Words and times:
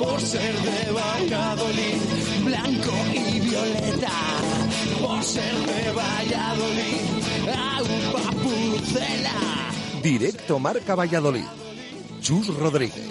por 0.00 0.18
ser 0.18 0.54
de 0.62 0.92
Valladolid, 0.92 2.00
blanco 2.42 2.92
y 3.12 3.40
violeta, 3.40 4.12
por 4.98 5.22
ser 5.22 5.54
de 5.54 5.92
Valladolid, 5.92 7.02
agua 7.46 8.30
pucela. 8.42 9.70
Directo 10.02 10.58
Marca 10.58 10.94
Valladolid. 10.94 11.44
Chus 12.22 12.46
Rodríguez. 12.48 13.10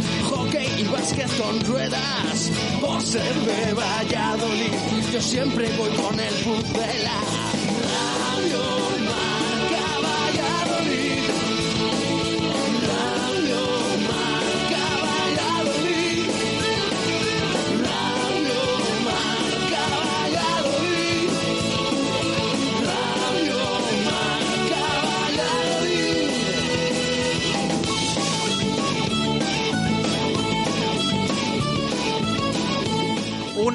hockey 0.51 0.81
y 0.81 0.83
básquet 0.85 1.29
con 1.37 1.59
ruedas. 1.61 2.51
Por 2.79 3.01
ser 3.01 3.33
de 3.33 3.73
Valladolid, 3.73 4.73
yo 5.11 5.21
siempre 5.21 5.69
voy 5.77 5.89
con 5.91 6.19
el 6.19 6.33
pucela. 6.35 7.60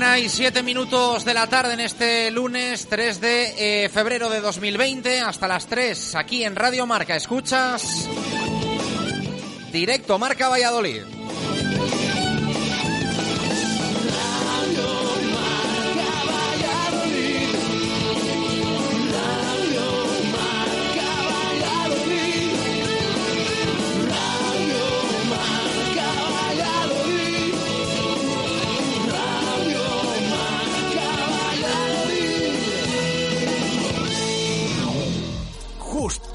Una 0.07 0.21
y 0.21 0.29
siete 0.29 0.63
minutos 0.63 1.25
de 1.25 1.35
la 1.35 1.49
tarde 1.49 1.75
en 1.75 1.81
este 1.81 2.31
lunes 2.31 2.87
3 2.89 3.21
de 3.21 3.85
eh, 3.85 3.89
febrero 3.89 4.31
de 4.31 4.41
2020 4.41 5.19
hasta 5.21 5.49
las 5.49 5.67
3 5.67 6.15
aquí 6.15 6.45
en 6.45 6.55
Radio 6.55 6.87
Marca. 6.87 7.17
Escuchas 7.17 8.09
directo 9.73 10.17
Marca 10.17 10.49
Valladolid. 10.49 11.16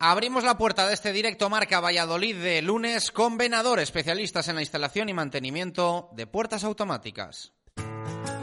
Abrimos 0.00 0.44
la 0.44 0.56
puerta 0.56 0.86
de 0.86 0.94
este 0.94 1.12
directo 1.12 1.50
Marca 1.50 1.80
Valladolid 1.80 2.36
de 2.36 2.62
lunes 2.62 3.10
con 3.10 3.36
Venador, 3.36 3.80
especialistas 3.80 4.46
en 4.46 4.54
la 4.54 4.60
instalación 4.60 5.08
y 5.08 5.12
mantenimiento 5.12 6.10
de 6.12 6.28
puertas 6.28 6.62
automáticas. 6.62 7.52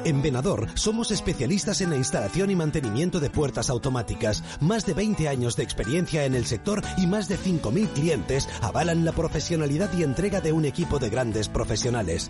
En 0.03 0.21
Venador 0.21 0.67
somos 0.77 1.11
especialistas 1.11 1.79
en 1.79 1.91
la 1.91 1.95
instalación 1.95 2.51
y 2.51 2.55
mantenimiento 2.55 3.21
de 3.21 3.29
puertas 3.29 3.69
automáticas. 3.69 4.43
Más 4.59 4.85
de 4.85 4.95
20 4.95 5.29
años 5.29 5.55
de 5.55 5.63
experiencia 5.63 6.25
en 6.25 6.35
el 6.35 6.45
sector 6.45 6.81
y 6.97 7.07
más 7.07 7.29
de 7.29 7.37
5.000 7.37 7.87
clientes 7.93 8.49
avalan 8.61 9.05
la 9.05 9.13
profesionalidad 9.13 9.89
y 9.97 10.03
entrega 10.03 10.41
de 10.41 10.51
un 10.51 10.65
equipo 10.65 10.99
de 10.99 11.09
grandes 11.09 11.47
profesionales. 11.47 12.29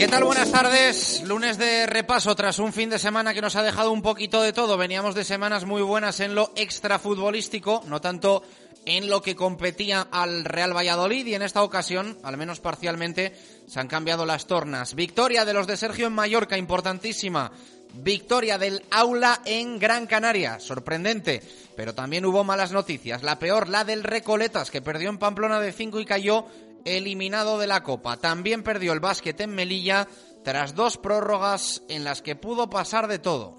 ¿Qué 0.00 0.08
tal? 0.08 0.24
Buenas 0.24 0.50
tardes. 0.50 1.22
Lunes 1.26 1.58
de 1.58 1.84
repaso 1.84 2.34
tras 2.34 2.58
un 2.58 2.72
fin 2.72 2.88
de 2.88 2.98
semana 2.98 3.34
que 3.34 3.42
nos 3.42 3.54
ha 3.56 3.62
dejado 3.62 3.92
un 3.92 4.00
poquito 4.00 4.40
de 4.40 4.54
todo. 4.54 4.78
Veníamos 4.78 5.14
de 5.14 5.24
semanas 5.24 5.66
muy 5.66 5.82
buenas 5.82 6.20
en 6.20 6.34
lo 6.34 6.52
extrafutbolístico, 6.56 7.82
no 7.86 8.00
tanto 8.00 8.42
en 8.86 9.10
lo 9.10 9.20
que 9.20 9.36
competía 9.36 10.08
al 10.10 10.46
Real 10.46 10.74
Valladolid 10.74 11.26
y 11.26 11.34
en 11.34 11.42
esta 11.42 11.62
ocasión, 11.62 12.16
al 12.22 12.38
menos 12.38 12.60
parcialmente, 12.60 13.34
se 13.66 13.78
han 13.78 13.88
cambiado 13.88 14.24
las 14.24 14.46
tornas. 14.46 14.94
Victoria 14.94 15.44
de 15.44 15.52
los 15.52 15.66
de 15.66 15.76
Sergio 15.76 16.06
en 16.06 16.14
Mallorca, 16.14 16.56
importantísima. 16.56 17.52
Victoria 17.92 18.56
del 18.56 18.82
Aula 18.90 19.42
en 19.44 19.78
Gran 19.78 20.06
Canaria, 20.06 20.60
sorprendente, 20.60 21.42
pero 21.76 21.94
también 21.94 22.24
hubo 22.24 22.42
malas 22.42 22.72
noticias. 22.72 23.22
La 23.22 23.38
peor, 23.38 23.68
la 23.68 23.84
del 23.84 24.02
Recoletas, 24.04 24.70
que 24.70 24.80
perdió 24.80 25.10
en 25.10 25.18
Pamplona 25.18 25.60
de 25.60 25.72
5 25.72 26.00
y 26.00 26.06
cayó 26.06 26.46
eliminado 26.84 27.58
de 27.58 27.66
la 27.66 27.82
Copa. 27.82 28.16
También 28.16 28.62
perdió 28.62 28.92
el 28.92 29.00
básquet 29.00 29.40
en 29.40 29.54
Melilla 29.54 30.08
tras 30.44 30.74
dos 30.74 30.96
prórrogas 30.96 31.82
en 31.88 32.04
las 32.04 32.22
que 32.22 32.36
pudo 32.36 32.70
pasar 32.70 33.08
de 33.08 33.18
todo. 33.18 33.56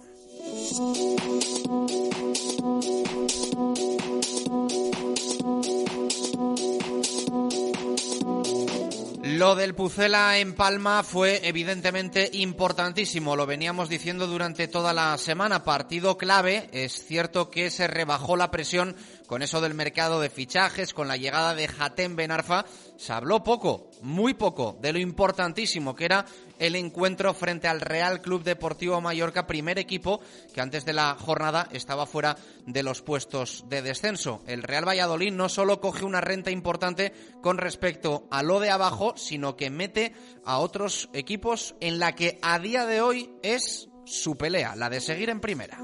Lo 9.41 9.56
del 9.56 9.73
Pucela 9.73 10.38
en 10.38 10.53
Palma 10.53 11.01
fue 11.01 11.47
evidentemente 11.47 12.29
importantísimo, 12.33 13.35
lo 13.35 13.47
veníamos 13.47 13.89
diciendo 13.89 14.27
durante 14.27 14.68
toda 14.68 14.94
la 14.94 15.18
semana, 15.18 15.63
partido 15.63 16.15
clave, 16.15 16.69
es 16.73 17.03
cierto 17.06 17.50
que 17.50 17.71
se 17.71 17.88
rebajó 17.88 18.35
la 18.35 18.51
presión 18.51 18.95
con 19.31 19.42
eso 19.42 19.62
del 19.62 19.75
mercado 19.75 20.19
de 20.19 20.30
fichajes, 20.30 20.94
con 20.94 21.07
la 21.07 21.16
llegada 21.16 21.56
de 21.56 21.69
Hatem 21.80 22.18
Benarfa, 22.18 22.66
se 22.98 23.13
habló 23.13 23.45
poco, 23.45 23.89
muy 24.01 24.33
poco, 24.33 24.78
de 24.81 24.92
lo 24.92 25.00
importantísimo 25.00 25.95
que 25.95 26.04
era 26.04 26.25
el 26.60 26.75
encuentro 26.75 27.33
frente 27.33 27.69
al 27.69 27.80
Real 27.80 28.22
Club 28.22 28.44
Deportivo 28.44 29.00
Mallorca, 29.00 29.48
primer 29.48 29.80
equipo 29.80 30.19
que 30.54 30.60
antes 30.60 30.83
de 30.83 30.92
la 30.92 31.16
jornada 31.18 31.69
estaba 31.72 32.06
fuera 32.06 32.36
de 32.66 32.83
los 32.83 33.01
puestos 33.01 33.63
de 33.69 33.81
descenso. 33.81 34.42
El 34.48 34.63
Real 34.63 34.86
Valladolid 34.86 35.31
no 35.31 35.48
solo 35.48 35.80
coge 35.80 36.04
una 36.04 36.19
renta 36.19 36.51
importante 36.51 37.13
con 37.42 37.57
respecto 37.57 38.28
a 38.31 38.44
lo 38.44 38.60
de 38.60 38.69
abajo, 38.69 39.13
sino 39.16 39.56
que 39.56 39.69
mete 39.69 40.12
a 40.44 40.60
otros 40.60 41.07
equipos 41.13 41.75
en 41.80 42.00
la 42.00 42.16
que 42.16 42.38
a 42.42 42.60
día 42.60 42.86
de 42.86 43.00
hoy 43.00 43.31
es 43.44 43.88
su 44.04 44.36
pelea, 44.36 44.75
la 44.75 44.89
de 44.89 45.00
seguir 45.00 45.30
en 45.30 45.39
primera. 45.39 45.78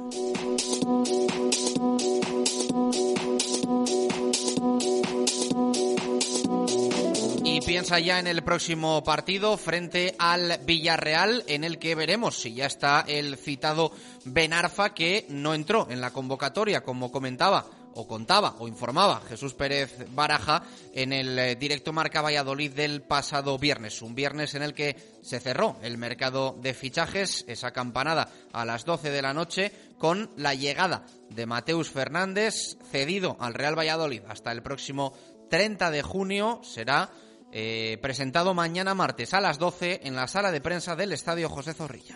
Y 7.44 7.62
piensa 7.62 8.00
ya 8.00 8.19
en 8.19 8.28
el 8.28 8.44
próximo 8.44 9.04
partido 9.04 9.58
frente 9.58 10.16
al 10.19 10.60
Villarreal, 10.66 11.44
en 11.48 11.64
el 11.64 11.80
que 11.80 11.96
veremos 11.96 12.40
si 12.40 12.54
ya 12.54 12.66
está 12.66 13.04
el 13.08 13.38
citado 13.38 13.92
Benarfa, 14.25 14.94
que 14.94 15.25
no 15.30 15.54
entró 15.54 15.88
en 15.90 16.02
la 16.02 16.12
convocatoria, 16.12 16.84
como 16.84 17.12
comentaba 17.12 17.66
o 17.98 18.08
contaba 18.08 18.56
o 18.60 18.68
informaba 18.68 19.22
Jesús 19.28 19.54
Pérez 19.56 20.06
Baraja 20.14 20.64
en 20.94 21.12
el 21.12 21.38
eh, 21.38 21.56
directo 21.56 21.92
Marca 21.92 22.22
Valladolid 22.22 22.72
del 22.72 23.02
pasado 23.02 23.58
viernes. 23.58 24.02
Un 24.04 24.14
viernes 24.14 24.54
en 24.54 24.62
el 24.62 24.74
que 24.74 24.96
se 25.24 25.40
cerró 25.40 25.78
el 25.82 25.98
mercado 25.98 26.56
de 26.62 26.76
fichajes, 26.76 27.44
esa 27.48 27.72
campanada 27.72 28.30
a 28.54 28.66
las 28.66 28.86
12 28.86 29.10
de 29.10 29.22
la 29.22 29.34
noche, 29.34 29.72
con 29.98 30.30
la 30.38 30.54
llegada 30.54 31.06
de 31.30 31.46
Mateus 31.48 31.90
Fernández, 31.90 32.78
cedido 32.92 33.36
al 33.40 33.56
Real 33.56 33.78
Valladolid 33.78 34.22
hasta 34.30 34.52
el 34.52 34.62
próximo 34.62 35.14
30 35.50 35.90
de 35.90 36.04
junio. 36.04 36.62
Será 36.64 37.10
eh, 37.52 37.98
presentado 38.00 38.54
mañana 38.54 38.94
martes 38.94 39.34
a 39.34 39.42
las 39.42 39.58
12 39.58 40.02
en 40.04 40.16
la 40.16 40.28
sala 40.28 40.52
de 40.52 40.62
prensa 40.62 40.96
del 40.96 41.14
Estadio 41.14 41.50
José 41.50 41.74
Zorrilla. 41.74 42.16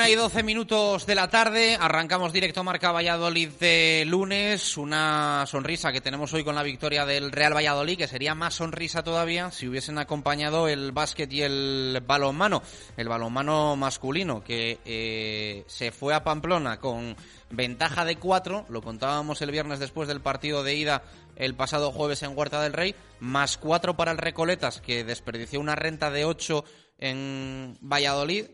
Una 0.00 0.08
y 0.08 0.14
doce 0.14 0.42
minutos 0.42 1.04
de 1.04 1.14
la 1.14 1.28
tarde, 1.28 1.76
arrancamos 1.78 2.32
directo 2.32 2.64
Marca 2.64 2.90
Valladolid 2.90 3.50
de 3.60 4.04
lunes, 4.06 4.78
una 4.78 5.44
sonrisa 5.46 5.92
que 5.92 6.00
tenemos 6.00 6.32
hoy 6.32 6.42
con 6.42 6.54
la 6.54 6.62
victoria 6.62 7.04
del 7.04 7.30
Real 7.30 7.54
Valladolid, 7.54 7.98
que 7.98 8.08
sería 8.08 8.34
más 8.34 8.54
sonrisa 8.54 9.02
todavía 9.02 9.50
si 9.50 9.68
hubiesen 9.68 9.98
acompañado 9.98 10.68
el 10.68 10.92
básquet 10.92 11.30
y 11.30 11.42
el 11.42 12.02
balonmano, 12.06 12.62
el 12.96 13.10
balonmano 13.10 13.76
masculino, 13.76 14.42
que 14.42 14.78
eh, 14.86 15.64
se 15.66 15.92
fue 15.92 16.14
a 16.14 16.24
Pamplona 16.24 16.80
con 16.80 17.14
ventaja 17.50 18.06
de 18.06 18.16
cuatro, 18.16 18.64
lo 18.70 18.80
contábamos 18.80 19.42
el 19.42 19.50
viernes 19.50 19.80
después 19.80 20.08
del 20.08 20.22
partido 20.22 20.62
de 20.64 20.76
ida 20.76 21.02
el 21.36 21.54
pasado 21.54 21.92
jueves 21.92 22.22
en 22.22 22.34
Huerta 22.34 22.62
del 22.62 22.72
Rey, 22.72 22.94
más 23.18 23.58
cuatro 23.58 23.98
para 23.98 24.12
el 24.12 24.18
Recoletas, 24.18 24.80
que 24.80 25.04
desperdició 25.04 25.60
una 25.60 25.76
renta 25.76 26.10
de 26.10 26.24
ocho 26.24 26.64
en 26.96 27.76
Valladolid, 27.82 28.46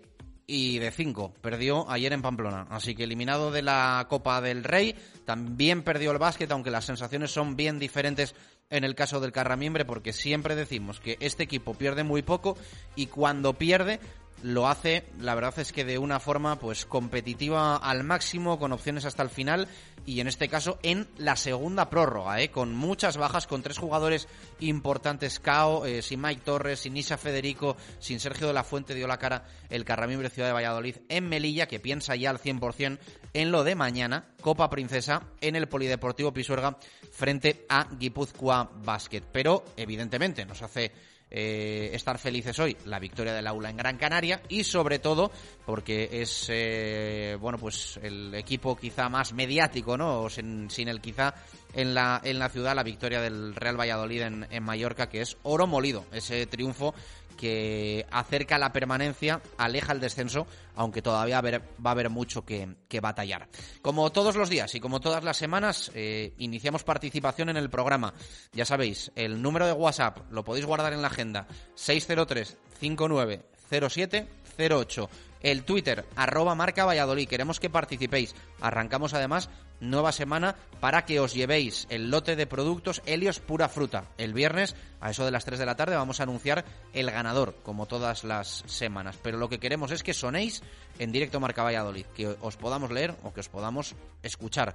y 0.46 0.78
de 0.78 0.90
5. 0.90 1.34
Perdió 1.40 1.90
ayer 1.90 2.12
en 2.12 2.22
Pamplona. 2.22 2.66
Así 2.70 2.94
que 2.94 3.04
eliminado 3.04 3.50
de 3.50 3.62
la 3.62 4.06
Copa 4.08 4.40
del 4.40 4.64
Rey. 4.64 4.94
También 5.24 5.82
perdió 5.82 6.12
el 6.12 6.18
básquet, 6.18 6.50
aunque 6.50 6.70
las 6.70 6.84
sensaciones 6.84 7.30
son 7.30 7.56
bien 7.56 7.78
diferentes 7.78 8.34
en 8.70 8.84
el 8.84 8.94
caso 8.94 9.20
del 9.20 9.32
Carramiembre, 9.32 9.84
porque 9.84 10.12
siempre 10.12 10.56
decimos 10.56 11.00
que 11.00 11.16
este 11.20 11.44
equipo 11.44 11.74
pierde 11.74 12.04
muy 12.04 12.22
poco 12.22 12.56
y 12.96 13.06
cuando 13.06 13.54
pierde 13.54 14.00
lo 14.42 14.68
hace, 14.68 15.04
la 15.18 15.34
verdad 15.34 15.58
es 15.58 15.72
que 15.72 15.84
de 15.84 15.98
una 15.98 16.20
forma 16.20 16.58
pues 16.58 16.86
competitiva 16.86 17.76
al 17.76 18.04
máximo, 18.04 18.58
con 18.58 18.72
opciones 18.72 19.04
hasta 19.04 19.22
el 19.22 19.30
final 19.30 19.68
y 20.04 20.20
en 20.20 20.28
este 20.28 20.48
caso 20.48 20.78
en 20.82 21.08
la 21.18 21.36
segunda 21.36 21.90
prórroga, 21.90 22.40
¿eh? 22.40 22.50
con 22.50 22.74
muchas 22.74 23.16
bajas, 23.16 23.46
con 23.46 23.62
tres 23.62 23.78
jugadores 23.78 24.28
importantes, 24.60 25.40
Cao, 25.40 25.84
eh, 25.84 26.02
sin 26.02 26.20
Mike 26.20 26.42
Torres, 26.44 26.80
sin 26.80 26.96
Isa 26.96 27.16
Federico, 27.16 27.76
sin 27.98 28.20
Sergio 28.20 28.46
de 28.46 28.52
la 28.52 28.62
Fuente 28.62 28.94
dio 28.94 29.08
la 29.08 29.18
cara 29.18 29.46
el 29.68 29.84
Carramimbre 29.84 30.30
Ciudad 30.30 30.48
de 30.48 30.54
Valladolid 30.54 30.96
en 31.08 31.28
Melilla, 31.28 31.66
que 31.66 31.80
piensa 31.80 32.14
ya 32.14 32.30
al 32.30 32.38
100% 32.38 32.98
en 33.32 33.50
lo 33.50 33.64
de 33.64 33.74
mañana, 33.74 34.28
Copa 34.40 34.70
Princesa, 34.70 35.22
en 35.40 35.56
el 35.56 35.66
Polideportivo 35.66 36.32
Pisuerga 36.32 36.78
frente 37.10 37.66
a 37.68 37.88
Guipúzcoa 37.98 38.70
Basket. 38.84 39.22
Pero 39.32 39.64
evidentemente 39.76 40.46
nos 40.46 40.62
hace 40.62 40.92
eh, 41.38 41.90
estar 41.92 42.16
felices 42.16 42.58
hoy 42.60 42.74
la 42.86 42.98
victoria 42.98 43.34
del 43.34 43.46
aula 43.46 43.68
en 43.68 43.76
Gran 43.76 43.98
Canaria 43.98 44.40
y 44.48 44.64
sobre 44.64 44.98
todo 44.98 45.30
porque 45.66 46.08
es 46.10 46.46
eh, 46.48 47.36
bueno 47.38 47.58
pues 47.58 48.00
el 48.02 48.34
equipo 48.34 48.74
quizá 48.74 49.10
más 49.10 49.34
mediático 49.34 49.98
no 49.98 50.30
sin, 50.30 50.70
sin, 50.70 50.88
el 50.88 51.02
quizá 51.02 51.34
en 51.74 51.92
la 51.92 52.22
en 52.24 52.38
la 52.38 52.48
ciudad 52.48 52.74
la 52.74 52.82
victoria 52.82 53.20
del 53.20 53.54
Real 53.54 53.78
Valladolid 53.78 54.22
en 54.22 54.62
Mallorca 54.62 55.10
que 55.10 55.20
es 55.20 55.36
oro 55.42 55.66
molido. 55.66 56.06
Ese 56.10 56.46
triunfo 56.46 56.94
que 57.36 58.06
acerca 58.10 58.58
la 58.58 58.72
permanencia, 58.72 59.40
aleja 59.58 59.92
el 59.92 60.00
descenso, 60.00 60.46
aunque 60.74 61.02
todavía 61.02 61.40
va 61.40 61.60
a 61.84 61.90
haber 61.90 62.10
mucho 62.10 62.44
que, 62.44 62.76
batallar. 63.00 63.48
Como 63.82 64.10
todos 64.10 64.36
los 64.36 64.48
días 64.48 64.74
y 64.74 64.80
como 64.80 65.00
todas 65.00 65.22
las 65.22 65.36
semanas, 65.36 65.90
eh, 65.94 66.32
iniciamos 66.38 66.82
participación 66.82 67.50
en 67.50 67.56
el 67.56 67.70
programa. 67.70 68.14
Ya 68.52 68.64
sabéis, 68.64 69.12
el 69.14 69.40
número 69.42 69.66
de 69.66 69.72
WhatsApp 69.72 70.30
lo 70.30 70.44
podéis 70.44 70.66
guardar 70.66 70.92
en 70.92 71.02
la 71.02 71.08
agenda 71.08 71.46
603 71.74 72.56
5907 72.80 74.28
08 74.58 75.10
el 75.46 75.62
Twitter, 75.62 76.04
arroba 76.16 76.56
marca 76.56 76.84
Valladolid. 76.84 77.28
Queremos 77.28 77.60
que 77.60 77.70
participéis. 77.70 78.34
Arrancamos 78.60 79.14
además 79.14 79.48
nueva 79.78 80.10
semana 80.10 80.56
para 80.80 81.04
que 81.04 81.20
os 81.20 81.34
llevéis 81.34 81.86
el 81.88 82.10
lote 82.10 82.34
de 82.34 82.48
productos 82.48 83.00
Helios 83.06 83.38
Pura 83.38 83.68
Fruta. 83.68 84.06
El 84.18 84.34
viernes, 84.34 84.74
a 85.00 85.10
eso 85.10 85.24
de 85.24 85.30
las 85.30 85.44
3 85.44 85.60
de 85.60 85.66
la 85.66 85.76
tarde, 85.76 85.94
vamos 85.94 86.18
a 86.18 86.24
anunciar 86.24 86.64
el 86.92 87.12
ganador, 87.12 87.54
como 87.62 87.86
todas 87.86 88.24
las 88.24 88.64
semanas. 88.66 89.20
Pero 89.22 89.38
lo 89.38 89.48
que 89.48 89.60
queremos 89.60 89.92
es 89.92 90.02
que 90.02 90.14
sonéis 90.14 90.64
en 90.98 91.12
directo 91.12 91.38
Marca 91.38 91.62
Valladolid, 91.62 92.06
que 92.06 92.26
os 92.26 92.56
podamos 92.56 92.90
leer 92.90 93.14
o 93.22 93.32
que 93.32 93.38
os 93.38 93.48
podamos 93.48 93.94
escuchar. 94.24 94.74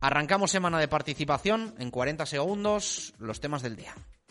Arrancamos 0.00 0.50
semana 0.50 0.80
de 0.80 0.88
participación 0.88 1.74
en 1.78 1.90
40 1.90 2.24
segundos, 2.24 3.12
los 3.18 3.40
temas 3.40 3.60
del 3.60 3.76
día. 3.76 3.94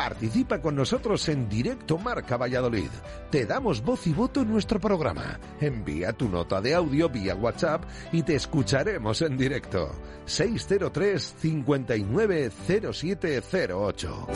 Participa 0.00 0.62
con 0.62 0.74
nosotros 0.76 1.28
en 1.28 1.46
directo 1.46 1.98
Marca 1.98 2.38
Valladolid. 2.38 2.88
Te 3.30 3.44
damos 3.44 3.82
voz 3.82 4.06
y 4.06 4.14
voto 4.14 4.40
en 4.40 4.50
nuestro 4.50 4.80
programa. 4.80 5.38
Envía 5.60 6.14
tu 6.14 6.26
nota 6.26 6.58
de 6.62 6.74
audio 6.74 7.10
vía 7.10 7.34
WhatsApp 7.34 7.84
y 8.10 8.22
te 8.22 8.34
escucharemos 8.34 9.20
en 9.20 9.36
directo. 9.36 9.94
603 10.24 11.34
59 11.38 12.50
0708. 12.50 14.26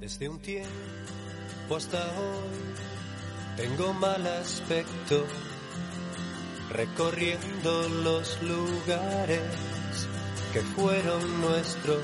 Desde 0.00 0.28
un 0.30 0.38
tiempo 0.38 1.76
hasta 1.76 1.98
hoy 1.98 3.58
tengo 3.58 3.92
mal 3.92 4.26
aspecto 4.26 5.26
recorriendo 6.76 7.88
los 7.88 8.42
lugares 8.42 9.40
que 10.52 10.60
fueron 10.60 11.40
nuestros. 11.40 12.02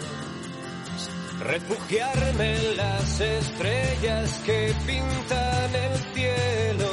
Refugiarme 1.40 2.56
en 2.56 2.76
las 2.78 3.20
estrellas 3.20 4.40
que 4.46 4.74
pintan 4.86 5.74
el 5.74 5.98
cielo 6.14 6.88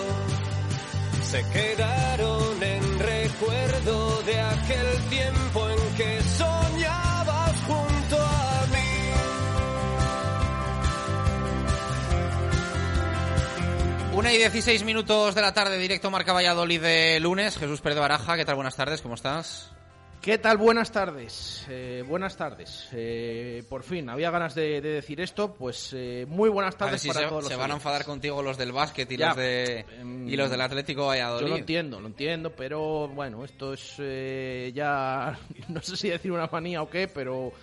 se 1.24 1.43
quedaron 1.50 2.63
en 2.63 3.00
recuerdo 3.00 4.21
de 4.24 4.41
aquel 4.41 5.09
tiempo 5.09 5.69
en 5.69 5.95
que 5.95 6.21
soñabas 6.24 7.09
Una 14.19 14.33
y 14.33 14.38
16 14.38 14.83
minutos 14.83 15.33
de 15.33 15.39
la 15.41 15.53
tarde, 15.53 15.77
directo 15.77 16.11
Marca 16.11 16.33
Valladolid 16.33 16.81
de 16.81 17.19
lunes. 17.21 17.57
Jesús 17.57 17.79
Pérez 17.79 17.97
Baraja, 17.99 18.35
¿qué 18.35 18.43
tal? 18.43 18.55
Buenas 18.55 18.75
tardes, 18.75 19.01
¿cómo 19.01 19.15
estás? 19.15 19.71
¿Qué 20.21 20.38
tal? 20.38 20.57
Buenas 20.57 20.91
tardes. 20.91 21.65
Eh, 21.69 22.03
buenas 22.05 22.35
tardes. 22.35 22.89
Eh, 22.91 23.63
por 23.69 23.83
fin, 23.83 24.09
había 24.09 24.29
ganas 24.29 24.53
de, 24.55 24.81
de 24.81 24.89
decir 24.89 25.21
esto. 25.21 25.53
Pues 25.53 25.91
eh, 25.95 26.25
muy 26.27 26.49
buenas 26.49 26.73
A 26.75 26.77
ver 26.79 26.88
tardes 26.88 27.01
si 27.01 27.07
para 27.07 27.21
se, 27.21 27.27
todos 27.27 27.45
se 27.45 27.51
los 27.51 27.59
van 27.59 27.71
a 27.71 27.73
oyentes. 27.75 27.85
enfadar 27.85 28.05
contigo 28.05 28.43
los 28.43 28.57
del 28.57 28.73
básquet 28.73 29.09
y, 29.09 29.15
Ya. 29.15 29.27
los, 29.29 29.38
de, 29.38 29.85
y 30.27 30.35
los 30.35 30.51
del 30.51 30.59
Atlético 30.59 31.07
Valladolid. 31.07 31.45
Yo 31.45 31.53
lo 31.53 31.57
entiendo, 31.57 32.01
lo 32.01 32.07
entiendo, 32.07 32.51
pero 32.53 33.07
bueno, 33.07 33.45
esto 33.45 33.71
es 33.71 33.93
eh, 33.99 34.73
ya, 34.75 35.39
no 35.69 35.81
sé 35.81 35.95
si 35.95 36.09
decir 36.09 36.33
una 36.33 36.47
manía 36.51 36.81
o 36.81 36.89
qué, 36.89 37.07
pero 37.07 37.53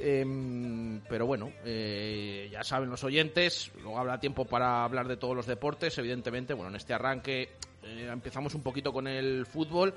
em, 0.00 1.00
pero 1.08 1.26
bueno, 1.26 1.52
eh, 1.64 2.48
ya 2.52 2.62
saben 2.64 2.88
los 2.90 3.04
oyentes, 3.04 3.70
luego 3.82 3.98
habrá 3.98 4.18
tiempo 4.20 4.44
para 4.44 4.84
hablar 4.84 5.08
de 5.08 5.16
todos 5.16 5.34
los 5.36 5.46
deportes, 5.46 5.96
evidentemente, 5.98 6.54
bueno, 6.54 6.70
en 6.70 6.76
este 6.76 6.94
arranque 6.94 7.50
eh, 7.82 8.08
empezamos 8.12 8.54
un 8.54 8.62
poquito 8.62 8.92
con 8.92 9.06
el 9.06 9.46
fútbol, 9.46 9.94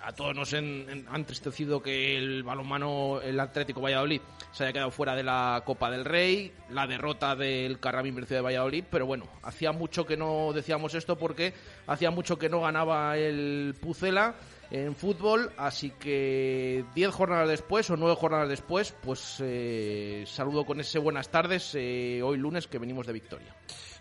a 0.00 0.12
todos 0.12 0.36
nos 0.36 0.52
en- 0.52 0.86
en- 0.90 1.06
ha 1.08 1.16
entristecido 1.16 1.82
que 1.82 2.16
el 2.18 2.42
balonmano, 2.42 3.20
el 3.22 3.40
Atlético 3.40 3.80
Valladolid, 3.80 4.20
se 4.52 4.64
haya 4.64 4.72
quedado 4.72 4.90
fuera 4.90 5.16
de 5.16 5.22
la 5.22 5.62
Copa 5.64 5.90
del 5.90 6.04
Rey, 6.04 6.52
la 6.70 6.86
derrota 6.86 7.34
del 7.34 7.80
Carrabín 7.80 8.14
Ciudad 8.14 8.40
de 8.40 8.44
Valladolid, 8.44 8.84
pero 8.90 9.06
bueno, 9.06 9.26
hacía 9.42 9.72
mucho 9.72 10.04
que 10.06 10.16
no 10.16 10.52
decíamos 10.52 10.94
esto 10.94 11.16
porque 11.16 11.54
hacía 11.86 12.10
mucho 12.10 12.38
que 12.38 12.48
no 12.48 12.60
ganaba 12.60 13.16
el 13.16 13.74
Pucela 13.80 14.34
en 14.70 14.94
fútbol, 14.94 15.52
así 15.56 15.90
que 15.90 16.84
10 16.94 17.10
jornadas 17.14 17.48
después 17.48 17.88
o 17.90 17.96
9 17.96 18.16
jornadas 18.16 18.48
después, 18.48 18.94
pues 19.02 19.36
eh, 19.40 20.24
saludo 20.26 20.64
con 20.64 20.80
ese 20.80 20.98
buenas 20.98 21.28
tardes 21.28 21.74
eh, 21.74 22.20
hoy 22.22 22.36
lunes 22.38 22.66
que 22.66 22.78
venimos 22.78 23.06
de 23.06 23.12
victoria. 23.12 23.54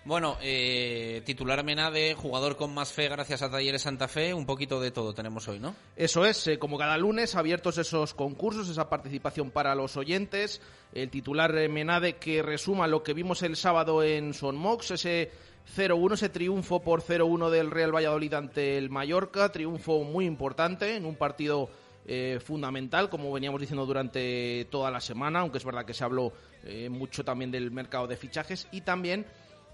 Bueno, 0.05 0.38
eh, 0.39 1.24
titular 1.25 1.63
Menade, 1.63 2.13
jugador 2.13 2.57
con 2.57 2.72
más 2.72 2.93
fe 2.93 3.10
gracias 3.10 3.41
a 3.41 3.50
Talleres 3.50 3.81
Santa 3.81 4.07
Fe, 4.07 4.36
un 4.36 4.45
poquito 4.45 4.79
de 4.79 4.91
todo 4.91 5.15
tenemos 5.15 5.48
hoy, 5.48 5.57
¿no? 5.57 5.75
Eso 5.95 6.25
es, 6.25 6.45
eh, 6.45 6.60
como 6.60 6.77
cada 6.77 6.95
lunes, 6.95 7.34
abiertos 7.34 7.79
esos 7.79 8.13
concursos, 8.13 8.69
esa 8.69 8.88
participación 8.88 9.50
para 9.50 9.74
los 9.74 9.98
oyentes. 9.98 10.62
El 10.93 11.10
titular 11.10 11.51
Menade 11.69 12.17
que 12.17 12.43
resuma 12.43 12.86
lo 12.86 13.01
que 13.01 13.15
vimos 13.15 13.41
el 13.41 13.55
sábado 13.55 14.03
en 14.03 14.36
Son 14.36 14.55
Mox, 14.55 14.91
ese 14.91 15.31
0-1, 15.75 16.13
ese 16.13 16.29
triunfo 16.29 16.81
por 16.81 17.01
0-1 17.01 17.50
del 17.50 17.72
Real 17.72 17.93
Valladolid 17.93 18.34
ante 18.34 18.77
el 18.77 18.89
Mallorca, 18.89 19.51
triunfo 19.51 20.03
muy 20.03 20.25
importante 20.25 20.95
en 20.95 21.05
un 21.05 21.15
partido 21.15 21.69
eh, 22.07 22.39
fundamental, 22.43 23.10
como 23.10 23.31
veníamos 23.31 23.60
diciendo 23.60 23.86
durante 23.86 24.67
toda 24.69 24.91
la 24.91 25.01
semana, 25.01 25.39
aunque 25.39 25.57
es 25.57 25.65
verdad 25.65 25.86
que 25.86 25.93
se 25.93 26.03
habló 26.03 26.34
eh, 26.63 26.88
mucho 26.89 27.25
también 27.25 27.51
del 27.51 27.72
mercado 27.72 28.05
de 28.05 28.15
fichajes 28.15 28.67
y 28.72 28.81
también 28.81 29.25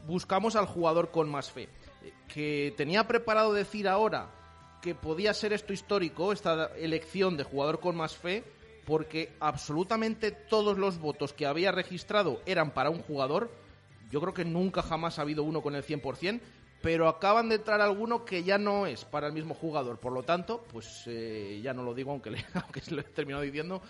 buscamos 0.08 0.56
al 0.56 0.66
jugador 0.66 1.12
con 1.12 1.30
más 1.30 1.52
fe. 1.52 1.64
Eh, 2.04 2.14
Que 2.28 2.74
tenía 2.78 3.08
preparado 3.08 3.54
decir 3.54 3.88
ahora 3.88 4.30
que 4.82 4.96
podía 4.96 5.34
ser 5.34 5.54
esto 5.54 5.74
histórico, 5.74 6.32
esta 6.32 6.72
elección 6.78 7.38
de 7.38 7.44
jugador 7.44 7.80
con 7.80 7.96
más 7.96 8.16
fe, 8.16 8.44
porque 8.86 9.34
absolutamente 9.40 10.32
todos 10.32 10.78
los 10.78 11.00
votos 11.00 11.34
que 11.34 11.46
había 11.46 11.72
registrado 11.72 12.42
eran 12.46 12.72
para 12.72 12.90
un 12.90 13.02
jugador. 13.02 13.52
Yo 14.12 14.20
creo 14.22 14.34
que 14.34 14.46
nunca 14.46 14.82
jamás 14.82 15.18
ha 15.18 15.24
habido 15.24 15.44
uno 15.44 15.62
con 15.62 15.76
el 15.76 15.84
100%, 15.84 16.40
pero 16.82 17.08
acaban 17.08 17.50
de 17.50 17.56
entrar 17.56 17.80
alguno 17.80 18.26
que 18.26 18.44
ya 18.44 18.58
no 18.58 18.86
es 18.86 19.06
para 19.06 19.28
el 19.28 19.34
mismo 19.34 19.54
jugador. 19.54 20.00
Por 20.00 20.12
lo 20.12 20.24
tanto, 20.24 20.64
pues 20.72 21.04
eh, 21.06 21.60
ya 21.64 21.74
no 21.74 21.84
lo 21.84 21.94
digo, 21.94 22.12
aunque, 22.12 22.32
le, 22.32 22.46
aunque 22.56 22.82
se 22.82 22.94
lo 22.94 23.02
he 23.02 23.04
terminado 23.04 23.44
diciendo, 23.44 23.82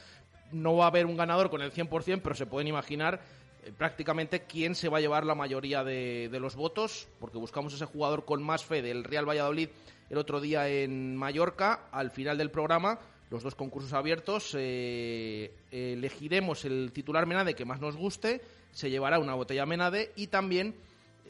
no 0.51 0.75
va 0.75 0.85
a 0.85 0.87
haber 0.87 1.05
un 1.05 1.17
ganador 1.17 1.49
con 1.49 1.61
el 1.61 1.71
100%, 1.71 2.21
pero 2.21 2.35
se 2.35 2.45
pueden 2.45 2.67
imaginar 2.67 3.21
eh, 3.63 3.71
prácticamente 3.77 4.43
quién 4.43 4.75
se 4.75 4.89
va 4.89 4.97
a 4.97 5.01
llevar 5.01 5.25
la 5.25 5.35
mayoría 5.35 5.83
de, 5.83 6.29
los 6.39 6.55
votos, 6.55 7.07
porque 7.19 7.37
buscamos 7.37 7.73
ese 7.73 7.85
jugador 7.85 8.25
con 8.25 8.43
más 8.43 8.65
fe 8.65 8.81
del 8.81 9.03
Real 9.03 9.27
Valladolid 9.27 9.69
el 10.09 10.17
otro 10.17 10.41
día 10.41 10.67
en 10.67 11.15
Mallorca. 11.15 11.87
Al 11.91 12.11
final 12.11 12.37
del 12.37 12.51
programa, 12.51 12.99
los 13.29 13.43
dos 13.43 13.55
concursos 13.55 13.93
abiertos, 13.93 14.55
eh, 14.57 15.53
elegiremos 15.71 16.65
el 16.65 16.91
titular 16.91 17.25
Menade 17.25 17.55
que 17.55 17.65
más 17.65 17.79
nos 17.79 17.95
guste, 17.95 18.41
se 18.71 18.89
llevará 18.89 19.19
una 19.19 19.35
botella 19.35 19.65
Menade 19.65 20.11
y 20.15 20.27
también 20.27 20.75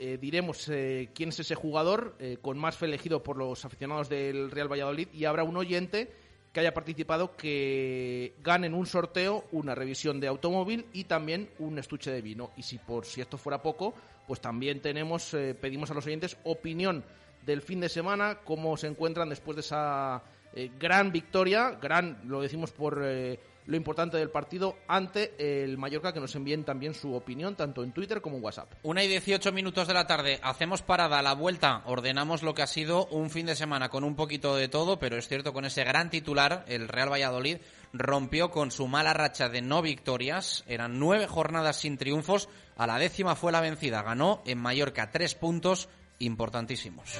eh, 0.03 0.17
diremos 0.19 0.67
eh, 0.69 1.10
quién 1.13 1.29
es 1.29 1.39
ese 1.39 1.55
jugador 1.55 2.15
eh, 2.19 2.38
con 2.41 2.57
más 2.57 2.75
fe 2.75 2.86
elegido 2.86 3.21
por 3.21 3.38
los 3.38 3.65
aficionados 3.65 4.10
del 4.10 4.50
Real 4.50 4.71
Valladolid 4.71 5.07
y 5.13 5.25
habrá 5.25 5.43
un 5.43 5.57
oyente 5.57 6.12
que 6.53 6.60
haya 6.60 6.74
participado 6.74 7.36
que 7.36 8.33
gane 8.43 8.67
en 8.67 8.74
un 8.74 8.86
sorteo 8.86 9.45
una 9.51 9.75
revisión 9.75 10.19
de 10.19 10.27
automóvil 10.27 10.86
y 10.91 11.03
también 11.03 11.50
un 11.60 11.77
estuche 11.77 12.12
de 12.12 12.21
vino. 12.21 12.51
Y 12.57 12.63
si 12.63 12.77
por 12.77 13.05
si 13.05 13.21
esto 13.21 13.38
fuera 13.38 13.62
poco, 13.62 13.93
pues 14.27 14.41
también 14.41 14.81
tenemos, 14.81 15.36
pedimos 15.62 15.91
a 15.91 15.93
los 15.93 16.05
oyentes 16.07 16.36
opinión 16.43 17.05
del 17.45 17.62
fin 17.62 17.79
de 17.79 17.88
semana, 17.88 18.39
cómo 18.43 18.75
se 18.75 18.88
encuentran 18.88 19.29
después 19.29 19.55
de 19.55 19.62
esa 19.62 20.24
gran 20.77 21.13
victoria, 21.13 21.77
gran, 21.81 22.19
lo 22.25 22.41
decimos 22.41 22.71
por 22.71 23.01
lo 23.65 23.77
importante 23.77 24.18
del 24.18 24.30
partido, 24.30 24.77
ante 24.88 25.34
el 25.63 25.77
Mallorca, 25.77 26.13
que 26.13 26.20
nos 26.20 26.36
envíen 26.36 26.63
también 26.63 26.94
su 26.94 27.13
opinión, 27.13 27.56
tanto 27.56 27.84
en 27.84 27.91
Twitter 27.91 28.22
como 28.22 28.38
en 28.38 28.44
WhatsApp. 28.44 28.74
Una 28.84 29.03
y 29.03 29.08
18 29.08 29.51
minutos 29.51 29.88
de 29.88 29.94
la 29.94 30.08
tarde, 30.08 30.39
hacemos 30.44 30.82
parada 30.82 31.20
a 31.20 31.22
la 31.22 31.34
vuelta, 31.34 31.82
ordenamos 31.86 32.44
lo 32.44 32.53
que 32.53 32.62
ha 32.62 32.68
sido 32.68 33.06
un 33.08 33.30
fin 33.30 33.46
de 33.46 33.56
semana 33.56 33.89
con 33.89 34.03
un 34.03 34.15
poquito 34.15 34.56
de 34.56 34.68
todo, 34.68 35.00
pero 35.00 35.18
es 35.18 35.27
cierto 35.27 35.53
con 35.53 35.65
ese 35.65 35.84
gran 35.84 36.10
titular, 36.10 36.65
el 36.68 36.88
Real 36.88 37.12
Valladolid 37.12 37.58
rompió 37.94 38.51
con 38.51 38.72
su 38.72 38.88
mala 38.88 39.13
racha 39.13 39.50
de 39.50 39.62
no 39.62 39.82
victorias, 39.82 40.63
eran 40.68 41.00
nueve 41.00 41.27
jornadas 41.27 41.77
sin 41.77 41.98
triunfos, 41.98 42.50
a 42.77 42.88
la 42.88 42.98
décima 42.98 43.36
fue 43.36 43.51
la 43.51 43.62
vencida, 43.62 44.01
ganó 44.01 44.41
en 44.46 44.58
Mallorca 44.58 45.12
tres 45.12 45.36
puntos 45.36 45.89
importantísimos. 46.20 47.20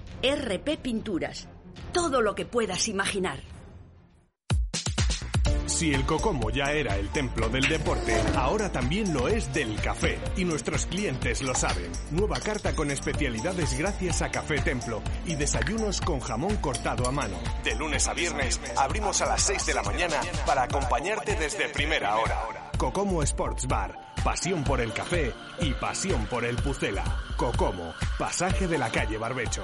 RP 0.23 0.77
Pinturas. 0.77 1.47
todo 1.93 2.21
lo 2.21 2.35
que 2.35 2.45
puedas 2.45 2.87
imaginar. 2.87 3.39
Si 5.65 5.91
el 5.93 6.05
Cocomo 6.05 6.51
ya 6.51 6.73
era 6.73 6.95
el 6.95 7.09
templo 7.09 7.49
del 7.49 7.67
deporte, 7.67 8.15
ahora 8.35 8.71
también 8.71 9.13
lo 9.13 9.27
es 9.27 9.51
del 9.51 9.75
café. 9.81 10.19
Y 10.37 10.45
nuestros 10.45 10.85
clientes 10.85 11.41
lo 11.41 11.55
saben. 11.55 11.91
Nueva 12.11 12.39
carta 12.39 12.75
con 12.75 12.91
especialidades 12.91 13.75
gracias 13.77 14.21
a 14.21 14.29
Café 14.29 14.61
Templo 14.61 15.01
y 15.25 15.35
desayunos 15.35 15.99
con 16.01 16.19
jamón 16.19 16.57
cortado 16.57 17.07
a 17.07 17.11
mano. 17.11 17.37
De 17.63 17.75
lunes 17.75 18.07
a 18.07 18.13
viernes 18.13 18.61
abrimos 18.77 19.21
a 19.21 19.25
las 19.25 19.41
6 19.41 19.65
de 19.65 19.73
la 19.73 19.81
mañana 19.81 20.21
para 20.45 20.63
acompañarte 20.63 21.35
desde 21.35 21.69
primera 21.69 22.15
hora. 22.17 22.71
Cocomo 22.77 23.23
Sports 23.23 23.67
Bar. 23.67 24.13
Pasión 24.23 24.63
por 24.63 24.81
el 24.81 24.93
café 24.93 25.33
y 25.61 25.73
pasión 25.73 26.27
por 26.27 26.45
el 26.45 26.57
Pucela. 26.57 27.03
Cocomo, 27.37 27.95
pasaje 28.19 28.67
de 28.67 28.77
la 28.77 28.91
calle 28.91 29.17
Barbecho. 29.17 29.63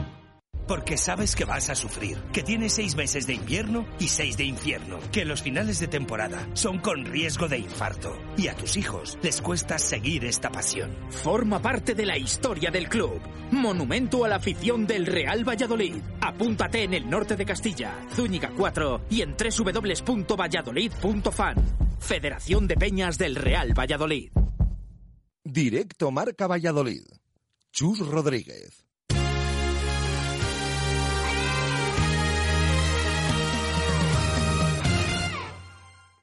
Porque 0.71 0.95
sabes 0.95 1.35
que 1.35 1.43
vas 1.43 1.69
a 1.69 1.75
sufrir, 1.75 2.17
que 2.31 2.43
tienes 2.43 2.71
seis 2.71 2.95
meses 2.95 3.27
de 3.27 3.33
invierno 3.33 3.85
y 3.99 4.07
seis 4.07 4.37
de 4.37 4.45
infierno, 4.45 5.01
que 5.11 5.25
los 5.25 5.41
finales 5.41 5.81
de 5.81 5.89
temporada 5.89 6.47
son 6.53 6.79
con 6.79 7.03
riesgo 7.03 7.49
de 7.49 7.57
infarto 7.57 8.17
y 8.37 8.47
a 8.47 8.55
tus 8.55 8.77
hijos 8.77 9.17
les 9.21 9.41
cuesta 9.41 9.77
seguir 9.77 10.23
esta 10.23 10.49
pasión. 10.49 10.95
Forma 11.09 11.61
parte 11.61 11.93
de 11.93 12.05
la 12.05 12.17
historia 12.17 12.71
del 12.71 12.87
club. 12.87 13.19
Monumento 13.51 14.23
a 14.23 14.29
la 14.29 14.37
afición 14.37 14.87
del 14.87 15.07
Real 15.07 15.45
Valladolid. 15.45 16.01
Apúntate 16.21 16.83
en 16.83 16.93
el 16.93 17.09
norte 17.09 17.35
de 17.35 17.45
Castilla, 17.45 18.07
Zúñiga 18.15 18.53
4 18.55 19.07
y 19.09 19.23
en 19.23 19.35
www.valladolid.fan. 19.35 21.55
Federación 21.99 22.69
de 22.69 22.77
Peñas 22.77 23.17
del 23.17 23.35
Real 23.35 23.77
Valladolid. 23.77 24.31
Directo 25.43 26.11
Marca 26.11 26.47
Valladolid. 26.47 27.03
Chus 27.73 27.99
Rodríguez. 27.99 28.85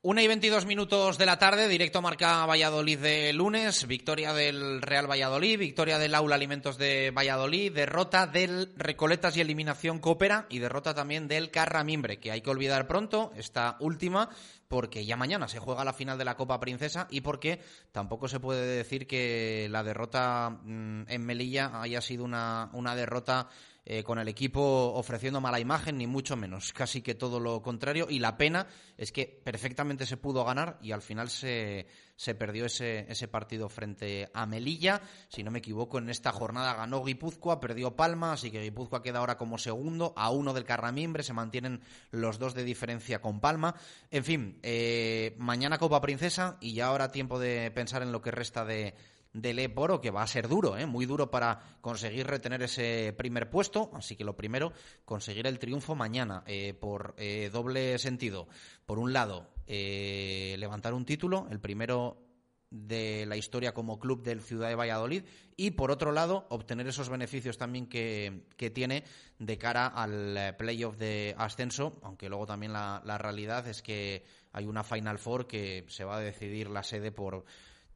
Una 0.01 0.23
y 0.23 0.29
22 0.29 0.65
minutos 0.65 1.19
de 1.19 1.27
la 1.27 1.41
tarde, 1.41 1.67
directo 1.67 2.01
marca 2.01 2.47
Valladolid 2.47 3.01
de 3.01 3.33
lunes, 3.33 3.89
victoria 3.89 4.33
del 4.33 4.81
Real 4.81 5.11
Valladolid, 5.11 5.59
victoria 5.59 5.99
del 5.99 6.15
Aula 6.15 6.37
Alimentos 6.37 6.79
de 6.79 7.11
Valladolid, 7.11 7.73
derrota 7.73 8.29
del 8.29 8.73
Recoletas 8.77 9.37
y 9.37 9.41
Eliminación 9.41 9.99
Coopera 9.99 10.47
y 10.51 10.61
derrota 10.61 10.95
también 10.95 11.27
del 11.27 11.51
Carramimbre, 11.51 12.21
que 12.21 12.31
hay 12.31 12.43
que 12.43 12.51
olvidar 12.51 12.87
pronto, 12.87 13.33
esta 13.35 13.77
última, 13.81 14.29
porque 14.69 15.05
ya 15.05 15.17
mañana 15.17 15.49
se 15.49 15.59
juega 15.59 15.85
la 15.85 15.93
final 15.93 16.17
de 16.17 16.27
la 16.27 16.37
Copa 16.37 16.61
Princesa 16.61 17.09
y 17.11 17.23
porque 17.23 17.61
tampoco 17.91 18.29
se 18.29 18.39
puede 18.39 18.65
decir 18.65 19.09
que 19.09 19.67
la 19.69 19.83
derrota 19.83 20.51
mm, 20.63 21.07
en 21.09 21.27
Melilla 21.27 21.83
haya 21.83 22.01
sido 22.01 22.23
una, 22.23 22.71
una 22.73 22.95
derrota 22.95 23.49
eh, 23.91 24.05
con 24.05 24.19
el 24.19 24.29
equipo 24.29 24.61
ofreciendo 24.97 25.41
mala 25.41 25.59
imagen, 25.59 25.97
ni 25.97 26.07
mucho 26.07 26.37
menos, 26.37 26.75
casi 26.75 27.01
que 27.01 27.15
todo 27.15 27.41
lo 27.41 27.63
contrario. 27.63 28.07
Y 28.11 28.19
la 28.19 28.37
pena 28.37 28.67
es 28.99 29.13
que 29.13 29.41
perfectamente 29.43 30.05
se 30.05 30.19
pudo 30.19 30.45
ganar 30.45 30.79
y 30.83 30.93
al 30.93 31.01
final 31.01 31.31
se, 31.31 31.87
se 32.15 32.35
perdió 32.35 32.67
ese, 32.67 33.11
ese 33.11 33.29
partido 33.29 33.71
frente 33.71 34.29
a 34.35 34.45
Melilla. 34.45 35.01
Si 35.29 35.43
no 35.43 35.51
me 35.51 35.61
equivoco, 35.61 35.97
en 35.97 36.11
esta 36.11 36.33
jornada 36.33 36.75
ganó 36.75 37.03
Guipúzcoa, 37.03 37.61
perdió 37.61 37.97
Palma, 37.97 38.35
así 38.35 38.51
que 38.51 38.61
Guipúzcoa 38.61 39.03
queda 39.03 39.21
ahora 39.21 39.39
como 39.39 39.57
segundo, 39.57 40.13
a 40.19 40.31
uno 40.33 40.53
del 40.53 40.67
Carramimbre, 40.67 41.23
se 41.23 41.33
mantienen 41.33 41.81
los 42.11 42.39
dos 42.39 42.53
de 42.53 42.65
diferencia 42.65 43.23
con 43.23 43.41
Palma. 43.41 43.75
En 44.11 44.23
fin, 44.23 44.59
eh, 44.65 45.35
mañana 45.39 45.79
Copa 45.79 46.03
Princesa 46.03 46.59
y 46.61 46.75
ya 46.75 46.89
ahora 46.89 47.11
tiempo 47.11 47.39
de 47.39 47.71
pensar 47.71 48.03
en 48.03 48.13
lo 48.13 48.21
que 48.21 48.33
resta 48.33 48.67
de 48.67 48.95
del 49.41 49.59
Eporo, 49.59 50.01
que 50.01 50.11
va 50.11 50.23
a 50.23 50.27
ser 50.27 50.49
duro, 50.49 50.77
¿eh? 50.77 50.87
muy 50.87 51.07
duro 51.07 51.31
para 51.31 51.79
conseguir 51.81 52.27
retener 52.27 52.63
ese 52.63 53.15
primer 53.17 53.51
puesto. 53.51 53.91
Así 53.95 54.17
que 54.17 54.25
lo 54.25 54.37
primero, 54.37 54.73
conseguir 55.05 55.47
el 55.47 55.59
triunfo 55.59 55.95
mañana 55.95 56.43
eh, 56.47 56.75
por 56.75 57.15
eh, 57.17 57.51
doble 57.53 57.99
sentido. 57.99 58.49
Por 58.87 58.99
un 58.99 59.13
lado, 59.13 59.49
eh, 59.67 60.57
levantar 60.59 60.95
un 60.95 61.05
título, 61.05 61.47
el 61.51 61.61
primero 61.61 62.25
de 62.71 63.25
la 63.27 63.37
historia 63.37 63.73
como 63.73 63.99
club 63.99 64.23
del 64.23 64.43
Ciudad 64.43 64.69
de 64.69 64.75
Valladolid 64.75 65.25
y 65.57 65.71
por 65.71 65.91
otro 65.91 66.13
lado 66.13 66.47
obtener 66.51 66.87
esos 66.87 67.09
beneficios 67.09 67.57
también 67.57 67.87
que, 67.87 68.45
que 68.59 68.69
tiene 68.69 69.05
de 69.39 69.57
cara 69.57 69.87
al 69.87 70.55
playoff 70.59 70.99
de 70.99 71.35
ascenso, 71.39 71.99
aunque 72.03 72.29
luego 72.29 72.45
también 72.45 72.75
la, 72.75 73.01
la 73.07 73.17
realidad 73.17 73.67
es 73.69 73.81
que 73.81 74.23
hay 74.53 74.67
una 74.67 74.85
Final 74.85 75.19
Four 75.19 75.47
que 75.47 75.87
se 75.89 76.05
va 76.05 76.19
a 76.19 76.21
decidir 76.21 76.69
la 76.69 76.83
sede 76.83 77.11
por 77.11 77.47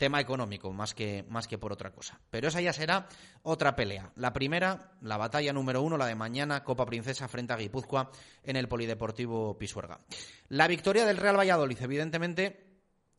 tema 0.03 0.21
económico 0.21 0.73
más 0.73 0.95
que, 0.95 1.25
más 1.29 1.47
que 1.47 1.59
por 1.59 1.73
otra 1.73 1.93
cosa. 1.93 2.19
Pero 2.29 2.49
esa 2.49 2.61
ya 2.61 2.73
será 2.73 3.07
otra 3.45 3.77
pelea. 3.77 4.11
La 4.17 4.33
primera, 4.33 4.95
la 5.01 5.17
batalla 5.17 5.53
número 5.53 5.81
uno, 5.81 5.97
la 5.97 6.07
de 6.07 6.17
mañana, 6.17 6.65
Copa 6.65 6.85
Princesa 6.87 7.29
frente 7.29 7.53
a 7.53 7.57
Guipúzcoa 7.57 8.11
en 8.43 8.57
el 8.57 8.67
Polideportivo 8.67 9.57
Pisuerga. 9.57 10.01
La 10.49 10.67
victoria 10.67 11.07
del 11.07 11.19
Real 11.19 11.39
Valladolid, 11.39 11.81
evidentemente, 11.81 12.73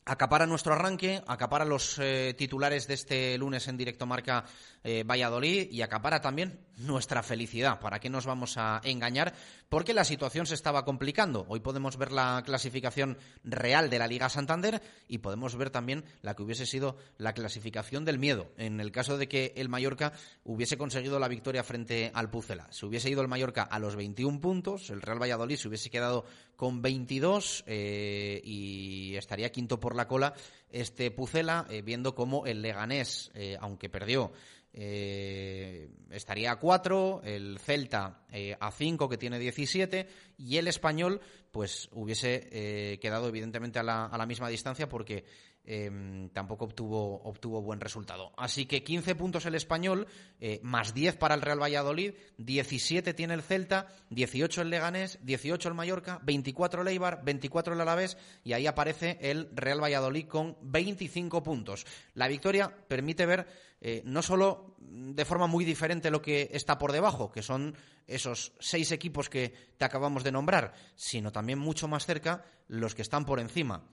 acapara 0.04 0.46
nuestro 0.46 0.74
arranque, 0.74 1.22
acapara 1.26 1.64
los 1.64 1.98
eh, 1.98 2.34
titulares 2.36 2.86
de 2.86 2.92
este 2.92 3.38
lunes 3.38 3.66
en 3.66 3.78
directo 3.78 4.04
marca 4.04 4.44
eh, 4.84 5.02
Valladolid 5.02 5.70
y 5.70 5.82
acapara 5.82 6.20
también 6.20 6.60
nuestra 6.76 7.22
felicidad. 7.22 7.80
¿Para 7.80 8.00
qué 8.00 8.10
nos 8.10 8.26
vamos 8.26 8.56
a 8.56 8.80
engañar? 8.84 9.34
Porque 9.68 9.94
la 9.94 10.04
situación 10.04 10.46
se 10.46 10.54
estaba 10.54 10.84
complicando. 10.84 11.46
Hoy 11.48 11.60
podemos 11.60 11.96
ver 11.96 12.12
la 12.12 12.42
clasificación 12.44 13.16
real 13.42 13.90
de 13.90 13.98
la 13.98 14.06
Liga 14.06 14.28
Santander 14.28 14.82
y 15.08 15.18
podemos 15.18 15.56
ver 15.56 15.70
también 15.70 16.04
la 16.22 16.34
que 16.34 16.42
hubiese 16.42 16.66
sido 16.66 16.96
la 17.16 17.32
clasificación 17.32 18.04
del 18.04 18.18
miedo. 18.18 18.52
En 18.56 18.80
el 18.80 18.92
caso 18.92 19.18
de 19.18 19.28
que 19.28 19.52
el 19.56 19.68
Mallorca 19.68 20.12
hubiese 20.44 20.76
conseguido 20.76 21.18
la 21.18 21.28
victoria 21.28 21.64
frente 21.64 22.10
al 22.14 22.30
Pucela. 22.30 22.68
Si 22.70 22.86
hubiese 22.86 23.10
ido 23.10 23.22
el 23.22 23.28
Mallorca 23.28 23.62
a 23.62 23.78
los 23.78 23.96
21 23.96 24.40
puntos, 24.40 24.90
el 24.90 25.00
Real 25.00 25.20
Valladolid 25.20 25.56
se 25.56 25.68
hubiese 25.68 25.90
quedado 25.90 26.24
con 26.56 26.82
22 26.82 27.64
eh, 27.66 28.40
y 28.44 29.16
estaría 29.16 29.50
quinto 29.50 29.80
por 29.80 29.96
la 29.96 30.06
cola 30.06 30.34
este 30.74 31.10
Pucela, 31.12 31.66
eh, 31.70 31.82
viendo 31.82 32.14
cómo 32.14 32.46
el 32.46 32.60
Leganés, 32.60 33.30
eh, 33.34 33.56
aunque 33.60 33.88
perdió, 33.88 34.32
eh, 34.72 35.88
estaría 36.10 36.50
a 36.50 36.58
4, 36.58 37.22
el 37.24 37.60
Celta 37.60 38.26
a 38.58 38.70
5, 38.72 39.08
que 39.08 39.16
tiene 39.16 39.38
17, 39.38 40.08
y 40.36 40.56
el 40.56 40.66
Español, 40.66 41.20
pues 41.52 41.88
hubiese 41.92 42.98
quedado 43.00 43.28
evidentemente 43.28 43.78
a 43.78 43.84
la, 43.84 44.06
a 44.06 44.18
la, 44.18 44.26
misma 44.26 44.48
distancia 44.48 44.88
porque 44.88 45.24
eh, 45.64 46.28
tampoco 46.32 46.66
obtuvo, 46.66 47.22
obtuvo 47.22 47.62
buen 47.62 47.80
resultado. 47.80 48.32
Así 48.36 48.66
que 48.66 48.82
15 48.82 49.14
puntos 49.14 49.46
el 49.46 49.54
Español, 49.54 50.06
eh, 50.40 50.60
más 50.62 50.94
10 50.94 51.16
para 51.16 51.34
el 51.34 51.40
Real 51.40 51.62
Valladolid, 51.62 52.14
17 52.38 53.14
tiene 53.14 53.34
el 53.34 53.42
Celta, 53.42 53.88
18 54.10 54.62
el 54.62 54.70
Leganés, 54.70 55.18
18 55.22 55.68
el 55.68 55.74
Mallorca, 55.74 56.20
24 56.22 56.82
el 56.82 56.88
Eibar, 56.88 57.24
24 57.24 57.74
el 57.74 57.80
Alavés, 57.80 58.18
y 58.42 58.52
ahí 58.52 58.66
aparece 58.66 59.18
el 59.20 59.48
Real 59.54 59.82
Valladolid 59.82 60.26
con 60.26 60.56
25 60.62 61.42
puntos. 61.42 61.86
La 62.14 62.28
victoria 62.28 62.74
permite 62.88 63.26
ver 63.26 63.46
eh, 63.80 64.02
no 64.04 64.22
solo 64.22 64.76
de 64.78 65.24
forma 65.24 65.46
muy 65.46 65.64
diferente 65.64 66.10
lo 66.10 66.22
que 66.22 66.50
está 66.52 66.78
por 66.78 66.92
debajo, 66.92 67.30
que 67.30 67.42
son 67.42 67.76
esos 68.06 68.52
seis 68.60 68.92
equipos 68.92 69.28
que 69.28 69.52
te 69.76 69.84
acabamos 69.84 70.24
de 70.24 70.32
nombrar, 70.32 70.74
sino 70.94 71.32
también 71.32 71.58
mucho 71.58 71.88
más 71.88 72.06
cerca 72.06 72.44
los 72.68 72.94
que 72.94 73.02
están 73.02 73.24
por 73.24 73.40
encima. 73.40 73.84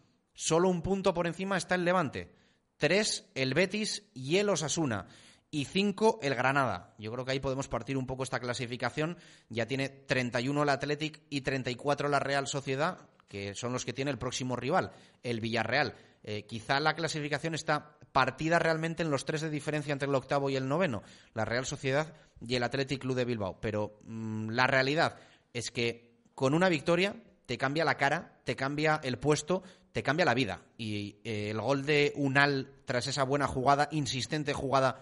Solo 0.42 0.70
un 0.70 0.82
punto 0.82 1.14
por 1.14 1.28
encima 1.28 1.56
está 1.56 1.76
el 1.76 1.86
Levante, 1.86 2.32
tres 2.78 3.30
el 3.36 3.54
Betis 3.54 4.10
y 4.16 4.38
el 4.38 4.50
Osasuna 4.50 5.06
y 5.52 5.66
cinco 5.66 6.18
el 6.24 6.34
Granada. 6.34 6.96
Yo 6.98 7.12
creo 7.12 7.24
que 7.26 7.34
ahí 7.34 7.40
podemos 7.40 7.68
partir 7.68 7.96
un 7.96 8.08
poco 8.08 8.24
esta 8.24 8.40
clasificación. 8.40 9.20
Ya 9.50 9.68
tiene 9.68 9.90
31 9.90 10.64
el 10.64 10.70
Athletic 10.70 11.22
y 11.30 11.42
34 11.42 12.10
la 12.10 12.20
Real 12.20 12.48
Sociedad, 12.48 13.08
que 13.28 13.54
son 13.54 13.72
los 13.72 13.86
que 13.86 13.94
tiene 13.94 14.10
el 14.10 14.18
próximo 14.18 14.56
rival, 14.56 14.94
el 15.22 15.42
Villarreal. 15.42 15.94
Eh, 16.24 16.48
quizá 16.48 16.80
la 16.80 16.96
clasificación 16.96 17.54
está 17.54 18.00
partida 18.12 18.58
realmente 18.58 19.04
en 19.04 19.12
los 19.12 19.26
tres 19.26 19.42
de 19.42 19.52
diferencia 19.52 19.94
entre 19.94 20.10
el 20.10 20.16
octavo 20.16 20.50
y 20.50 20.56
el 20.56 20.68
noveno, 20.68 21.04
la 21.36 21.46
Real 21.46 21.68
Sociedad 21.68 22.16
y 22.44 22.56
el 22.56 22.64
Athletic 22.64 23.00
Club 23.00 23.16
de 23.16 23.26
Bilbao. 23.26 23.62
Pero 23.62 24.00
mmm, 24.06 24.50
la 24.50 24.66
realidad 24.66 25.20
es 25.54 25.70
que 25.70 26.16
con 26.34 26.56
una 26.56 26.68
victoria 26.68 27.16
te 27.46 27.58
cambia 27.58 27.84
la 27.84 27.98
cara, 27.98 28.40
te 28.46 28.56
cambia 28.56 29.02
el 29.04 29.20
puesto, 29.20 29.62
te 29.92 30.04
cambia 30.04 30.26
la 30.26 30.34
vida. 30.34 30.62
Y 30.78 31.18
eh, 31.24 31.50
el 31.52 31.62
gol 31.62 31.86
de 31.86 32.14
Unal, 32.16 32.72
tras 32.86 33.08
esa 33.08 33.24
buena 33.24 33.48
jugada, 33.48 33.90
insistente 33.92 34.54
jugada 34.54 35.02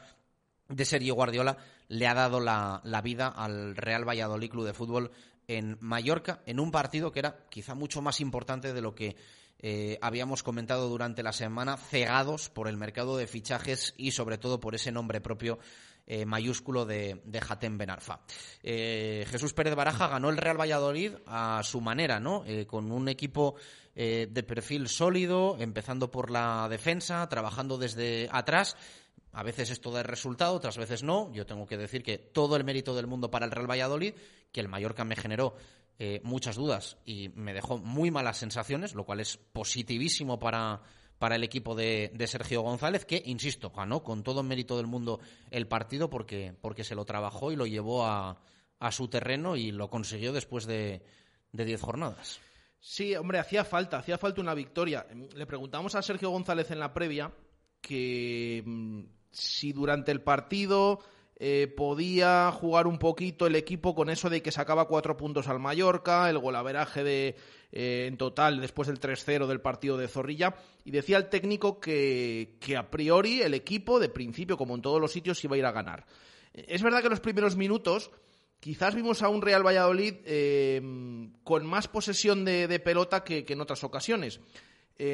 de 0.67 0.85
Sergio 0.85 1.15
Guardiola, 1.15 1.57
le 1.87 2.07
ha 2.07 2.13
dado 2.13 2.39
la, 2.39 2.81
la 2.83 3.01
vida 3.01 3.27
al 3.27 3.75
Real 3.75 4.07
Valladolid 4.07 4.49
Club 4.49 4.65
de 4.65 4.73
Fútbol 4.73 5.11
en 5.47 5.77
Mallorca, 5.81 6.41
en 6.45 6.59
un 6.59 6.71
partido 6.71 7.11
que 7.11 7.19
era 7.19 7.45
quizá 7.49 7.73
mucho 7.73 8.01
más 8.03 8.21
importante 8.21 8.71
de 8.71 8.81
lo 8.81 8.93
que 8.93 9.15
eh, 9.61 9.97
habíamos 10.01 10.41
comentado 10.41 10.87
durante 10.87 11.21
la 11.21 11.33
semana, 11.33 11.75
cegados 11.75 12.49
por 12.49 12.69
el 12.69 12.77
mercado 12.77 13.17
de 13.17 13.27
fichajes 13.27 13.93
y 13.97 14.11
sobre 14.11 14.37
todo 14.37 14.59
por 14.59 14.73
ese 14.73 14.91
nombre 14.91 15.19
propio 15.19 15.59
eh, 16.07 16.25
mayúsculo 16.25 16.85
de, 16.85 17.21
de 17.25 17.41
Hatem 17.47 17.77
Benarfa. 17.77 18.21
Eh, 18.63 19.25
Jesús 19.27 19.53
Pérez 19.53 19.75
Baraja 19.75 20.07
ganó 20.07 20.29
el 20.29 20.37
Real 20.37 20.59
Valladolid 20.59 21.13
a 21.25 21.61
su 21.63 21.81
manera, 21.81 22.19
¿no? 22.21 22.45
con 22.67 22.91
un 22.91 23.09
equipo 23.09 23.55
de 23.95 24.43
perfil 24.43 24.87
sólido, 24.87 25.57
empezando 25.59 26.09
por 26.09 26.31
la 26.31 26.67
defensa, 26.69 27.27
trabajando 27.27 27.77
desde 27.77 28.29
atrás. 28.31 28.77
A 29.31 29.43
veces 29.43 29.69
esto 29.69 29.91
da 29.91 30.01
resultado, 30.03 30.55
otras 30.55 30.77
veces 30.77 31.03
no. 31.03 31.31
Yo 31.33 31.45
tengo 31.45 31.67
que 31.67 31.77
decir 31.77 32.01
que 32.01 32.17
todo 32.17 32.55
el 32.55 32.63
mérito 32.63 32.95
del 32.95 33.07
mundo 33.07 33.29
para 33.29 33.45
el 33.45 33.51
Real 33.51 33.69
Valladolid, 33.69 34.13
que 34.51 34.59
el 34.59 34.67
Mallorca 34.67 35.03
me 35.03 35.15
generó 35.15 35.55
eh, 35.99 36.21
muchas 36.23 36.55
dudas 36.55 36.97
y 37.05 37.29
me 37.35 37.53
dejó 37.53 37.77
muy 37.77 38.09
malas 38.09 38.37
sensaciones, 38.37 38.95
lo 38.95 39.05
cual 39.05 39.19
es 39.19 39.37
positivísimo 39.37 40.39
para, 40.39 40.81
para 41.19 41.35
el 41.35 41.43
equipo 41.43 41.75
de, 41.75 42.11
Sergio 42.25 42.61
González, 42.61 43.05
que, 43.05 43.21
insisto, 43.25 43.69
ganó 43.69 44.01
con 44.01 44.23
todo 44.23 44.41
el 44.41 44.47
mérito 44.47 44.77
del 44.77 44.87
mundo 44.87 45.19
el 45.51 45.67
partido 45.67 46.09
porque, 46.09 46.55
porque 46.61 46.83
se 46.83 46.95
lo 46.95 47.05
trabajó 47.05 47.51
y 47.51 47.55
lo 47.55 47.67
llevó 47.67 48.05
a, 48.05 48.41
a 48.79 48.91
su 48.91 49.09
terreno 49.09 49.57
y 49.57 49.71
lo 49.71 49.89
consiguió 49.89 50.33
después 50.33 50.65
de 50.65 51.03
diez 51.51 51.81
jornadas. 51.81 52.39
Sí, 52.79 53.15
hombre, 53.15 53.39
hacía 53.39 53.65
falta, 53.65 53.97
hacía 53.97 54.17
falta 54.17 54.41
una 54.41 54.53
victoria. 54.53 55.05
Le 55.35 55.45
preguntamos 55.45 55.95
a 55.95 56.01
Sergio 56.01 56.29
González 56.29 56.71
en 56.71 56.79
la 56.79 56.93
previa 56.93 57.31
que 57.81 58.63
mm, 58.65 59.01
si 59.31 59.73
durante 59.73 60.11
el 60.11 60.21
partido 60.21 60.99
eh, 61.35 61.73
podía 61.75 62.51
jugar 62.51 62.87
un 62.87 62.97
poquito 62.97 63.47
el 63.47 63.55
equipo 63.55 63.95
con 63.95 64.09
eso 64.09 64.29
de 64.29 64.41
que 64.41 64.51
sacaba 64.51 64.87
cuatro 64.87 65.17
puntos 65.17 65.47
al 65.47 65.59
Mallorca, 65.59 66.29
el 66.29 66.37
golaveraje 66.37 67.03
de, 67.03 67.35
eh, 67.71 68.05
en 68.07 68.17
total 68.17 68.59
después 68.61 68.87
del 68.87 68.99
3-0 68.99 69.47
del 69.47 69.61
partido 69.61 69.97
de 69.97 70.07
Zorrilla, 70.07 70.55
y 70.83 70.91
decía 70.91 71.17
el 71.17 71.29
técnico 71.29 71.79
que, 71.79 72.57
que, 72.59 72.75
a 72.75 72.89
priori 72.89 73.41
el 73.41 73.53
equipo, 73.53 73.99
de 73.99 74.09
principio, 74.09 74.57
como 74.57 74.75
en 74.75 74.81
todos 74.81 74.99
los 74.99 75.11
sitios, 75.11 75.43
iba 75.43 75.55
a 75.55 75.59
ir 75.59 75.65
a 75.65 75.71
ganar. 75.71 76.05
Es 76.53 76.81
verdad 76.81 77.01
que 77.01 77.09
los 77.09 77.19
primeros 77.19 77.55
minutos 77.55 78.11
quizás 78.59 78.95
vimos 78.95 79.21
a 79.21 79.29
un 79.29 79.41
Real 79.41 79.65
Valladolid 79.65 80.15
eh, 80.25 80.81
con 81.43 81.65
más 81.65 81.87
posesión 81.87 82.45
de, 82.45 82.79
pelota 82.79 83.23
que, 83.23 83.45
en 83.47 83.61
otras 83.61 83.83
ocasiones. 83.83 84.39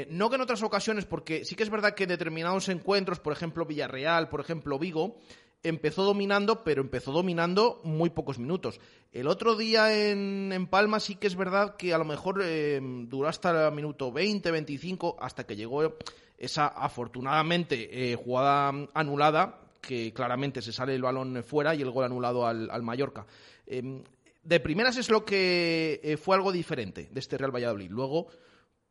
no 0.10 0.30
que 0.30 0.36
en 0.36 0.42
otras 0.42 0.64
ocasiones, 0.64 1.06
porque 1.06 1.46
sí 1.46 1.56
que 1.56 1.64
es 1.64 1.70
verdad 1.70 1.94
que 1.94 2.04
en 2.04 2.10
determinados 2.10 2.70
encuentros, 2.70 3.20
por 3.20 3.34
ejemplo 3.34 3.66
Villarreal, 3.66 4.30
por 4.30 4.42
ejemplo 4.42 4.80
Vigo, 4.80 5.20
empezó 5.66 6.04
dominando, 6.04 6.64
pero 6.64 6.82
empezó 6.82 7.12
dominando 7.12 7.82
muy 7.84 8.10
pocos 8.10 8.40
minutos. 8.40 8.80
El 9.12 9.28
otro 9.28 9.56
día 9.56 10.10
en, 10.10 10.68
Palma 10.70 11.00
sí 11.00 11.16
que 11.16 11.28
es 11.28 11.36
verdad 11.36 11.76
que 11.76 11.94
a 11.94 11.98
lo 11.98 12.06
mejor 12.06 12.42
eh, 12.44 12.80
duró 12.82 13.28
hasta 13.28 13.68
el 13.68 13.74
minuto 13.74 14.12
20, 14.12 14.52
25, 14.52 15.18
hasta 15.20 15.46
que 15.46 15.56
llegó 15.56 15.98
esa 16.38 16.68
afortunadamente 16.68 18.12
eh, 18.12 18.16
jugada 18.16 18.72
anulada, 18.94 19.62
que 19.86 20.14
claramente 20.14 20.62
se 20.62 20.72
sale 20.72 20.96
el 20.96 21.02
balón 21.02 21.44
fuera 21.44 21.76
y 21.76 21.82
el 21.82 21.92
gol 21.92 22.06
anulado 22.06 22.46
al, 22.46 22.82
Mallorca. 22.82 23.26
Em, 23.66 24.04
de 24.44 24.60
primeras 24.60 24.98
es 24.98 25.10
lo 25.10 25.26
que 25.26 26.00
eh, 26.04 26.18
fue 26.18 26.36
algo 26.36 26.52
diferente 26.52 27.10
de 27.12 27.20
este 27.20 27.38
Real 27.38 27.54
Valladolid. 27.54 27.90
Luego, 27.90 28.28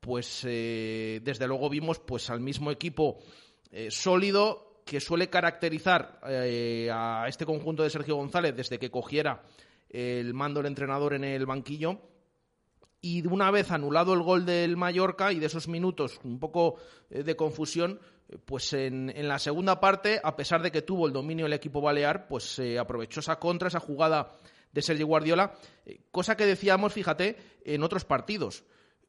pues 0.00 0.42
desde 0.42 1.46
luego 1.46 1.70
vimos 1.70 1.98
pues 1.98 2.28
al 2.28 2.40
mismo 2.40 2.70
equipo 2.70 3.18
sólido 3.88 4.74
que 4.84 5.00
suele 5.00 5.30
caracterizar 5.30 6.20
eh, 6.26 6.90
a 6.92 7.26
este 7.28 7.46
conjunto 7.46 7.82
de 7.82 7.90
Sergio 7.90 8.16
González 8.16 8.54
desde 8.54 8.78
que 8.78 8.90
cogiera 8.90 9.42
el 9.88 10.34
mando 10.34 10.60
del 10.60 10.68
entrenador 10.68 11.14
en 11.14 11.24
el 11.24 11.46
banquillo. 11.46 12.00
Y 13.00 13.20
de 13.20 13.28
una 13.28 13.50
vez 13.50 13.70
anulado 13.70 14.14
el 14.14 14.22
gol 14.22 14.46
del 14.46 14.76
Mallorca 14.76 15.32
y 15.32 15.38
de 15.38 15.46
esos 15.46 15.68
minutos 15.68 16.20
un 16.24 16.38
poco 16.38 16.76
eh, 17.10 17.22
de 17.22 17.36
confusión, 17.36 18.00
pues 18.44 18.72
en, 18.72 19.12
la 19.28 19.38
segunda 19.38 19.80
parte, 19.80 20.20
a 20.22 20.36
pesar 20.36 20.62
de 20.62 20.72
que 20.72 20.82
tuvo 20.82 21.06
el 21.06 21.12
dominio 21.12 21.46
el 21.46 21.52
equipo 21.52 21.80
balear, 21.80 22.28
pues 22.28 22.44
se 22.44 22.78
aprovechó 22.78 23.20
esa 23.20 23.38
contra, 23.38 23.68
esa 23.68 23.80
jugada 23.80 24.32
de 24.72 24.82
Sergio 24.82 25.06
Guardiola, 25.06 25.54
eh, 25.86 26.00
cosa 26.10 26.36
que 26.36 26.46
decíamos, 26.46 26.92
fíjate, 26.92 27.36
en 27.64 27.82
otros 27.82 28.04
partidos. 28.04 28.64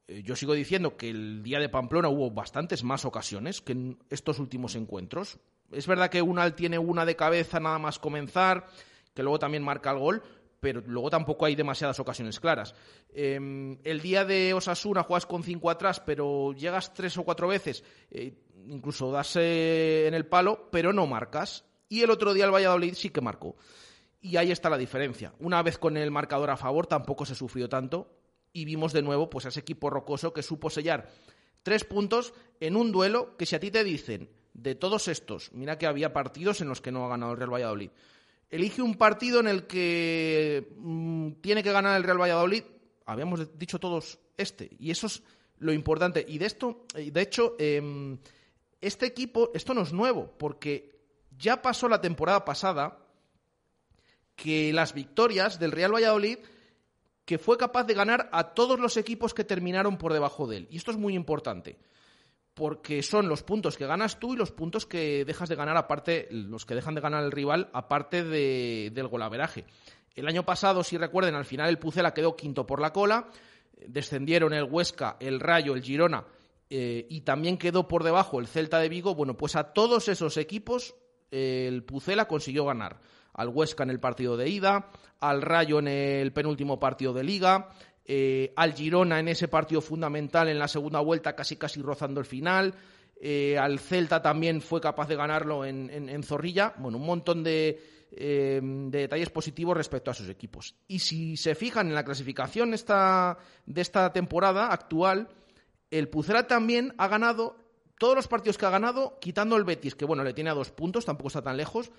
Yo 0.08 0.36
sigo 0.36 0.54
diciendo 0.54 0.96
que 0.96 1.10
el 1.10 1.42
día 1.42 1.58
de 1.58 1.68
Pamplona 1.68 2.08
hubo 2.08 2.30
bastantes 2.30 2.84
más 2.84 3.04
ocasiones 3.04 3.60
que 3.60 3.72
en 3.72 3.98
estos 4.08 4.38
últimos 4.38 4.76
encuentros. 4.76 5.38
Es 5.72 5.88
verdad 5.88 6.10
que 6.10 6.22
Unal 6.22 6.54
tiene 6.54 6.78
una 6.78 7.04
de 7.04 7.16
cabeza 7.16 7.58
nada 7.58 7.80
más 7.80 7.98
comenzar, 7.98 8.66
que 9.14 9.24
luego 9.24 9.40
también 9.40 9.64
marca 9.64 9.90
el 9.90 9.98
gol, 9.98 10.22
pero 10.60 10.82
luego 10.86 11.10
tampoco 11.10 11.44
hay 11.44 11.54
demasiadas 11.54 11.98
ocasiones 12.00 12.40
claras. 12.40 12.74
Em, 13.12 13.78
el 13.82 14.00
día 14.00 14.24
de 14.24 14.54
Osasuna 14.54 15.02
juegas 15.02 15.26
con 15.26 15.42
cinco 15.42 15.70
atrás, 15.70 16.00
pero 16.00 16.52
llegas 16.52 16.94
tres 16.94 17.16
o 17.18 17.24
cuatro 17.24 17.48
veces, 17.48 17.82
eh, 18.10 18.34
incluso 18.68 19.10
das 19.10 19.36
en 19.36 20.14
el 20.14 20.26
palo, 20.26 20.68
pero 20.70 20.92
no 20.92 21.06
marcas. 21.06 21.64
Y 21.88 22.02
el 22.02 22.10
otro 22.10 22.34
día 22.34 22.44
el 22.44 22.54
Valladolid 22.54 22.94
sí 22.94 23.10
que 23.10 23.20
marcó. 23.20 23.56
Y 24.20 24.36
ahí 24.36 24.50
está 24.50 24.68
la 24.68 24.78
diferencia. 24.78 25.32
Una 25.38 25.62
vez 25.62 25.78
con 25.78 25.96
el 25.96 26.10
marcador 26.10 26.50
a 26.50 26.56
favor 26.56 26.86
tampoco 26.86 27.24
se 27.24 27.34
sufrió 27.34 27.68
tanto 27.68 28.10
y 28.52 28.64
vimos 28.64 28.92
de 28.92 29.02
nuevo 29.02 29.30
pues 29.30 29.46
a 29.46 29.48
ese 29.50 29.60
equipo 29.60 29.90
rocoso 29.90 30.32
que 30.32 30.42
supo 30.42 30.70
sellar 30.70 31.08
tres 31.66 31.82
puntos 31.82 32.32
en 32.60 32.76
un 32.76 32.92
duelo 32.92 33.36
que 33.36 33.44
si 33.44 33.56
a 33.56 33.58
ti 33.60 33.72
te 33.72 33.82
dicen 33.82 34.30
de 34.54 34.76
todos 34.76 35.08
estos, 35.08 35.52
mira 35.52 35.78
que 35.78 35.88
había 35.88 36.12
partidos 36.12 36.60
en 36.60 36.68
los 36.68 36.80
que 36.80 36.92
no 36.92 37.04
ha 37.04 37.08
ganado 37.08 37.32
el 37.32 37.38
Real 37.38 37.52
Valladolid. 37.52 37.90
Elige 38.48 38.82
un 38.82 38.94
partido 38.94 39.40
en 39.40 39.48
el 39.48 39.66
que 39.66 40.72
mm, 40.76 41.32
tiene 41.40 41.64
que 41.64 41.72
ganar 41.72 41.96
el 41.96 42.04
Real 42.04 42.20
Valladolid. 42.20 42.62
Habíamos 43.04 43.58
dicho 43.58 43.80
todos 43.80 44.20
este. 44.36 44.70
Y 44.78 44.92
eso 44.92 45.08
es 45.08 45.24
lo 45.58 45.72
importante. 45.72 46.24
Y 46.28 46.38
de 46.38 46.46
esto, 46.46 46.86
de 46.94 47.20
hecho, 47.20 47.56
em, 47.58 48.16
este 48.80 49.06
equipo, 49.06 49.50
esto 49.54 49.74
no 49.74 49.82
es 49.82 49.92
nuevo, 49.92 50.32
porque 50.38 50.96
ya 51.36 51.62
pasó 51.62 51.88
la 51.88 52.00
temporada 52.00 52.44
pasada 52.44 52.98
que 54.34 54.72
las 54.72 54.94
victorias 54.94 55.58
del 55.58 55.72
Real 55.72 55.94
Valladolid 55.94 56.38
que 57.24 57.38
fue 57.38 57.58
capaz 57.58 57.84
de 57.84 57.94
ganar 57.94 58.28
a 58.32 58.54
todos 58.54 58.78
los 58.78 58.96
equipos 58.96 59.34
que 59.34 59.44
terminaron 59.44 59.98
por 59.98 60.12
debajo 60.12 60.46
de 60.46 60.58
él. 60.58 60.68
Y 60.70 60.76
esto 60.76 60.92
es 60.92 60.96
muy 60.96 61.14
importante 61.14 61.76
porque 62.54 63.02
son 63.02 63.28
los 63.28 63.42
puntos 63.42 63.76
que 63.76 63.84
ganas 63.84 64.18
tú 64.18 64.32
y 64.32 64.36
los 64.36 64.50
puntos 64.50 64.86
que 64.86 65.26
dejas 65.26 65.48
de 65.50 65.56
ganar 65.56 65.76
aparte, 65.76 66.28
los 66.30 66.64
que 66.64 66.74
dejan 66.74 66.94
de 66.94 67.02
ganar 67.02 67.22
el 67.24 67.32
rival 67.32 67.68
aparte 67.74 68.24
del 68.24 69.08
golaveraje. 69.08 69.66
El 70.14 70.26
año 70.26 70.44
pasado, 70.44 70.82
si 70.82 70.96
recuerden, 70.96 71.34
al 71.34 71.44
final 71.44 71.68
el 71.68 71.78
Pucela 71.78 72.14
quedó 72.14 72.34
quinto 72.34 72.66
por 72.66 72.80
la 72.80 72.94
cola, 72.94 73.28
descendieron 73.86 74.54
el 74.54 74.64
Huesca, 74.64 75.16
el 75.20 75.40
Rayo, 75.40 75.74
el 75.74 75.82
Girona 75.82 76.24
eh, 76.70 77.06
y 77.08 77.22
también 77.22 77.58
quedó 77.58 77.88
por 77.88 78.04
debajo 78.04 78.40
el 78.40 78.46
Celta 78.46 78.80
de 78.80 78.88
Vigo. 78.88 79.14
Bueno, 79.14 79.36
pues 79.36 79.56
a 79.56 79.72
todos 79.72 80.08
esos 80.08 80.36
equipos 80.36 80.94
el 81.30 81.82
Pucela 81.84 82.28
consiguió 82.28 82.64
ganar. 82.64 83.00
Al 83.34 83.48
Huesca 83.48 83.82
en 83.82 83.90
el 83.90 84.00
partido 84.00 84.36
de 84.36 84.48
ida, 84.48 84.90
al 85.20 85.42
Rayo 85.42 85.78
en 85.78 85.88
el 85.88 86.32
penúltimo 86.32 86.78
partido 86.80 87.12
de 87.12 87.24
liga, 87.24 87.68
eh, 88.08 88.52
al 88.56 88.72
Girona 88.72 89.18
en 89.18 89.28
ese 89.28 89.48
partido 89.48 89.80
fundamental 89.80 90.48
en 90.48 90.58
la 90.58 90.68
segunda 90.68 91.00
vuelta, 91.00 91.34
casi 91.34 91.56
casi 91.56 91.82
rozando 91.82 92.20
el 92.20 92.26
final. 92.26 92.74
Eh, 93.20 93.58
al 93.58 93.78
Celta 93.78 94.22
también 94.22 94.60
fue 94.60 94.80
capaz 94.80 95.08
de 95.08 95.16
ganarlo 95.16 95.64
en, 95.64 96.22
Zorrilla. 96.22 96.74
Bueno, 96.78 96.98
un 96.98 97.06
montón 97.06 97.42
de, 97.42 97.80
eh, 98.12 98.60
de, 98.62 98.98
detalles 99.00 99.30
positivos 99.30 99.76
respecto 99.76 100.10
a 100.10 100.14
sus 100.14 100.28
equipos. 100.28 100.76
Y 100.86 101.00
si 101.00 101.36
se 101.36 101.54
fijan 101.54 101.88
en 101.88 101.94
la 101.94 102.04
clasificación 102.04 102.74
esta, 102.74 103.38
de 103.64 103.80
esta 103.80 104.12
temporada 104.12 104.68
actual, 104.72 105.28
el 105.90 106.08
Pucera 106.08 106.46
también 106.46 106.94
ha 106.98 107.08
ganado 107.08 107.56
todos 107.98 108.14
los 108.14 108.28
partidos 108.28 108.58
que 108.58 108.66
ha 108.66 108.70
ganado, 108.70 109.18
quitando 109.20 109.56
el 109.56 109.64
Betis, 109.64 109.94
que 109.94 110.04
bueno, 110.04 110.22
le 110.22 110.34
tiene 110.34 110.50
a 110.50 110.54
dos 110.54 110.70
puntos, 110.70 111.04
tampoco 111.04 111.28
está 111.28 111.42
tan 111.42 111.56
lejos, 111.56 111.90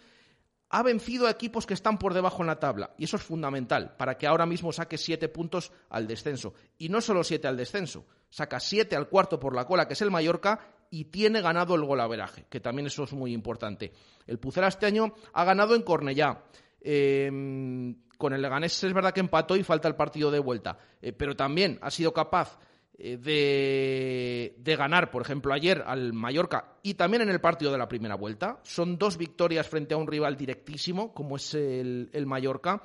ha 0.70 0.84
vencido 0.84 1.28
a 1.28 1.32
equipos 1.32 1.66
que 1.66 1.74
están 1.74 1.98
por 1.98 2.14
debajo 2.14 2.44
en 2.44 2.48
la 2.48 2.60
tabla. 2.60 2.94
Y 2.98 3.06
eso 3.06 3.16
es 3.16 3.24
fundamental 3.24 3.96
para 3.98 4.18
que 4.18 4.28
ahora 4.28 4.46
mismo 4.46 4.72
saque 4.74 4.98
siete 4.98 5.30
puntos 5.30 5.72
al 5.90 6.08
descenso. 6.08 6.54
Y 6.78 6.90
no 6.90 7.02
solo 7.02 7.24
siete 7.24 7.48
al 7.48 7.58
descenso, 7.58 8.06
saca 8.30 8.60
siete 8.60 8.96
al 8.96 9.08
cuarto 9.08 9.40
por 9.40 9.56
la 9.56 9.66
cola, 9.66 9.88
que 9.88 9.94
es 9.94 10.02
el 10.02 10.12
Mallorca, 10.12 10.60
y 10.90 11.06
tiene 11.06 11.42
ganado 11.42 11.76
el 11.76 11.84
golaveraje, 11.84 12.46
que 12.50 12.60
también 12.60 12.88
eso 12.88 13.04
es 13.04 13.14
muy 13.14 13.34
importante. 13.34 13.92
El 14.26 14.40
Pucera 14.40 14.68
este 14.68 14.86
año 14.86 15.14
ha 15.34 15.44
ganado 15.44 15.76
en 15.76 15.82
Cornellá. 15.82 16.44
Em, 16.80 17.96
con 18.18 18.34
el 18.34 18.42
Leganés 18.42 18.84
es 18.84 18.94
verdad 18.94 19.14
que 19.14 19.20
empató 19.20 19.56
y 19.56 19.64
falta 19.64 19.88
el 19.88 19.96
partido 19.96 20.32
de 20.32 20.40
vuelta, 20.40 20.78
eh, 21.02 21.12
pero 21.12 21.36
también 21.36 21.78
ha 21.82 21.92
sido 21.92 22.14
capaz 22.14 22.58
eh, 23.00 24.54
de, 24.58 24.76
ganar, 24.76 25.12
por 25.12 25.22
ejemplo, 25.22 25.54
ayer 25.54 25.84
al 25.86 26.14
Mallorca 26.14 26.78
y 26.84 26.96
también 26.96 27.24
en 27.24 27.30
el 27.30 27.40
partido 27.40 27.72
de 27.72 27.78
la 27.78 27.88
primera 27.88 28.16
vuelta. 28.16 28.60
Son 28.64 28.98
dos 28.98 29.18
victorias 29.18 29.68
frente 29.68 29.94
a 29.94 29.98
un 29.98 30.08
rival 30.08 30.36
directísimo, 30.36 31.14
como 31.14 31.36
es 31.36 31.54
el, 31.54 32.26
Mallorca. 32.26 32.84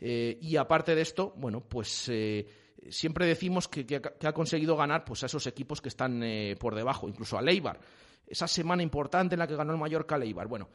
Eh, 0.00 0.38
y 0.40 0.56
aparte 0.56 0.94
de 0.94 1.02
esto, 1.02 1.34
bueno, 1.36 1.60
pues 1.60 2.08
eh, 2.08 2.46
siempre 2.88 3.26
decimos 3.26 3.66
que, 3.68 4.00
ha 4.22 4.32
conseguido 4.32 4.76
ganar 4.76 5.04
pues, 5.04 5.22
a 5.24 5.26
esos 5.26 5.46
equipos 5.46 5.80
que 5.80 5.88
están 5.88 6.22
por 6.58 6.74
debajo, 6.74 7.08
incluso 7.08 7.36
a 7.36 7.42
Leibar. 7.42 7.80
Esa 8.26 8.46
semana 8.46 8.82
importante 8.82 9.34
en 9.34 9.40
la 9.40 9.46
que 9.46 9.56
ganó 9.56 9.72
el 9.72 9.78
Mallorca 9.78 10.14
a 10.14 10.18
Leibar. 10.18 10.46
Bueno, 10.46 10.68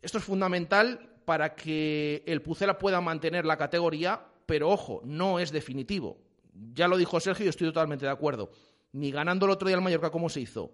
esto 0.00 0.18
es 0.18 0.24
fundamental 0.24 1.10
para 1.24 1.54
que 1.54 2.22
el 2.26 2.42
Pucela 2.42 2.78
pueda 2.78 3.00
mantener 3.00 3.44
la 3.44 3.56
categoría 3.56 4.28
pero 4.46 4.70
ojo, 4.70 5.00
no 5.04 5.38
es 5.38 5.52
definitivo. 5.52 6.18
Ya 6.54 6.88
lo 6.88 6.96
dijo 6.96 7.20
Sergio 7.20 7.46
y 7.46 7.48
estoy 7.48 7.68
totalmente 7.68 8.06
de 8.06 8.12
acuerdo. 8.12 8.50
Ni 8.92 9.10
ganando 9.10 9.46
el 9.46 9.52
otro 9.52 9.66
día 9.68 9.76
el 9.76 9.82
Mallorca 9.82 10.10
como 10.10 10.28
se 10.28 10.40
hizo, 10.40 10.72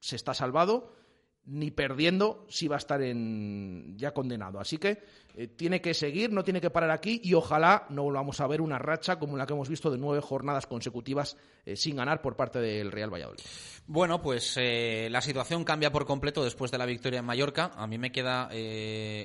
se 0.00 0.16
está 0.16 0.32
salvado, 0.34 0.92
ni 1.48 1.70
perdiendo 1.70 2.44
si 2.48 2.68
va 2.68 2.76
a 2.76 2.78
estar 2.78 3.00
en 3.02 3.96
ya 3.96 4.12
condenado. 4.12 4.60
Así 4.60 4.76
que 4.76 5.02
eh, 5.34 5.48
tiene 5.48 5.80
que 5.80 5.94
seguir, 5.94 6.30
no 6.30 6.44
tiene 6.44 6.60
que 6.60 6.68
parar 6.68 6.90
aquí 6.90 7.20
y 7.24 7.32
ojalá 7.32 7.86
no 7.88 8.02
volvamos 8.02 8.40
a 8.40 8.46
ver 8.46 8.60
una 8.60 8.78
racha 8.78 9.18
como 9.18 9.36
la 9.36 9.46
que 9.46 9.54
hemos 9.54 9.68
visto 9.68 9.90
de 9.90 9.96
nueve 9.96 10.20
jornadas 10.20 10.66
consecutivas 10.66 11.38
eh, 11.64 11.74
sin 11.74 11.96
ganar 11.96 12.20
por 12.20 12.36
parte 12.36 12.60
del 12.60 12.92
Real 12.92 13.12
Valladolid. 13.12 13.40
Bueno, 13.86 14.20
pues 14.20 14.54
eh, 14.58 15.08
la 15.10 15.22
situación 15.22 15.64
cambia 15.64 15.90
por 15.90 16.04
completo 16.04 16.44
después 16.44 16.70
de 16.70 16.76
la 16.76 16.84
victoria 16.84 17.20
en 17.20 17.24
Mallorca. 17.24 17.70
A 17.76 17.86
mí 17.86 17.96
me 17.96 18.12
queda 18.12 18.50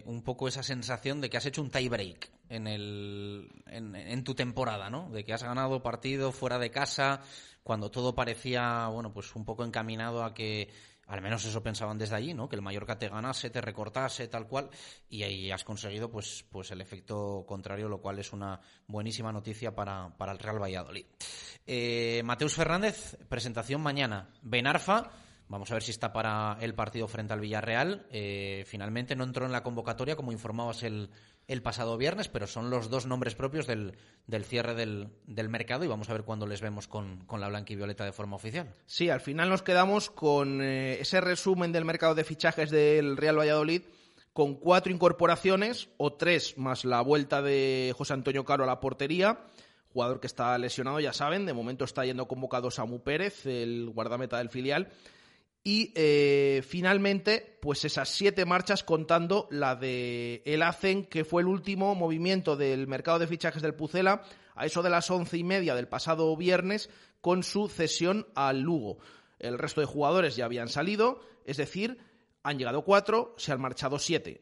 un 0.05 0.23
poco 0.23 0.47
esa 0.47 0.63
sensación 0.63 1.19
de 1.19 1.29
que 1.29 1.35
has 1.35 1.45
hecho 1.45 1.61
un 1.61 1.69
tie 1.69 1.89
break 1.89 2.31
en, 2.47 2.67
el, 2.67 3.49
en, 3.67 3.95
en 3.95 4.23
tu 4.23 4.33
temporada, 4.33 4.89
¿no? 4.89 5.09
De 5.09 5.25
que 5.25 5.33
has 5.33 5.43
ganado 5.43 5.83
partido 5.83 6.31
fuera 6.31 6.57
de 6.57 6.71
casa 6.71 7.21
cuando 7.63 7.91
todo 7.91 8.15
parecía, 8.15 8.87
bueno, 8.87 9.13
pues 9.13 9.35
un 9.35 9.45
poco 9.45 9.65
encaminado 9.65 10.23
a 10.23 10.33
que 10.33 10.69
al 11.13 11.21
menos 11.21 11.45
eso 11.45 11.61
pensaban 11.61 11.99
desde 11.99 12.15
allí, 12.15 12.33
¿no? 12.33 12.49
Que 12.49 12.55
el 12.55 12.63
Mallorca 12.63 12.97
te 12.97 13.07
ganase, 13.07 13.51
te 13.51 13.61
recortase, 13.61 14.27
tal 14.27 14.47
cual, 14.47 14.71
y 15.07 15.21
ahí 15.21 15.51
has 15.51 15.63
conseguido 15.63 16.09
pues, 16.09 16.43
pues 16.49 16.71
el 16.71 16.81
efecto 16.81 17.45
contrario, 17.47 17.87
lo 17.87 18.01
cual 18.01 18.17
es 18.17 18.33
una 18.33 18.59
buenísima 18.87 19.31
noticia 19.31 19.75
para, 19.75 20.09
para 20.17 20.31
el 20.31 20.39
Real 20.39 20.59
Valladolid. 20.59 21.05
Eh, 21.67 22.23
Mateus 22.25 22.55
Fernández, 22.55 23.15
presentación 23.29 23.79
mañana. 23.81 24.29
Benarfa, 24.41 25.11
vamos 25.49 25.69
a 25.69 25.75
ver 25.75 25.83
si 25.83 25.91
está 25.91 26.11
para 26.11 26.57
el 26.59 26.73
partido 26.73 27.07
frente 27.07 27.33
al 27.33 27.41
Villarreal. 27.41 28.07
Eh, 28.09 28.63
finalmente 28.65 29.15
no 29.15 29.23
entró 29.23 29.45
en 29.45 29.51
la 29.51 29.61
convocatoria, 29.61 30.15
como 30.15 30.31
informabas 30.31 30.81
el, 30.81 31.11
el 31.47 31.61
pasado 31.61 31.97
viernes, 31.97 32.29
pero 32.29 32.47
son 32.47 32.69
los 32.69 32.89
dos 32.89 33.05
nombres 33.05 33.35
propios 33.35 33.67
del, 33.67 33.97
del 34.27 34.45
cierre 34.45 34.75
del, 34.75 35.09
del, 35.27 35.49
mercado 35.49 35.83
y 35.83 35.87
vamos 35.87 36.09
a 36.09 36.13
ver 36.13 36.23
cuándo 36.23 36.47
les 36.47 36.61
vemos 36.61 36.87
con, 36.87 37.25
con 37.25 37.41
la 37.41 37.49
blanca 37.49 37.73
y 37.73 37.75
violeta 37.75 38.05
de 38.05 38.13
forma 38.13 38.35
oficial. 38.35 38.69
Sí, 38.85 39.09
al 39.09 39.21
final 39.21 39.49
nos 39.49 39.61
quedamos 39.61 40.09
con 40.09 40.61
eh, 40.61 40.99
ese 41.01 41.19
resumen 41.21 41.71
del 41.71 41.85
mercado 41.85 42.15
de 42.15 42.23
fichajes 42.23 42.69
del 42.69 43.17
Real 43.17 43.37
Valladolid 43.37 43.81
con 44.31 44.55
cuatro 44.55 44.91
incorporaciones 44.91 45.89
o 45.97 46.13
tres 46.13 46.57
más 46.57 46.85
la 46.85 47.01
vuelta 47.01 47.41
de 47.41 47.93
José 47.95 48.13
Antonio 48.13 48.45
Caro 48.45 48.63
a 48.63 48.67
la 48.67 48.79
portería. 48.79 49.39
Jugador 49.91 50.19
que 50.19 50.27
está 50.27 50.57
lesionado, 50.57 50.99
ya 50.99 51.13
saben, 51.13 51.45
de 51.45 51.53
momento 51.53 51.85
está 51.85 52.03
yendo 52.03 52.27
convocado 52.27 52.71
Samu 52.71 53.03
Pérez, 53.03 53.45
el 53.45 53.91
guardameta 53.93 54.39
del 54.39 54.49
filial 54.49 54.89
y 55.63 55.93
eh, 55.95 56.61
finalmente, 56.67 57.57
pues 57.61 57.85
esas 57.85 58.09
siete 58.09 58.45
marchas 58.45 58.83
contando 58.83 59.47
la 59.49 59.75
de 59.75 60.41
el 60.45 60.61
ACEN, 60.61 61.05
que 61.05 61.23
fue 61.23 61.41
el 61.41 61.47
último 61.47 61.95
movimiento 61.95 62.57
del 62.57 62.85
mercado 62.87 63.19
de 63.19 63.27
fichajes 63.27 63.61
del 63.61 63.73
Pucela, 63.73 64.23
a 64.55 64.65
eso 64.65 64.83
de 64.83 64.89
las 64.89 65.09
once 65.09 65.37
y 65.37 65.43
media 65.43 65.73
del 65.73 65.87
pasado 65.87 66.35
viernes, 66.35 66.89
con 67.21 67.43
su 67.43 67.69
cesión 67.69 68.27
al 68.35 68.59
Lugo. 68.59 68.97
El 69.39 69.57
resto 69.57 69.79
de 69.79 69.87
jugadores 69.87 70.35
ya 70.35 70.45
habían 70.45 70.67
salido, 70.67 71.21
es 71.45 71.55
decir, 71.55 71.97
han 72.43 72.59
llegado 72.59 72.83
cuatro, 72.83 73.33
se 73.37 73.53
han 73.53 73.61
marchado 73.61 73.99
siete. 73.99 74.41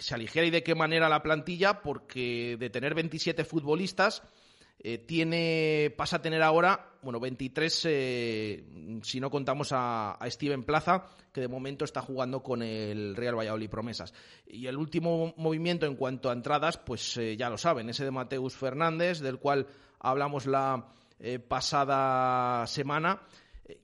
Se 0.00 0.14
aligera 0.14 0.44
y 0.44 0.50
de 0.50 0.64
qué 0.64 0.74
manera 0.74 1.08
la 1.08 1.22
plantilla, 1.22 1.80
porque 1.80 2.56
de 2.58 2.68
tener 2.68 2.94
27 2.94 3.44
futbolistas, 3.44 4.22
eh, 4.84 4.98
tiene, 4.98 5.94
pasa 5.96 6.16
a 6.16 6.22
tener 6.22 6.42
ahora, 6.42 6.96
bueno, 7.02 7.20
23 7.20 7.82
eh, 7.88 8.64
si 9.02 9.20
no 9.20 9.30
contamos 9.30 9.68
a, 9.70 10.18
Steven 10.26 10.64
Plaza, 10.64 11.06
que 11.32 11.40
de 11.40 11.46
momento 11.46 11.84
está 11.84 12.02
jugando 12.02 12.42
con 12.42 12.62
el 12.62 13.14
Real 13.14 13.38
Valladolid 13.38 13.70
Promesas. 13.70 14.12
Y 14.44 14.66
el 14.66 14.76
último 14.76 15.34
movimiento 15.36 15.86
en 15.86 15.94
cuanto 15.94 16.30
a 16.30 16.32
entradas, 16.32 16.78
pues 16.78 17.16
eh, 17.16 17.36
ya 17.36 17.48
lo 17.48 17.58
saben, 17.58 17.90
ese 17.90 18.04
de 18.04 18.10
Mateus 18.10 18.56
Fernández, 18.56 19.20
del 19.20 19.38
cual 19.38 19.68
hablamos 20.00 20.46
la 20.46 20.88
pasada 21.46 22.66
semana. 22.66 23.22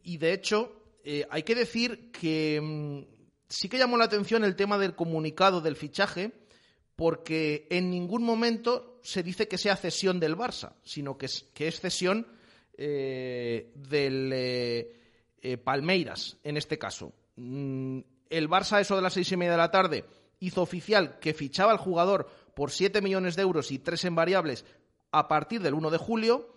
Y 0.03 0.17
de 0.17 0.33
hecho, 0.33 0.83
hay 1.31 1.45
que 1.45 1.55
decir 1.55 2.11
que 2.11 2.61
mm, 2.61 3.19
sí 3.49 3.69
que 3.69 3.79
llamó 3.79 3.97
la 3.97 4.07
atención 4.07 4.43
el 4.43 4.57
tema 4.57 4.77
del 4.77 4.97
comunicado 4.97 5.61
del 5.61 5.77
fichaje, 5.77 6.33
porque 6.99 7.69
en 7.71 7.91
ningún 7.91 8.25
momento 8.25 8.99
se 9.05 9.23
dice 9.23 9.47
que 9.47 9.57
sea 9.57 9.77
cesión 9.77 10.19
del 10.19 10.37
Barça, 10.37 10.73
sino 10.83 11.17
que 11.17 11.27
es, 11.27 11.81
cesión 11.81 12.27
eh, 12.77 13.71
del 13.77 14.33
eh, 14.35 14.97
eh, 15.41 15.59
Palmeiras, 15.59 16.39
en 16.43 16.57
este 16.57 16.77
caso. 16.77 17.13
Mm, 17.37 18.01
el 18.31 18.51
Barça, 18.51 18.81
eso 18.81 18.97
de 18.97 19.03
las 19.03 19.13
seis 19.13 19.31
y 19.31 19.37
media 19.37 19.53
de 19.53 19.59
la 19.59 19.71
tarde, 19.71 20.07
hizo 20.41 20.61
oficial 20.61 21.21
que 21.21 21.35
fichaba 21.35 21.71
al 21.71 21.79
jugador 21.79 22.29
por 22.57 22.73
siete 22.73 23.01
millones 23.01 23.37
de 23.37 23.43
euros 23.43 23.71
y 23.71 23.79
tres 23.79 24.05
en 24.05 24.17
variables 24.17 24.65
a 25.13 25.29
partir 25.29 25.63
del 25.63 25.75
1 25.75 25.91
de 25.91 25.99
julio, 25.99 26.53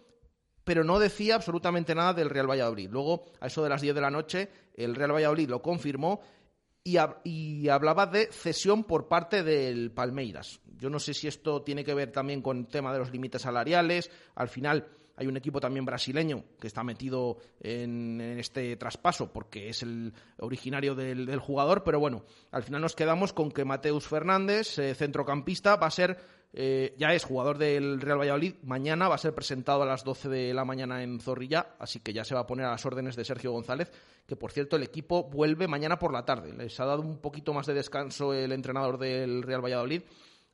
pero 0.64 0.84
no 0.84 0.98
decía 0.98 1.36
absolutamente 1.36 1.94
nada 1.94 2.16
del 2.16 2.32
Real 2.32 2.50
Valladolid. 2.50 2.90
Luego, 2.90 3.26
a 3.42 3.46
eso 3.46 3.62
de 3.62 3.70
las 3.70 3.82
10 3.82 3.94
de 3.94 4.02
la 4.02 4.10
noche, 4.10 4.50
el 4.74 4.96
Real 4.96 5.14
Valladolid 5.14 5.50
lo 5.50 5.62
confirmó 5.62 6.20
y, 6.84 7.68
hablaba 7.68 8.08
de 8.08 8.28
cesión 8.32 8.84
por 8.84 9.08
parte 9.08 9.44
del 9.44 9.92
Palmeiras. 9.92 10.60
Yo 10.78 10.90
no 10.90 11.00
sé 11.00 11.14
si 11.14 11.28
esto 11.28 11.62
tiene 11.62 11.84
que 11.84 11.94
ver 11.94 12.12
también 12.12 12.42
con 12.42 12.60
el 12.60 12.68
tema 12.68 12.92
de 12.92 13.00
los 13.00 13.12
límites 13.12 13.44
salariales. 13.44 14.10
Al 14.36 14.48
final 14.48 14.88
hay 15.16 15.28
un 15.28 15.38
equipo 15.38 15.60
también 15.60 15.86
brasileño 15.86 16.44
que 16.60 16.68
está 16.68 16.84
metido 16.84 17.38
en, 17.60 18.20
este 18.22 18.76
traspaso 18.78 19.32
porque 19.32 19.70
es 19.70 19.84
el 19.84 20.14
originario 20.40 20.96
del, 20.96 21.40
jugador, 21.40 21.84
pero 21.84 22.00
bueno, 22.00 22.24
al 22.50 22.64
final 22.64 22.82
nos 22.82 22.96
quedamos 22.96 23.32
con 23.32 23.52
que 23.52 23.64
Mateus 23.64 24.08
Fernández, 24.08 24.80
eh, 24.80 24.96
centrocampista, 24.96 25.76
va 25.76 25.88
a 25.88 25.92
ser 25.92 26.18
eh, 26.54 26.96
ya 26.98 27.14
es 27.14 27.24
jugador 27.24 27.58
del 27.58 28.02
Real 28.02 28.20
Valladolid. 28.20 28.56
Mañana 28.64 29.08
va 29.08 29.16
a 29.16 29.20
ser 29.20 29.34
presentado 29.34 29.84
a 29.84 29.86
las 29.86 30.04
12 30.04 30.28
de 30.28 30.54
la 30.54 30.66
mañana 30.66 31.04
en 31.04 31.20
Zorrilla, 31.20 31.76
así 31.80 32.00
que 32.00 32.14
ya 32.14 32.26
se 32.26 32.36
va 32.36 32.42
a 32.42 32.48
poner 32.48 32.66
a 32.66 32.72
las 32.72 32.86
órdenes 32.86 33.16
de 33.16 33.24
Sergio 33.24 33.52
González, 33.52 33.92
que 34.32 34.38
por 34.38 34.54
cierto 34.54 34.78
el 34.78 34.84
equipo 34.84 35.26
vuelve 35.26 35.68
mañana 35.68 36.00
por 36.00 36.14
la 36.14 36.24
tarde. 36.24 36.54
Les 36.54 36.80
ha 36.80 36.86
dado 36.86 37.02
un 37.02 37.18
poquito 37.18 37.54
más 37.54 37.66
de 37.66 37.74
descanso 37.74 38.34
el 38.34 38.54
entrenador 38.54 38.98
del 38.98 39.44
Real 39.44 39.62
Valladolid. 39.62 40.04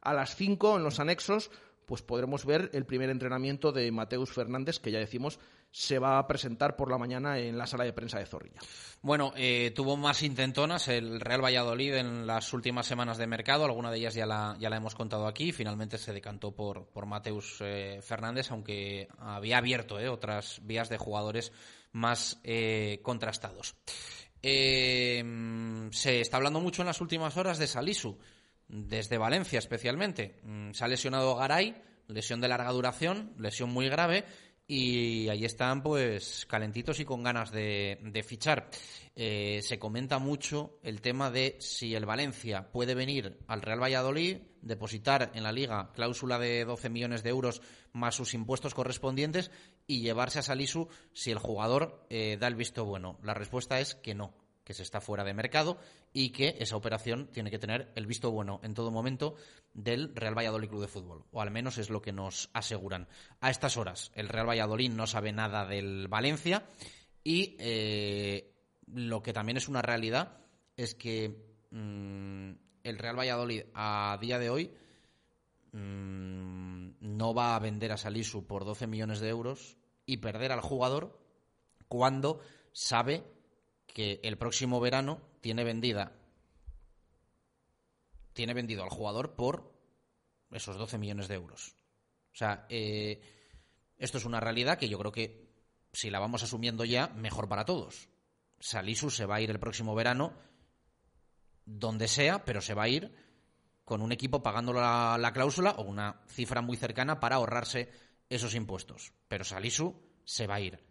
A 0.01 0.15
las 0.15 0.35
5 0.35 0.77
en 0.77 0.83
los 0.83 0.99
anexos 0.99 1.51
pues 1.85 2.01
podremos 2.01 2.43
ver 2.43 2.71
el 2.73 2.87
primer 2.87 3.11
entrenamiento 3.11 3.71
de 3.71 3.91
Mateus 3.91 4.31
Fernández, 4.31 4.79
que 4.79 4.91
ya 4.91 4.97
decimos 4.97 5.39
se 5.69 5.99
va 5.99 6.17
a 6.17 6.25
presentar 6.25 6.75
por 6.75 6.89
la 6.89 6.97
mañana 6.97 7.37
en 7.37 7.55
la 7.55 7.67
sala 7.67 7.83
de 7.83 7.93
prensa 7.93 8.17
de 8.17 8.25
Zorrilla. 8.25 8.59
Bueno, 9.03 9.31
eh, 9.35 9.71
tuvo 9.75 9.95
más 9.95 10.23
intentonas 10.23 10.87
el 10.87 11.19
Real 11.21 11.43
Valladolid 11.43 11.93
en 11.93 12.25
las 12.25 12.51
últimas 12.53 12.87
semanas 12.87 13.19
de 13.19 13.27
mercado, 13.27 13.63
alguna 13.63 13.91
de 13.91 13.99
ellas 13.99 14.15
ya 14.15 14.25
la, 14.25 14.57
ya 14.59 14.71
la 14.71 14.77
hemos 14.77 14.95
contado 14.95 15.27
aquí, 15.27 15.51
finalmente 15.51 15.99
se 15.99 16.13
decantó 16.13 16.51
por, 16.51 16.87
por 16.87 17.05
Mateus 17.05 17.57
eh, 17.61 17.99
Fernández, 18.01 18.49
aunque 18.49 19.07
había 19.19 19.59
abierto 19.59 19.99
eh, 19.99 20.09
otras 20.09 20.61
vías 20.63 20.89
de 20.89 20.97
jugadores 20.97 21.53
más 21.91 22.39
contrastados. 23.01 23.75
se 24.41 25.21
está 26.21 26.37
hablando 26.37 26.59
mucho 26.59 26.81
en 26.81 26.87
las 26.87 27.01
últimas 27.01 27.37
horas 27.37 27.57
de 27.57 27.67
Salisu 27.67 28.17
desde 28.67 29.17
Valencia 29.17 29.59
especialmente. 29.59 30.39
Mm, 30.43 30.71
se 30.71 30.83
ha 30.83 30.87
lesionado 30.87 31.35
Garay, 31.35 31.75
lesión 32.07 32.41
de 32.41 32.47
larga 32.47 32.71
duración, 32.71 33.33
lesión 33.37 33.69
muy 33.69 33.89
grave, 33.89 34.25
y 34.69 35.29
ahí 35.29 35.45
están 35.45 35.81
pues 35.81 36.45
calentitos 36.45 36.99
y 36.99 37.05
con 37.05 37.23
ganas 37.23 37.51
de, 37.51 38.23
fichar. 38.27 38.69
Eh, 39.15 39.61
se 39.63 39.79
comenta 39.79 40.19
mucho 40.19 40.77
el 40.83 40.99
tema 40.99 41.31
de 41.31 41.55
si 41.59 41.95
el 41.95 42.05
Valencia 42.05 42.69
puede 42.69 42.93
venir 42.93 43.39
al 43.47 43.61
Real 43.61 43.81
Valladolid, 43.81 44.39
depositar 44.61 45.31
en 45.33 45.43
la 45.43 45.53
liga 45.53 45.91
cláusula 45.93 46.37
de 46.37 46.65
12 46.65 46.89
millones 46.89 47.23
de 47.23 47.29
euros 47.29 47.61
más 47.93 48.15
sus 48.15 48.33
impuestos 48.33 48.73
correspondientes 48.73 49.51
y 49.87 50.01
llevarse 50.01 50.39
a 50.39 50.43
Salisu 50.43 50.89
si 51.13 51.31
el 51.31 51.39
jugador 51.39 52.05
eh, 52.09 52.37
da 52.39 52.47
el 52.47 52.55
visto 52.55 52.85
bueno. 52.85 53.17
La 53.23 53.33
respuesta 53.33 53.79
es 53.79 53.95
que 53.95 54.13
no, 54.13 54.33
que 54.67 54.73
se 54.73 54.83
está 54.83 54.99
fuera 54.99 55.23
de 55.23 55.33
mercado 55.33 55.79
y 56.11 56.31
que 56.31 56.57
esa 56.59 56.75
operación 56.75 57.29
tiene 57.31 57.49
que 57.49 57.57
tener 57.57 57.89
el 57.95 58.05
visto 58.05 58.31
bueno 58.31 58.59
en 58.63 58.73
todo 58.73 58.91
momento 58.91 59.35
del 59.73 60.13
Real 60.13 60.37
Valladolid 60.37 60.67
Club 60.67 60.81
de 60.81 60.87
Fútbol, 60.89 61.23
o 61.31 61.41
al 61.41 61.51
menos 61.51 61.77
es 61.77 61.89
lo 61.89 62.01
que 62.01 62.11
nos 62.11 62.49
aseguran. 62.51 63.07
A 63.39 63.49
estas 63.49 63.77
horas, 63.77 64.11
el 64.13 64.27
Real 64.27 64.49
Valladolid 64.49 64.91
no 64.91 65.07
sabe 65.07 65.31
nada 65.31 65.65
del 65.65 66.09
Valencia 66.09 66.65
y 67.23 67.55
eh, 67.59 68.53
lo 68.87 69.23
que 69.23 69.31
también 69.31 69.55
es 69.55 69.69
una 69.69 69.81
realidad 69.81 70.37
es 70.75 70.95
que 70.95 71.29
mm, 71.71 72.51
el 72.83 72.97
Real 72.97 73.17
Valladolid 73.17 73.63
a 73.73 74.17
día 74.19 74.37
de 74.37 74.49
hoy 74.49 74.71
mm, 75.71 76.56
no 76.99 77.33
va 77.33 77.55
a 77.55 77.59
vender 77.59 77.91
a 77.91 77.97
Salisu 77.97 78.47
por 78.47 78.65
12 78.65 78.87
millones 78.87 79.19
de 79.19 79.29
euros 79.29 79.77
y 80.05 80.17
perder 80.17 80.51
al 80.51 80.61
jugador 80.61 81.19
cuando 81.87 82.41
sabe 82.71 83.23
que 83.87 84.19
el 84.23 84.37
próximo 84.37 84.79
verano 84.79 85.21
tiene 85.41 85.63
vendida 85.63 86.13
tiene 88.37 88.53
vendido 88.53 88.83
al 88.83 88.89
jugador 88.89 89.35
por 89.35 89.73
esos 90.51 90.77
12 90.77 90.99
millones 90.99 91.27
de 91.27 91.33
euros. 91.33 91.75
O 92.33 92.37
sea, 92.37 92.67
eh, 92.69 93.19
esto 93.97 94.19
es 94.19 94.25
una 94.25 94.39
realidad 94.39 94.77
que 94.77 94.87
yo 94.87 94.99
creo 94.99 95.11
que 95.11 95.49
si 95.91 96.11
la 96.11 96.19
vamos 96.19 96.43
asumiendo 96.43 96.85
ya, 96.85 97.07
mejor 97.07 97.49
para 97.49 97.65
todos. 97.65 98.09
Salisu 98.59 99.09
se 99.09 99.25
va 99.25 99.37
a 99.37 99.41
ir 99.41 99.49
el 99.49 99.59
próximo 99.59 99.95
verano 99.95 100.33
donde 101.65 102.07
sea, 102.07 102.45
pero 102.45 102.61
se 102.61 102.75
va 102.75 102.83
a 102.83 102.89
ir 102.89 103.11
con 103.87 104.01
un 104.01 104.11
equipo 104.11 104.43
pagando 104.43 104.73
la, 104.73 105.17
la 105.17 105.31
cláusula 105.31 105.71
o 105.77 105.83
una 105.83 106.19
cifra 106.27 106.61
muy 106.61 106.75
cercana 106.75 107.21
para 107.21 107.37
ahorrarse 107.37 107.89
esos 108.27 108.53
impuestos. 108.53 109.13
Pero 109.29 109.45
Salisu 109.45 109.95
se 110.25 110.45
va 110.45 110.55
a 110.55 110.59
ir. 110.59 110.83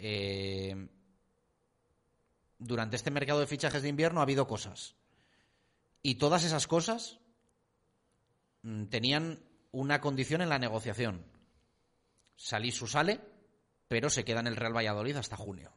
Eh, 0.00 0.88
durante 2.58 2.96
este 2.96 3.12
mercado 3.12 3.38
de 3.38 3.46
fichajes 3.46 3.82
de 3.82 3.88
invierno 3.88 4.18
ha 4.18 4.24
habido 4.24 4.48
cosas. 4.48 4.96
Y 6.02 6.16
todas 6.16 6.42
esas 6.42 6.66
cosas 6.66 7.20
mm, 8.62 8.86
tenían 8.86 9.38
una 9.70 10.00
condición 10.00 10.40
en 10.40 10.48
la 10.48 10.58
negociación. 10.58 11.24
Salisu 12.34 12.88
sale, 12.88 13.20
pero 13.86 14.10
se 14.10 14.24
queda 14.24 14.40
en 14.40 14.48
el 14.48 14.56
Real 14.56 14.76
Valladolid 14.76 15.14
hasta 15.14 15.36
junio. 15.36 15.72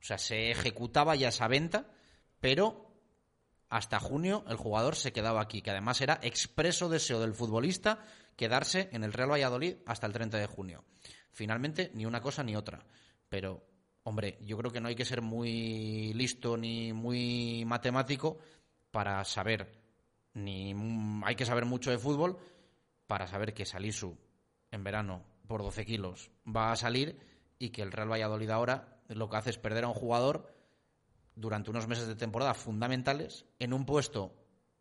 O 0.00 0.02
sea, 0.02 0.16
se 0.16 0.50
ejecutaba 0.50 1.14
ya 1.14 1.28
esa 1.28 1.46
venta, 1.46 1.90
pero 2.40 2.93
hasta 3.74 3.98
junio 3.98 4.44
el 4.46 4.56
jugador 4.56 4.94
se 4.94 5.12
quedaba 5.12 5.42
aquí, 5.42 5.60
que 5.60 5.72
además 5.72 6.00
era 6.00 6.20
expreso 6.22 6.88
deseo 6.88 7.18
del 7.18 7.34
futbolista 7.34 7.98
quedarse 8.36 8.88
en 8.92 9.02
el 9.02 9.12
Real 9.12 9.32
Valladolid 9.32 9.78
hasta 9.84 10.06
el 10.06 10.12
30 10.12 10.38
de 10.38 10.46
junio. 10.46 10.84
Finalmente, 11.32 11.90
ni 11.92 12.06
una 12.06 12.20
cosa 12.20 12.44
ni 12.44 12.54
otra. 12.54 12.86
Pero, 13.28 13.66
hombre, 14.04 14.38
yo 14.42 14.56
creo 14.58 14.70
que 14.70 14.80
no 14.80 14.86
hay 14.86 14.94
que 14.94 15.04
ser 15.04 15.22
muy 15.22 16.12
listo 16.14 16.56
ni 16.56 16.92
muy 16.92 17.64
matemático 17.66 18.38
para 18.92 19.24
saber, 19.24 19.72
ni 20.34 20.72
hay 21.24 21.34
que 21.34 21.44
saber 21.44 21.64
mucho 21.64 21.90
de 21.90 21.98
fútbol 21.98 22.38
para 23.08 23.26
saber 23.26 23.54
que 23.54 23.66
Salisu 23.66 24.16
en 24.70 24.84
verano 24.84 25.24
por 25.48 25.62
12 25.64 25.84
kilos 25.84 26.30
va 26.46 26.70
a 26.70 26.76
salir 26.76 27.18
y 27.58 27.70
que 27.70 27.82
el 27.82 27.90
Real 27.90 28.12
Valladolid 28.12 28.50
ahora 28.50 29.00
lo 29.08 29.28
que 29.28 29.36
hace 29.36 29.50
es 29.50 29.58
perder 29.58 29.82
a 29.82 29.88
un 29.88 29.94
jugador 29.94 30.53
durante 31.34 31.70
unos 31.70 31.88
meses 31.88 32.06
de 32.06 32.16
temporada 32.16 32.54
fundamentales 32.54 33.46
en 33.58 33.72
un 33.72 33.86
puesto 33.86 34.34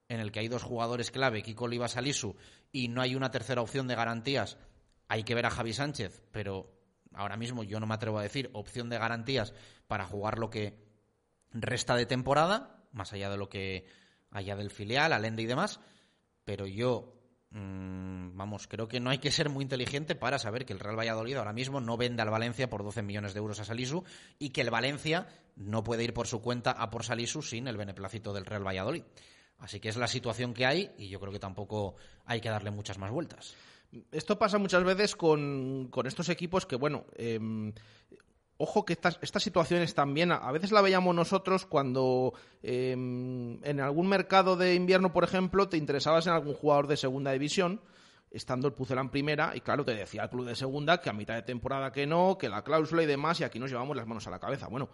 en 0.08 0.20
el 0.20 0.32
que 0.32 0.40
hay 0.40 0.48
dos 0.48 0.64
jugadores 0.64 1.12
clave, 1.12 1.42
Kiko 1.42 1.66
Oliva 1.66 1.88
Salisu, 1.88 2.36
y 2.72 2.88
no 2.88 3.02
hay 3.02 3.16
una 3.16 3.32
tercera 3.32 3.62
opción 3.62 3.88
de 3.88 3.96
garantías. 3.96 4.58
Hay 5.08 5.24
que 5.24 5.36
ver 5.36 5.46
a 5.46 5.50
Javi 5.50 5.74
Sánchez, 5.74 6.22
pero 6.32 6.72
ahora 7.14 7.38
mismo 7.38 7.64
yo 7.64 7.80
no 7.80 7.88
me 7.88 7.96
atrevo 7.96 8.20
a 8.20 8.24
decir 8.24 8.50
opción 8.54 8.90
de 8.90 8.98
garantías 8.98 9.54
para 9.88 10.06
jugar 10.06 10.40
lo 10.40 10.50
que 10.50 10.78
resta 11.52 11.96
de 11.96 12.06
temporada, 12.06 12.86
más 12.92 13.14
allá 13.14 13.30
de 13.30 13.38
lo 13.38 13.50
que 13.50 13.86
allá 14.32 14.56
del 14.56 14.72
filial, 14.72 15.14
Alende 15.14 15.44
y 15.44 15.48
demás, 15.48 15.80
pero 16.44 16.66
yo, 16.68 17.23
mm, 17.54 18.36
vamos, 18.36 18.68
creo 18.68 18.88
que 18.88 19.00
no 19.00 19.10
hay 19.10 19.20
que 19.20 19.32
ser 19.32 19.50
muy 19.50 19.64
inteligente 19.64 20.16
para 20.16 20.40
saber 20.40 20.66
que 20.66 20.74
el 20.74 20.80
Real 20.80 20.98
Valladolid 20.98 21.36
ahora 21.36 21.54
mismo 21.54 21.80
no 21.80 21.98
vende 21.98 22.22
al 22.22 22.30
Valencia 22.30 22.70
por 22.70 22.84
12 22.84 23.02
millones 23.02 23.34
de 23.34 23.40
euros 23.40 23.60
a 23.60 23.66
Salisu 23.66 24.04
y 24.40 24.50
que 24.50 24.62
el 24.62 24.70
Valencia 24.70 25.28
no 25.56 25.84
puede 25.84 26.04
ir 26.04 26.14
por 26.14 26.28
su 26.28 26.42
cuenta 26.42 26.72
a 26.72 26.90
por 26.90 27.04
Salisu 27.04 27.42
sin 27.42 27.68
el 27.68 27.78
beneplácito 27.78 28.34
del 28.34 28.46
Real 28.46 28.66
Valladolid. 28.66 29.04
Así 29.60 29.80
que 29.80 29.90
es 29.90 29.98
la 29.98 30.08
situación 30.08 30.54
que 30.54 30.66
hay 30.66 30.92
y 30.98 31.08
yo 31.08 31.20
creo 31.20 31.32
que 31.32 31.40
tampoco 31.40 31.96
hay 32.26 32.42
que 32.42 32.50
darle 32.50 32.72
muchas 32.72 32.98
más 32.98 33.12
vueltas. 33.12 33.56
Esto 34.12 34.38
pasa 34.38 34.58
muchas 34.58 34.84
veces 34.84 35.16
con, 35.16 35.90
estos 36.06 36.30
equipos 36.30 36.66
que, 36.66 36.76
bueno, 36.76 37.06
em, 37.16 37.72
Ojo 38.64 38.86
que 38.86 38.94
estas, 38.94 39.20
estas 39.22 39.44
situaciones 39.44 39.94
también, 39.94 40.32
a 40.32 40.50
veces 40.54 40.72
la 40.72 40.82
veíamos 40.82 41.14
nosotros 41.14 41.66
cuando 41.66 42.34
em, 42.62 43.62
en 43.62 43.82
algún 43.82 44.08
mercado 44.08 44.56
de 44.56 44.74
invierno, 44.74 45.12
por 45.12 45.26
ejemplo, 45.26 45.68
te 45.68 45.76
interesabas 45.76 46.28
en 46.28 46.34
algún 46.34 46.54
jugador 46.54 46.88
de 46.88 46.96
segunda 46.96 47.34
división, 47.34 47.82
estando 48.32 48.70
el 48.70 48.74
Pucelán 48.74 49.10
primera, 49.10 49.52
y 49.54 49.60
claro, 49.60 49.84
te 49.84 49.94
decía 49.94 50.24
el 50.24 50.30
club 50.30 50.46
de 50.46 50.56
segunda 50.56 51.02
que 51.02 51.10
a 51.10 51.14
mitad 51.14 51.36
de 51.36 51.42
temporada 51.42 51.92
que 51.92 52.08
no, 52.08 52.38
que 52.40 52.48
la 52.48 52.64
cláusula 52.64 53.04
y 53.04 53.06
demás, 53.06 53.42
y 53.42 53.44
aquí 53.44 53.60
nos 53.60 53.70
llevamos 53.70 53.98
las 53.98 54.08
manos 54.08 54.26
a 54.28 54.32
la 54.32 54.40
cabeza. 54.40 54.70
Bueno, 54.70 54.88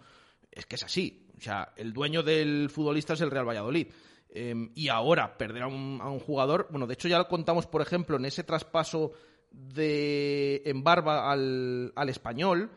es 0.50 0.66
que 0.66 0.74
es 0.74 0.82
así. 0.82 1.28
O 1.38 1.40
sea, 1.40 1.72
el 1.76 1.92
dueño 1.92 2.24
del 2.24 2.70
futbolista 2.70 3.12
es 3.12 3.20
el 3.20 3.30
Real 3.30 3.48
Valladolid. 3.48 3.86
Em, 4.30 4.72
y 4.74 4.88
ahora 4.88 5.38
perder 5.38 5.62
a 5.62 5.68
un, 5.68 6.00
a 6.02 6.10
un, 6.10 6.18
jugador, 6.18 6.66
bueno, 6.72 6.88
de 6.88 6.94
hecho 6.94 7.06
ya 7.06 7.18
lo 7.18 7.28
contamos, 7.28 7.68
por 7.68 7.82
ejemplo, 7.82 8.16
en 8.16 8.24
ese 8.24 8.42
traspaso 8.42 9.12
de 9.52 10.60
en 10.64 10.82
barba 10.82 11.30
al, 11.30 11.92
al 11.94 12.08
español, 12.08 12.72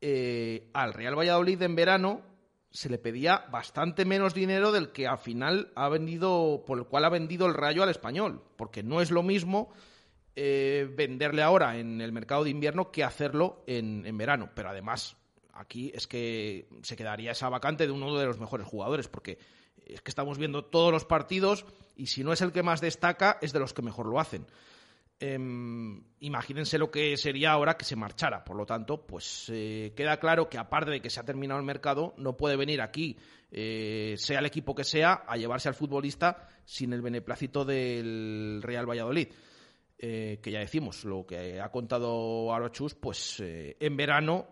eh, 0.00 0.70
al 0.72 0.94
Real 0.94 1.18
Valladolid 1.18 1.60
en 1.62 1.74
verano 1.74 2.22
se 2.70 2.88
le 2.88 2.98
pedía 2.98 3.46
bastante 3.50 4.04
menos 4.04 4.32
dinero 4.32 4.72
del 4.72 4.92
que 4.92 5.06
al 5.06 5.18
final 5.18 5.72
ha 5.74 5.88
vendido, 5.88 6.62
por 6.66 6.78
el 6.78 6.84
cual 6.84 7.04
ha 7.04 7.08
vendido 7.08 7.46
el 7.46 7.54
Rayo 7.54 7.82
al 7.82 7.88
español, 7.88 8.42
porque 8.56 8.82
no 8.82 9.00
es 9.00 9.10
lo 9.10 9.22
mismo 9.22 9.72
eh, 10.36 10.88
venderle 10.96 11.42
ahora 11.42 11.78
en 11.78 12.00
el 12.00 12.12
mercado 12.12 12.44
de 12.44 12.50
invierno 12.50 12.92
que 12.92 13.02
hacerlo 13.02 13.64
en, 13.66 14.06
en, 14.06 14.16
verano. 14.16 14.50
Pero 14.54 14.70
además, 14.70 15.16
aquí 15.52 15.90
es 15.94 16.06
que 16.06 16.68
se 16.82 16.96
quedaría 16.96 17.32
esa 17.32 17.48
vacante 17.48 17.86
de 17.86 17.92
uno 17.92 18.16
de 18.16 18.26
los 18.26 18.38
mejores 18.38 18.66
jugadores, 18.66 19.08
porque 19.08 19.38
es 19.86 20.00
que 20.00 20.10
estamos 20.10 20.38
viendo 20.38 20.64
todos 20.64 20.92
los 20.92 21.04
partidos 21.04 21.66
y 21.96 22.06
si 22.06 22.22
no 22.22 22.32
es 22.32 22.40
el 22.40 22.52
que 22.52 22.62
más 22.62 22.80
destaca, 22.80 23.38
es 23.42 23.52
de 23.52 23.58
los 23.58 23.74
que 23.74 23.82
mejor 23.82 24.06
lo 24.06 24.20
hacen. 24.20 24.46
Em, 25.22 26.02
imagínense 26.20 26.78
lo 26.78 26.90
que 26.90 27.14
sería 27.18 27.52
ahora 27.52 27.76
que 27.76 27.84
se 27.84 27.94
marchara. 27.94 28.42
Por 28.42 28.56
lo 28.56 28.64
tanto, 28.64 29.06
pues 29.06 29.50
eh, 29.52 29.92
queda 29.94 30.18
claro 30.18 30.48
que 30.48 30.56
aparte 30.56 30.90
de 30.92 31.02
que 31.02 31.10
se 31.10 31.20
ha 31.20 31.24
terminado 31.24 31.60
el 31.60 31.66
mercado, 31.66 32.14
no 32.16 32.38
puede 32.38 32.56
venir 32.56 32.80
aquí, 32.80 33.18
eh, 33.50 34.14
sea 34.16 34.38
el 34.38 34.46
equipo 34.46 34.74
que 34.74 34.82
sea, 34.82 35.24
a 35.26 35.36
llevarse 35.36 35.68
al 35.68 35.74
futbolista 35.74 36.48
sin 36.64 36.94
el 36.94 37.02
beneplácito 37.02 37.66
del 37.66 38.60
Real 38.62 38.88
Valladolid. 38.88 39.28
Eh, 39.98 40.40
que 40.42 40.50
ya 40.50 40.60
decimos, 40.60 41.04
lo 41.04 41.26
que 41.26 41.60
ha 41.60 41.70
contado 41.70 42.54
Arochus, 42.54 42.94
pues 42.94 43.42
en 43.44 43.96
verano, 43.98 44.48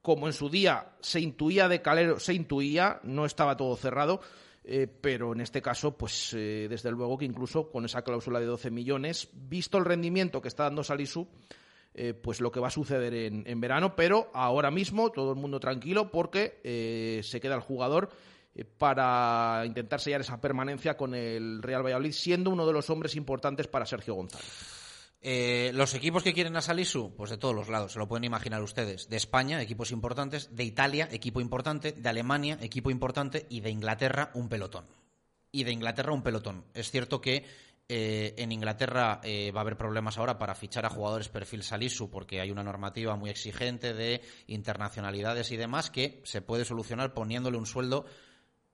como 0.00 0.28
en 0.28 0.32
su 0.32 0.48
día 0.48 0.92
se 1.00 1.18
intuía 1.18 1.66
de 1.66 1.82
Calero, 1.82 2.20
se 2.20 2.34
intuía, 2.34 3.00
no 3.02 3.26
estaba 3.26 3.56
todo 3.56 3.74
cerrado, 3.74 4.20
eh, 4.70 4.86
pero 4.86 5.32
en 5.32 5.40
este 5.40 5.62
caso, 5.62 5.96
pues 5.96 6.34
eh, 6.34 6.66
desde 6.68 6.90
luego 6.90 7.16
que 7.16 7.24
incluso 7.24 7.70
con 7.70 7.86
esa 7.86 8.02
cláusula 8.02 8.38
de 8.38 8.44
12 8.44 8.70
millones, 8.70 9.30
visto 9.32 9.78
el 9.78 9.86
rendimiento 9.86 10.42
que 10.42 10.48
está 10.48 10.64
dando 10.64 10.84
Salisu, 10.84 11.26
eh, 11.94 12.12
pues 12.12 12.42
lo 12.42 12.52
que 12.52 12.60
va 12.60 12.68
a 12.68 12.70
suceder 12.70 13.14
en, 13.14 13.60
verano, 13.62 13.96
pero 13.96 14.30
ahora 14.34 14.70
mismo 14.70 15.10
todo 15.10 15.32
el 15.32 15.38
mundo 15.38 15.58
tranquilo 15.58 16.10
porque 16.10 17.22
se 17.24 17.40
queda 17.40 17.54
el 17.54 17.62
jugador 17.62 18.10
para 18.76 19.62
intentar 19.64 20.00
sellar 20.00 20.20
esa 20.20 20.38
permanencia 20.38 20.98
con 20.98 21.14
el 21.14 21.62
Real 21.62 21.82
Valladolid, 21.82 22.12
siendo 22.12 22.50
uno 22.50 22.66
de 22.66 22.74
los 22.74 22.90
hombres 22.90 23.16
importantes 23.16 23.68
para 23.68 23.86
Sergio 23.86 24.14
González. 24.14 24.87
Eh, 25.20 25.72
los 25.74 25.94
equipos 25.94 26.22
que 26.22 26.32
quieren 26.32 26.56
a 26.56 26.60
Salisu, 26.60 27.14
pues 27.16 27.30
de 27.30 27.38
todos 27.38 27.54
los 27.54 27.68
lados, 27.68 27.92
se 27.92 27.98
lo 27.98 28.06
pueden 28.06 28.24
imaginar 28.24 28.62
ustedes. 28.62 29.08
De 29.08 29.16
España, 29.16 29.60
equipos 29.60 29.90
importantes, 29.90 30.54
de 30.54 30.64
Italia, 30.64 31.08
equipo 31.10 31.40
importante, 31.40 31.92
de 31.92 32.08
Alemania, 32.08 32.58
equipo 32.60 32.90
importante, 32.90 33.46
y 33.48 33.60
de 33.60 33.70
Inglaterra, 33.70 34.30
un 34.34 34.48
pelotón. 34.48 34.86
Y 35.50 35.64
de 35.64 35.72
Inglaterra, 35.72 36.12
un 36.12 36.22
pelotón. 36.22 36.64
Es 36.74 36.90
cierto 36.90 37.20
que 37.20 37.44
eh, 37.88 38.34
en 38.36 38.52
Inglaterra 38.52 39.20
eh, 39.24 39.50
va 39.50 39.60
a 39.60 39.62
haber 39.62 39.78
problemas 39.78 40.18
ahora 40.18 40.38
para 40.38 40.54
fichar 40.54 40.84
a 40.84 40.90
jugadores 40.90 41.30
perfil 41.30 41.62
Salisu, 41.62 42.10
porque 42.10 42.40
hay 42.40 42.50
una 42.50 42.62
normativa 42.62 43.16
muy 43.16 43.30
exigente 43.30 43.94
de 43.94 44.20
internacionalidades 44.46 45.50
y 45.50 45.56
demás 45.56 45.90
que 45.90 46.20
se 46.24 46.42
puede 46.42 46.66
solucionar 46.66 47.14
poniéndole 47.14 47.56
un 47.56 47.66
sueldo 47.66 48.04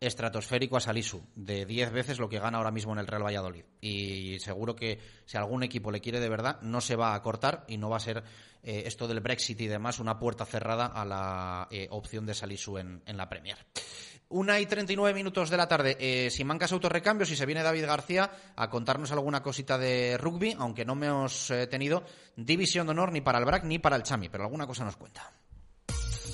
estratosférico 0.07 0.77
a 0.77 0.81
Salisu, 0.81 1.23
de 1.35 1.67
10 1.67 1.93
veces 1.93 2.19
lo 2.19 2.29
que 2.29 2.39
gana 2.39 2.59
ahora 2.59 2.71
mismo 2.71 2.93
en 2.93 2.99
el 2.99 3.07
Real 3.07 3.25
Valladolid. 3.25 3.65
Y 3.81 4.39
seguro 4.41 4.75
que 4.77 4.99
si 5.27 5.37
algún 5.37 5.63
equipo 5.63 5.91
le 5.91 6.01
quiere 6.01 6.21
de 6.21 6.29
verdad, 6.29 6.61
no 6.63 6.81
se 6.81 6.97
va 6.97 7.15
a 7.15 7.23
cortar 7.23 7.65
y 7.69 7.79
no 7.79 7.91
va 7.91 7.97
a 7.97 8.01
ser 8.01 8.23
eh, 8.63 8.85
esto 8.87 9.07
del 9.07 9.21
Brexit 9.21 9.61
y 9.61 9.67
demás 9.67 9.99
una 9.99 10.19
puerta 10.19 10.47
cerrada 10.47 10.87
a 10.87 11.05
la 11.05 11.69
eh, 11.71 11.87
opción 11.91 12.25
de 12.27 12.35
Salisu 12.35 12.79
en, 12.79 13.03
la 13.07 13.29
Premier. 13.29 13.59
Una 14.29 14.59
y 14.59 14.67
39 14.67 15.15
minutos 15.15 15.51
de 15.51 15.57
la 15.57 15.69
tarde. 15.69 15.97
Eh, 16.01 16.45
mancas 16.45 16.73
Autorrecambios 16.73 17.31
y 17.31 17.37
se 17.37 17.47
viene 17.47 17.63
David 17.63 17.87
García 17.87 18.31
a 18.57 18.71
contarnos 18.71 19.13
alguna 19.13 19.43
cosita 19.43 19.77
de 19.79 20.17
rugby, 20.19 20.57
aunque 20.59 20.85
no 20.85 20.95
me 20.95 21.07
hemos 21.07 21.53
tenido 21.71 22.05
división 22.37 22.87
de 22.87 22.93
honor 22.93 23.13
ni 23.13 23.21
para 23.21 23.39
el 23.39 23.45
BRAC 23.45 23.65
ni 23.65 23.79
para 23.79 23.97
el 23.97 24.03
Chami, 24.03 24.29
pero 24.29 24.45
alguna 24.45 24.67
cosa 24.67 24.85
nos 24.85 24.97
cuenta. 24.97 25.33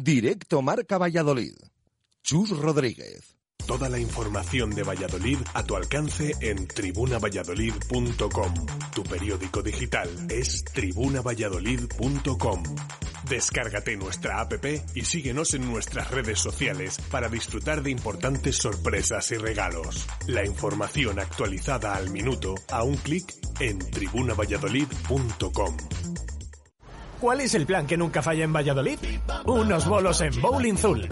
Directo 0.00 0.62
Marca 0.62 0.96
Valladolid. 0.96 1.54
Chus 2.22 2.56
Rodríguez. 2.56 3.36
Toda 3.66 3.88
la 3.88 3.98
información 3.98 4.70
de 4.70 4.84
Valladolid 4.84 5.38
a 5.54 5.64
tu 5.64 5.74
alcance 5.74 6.36
en 6.40 6.68
tribunavalladolid.com. 6.68 8.54
Tu 8.94 9.02
periódico 9.02 9.60
digital 9.60 10.08
es 10.30 10.62
tribunavalladolid.com. 10.62 12.62
Descárgate 13.28 13.96
nuestra 13.96 14.40
app 14.40 14.64
y 14.94 15.04
síguenos 15.04 15.54
en 15.54 15.68
nuestras 15.68 16.12
redes 16.12 16.38
sociales 16.38 17.00
para 17.10 17.28
disfrutar 17.28 17.82
de 17.82 17.90
importantes 17.90 18.56
sorpresas 18.56 19.32
y 19.32 19.36
regalos. 19.36 20.06
La 20.28 20.46
información 20.46 21.18
actualizada 21.18 21.96
al 21.96 22.10
minuto 22.10 22.54
a 22.70 22.84
un 22.84 22.94
clic 22.98 23.34
en 23.58 23.80
tribunavalladolid.com. 23.80 25.76
¿Cuál 27.20 27.40
es 27.40 27.54
el 27.54 27.66
plan 27.66 27.86
que 27.86 27.96
nunca 27.96 28.22
falla 28.22 28.44
en 28.44 28.52
Valladolid? 28.52 28.98
Unos 29.44 29.88
bolos 29.88 30.20
en 30.20 30.40
Bowling 30.40 30.76
Zul. 30.76 31.08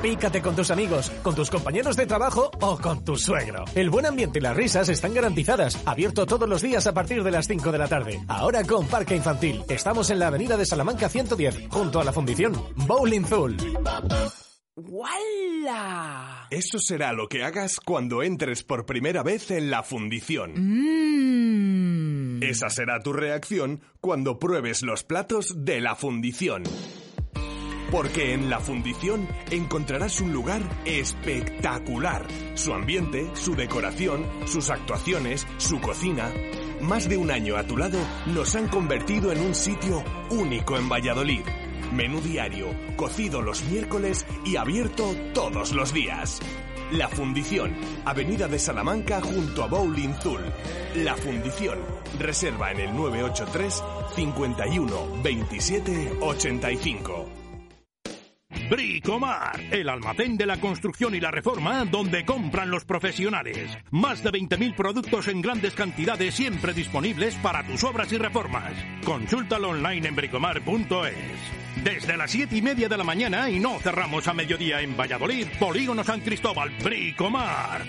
Pícate 0.00 0.42
con 0.42 0.56
tus 0.56 0.70
amigos, 0.70 1.10
con 1.22 1.34
tus 1.34 1.50
compañeros 1.50 1.96
de 1.96 2.06
trabajo 2.06 2.50
o 2.60 2.78
con 2.78 3.04
tu 3.04 3.16
suegro. 3.16 3.64
El 3.74 3.90
buen 3.90 4.06
ambiente 4.06 4.38
y 4.38 4.42
las 4.42 4.56
risas 4.56 4.88
están 4.88 5.14
garantizadas. 5.14 5.80
Abierto 5.86 6.26
todos 6.26 6.48
los 6.48 6.62
días 6.62 6.86
a 6.86 6.94
partir 6.94 7.22
de 7.22 7.30
las 7.30 7.46
5 7.46 7.72
de 7.72 7.78
la 7.78 7.88
tarde. 7.88 8.20
Ahora 8.28 8.64
con 8.64 8.86
Parque 8.86 9.16
Infantil. 9.16 9.62
Estamos 9.68 10.10
en 10.10 10.18
la 10.18 10.28
avenida 10.28 10.56
de 10.56 10.66
Salamanca 10.66 11.08
110, 11.08 11.68
junto 11.68 12.00
a 12.00 12.04
la 12.04 12.12
fundición 12.12 12.52
Bowling 12.74 13.24
Zul. 13.24 13.56
¡Wala! 14.74 16.48
Eso 16.50 16.78
será 16.78 17.12
lo 17.12 17.28
que 17.28 17.44
hagas 17.44 17.78
cuando 17.78 18.22
entres 18.22 18.62
por 18.62 18.86
primera 18.86 19.22
vez 19.22 19.50
en 19.50 19.70
la 19.70 19.82
fundición. 19.82 20.52
Mm. 20.56 22.01
Esa 22.42 22.70
será 22.70 22.98
tu 22.98 23.12
reacción 23.12 23.82
cuando 24.00 24.40
pruebes 24.40 24.82
los 24.82 25.04
platos 25.04 25.54
de 25.64 25.80
la 25.80 25.94
fundición. 25.94 26.64
Porque 27.92 28.32
en 28.32 28.50
la 28.50 28.58
fundición 28.58 29.28
encontrarás 29.52 30.20
un 30.20 30.32
lugar 30.32 30.60
espectacular. 30.84 32.26
Su 32.54 32.74
ambiente, 32.74 33.30
su 33.34 33.54
decoración, 33.54 34.26
sus 34.46 34.70
actuaciones, 34.70 35.46
su 35.58 35.80
cocina. 35.80 36.32
Más 36.80 37.08
de 37.08 37.16
un 37.16 37.30
año 37.30 37.56
a 37.56 37.64
tu 37.64 37.76
lado 37.76 38.00
nos 38.26 38.56
han 38.56 38.66
convertido 38.66 39.30
en 39.30 39.40
un 39.40 39.54
sitio 39.54 40.02
único 40.30 40.76
en 40.76 40.88
Valladolid. 40.88 41.44
Menú 41.92 42.20
diario, 42.22 42.66
cocido 42.96 43.40
los 43.40 43.62
miércoles 43.64 44.26
y 44.44 44.56
abierto 44.56 45.14
todos 45.32 45.72
los 45.72 45.94
días. 45.94 46.40
La 46.92 47.08
Fundición, 47.08 47.74
Avenida 48.04 48.48
de 48.48 48.58
Salamanca 48.58 49.22
junto 49.22 49.64
a 49.64 49.66
Bowling 49.66 50.12
Zul. 50.20 50.42
La 50.96 51.16
Fundición, 51.16 51.78
reserva 52.18 52.70
en 52.70 52.80
el 52.80 52.94
983 52.94 53.82
51 54.14 55.22
27 55.22 56.18
85. 56.20 57.41
Bricomar, 58.72 59.60
el 59.70 59.86
almacén 59.90 60.38
de 60.38 60.46
la 60.46 60.56
construcción 60.56 61.14
y 61.14 61.20
la 61.20 61.30
reforma 61.30 61.84
donde 61.84 62.24
compran 62.24 62.70
los 62.70 62.86
profesionales. 62.86 63.76
Más 63.90 64.22
de 64.22 64.30
20.000 64.30 64.74
productos 64.74 65.28
en 65.28 65.42
grandes 65.42 65.74
cantidades 65.74 66.34
siempre 66.34 66.72
disponibles 66.72 67.34
para 67.34 67.66
tus 67.66 67.84
obras 67.84 68.10
y 68.14 68.16
reformas. 68.16 68.72
Consúltalo 69.04 69.68
online 69.68 70.08
en 70.08 70.16
bricomar.es. 70.16 71.84
Desde 71.84 72.16
las 72.16 72.30
7 72.30 72.56
y 72.56 72.62
media 72.62 72.88
de 72.88 72.96
la 72.96 73.04
mañana 73.04 73.50
y 73.50 73.60
no 73.60 73.78
cerramos 73.78 74.26
a 74.26 74.32
mediodía 74.32 74.80
en 74.80 74.96
Valladolid, 74.96 75.48
Polígono 75.60 76.02
San 76.02 76.22
Cristóbal, 76.22 76.70
Bricomar. 76.82 77.82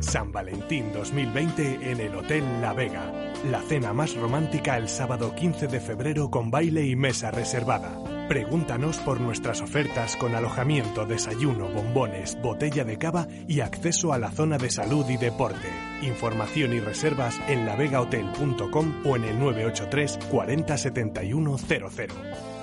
San 0.00 0.32
Valentín 0.32 0.92
2020 0.92 1.92
en 1.92 2.00
el 2.00 2.16
Hotel 2.16 2.42
La 2.60 2.72
Vega. 2.72 3.32
La 3.48 3.62
cena 3.62 3.92
más 3.92 4.16
romántica 4.16 4.76
el 4.76 4.88
sábado 4.88 5.36
15 5.36 5.68
de 5.68 5.78
febrero 5.78 6.32
con 6.32 6.50
baile 6.50 6.84
y 6.84 6.96
mesa 6.96 7.30
reservada. 7.30 8.17
Pregúntanos 8.28 8.98
por 8.98 9.22
nuestras 9.22 9.62
ofertas 9.62 10.14
con 10.16 10.34
alojamiento, 10.34 11.06
desayuno, 11.06 11.70
bombones, 11.70 12.38
botella 12.42 12.84
de 12.84 12.98
cava 12.98 13.26
y 13.48 13.60
acceso 13.60 14.12
a 14.12 14.18
la 14.18 14.30
zona 14.30 14.58
de 14.58 14.68
salud 14.68 15.08
y 15.08 15.16
deporte. 15.16 15.68
Información 16.02 16.74
y 16.74 16.80
reservas 16.80 17.40
en 17.48 17.64
lavegahotel.com 17.64 19.06
o 19.06 19.16
en 19.16 19.24
el 19.24 19.38
983 19.38 20.18
40 20.30 20.76
71 20.76 21.56
00. 21.56 21.88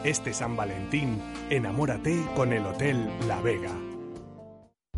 Este 0.04 0.34
San 0.34 0.56
Valentín, 0.56 1.20
enamórate 1.50 2.24
con 2.36 2.54
el 2.54 2.64
Hotel 2.64 3.10
La 3.28 3.42
Vega. 3.42 3.95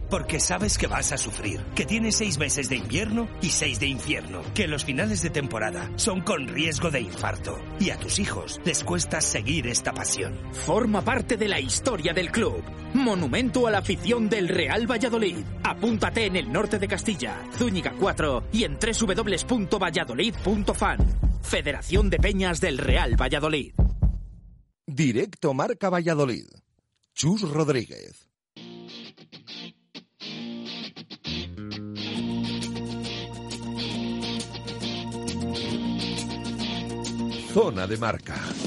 Porque 0.10 0.40
sabes 0.40 0.78
que 0.78 0.88
vas 0.88 1.12
a 1.12 1.18
sufrir, 1.18 1.62
que 1.76 1.86
tienes 1.86 2.16
seis 2.16 2.38
meses 2.38 2.70
de 2.70 2.78
invierno 2.78 3.28
y 3.42 3.50
seis 3.50 3.80
de 3.80 3.88
infierno, 3.88 4.42
que 4.54 4.68
los 4.68 4.86
finales 4.86 5.22
de 5.22 5.30
temporada 5.30 5.92
son 5.96 6.22
con 6.22 6.48
riesgo 6.48 6.92
de 6.92 7.02
infarto 7.02 7.60
y 7.80 7.90
a 7.90 7.98
tus 7.98 8.20
hijos 8.20 8.62
les 8.66 8.84
cuesta 8.84 9.22
seguir 9.22 9.68
esta 9.68 9.94
pasión. 9.94 10.38
Forma 10.54 11.02
parte 11.02 11.38
de 11.38 11.48
la 11.48 11.60
historia 11.60 12.14
del 12.14 12.32
club. 12.32 12.64
Monumento 12.94 13.68
a 13.68 13.72
la 13.72 13.80
afición 13.80 14.30
del 14.30 14.48
Real 14.48 14.90
Valladolid. 14.90 15.44
Apúntate 15.64 16.26
en 16.26 16.36
el 16.36 16.52
norte 16.52 16.80
de 16.80 16.88
Castilla, 16.88 17.44
Zúñiga 17.58 17.94
4 18.00 18.46
y 18.54 18.64
en 18.64 18.78
www.valladolid.fan. 18.80 20.98
Federación 21.42 22.10
de 22.10 22.18
Peñas 22.18 22.62
del 22.62 22.78
Real 22.78 23.20
Valladolid. 23.20 23.74
Directo 24.86 25.54
Marca 25.54 25.90
Valladolid. 25.90 26.46
Chus 27.14 27.42
Rodríguez. 27.42 28.27
Zona 37.58 37.88
de 37.88 37.98
marca. 37.98 38.67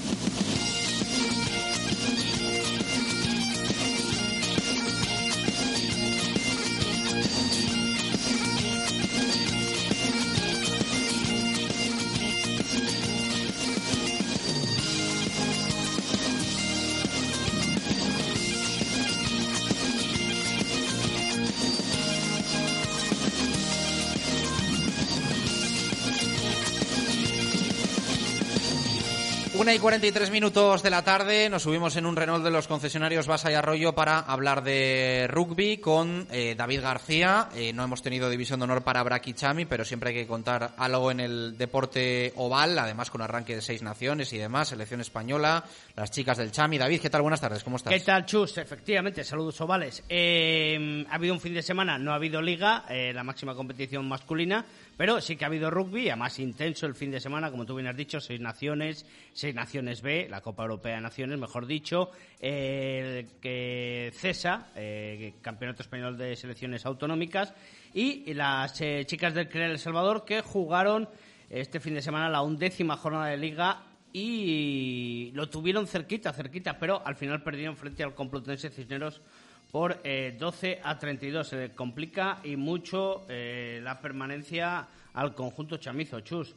Una 29.61 29.75
y 29.75 29.79
43 29.79 30.31
minutos 30.31 30.83
de 30.83 30.89
la 30.89 31.05
tarde, 31.05 31.51
nos 31.51 31.65
subimos 31.65 31.95
en 31.97 32.07
un 32.07 32.17
Renault 32.17 32.43
de 32.43 32.51
los 32.51 32.67
concesionarios 32.67 33.27
Basa 33.27 33.53
y 33.53 33.55
Arroyo 33.55 33.95
para 33.95 34.21
hablar 34.21 34.65
de 34.65 35.27
rugby 35.29 35.77
con 35.77 36.27
eh, 36.31 36.55
David 36.57 36.81
García. 36.81 37.51
Eh, 37.55 37.71
no 37.75 37.85
hemos 37.85 38.01
tenido 38.01 38.31
división 38.31 38.61
de 38.61 38.65
honor 38.65 38.83
para 38.83 39.03
Braki 39.03 39.35
Chami, 39.35 39.67
pero 39.67 39.85
siempre 39.85 40.09
hay 40.09 40.17
que 40.17 40.27
contar 40.27 40.73
algo 40.79 41.11
en 41.11 41.21
el 41.21 41.59
deporte 41.59 42.33
oval, 42.37 42.79
además 42.79 43.11
con 43.11 43.21
arranque 43.21 43.57
de 43.57 43.61
seis 43.61 43.83
naciones 43.83 44.33
y 44.33 44.39
demás, 44.39 44.69
selección 44.69 45.03
española, 45.03 45.63
las 45.95 46.11
chicas 46.11 46.39
del 46.39 46.53
Chami. 46.53 46.79
David, 46.79 47.03
¿qué 47.03 47.11
tal? 47.11 47.21
Buenas 47.21 47.43
tardes, 47.43 47.63
¿cómo 47.63 47.77
estás? 47.77 47.93
¿Qué 47.93 48.01
tal, 48.01 48.25
Chus? 48.25 48.57
Efectivamente, 48.57 49.25
saludos 49.25 49.61
ovales. 49.61 50.03
Eh, 50.09 51.05
ha 51.11 51.17
habido 51.17 51.35
un 51.35 51.41
fin 51.41 51.53
de 51.53 51.63
semana, 51.63 51.99
no 51.99 52.13
ha 52.13 52.15
habido 52.15 52.41
liga, 52.41 52.87
eh, 52.89 53.13
la 53.13 53.25
máxima 53.25 53.55
competición 53.55 54.09
masculina, 54.09 54.65
pero 55.01 55.19
sí 55.23 55.35
que 55.35 55.47
ha 55.47 55.49
habido 55.49 55.71
rugby, 55.71 56.11
además 56.11 56.39
intenso 56.41 56.85
el 56.85 56.95
fin 56.95 57.11
de 57.11 57.21
semana, 57.21 57.51
como 57.51 57.65
tú 57.65 57.75
bien 57.75 57.87
has 57.87 57.97
dicho, 57.97 58.21
seis 58.21 58.39
naciones, 58.39 59.07
seis 59.33 59.55
naciones 59.55 60.03
B, 60.03 60.29
la 60.29 60.43
Copa 60.43 60.65
Europea 60.65 60.97
de 60.97 61.01
Naciones, 61.01 61.39
mejor 61.39 61.65
dicho, 61.65 62.11
eh, 62.39 63.27
que 63.41 64.13
CESA, 64.15 64.73
eh, 64.77 65.37
Campeonato 65.41 65.81
Español 65.81 66.19
de 66.19 66.37
Selecciones 66.37 66.85
Autonómicas, 66.85 67.55
y 67.95 68.35
las 68.35 68.79
eh, 68.83 69.05
chicas 69.07 69.33
del 69.33 69.49
CREA 69.49 69.69
El 69.69 69.79
Salvador 69.79 70.27
que 70.27 70.43
jugaron 70.43 71.09
este 71.49 71.81
fin 71.81 71.95
de 71.95 72.03
semana 72.03 72.29
la 72.29 72.43
undécima 72.43 72.99
jornada 72.99 73.29
de 73.29 73.39
liga 73.39 73.83
y 74.13 75.31
lo 75.33 75.49
tuvieron 75.49 75.87
cerquita, 75.87 76.35
cerquita, 76.35 76.79
pero 76.79 77.01
al 77.07 77.17
final 77.17 77.43
perdieron 77.43 77.79
frente 77.79 78.03
al 78.03 78.15
Complutense 78.15 78.69
Cisneros 78.69 79.23
por 79.71 80.01
eh, 80.05 80.37
12 80.39 80.81
a 80.83 80.99
32. 80.99 81.49
Se 81.49 81.71
complica 81.75 82.41
y 82.45 82.57
mucho 82.57 83.25
eh, 83.29 83.81
la 83.83 84.01
permanencia 84.01 84.89
al 85.15 85.35
conjunto 85.35 85.77
chamizo, 85.77 86.21
Chus. 86.21 86.55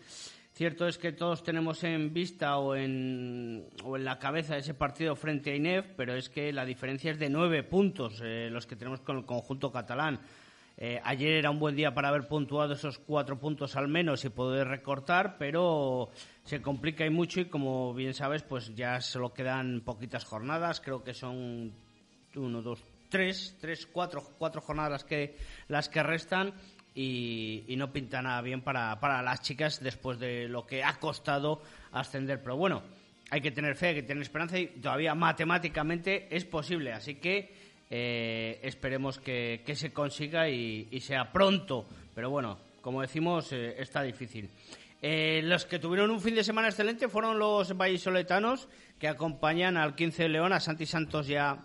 Cierto 0.53 0.87
es 0.87 0.99
que 0.99 1.13
todos 1.13 1.41
tenemos 1.41 1.83
en 1.83 2.13
vista 2.13 2.59
o 2.59 2.75
en, 2.75 3.65
o 3.83 3.97
en 3.97 4.05
la 4.05 4.19
cabeza 4.19 4.55
ese 4.55 4.75
partido 4.75 5.15
frente 5.15 5.51
a 5.51 5.55
INEF, 5.55 5.87
pero 5.97 6.13
es 6.13 6.29
que 6.29 6.53
la 6.53 6.63
diferencia 6.63 7.11
es 7.11 7.17
de 7.17 7.27
nueve 7.27 7.63
puntos 7.63 8.21
eh, 8.23 8.49
los 8.51 8.67
que 8.67 8.75
tenemos 8.75 9.01
con 9.01 9.17
el 9.17 9.25
conjunto 9.25 9.71
catalán. 9.71 10.19
Eh, 10.77 11.01
ayer 11.03 11.33
era 11.33 11.49
un 11.49 11.59
buen 11.59 11.75
día 11.75 11.95
para 11.95 12.09
haber 12.09 12.27
puntuado 12.27 12.73
esos 12.73 12.99
cuatro 12.99 13.39
puntos 13.39 13.75
al 13.75 13.87
menos 13.87 14.25
y 14.25 14.29
poder 14.29 14.67
recortar, 14.67 15.37
pero 15.39 16.11
se 16.43 16.61
complica 16.61 17.03
y 17.03 17.09
mucho 17.09 17.41
y 17.41 17.45
como 17.45 17.95
bien 17.95 18.13
sabes, 18.13 18.43
pues 18.43 18.75
ya 18.75 19.01
solo 19.01 19.33
quedan 19.33 19.81
poquitas 19.81 20.23
jornadas. 20.23 20.81
Creo 20.81 21.03
que 21.03 21.15
son 21.15 21.73
uno, 22.35 22.61
dos, 22.61 22.83
tres, 23.13 23.55
tres, 23.61 23.85
cuatro, 23.85 24.23
cuatro 24.39 24.59
jornadas 24.59 24.91
las 24.91 25.03
que 25.03 25.37
las 25.67 25.87
que 25.87 26.01
restan 26.01 26.51
y, 26.95 27.63
no 27.77 27.93
pinta 27.93 28.23
nada 28.23 28.41
bien 28.41 28.63
para, 28.63 28.99
para 28.99 29.21
las 29.21 29.43
chicas 29.43 29.83
después 29.83 30.17
de 30.17 30.47
lo 30.47 30.65
que 30.65 30.83
ha 30.83 30.95
costado 30.95 31.61
ascender. 31.91 32.41
Pero 32.41 32.57
bueno, 32.57 32.81
hay 33.29 33.39
que 33.39 33.51
tener 33.51 33.75
fe, 33.75 33.89
hay 33.89 33.95
que 33.95 34.01
tener 34.01 34.23
esperanza 34.23 34.57
y 34.57 34.65
todavía 34.65 35.13
matemáticamente 35.13 36.35
es 36.35 36.43
posible. 36.43 36.91
Así 36.91 37.15
que 37.15 37.53
eh, 37.91 38.59
esperemos 38.63 39.19
que, 39.19 39.61
que, 39.63 39.75
se 39.75 39.93
consiga 39.93 40.49
y, 40.49 40.99
sea 40.99 41.31
pronto. 41.31 41.85
Pero 42.15 42.31
bueno, 42.31 42.57
como 42.81 43.03
decimos, 43.03 43.53
eh, 43.53 43.75
está 43.77 44.01
difícil. 44.01 44.49
Eh, 45.03 45.41
los 45.43 45.65
que 45.65 45.77
tuvieron 45.77 46.09
un 46.09 46.19
fin 46.19 46.33
de 46.33 46.43
semana 46.43 46.69
excelente 46.69 47.07
fueron 47.07 47.37
los 47.37 47.77
vallisoletanos 47.77 48.69
que 48.97 49.07
acompañan 49.07 49.77
al 49.77 49.93
15 49.93 50.23
de 50.23 50.29
León, 50.29 50.51
a 50.51 50.59
Santi 50.59 50.87
Santos 50.87 51.29
y 51.29 51.35
a, 51.35 51.59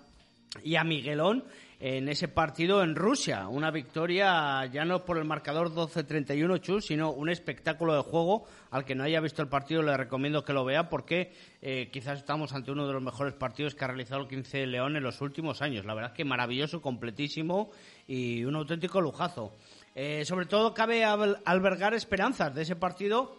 y 0.62 0.76
a 0.76 0.84
Miguelón 0.84 1.44
en 1.80 2.08
ese 2.08 2.26
partido 2.26 2.82
en 2.82 2.96
Rusia. 2.96 3.46
Una 3.48 3.70
victoria 3.70 4.64
ya 4.66 4.84
no 4.84 5.04
por 5.04 5.16
el 5.16 5.24
marcador 5.24 5.72
12-31, 5.72 6.60
Chus, 6.60 6.86
sino 6.86 7.12
un 7.12 7.28
espectáculo 7.28 7.94
de 7.94 8.02
juego. 8.02 8.46
Al 8.70 8.84
que 8.84 8.94
no 8.94 9.04
haya 9.04 9.20
visto 9.20 9.42
el 9.42 9.48
partido 9.48 9.82
le 9.82 9.96
recomiendo 9.96 10.44
que 10.44 10.52
lo 10.52 10.64
vea 10.64 10.88
porque 10.88 11.32
eh, 11.62 11.88
quizás 11.92 12.18
estamos 12.18 12.52
ante 12.52 12.72
uno 12.72 12.86
de 12.86 12.92
los 12.92 13.02
mejores 13.02 13.34
partidos 13.34 13.74
que 13.74 13.84
ha 13.84 13.88
realizado 13.88 14.22
el 14.22 14.28
15 14.28 14.58
de 14.58 14.66
León 14.66 14.96
en 14.96 15.04
los 15.04 15.20
últimos 15.20 15.62
años. 15.62 15.84
La 15.84 15.94
verdad 15.94 16.10
es 16.10 16.16
que 16.16 16.24
maravilloso, 16.24 16.82
completísimo 16.82 17.70
y 18.08 18.44
un 18.44 18.56
auténtico 18.56 19.00
lujazo. 19.00 19.52
Eh, 19.94 20.24
sobre 20.24 20.46
todo 20.46 20.74
cabe 20.74 21.04
albergar 21.04 21.94
esperanzas 21.94 22.54
de 22.54 22.62
ese 22.62 22.76
partido 22.76 23.36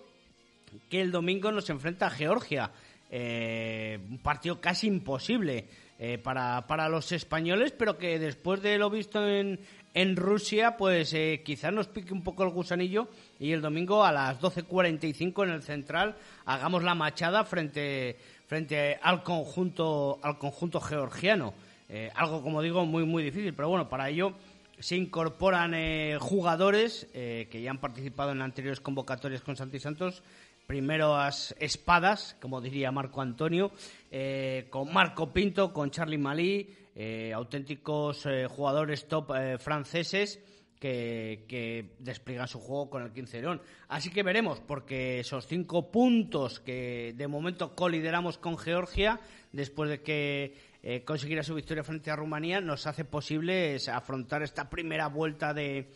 que 0.89 1.01
el 1.01 1.12
domingo 1.12 1.51
nos 1.51 1.70
enfrenta 1.70 2.07
a 2.07 2.10
Georgia. 2.10 2.72
Eh, 3.12 3.99
un 4.10 4.20
partido 4.20 4.62
casi 4.62 4.88
imposible 4.88 5.68
eh, 6.02 6.18
para, 6.18 6.66
para, 6.66 6.88
los 6.88 7.12
españoles, 7.12 7.74
pero 7.78 7.97
que 7.97 8.20
después 8.20 8.62
de 8.62 8.78
lo 8.78 8.89
visto 8.89 9.28
en, 9.28 9.60
en 9.93 10.16
Rusia, 10.16 10.78
pues 10.78 11.14
eh, 11.14 11.41
quizás 11.43 11.74
nos 11.74 11.89
pique 11.89 12.14
un 12.14 12.24
poco 12.24 12.43
el 12.43 12.52
gusanillo 12.52 13.10
y 13.38 13.52
el 13.52 13.60
domingo 13.60 14.06
a 14.06 14.14
las 14.14 14.39
12.45 14.39 15.43
en 15.43 15.50
el 15.50 15.62
Central 15.62 16.16
hagamos 16.45 16.84
la 16.84 16.95
machada 16.95 17.43
frente, 17.43 18.18
frente 18.47 18.97
al, 19.02 19.24
conjunto, 19.24 20.20
al 20.24 20.38
conjunto 20.38 20.80
georgiano. 20.80 21.54
Eh, 21.89 22.10
algo, 22.16 22.41
como 22.41 22.62
digo, 22.62 22.86
muy, 22.86 23.04
muy 23.04 23.22
difícil, 23.22 23.54
pero 23.54 23.68
bueno, 23.68 23.89
para 23.89 24.08
ello 24.08 24.36
se 24.80 24.95
incorporan 24.95 25.74
jugadores 26.20 27.10
que 27.12 27.62
ya 27.62 27.72
han 27.72 27.80
participado 27.80 28.32
en 28.32 28.41
anteriores 28.41 28.80
convocatorias 28.80 29.41
con 29.41 29.58
Santi 29.58 29.78
Santos 29.78 30.24
primeras 30.70 31.55
espadas, 31.57 32.38
como 32.39 32.61
diría 32.61 32.91
Marco 32.91 33.24
Antonio, 33.24 33.72
eh, 34.11 34.67
con 34.70 34.93
Marco 34.93 35.34
Pinto, 35.34 35.74
con 35.74 35.89
Charlie 35.89 36.20
Malí, 36.20 36.70
eh, 36.93 37.34
auténticos 37.34 38.28
eh, 38.28 38.45
jugadores 38.47 39.07
top 39.07 39.32
franceses 39.57 40.39
que, 40.80 41.95
despliegan 41.97 42.47
su 42.47 42.59
juego 42.59 42.88
con 42.88 43.01
el 43.01 43.11
15 43.11 43.38
de 43.38 43.41
León. 43.41 43.61
Así 43.88 44.11
que 44.11 44.22
veremos, 44.22 44.59
porque 44.59 45.22
esos 45.22 45.47
cinco 45.47 45.89
puntos 45.89 46.59
que 46.59 47.15
de 47.17 47.28
momento 47.28 47.74
colideramos 47.74 48.38
con 48.38 48.55
Georgia, 48.55 49.20
después 49.51 49.89
de 49.89 50.03
que 50.03 51.03
consiguiera 51.03 51.41
su 51.41 51.55
victoria 51.55 51.84
frente 51.84 52.11
a 52.11 52.15
Rumanía, 52.15 52.61
nos 52.61 52.86
hace 52.86 53.05
posible 53.05 53.76
afrontar 53.91 54.43
esta 54.43 54.70
primera 54.70 55.07
vuelta 55.07 55.51
de, 55.51 55.89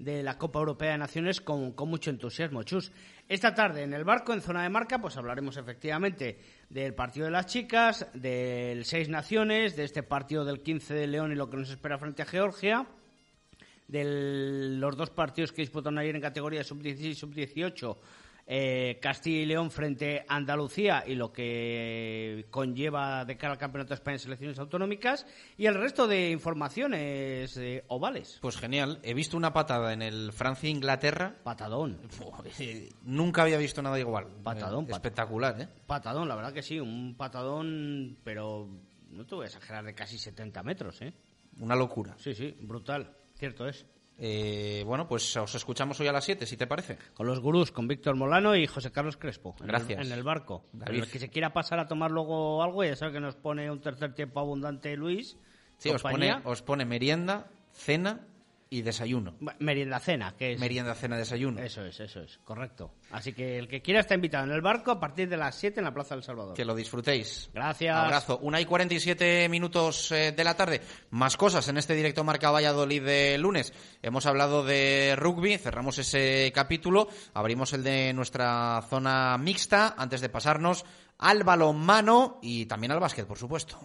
de 0.00 0.22
la 0.22 0.38
Copa 0.38 0.58
Europea 0.58 0.92
de 0.92 0.98
Naciones 0.98 1.40
con, 1.40 1.72
con 1.72 1.88
mucho 1.90 2.10
entusiasmo. 2.10 2.62
Chus, 2.62 2.90
esta 3.28 3.54
tarde 3.54 3.82
en 3.82 3.92
el 3.92 4.02
barco, 4.02 4.32
en 4.32 4.40
zona 4.40 4.62
de 4.62 4.70
marca, 4.70 4.98
pues 4.98 5.16
hablaremos 5.16 5.58
efectivamente 5.58 6.40
del 6.70 6.94
partido 6.94 7.26
de 7.26 7.30
las 7.30 7.46
chicas, 7.46 8.06
del 8.14 8.86
Seis 8.86 9.10
Naciones, 9.10 9.76
de 9.76 9.84
este 9.84 10.02
partido 10.02 10.44
del 10.44 10.62
15 10.62 10.94
de 10.94 11.06
León 11.06 11.32
y 11.32 11.34
lo 11.34 11.50
que 11.50 11.58
nos 11.58 11.70
espera 11.70 11.98
frente 11.98 12.22
a 12.22 12.26
Georgia, 12.26 12.86
de 13.88 14.78
los 14.78 14.96
dos 14.96 15.10
partidos 15.10 15.52
que 15.52 15.62
disputaron 15.62 15.98
ayer 15.98 16.16
en 16.16 16.22
categoría 16.22 16.64
sub-16 16.64 17.00
y 17.00 17.14
sub-18 17.14 17.96
eh, 18.52 18.98
Castilla 19.00 19.42
y 19.42 19.46
León 19.46 19.70
frente 19.70 20.24
a 20.26 20.34
Andalucía 20.34 21.04
y 21.06 21.14
lo 21.14 21.32
que 21.32 22.46
conlleva 22.50 23.24
de 23.24 23.36
cara 23.36 23.52
al 23.52 23.60
Campeonato 23.60 23.90
de 23.90 23.94
España 23.94 24.16
en 24.16 24.18
selecciones 24.18 24.58
autonómicas 24.58 25.24
y 25.56 25.66
el 25.66 25.76
resto 25.76 26.08
de 26.08 26.32
informaciones 26.32 27.56
eh, 27.56 27.84
ovales. 27.86 28.40
Pues 28.42 28.56
genial. 28.56 28.98
He 29.04 29.14
visto 29.14 29.36
una 29.36 29.52
patada 29.52 29.92
en 29.92 30.02
el 30.02 30.32
Francia-Inglaterra. 30.32 31.36
Patadón. 31.44 32.00
Eh, 32.58 32.88
nunca 33.04 33.42
había 33.42 33.56
visto 33.56 33.82
nada 33.82 34.00
igual. 34.00 34.26
Patadón. 34.42 34.90
espectacular, 34.90 35.60
¿eh? 35.60 35.68
Patadón, 35.86 36.26
la 36.26 36.34
verdad 36.34 36.52
que 36.52 36.62
sí. 36.62 36.80
Un 36.80 37.14
patadón, 37.16 38.18
pero 38.24 38.68
no 39.12 39.26
te 39.26 39.36
voy 39.36 39.44
a 39.44 39.46
exagerar, 39.46 39.84
de 39.84 39.94
casi 39.94 40.18
70 40.18 40.60
metros, 40.64 41.00
¿eh? 41.02 41.14
Una 41.60 41.76
locura. 41.76 42.16
Sí, 42.18 42.34
sí, 42.34 42.56
brutal. 42.60 43.16
Cierto 43.36 43.68
es. 43.68 43.86
Eh, 44.22 44.82
bueno, 44.86 45.08
pues 45.08 45.34
os 45.38 45.54
escuchamos 45.54 45.98
hoy 45.98 46.08
a 46.08 46.12
las 46.12 46.24
7, 46.24 46.44
si 46.44 46.58
te 46.58 46.66
parece. 46.66 46.98
Con 47.14 47.26
los 47.26 47.40
gurús, 47.40 47.72
con 47.72 47.88
Víctor 47.88 48.16
Molano 48.16 48.54
y 48.54 48.66
José 48.66 48.92
Carlos 48.92 49.16
Crespo. 49.16 49.56
Gracias. 49.60 50.06
En 50.06 50.12
el, 50.12 50.22
barco. 50.22 50.66
El 50.86 51.10
que 51.10 51.18
se 51.18 51.30
quiera 51.30 51.54
pasar 51.54 51.78
a 51.78 51.88
tomar 51.88 52.10
luego 52.10 52.62
algo, 52.62 52.84
ya 52.84 52.94
sabe 52.96 53.12
que 53.12 53.20
nos 53.20 53.36
pone 53.36 53.70
un 53.70 53.80
tercer 53.80 54.14
tiempo 54.14 54.40
abundante 54.40 54.94
Luis. 54.94 55.38
Sí, 55.78 55.88
os 55.88 56.02
pone, 56.02 56.36
os 56.44 56.60
pone 56.60 56.84
merienda, 56.84 57.46
cena 57.72 58.20
y 58.72 58.82
desayuno. 58.82 59.34
Merienda 59.58 59.98
cena, 59.98 60.36
que 60.36 60.52
es. 60.52 60.60
Merienda 60.60 60.94
cena 60.94 61.18
desayuno. 61.18 61.60
Eso 61.60 61.84
es, 61.84 61.98
eso 61.98 62.20
es, 62.20 62.38
correcto. 62.44 62.94
Así 63.10 63.32
que 63.32 63.58
el 63.58 63.66
que 63.66 63.82
quiera 63.82 63.98
está 63.98 64.14
invitado 64.14 64.44
en 64.44 64.52
el 64.52 64.60
barco 64.60 64.92
a 64.92 65.00
partir 65.00 65.28
de 65.28 65.36
las 65.36 65.56
7 65.56 65.80
en 65.80 65.84
la 65.84 65.92
Plaza 65.92 66.14
del 66.14 66.22
Salvador. 66.22 66.54
Que 66.54 66.64
lo 66.64 66.76
disfrutéis. 66.76 67.50
Gracias. 67.52 67.96
Abrazo. 67.96 68.38
Una 68.38 68.60
y 68.60 68.64
47 68.64 69.48
minutos 69.48 70.12
eh, 70.12 70.30
de 70.30 70.44
la 70.44 70.54
tarde. 70.54 70.80
Más 71.10 71.36
cosas 71.36 71.66
en 71.66 71.78
este 71.78 71.94
directo 71.94 72.22
Marca 72.22 72.52
Valladolid 72.52 73.02
de 73.02 73.38
lunes. 73.38 73.72
Hemos 74.02 74.24
hablado 74.26 74.64
de 74.64 75.16
rugby, 75.16 75.58
cerramos 75.58 75.98
ese 75.98 76.52
capítulo, 76.54 77.08
abrimos 77.34 77.72
el 77.72 77.82
de 77.82 78.12
nuestra 78.12 78.82
zona 78.88 79.36
mixta 79.36 79.96
antes 79.98 80.20
de 80.20 80.28
pasarnos 80.28 80.84
al 81.18 81.42
balonmano 81.42 82.38
y 82.40 82.66
también 82.66 82.92
al 82.92 83.00
básquet, 83.00 83.26
por 83.26 83.36
supuesto. 83.36 83.80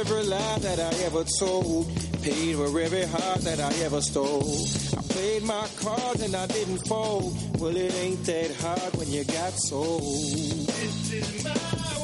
Every 0.00 0.22
lie 0.22 0.58
that 0.60 0.78
I 0.80 1.04
ever 1.04 1.24
told. 1.38 1.86
Paid 2.22 2.56
for 2.56 2.80
every 2.80 3.04
heart 3.04 3.40
that 3.42 3.60
I 3.60 3.72
ever 3.84 4.00
stole. 4.00 4.66
I 4.96 5.02
played 5.12 5.42
my 5.42 5.66
cards 5.80 6.22
and 6.22 6.34
I 6.34 6.46
didn't 6.46 6.86
fold. 6.86 7.60
Well, 7.60 7.76
it 7.76 7.94
ain't 7.94 8.24
that 8.24 8.54
hard 8.56 8.96
when 8.96 9.10
you 9.10 9.24
got 9.24 9.52
sold. 9.52 10.00
This 10.00 11.12
is 11.12 11.44
my. 11.44 11.99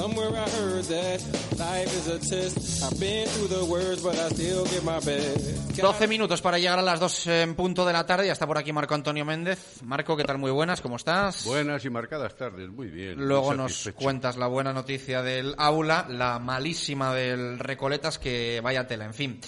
Somewhere 0.00 0.30
I 0.30 0.48
heard 0.48 0.84
that 0.84 1.20
life 1.58 1.94
is 1.94 2.08
a 2.08 2.18
test. 2.18 2.82
I've 2.82 2.98
been 2.98 3.28
through 3.28 3.48
the 3.48 3.66
words, 3.66 4.02
but 4.02 4.14
I 4.18 4.30
still 4.30 4.64
give 4.64 4.82
my 4.82 4.98
best. 4.98 5.76
12 5.78 6.06
minutos 6.08 6.40
para 6.40 6.58
llegar 6.58 6.78
a 6.78 6.82
las 6.82 6.98
2 6.98 7.26
en 7.26 7.54
punto 7.54 7.84
de 7.84 7.92
la 7.92 8.06
tarde. 8.06 8.26
Ya 8.26 8.32
está 8.32 8.46
por 8.46 8.56
aquí 8.56 8.72
Marco 8.72 8.94
Antonio 8.94 9.26
Méndez. 9.26 9.82
Marco, 9.84 10.16
¿qué 10.16 10.24
tal? 10.24 10.38
Muy 10.38 10.50
buenas, 10.52 10.80
¿cómo 10.80 10.96
estás? 10.96 11.44
Buenas 11.44 11.84
y 11.84 11.90
marcadas 11.90 12.34
tardes, 12.34 12.70
muy 12.70 12.88
bien. 12.88 13.16
Luego 13.18 13.52
nos 13.52 13.90
cuentas 13.94 14.38
la 14.38 14.46
buena 14.46 14.72
noticia 14.72 15.20
del 15.20 15.54
aula, 15.58 16.06
la 16.08 16.38
malísima 16.38 17.14
del 17.14 17.58
Recoletas, 17.58 18.18
que 18.18 18.62
vaya 18.62 18.86
tela. 18.86 19.04
En 19.04 19.12
fin, 19.12 19.38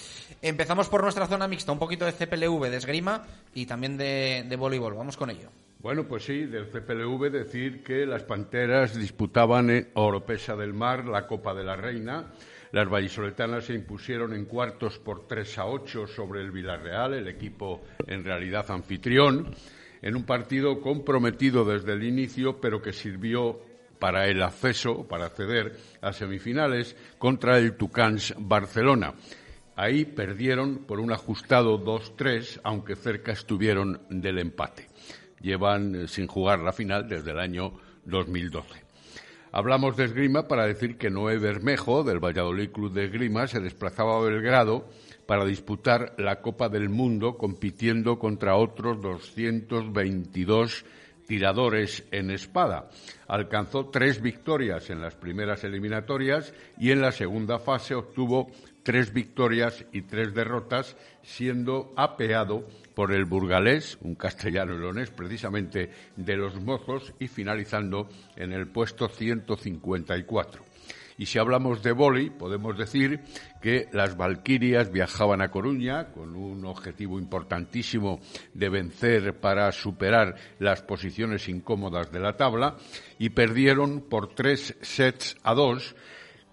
empezamos 0.43 0.87
por 0.87 1.01
nuestra 1.01 1.25
zona 1.25 1.47
mixta, 1.47 1.71
un 1.71 1.79
poquito 1.79 2.05
de 2.05 2.13
CPLV, 2.13 2.69
de 2.69 2.77
esgrima 2.77 3.23
y 3.55 3.65
también 3.65 3.97
de, 3.97 4.45
de 4.47 4.55
voleibol. 4.55 4.93
Vamos 4.93 5.17
con 5.17 5.31
ello. 5.31 5.49
Bueno, 5.83 6.07
pues 6.07 6.23
sí, 6.23 6.45
del 6.45 6.69
CPLV 6.69 7.29
decir 7.29 7.83
que 7.83 8.05
las 8.05 8.23
Panteras 8.23 8.97
disputaban 8.97 9.69
en 9.69 9.89
Oropesa 9.95 10.55
del 10.55 10.73
Mar 10.73 11.05
la 11.05 11.27
Copa 11.27 11.53
de 11.53 11.65
la 11.65 11.75
Reina 11.75 12.31
las 12.71 12.89
vallisoletanas 12.89 13.65
se 13.65 13.73
impusieron 13.73 14.33
en 14.33 14.45
cuartos 14.45 14.97
por 14.97 15.27
3 15.27 15.59
a 15.59 15.65
8 15.65 16.07
sobre 16.07 16.39
el 16.39 16.51
Villarreal, 16.51 17.13
el 17.13 17.27
equipo 17.27 17.83
en 18.07 18.23
realidad 18.23 18.71
anfitrión, 18.71 19.53
en 20.01 20.15
un 20.15 20.25
partido 20.25 20.79
comprometido 20.79 21.65
desde 21.65 21.91
el 21.91 22.03
inicio, 22.03 22.61
pero 22.61 22.81
que 22.81 22.93
sirvió 22.93 23.59
para 23.99 24.27
el 24.27 24.41
acceso, 24.41 25.05
para 25.05 25.25
acceder 25.25 25.77
a 26.01 26.13
semifinales 26.13 26.95
contra 27.19 27.59
el 27.59 27.75
Tucans 27.75 28.33
Barcelona. 28.39 29.13
Ahí 29.75 30.05
perdieron 30.05 30.85
por 30.85 30.99
un 30.99 31.11
ajustado 31.11 31.77
2-3, 31.77 32.61
aunque 32.63 32.95
cerca 32.95 33.33
estuvieron 33.33 34.01
del 34.09 34.39
empate. 34.39 34.87
Llevan 35.43 35.93
eh, 35.95 36.07
sin 36.07 36.25
jugar 36.25 36.59
la 36.59 36.73
final 36.73 37.07
desde 37.07 37.29
el 37.29 37.39
año 37.39 37.73
2012. 38.05 38.81
Hablamos 39.51 39.95
de 39.95 40.05
esgrima 40.05 40.47
para 40.47 40.65
decir 40.65 40.97
que 40.97 41.11
Noé 41.11 41.37
Bermejo, 41.37 42.03
del 42.03 42.17
Valladolid 42.17 42.71
Club 42.71 42.91
de 42.91 43.05
Esgrima, 43.05 43.45
se 43.45 43.59
desplazaba 43.59 44.17
a 44.17 44.21
Belgrado 44.21 44.89
para 45.27 45.45
disputar 45.45 46.15
la 46.17 46.41
Copa 46.41 46.69
del 46.69 46.89
Mundo 46.89 47.37
compitiendo 47.37 48.17
contra 48.17 48.55
otros 48.55 48.99
222 48.99 50.85
tiradores 51.27 52.03
en 52.11 52.31
espada. 52.31 52.89
Alcanzó 53.27 53.89
tres 53.89 54.21
victorias 54.21 54.89
en 54.89 55.01
las 55.01 55.15
primeras 55.15 55.63
eliminatorias 55.63 56.53
y 56.79 56.89
en 56.89 57.01
la 57.01 57.11
segunda 57.11 57.59
fase 57.59 57.95
obtuvo 57.95 58.51
tres 58.83 59.13
victorias 59.13 59.85
y 59.91 60.03
tres 60.03 60.33
derrotas, 60.33 60.95
siendo 61.23 61.93
apeado 61.95 62.67
por 62.93 63.13
el 63.13 63.25
burgalés, 63.25 63.97
un 64.01 64.15
castellano 64.15 64.77
leonés 64.77 65.09
precisamente 65.09 65.89
de 66.15 66.37
los 66.37 66.61
mozos, 66.61 67.13
y 67.19 67.27
finalizando 67.27 68.07
en 68.35 68.51
el 68.51 68.67
puesto 68.67 69.07
154. 69.07 70.63
Y 71.17 71.25
si 71.27 71.37
hablamos 71.39 71.83
de 71.83 71.91
vóley, 71.91 72.29
podemos 72.29 72.77
decir 72.77 73.21
que 73.61 73.87
las 73.91 74.17
Valquirias 74.17 74.91
viajaban 74.91 75.41
a 75.41 75.51
Coruña 75.51 76.11
con 76.11 76.35
un 76.35 76.65
objetivo 76.65 77.19
importantísimo 77.19 78.19
de 78.53 78.69
vencer 78.69 79.39
para 79.39 79.71
superar 79.71 80.35
las 80.59 80.81
posiciones 80.81 81.47
incómodas 81.49 82.11
de 82.11 82.19
la 82.19 82.35
tabla 82.35 82.77
y 83.19 83.29
perdieron 83.29 84.01
por 84.01 84.33
tres 84.33 84.75
sets 84.81 85.37
a 85.43 85.53
dos 85.53 85.95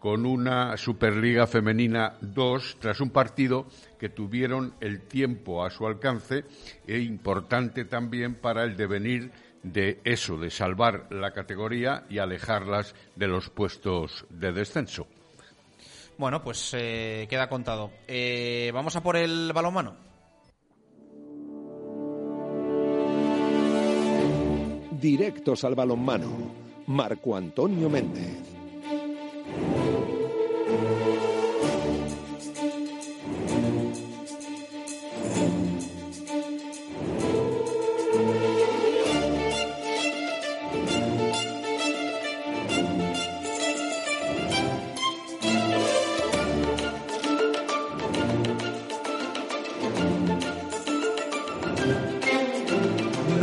con 0.00 0.24
una 0.24 0.76
Superliga 0.78 1.46
Femenina 1.46 2.16
2 2.22 2.78
tras 2.80 3.00
un 3.00 3.10
partido 3.10 3.66
que 3.98 4.08
tuvieron 4.08 4.74
el 4.80 5.02
tiempo 5.02 5.62
a 5.62 5.70
su 5.70 5.86
alcance 5.86 6.44
e 6.86 6.98
importante 6.98 7.84
también 7.84 8.34
para 8.34 8.64
el 8.64 8.76
devenir 8.76 9.30
de 9.62 10.00
eso, 10.04 10.38
de 10.38 10.50
salvar 10.50 11.06
la 11.10 11.32
categoría 11.32 12.06
y 12.08 12.18
alejarlas 12.18 12.94
de 13.14 13.28
los 13.28 13.50
puestos 13.50 14.24
de 14.30 14.52
descenso. 14.52 15.06
Bueno, 16.16 16.42
pues 16.42 16.74
eh, 16.76 17.26
queda 17.28 17.48
contado. 17.48 17.90
Eh, 18.08 18.70
Vamos 18.72 18.96
a 18.96 19.02
por 19.02 19.16
el 19.16 19.52
balonmano. 19.52 19.96
Directos 24.92 25.64
al 25.64 25.74
balonmano. 25.74 26.50
Marco 26.86 27.36
Antonio 27.36 27.88
Méndez. 27.88 28.49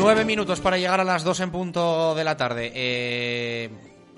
Nueve 0.07 0.23
minutos 0.23 0.61
para 0.61 0.77
llegar 0.77 1.01
a 1.01 1.03
las 1.03 1.25
dos 1.25 1.41
en 1.41 1.51
punto 1.51 2.15
de 2.15 2.23
la 2.23 2.37
tarde. 2.37 2.71
Eh, 2.73 3.69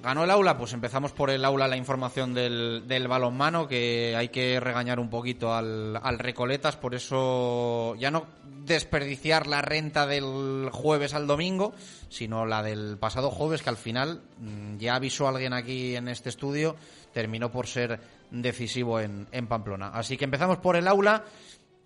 ¿Ganó 0.03 0.23
el 0.23 0.29
aula? 0.29 0.55
Pues 0.55 0.71
empezamos 0.73 1.13
por 1.13 1.31
el 1.31 1.43
aula 1.43 1.67
la 1.67 1.77
información 1.77 2.35
del, 2.35 2.83
del 2.85 3.07
balonmano, 3.07 3.67
que 3.67 4.13
hay 4.15 4.29
que 4.29 4.59
regañar 4.59 4.99
un 4.99 5.09
poquito 5.09 5.51
al, 5.51 5.99
al 5.99 6.19
Recoletas, 6.19 6.77
por 6.77 6.93
eso 6.93 7.95
ya 7.95 8.11
no 8.11 8.27
desperdiciar 8.45 9.47
la 9.47 9.63
renta 9.63 10.05
del 10.05 10.69
jueves 10.71 11.15
al 11.15 11.25
domingo, 11.25 11.73
sino 12.09 12.45
la 12.45 12.61
del 12.61 12.99
pasado 12.99 13.31
jueves, 13.31 13.63
que 13.63 13.69
al 13.69 13.77
final, 13.77 14.21
mm, 14.37 14.77
ya 14.77 14.93
avisó 14.93 15.27
alguien 15.27 15.53
aquí 15.53 15.95
en 15.95 16.07
este 16.07 16.29
estudio, 16.29 16.75
terminó 17.13 17.51
por 17.51 17.65
ser 17.65 17.99
decisivo 18.29 18.99
en, 18.99 19.27
en 19.31 19.47
Pamplona. 19.47 19.87
Así 19.87 20.17
que 20.17 20.25
empezamos 20.25 20.59
por 20.59 20.75
el 20.75 20.87
aula 20.87 21.23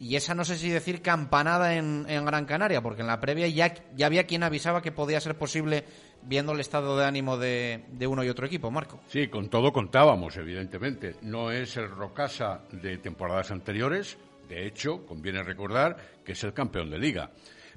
y 0.03 0.17
esa 0.17 0.35
no 0.35 0.43
sé 0.43 0.57
si 0.57 0.69
decir 0.69 1.01
campanada 1.01 1.75
en, 1.75 2.05
Gran 2.25 2.43
Canaria, 2.43 2.81
porque 2.81 3.01
en 3.01 3.07
la 3.07 3.21
previa 3.21 3.47
ya, 3.47 3.73
ya 3.95 4.05
había 4.07 4.25
quien 4.25 4.43
avisaba 4.43 4.81
que 4.81 4.91
podía 4.91 5.21
ser 5.21 5.37
posible 5.37 5.85
viendo 6.23 6.51
el 6.51 6.59
estado 6.59 6.97
de 6.97 7.05
ánimo 7.05 7.37
de, 7.37 7.85
de 7.89 8.05
uno 8.05 8.21
y 8.21 8.27
otro 8.27 8.45
equipo, 8.45 8.69
Marco. 8.69 8.99
Sí, 9.07 9.29
con 9.29 9.47
todo 9.47 9.71
contábamos, 9.71 10.35
evidentemente. 10.35 11.15
No 11.21 11.51
es 11.51 11.77
el 11.77 11.89
Rocasa 11.89 12.63
de 12.73 12.97
temporadas 12.97 13.51
anteriores, 13.51 14.17
de 14.49 14.67
hecho, 14.67 15.05
conviene 15.05 15.41
recordar 15.41 15.95
que 16.25 16.33
es 16.33 16.43
el 16.43 16.53
campeón 16.53 16.89
de 16.89 16.99
liga. 16.99 17.31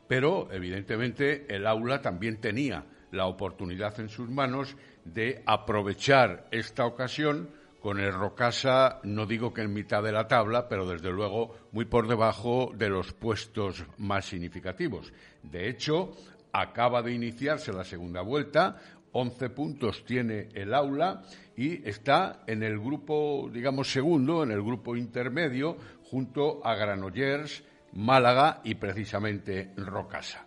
Pero, 0.09 0.49
evidentemente, 0.51 1.47
el 1.49 1.65
aula 1.65 2.03
también 2.03 2.41
tenía 2.41 2.87
la 3.13 3.27
oportunidad 3.27 4.01
en 4.01 4.09
sus 4.09 4.29
manos 4.29 4.77
de 5.05 5.45
aprovechar 5.47 6.49
esta 6.51 6.87
ocasión 6.87 7.51
con 7.87 8.01
el 8.01 8.13
Rocasa, 8.13 8.99
no 9.05 9.27
digo 9.27 9.55
que 9.55 9.61
en 9.61 9.73
mitad 9.73 10.03
de 10.03 10.11
la 10.11 10.27
tabla, 10.27 10.67
pero 10.69 10.89
desde 10.89 11.13
luego 11.13 11.55
muy 11.71 11.85
por 11.85 12.09
debajo 12.09 12.73
de 12.75 12.89
los 12.89 13.13
puestos 13.13 13.85
más 13.99 14.25
significativos. 14.25 15.13
De 15.45 15.69
hecho, 15.69 16.11
acaba 16.53 17.01
de 17.01 17.13
iniciarse 17.13 17.73
la 17.73 17.85
segunda 17.85 18.23
vuelta, 18.23 18.83
11 19.13 19.51
puntos 19.51 20.05
tiene 20.05 20.49
el 20.55 20.75
aula 20.75 21.23
y 21.57 21.89
está 21.89 22.43
en 22.49 22.65
el 22.65 22.77
grupo, 22.81 23.49
digamos, 23.53 23.93
segundo, 23.93 24.43
en 24.43 24.51
el 24.51 24.63
grupo 24.65 24.97
intermedio, 24.97 25.77
junto 26.11 26.67
a 26.67 26.75
Granollers, 26.75 27.63
Málaga 27.93 28.63
y 28.65 28.75
precisamente 28.75 29.71
Rocasa. 29.77 30.45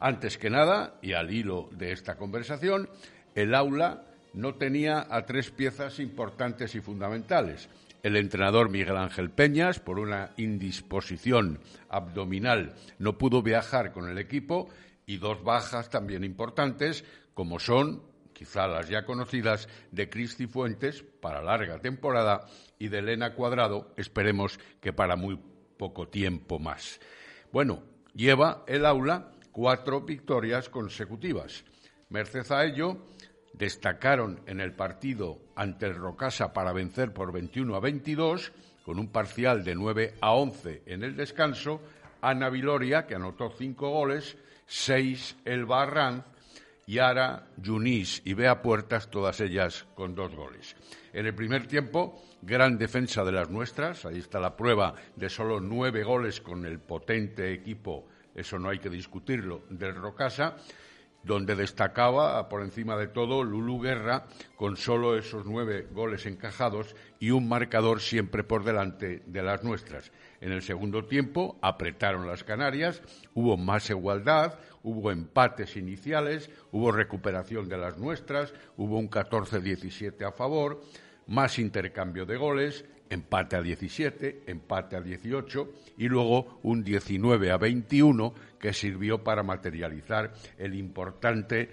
Antes 0.00 0.36
que 0.36 0.50
nada, 0.50 0.98
y 1.00 1.14
al 1.14 1.32
hilo 1.32 1.70
de 1.72 1.92
esta 1.92 2.16
conversación, 2.16 2.90
el 3.34 3.54
aula 3.54 4.04
no 4.34 4.54
tenía 4.54 5.06
a 5.08 5.24
tres 5.24 5.50
piezas 5.50 5.98
importantes 6.00 6.74
y 6.74 6.80
fundamentales. 6.80 7.68
El 8.02 8.16
entrenador 8.16 8.68
Miguel 8.68 8.98
Ángel 8.98 9.30
Peñas, 9.30 9.80
por 9.80 9.98
una 9.98 10.32
indisposición 10.36 11.60
abdominal, 11.88 12.74
no 12.98 13.16
pudo 13.16 13.42
viajar 13.42 13.92
con 13.92 14.10
el 14.10 14.18
equipo 14.18 14.68
y 15.06 15.16
dos 15.16 15.42
bajas 15.42 15.88
también 15.88 16.24
importantes, 16.24 17.04
como 17.32 17.58
son, 17.58 18.02
quizá 18.34 18.66
las 18.66 18.88
ya 18.88 19.06
conocidas, 19.06 19.68
de 19.90 20.10
Cristi 20.10 20.46
Fuentes 20.46 21.02
para 21.20 21.42
larga 21.42 21.78
temporada 21.78 22.46
y 22.78 22.88
de 22.88 22.98
Elena 22.98 23.34
Cuadrado, 23.34 23.94
esperemos 23.96 24.58
que 24.80 24.92
para 24.92 25.16
muy 25.16 25.40
poco 25.78 26.08
tiempo 26.08 26.58
más. 26.58 27.00
Bueno, 27.52 27.82
lleva 28.14 28.64
el 28.66 28.84
aula 28.84 29.32
cuatro 29.52 30.02
victorias 30.02 30.68
consecutivas. 30.68 31.64
Merced 32.08 32.50
a 32.52 32.64
ello, 32.64 32.98
destacaron 33.56 34.40
en 34.46 34.60
el 34.60 34.72
partido 34.72 35.38
ante 35.54 35.86
el 35.86 35.94
Rocasa 35.94 36.52
para 36.52 36.72
vencer 36.72 37.12
por 37.12 37.32
21 37.32 37.74
a 37.74 37.80
22, 37.80 38.52
con 38.84 38.98
un 38.98 39.08
parcial 39.08 39.64
de 39.64 39.74
9 39.74 40.14
a 40.20 40.32
11 40.32 40.82
en 40.86 41.02
el 41.02 41.16
descanso, 41.16 41.80
Ana 42.20 42.50
Viloria, 42.50 43.06
que 43.06 43.14
anotó 43.14 43.50
cinco 43.50 43.90
goles, 43.90 44.36
seis 44.66 45.36
Elba 45.44 45.82
Arranz, 45.82 46.24
Yara, 46.86 47.46
Yunis 47.56 48.22
y 48.24 48.34
Bea 48.34 48.60
Puertas, 48.60 49.10
todas 49.10 49.40
ellas 49.40 49.86
con 49.94 50.14
dos 50.14 50.34
goles. 50.34 50.76
En 51.12 51.26
el 51.26 51.34
primer 51.34 51.66
tiempo, 51.66 52.22
gran 52.42 52.76
defensa 52.76 53.24
de 53.24 53.32
las 53.32 53.50
nuestras, 53.50 54.04
ahí 54.04 54.18
está 54.18 54.40
la 54.40 54.56
prueba 54.56 54.94
de 55.16 55.30
solo 55.30 55.60
nueve 55.60 56.02
goles 56.02 56.40
con 56.40 56.66
el 56.66 56.80
potente 56.80 57.52
equipo, 57.52 58.08
eso 58.34 58.58
no 58.58 58.68
hay 58.68 58.78
que 58.78 58.90
discutirlo, 58.90 59.62
del 59.70 59.94
Rocasa, 59.94 60.56
donde 61.24 61.56
destacaba 61.56 62.48
por 62.48 62.62
encima 62.62 62.96
de 62.96 63.08
todo 63.08 63.42
Lulu 63.42 63.80
Guerra 63.80 64.26
con 64.56 64.76
solo 64.76 65.16
esos 65.16 65.46
nueve 65.46 65.86
goles 65.92 66.26
encajados 66.26 66.94
y 67.18 67.30
un 67.30 67.48
marcador 67.48 68.00
siempre 68.00 68.44
por 68.44 68.64
delante 68.64 69.22
de 69.26 69.42
las 69.42 69.64
nuestras. 69.64 70.12
En 70.40 70.52
el 70.52 70.62
segundo 70.62 71.06
tiempo 71.06 71.58
apretaron 71.62 72.26
las 72.26 72.44
Canarias, 72.44 73.02
hubo 73.32 73.56
más 73.56 73.88
igualdad, 73.88 74.58
hubo 74.82 75.10
empates 75.10 75.76
iniciales, 75.76 76.50
hubo 76.70 76.92
recuperación 76.92 77.68
de 77.68 77.78
las 77.78 77.96
nuestras, 77.98 78.52
hubo 78.76 78.98
un 78.98 79.08
14-17 79.08 80.26
a 80.26 80.32
favor, 80.32 80.82
más 81.26 81.58
intercambio 81.58 82.26
de 82.26 82.36
goles, 82.36 82.84
empate 83.10 83.56
a 83.56 83.62
17, 83.62 84.44
empate 84.46 84.96
a 84.96 85.00
18 85.00 85.72
y 85.98 86.08
luego 86.08 86.60
un 86.62 86.82
19 86.82 87.50
a 87.50 87.56
21 87.56 88.34
que 88.58 88.72
sirvió 88.72 89.22
para 89.22 89.42
materializar 89.42 90.32
el 90.58 90.74
importante, 90.74 91.70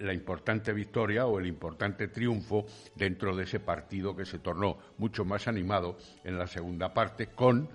la 0.00 0.12
importante 0.12 0.72
victoria 0.72 1.26
o 1.26 1.38
el 1.38 1.46
importante 1.46 2.08
triunfo 2.08 2.66
dentro 2.94 3.34
de 3.34 3.44
ese 3.44 3.60
partido 3.60 4.14
que 4.14 4.24
se 4.24 4.38
tornó 4.38 4.78
mucho 4.98 5.24
más 5.24 5.48
animado 5.48 5.96
en 6.24 6.38
la 6.38 6.46
segunda 6.46 6.92
parte 6.94 7.28
con 7.28 7.68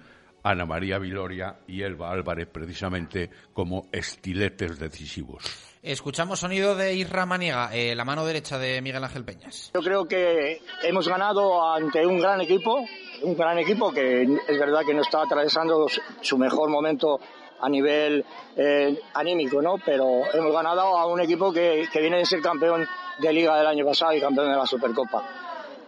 Ana 0.44 0.66
María 0.66 0.98
Viloria 0.98 1.60
y 1.68 1.82
Elba 1.82 2.12
Álvarez 2.12 2.48
precisamente 2.48 3.30
como 3.54 3.90
estiletes 3.92 4.80
decisivos. 4.80 5.77
Escuchamos 5.88 6.42
sonido 6.42 6.76
de 6.76 6.96
Isra 6.96 7.26
Maniega, 7.26 7.70
eh, 7.74 7.96
la 7.96 8.04
mano 8.04 8.26
derecha 8.26 8.60
de 8.60 8.82
Miguel 8.82 9.06
Ángel 9.06 9.24
Peñas. 9.24 9.72
Yo 9.74 9.82
creo 9.82 10.06
que 10.06 10.62
hemos 10.84 11.08
ganado 11.08 11.66
ante 11.74 12.06
un 12.06 12.20
gran 12.20 12.42
equipo, 12.42 12.86
un 13.22 13.38
gran 13.38 13.58
equipo 13.58 13.94
que 13.94 14.24
es 14.24 14.60
verdad 14.60 14.82
que 14.86 14.94
no 14.94 15.02
está 15.02 15.22
atravesando 15.22 15.88
su 16.20 16.38
mejor 16.38 16.70
momento 16.70 17.22
a 17.62 17.70
nivel 17.70 18.26
eh, 18.58 19.00
anímico, 19.14 19.62
¿no? 19.62 19.76
Pero 19.78 20.24
hemos 20.34 20.52
ganado 20.52 20.98
a 20.98 21.06
un 21.06 21.22
equipo 21.22 21.54
que, 21.54 21.88
que 21.90 22.02
viene 22.02 22.18
de 22.18 22.26
ser 22.26 22.42
campeón 22.42 22.86
de 23.20 23.32
liga 23.32 23.58
del 23.58 23.68
año 23.68 23.86
pasado 23.86 24.12
y 24.12 24.20
campeón 24.20 24.52
de 24.52 24.58
la 24.58 24.66
Supercopa 24.66 25.24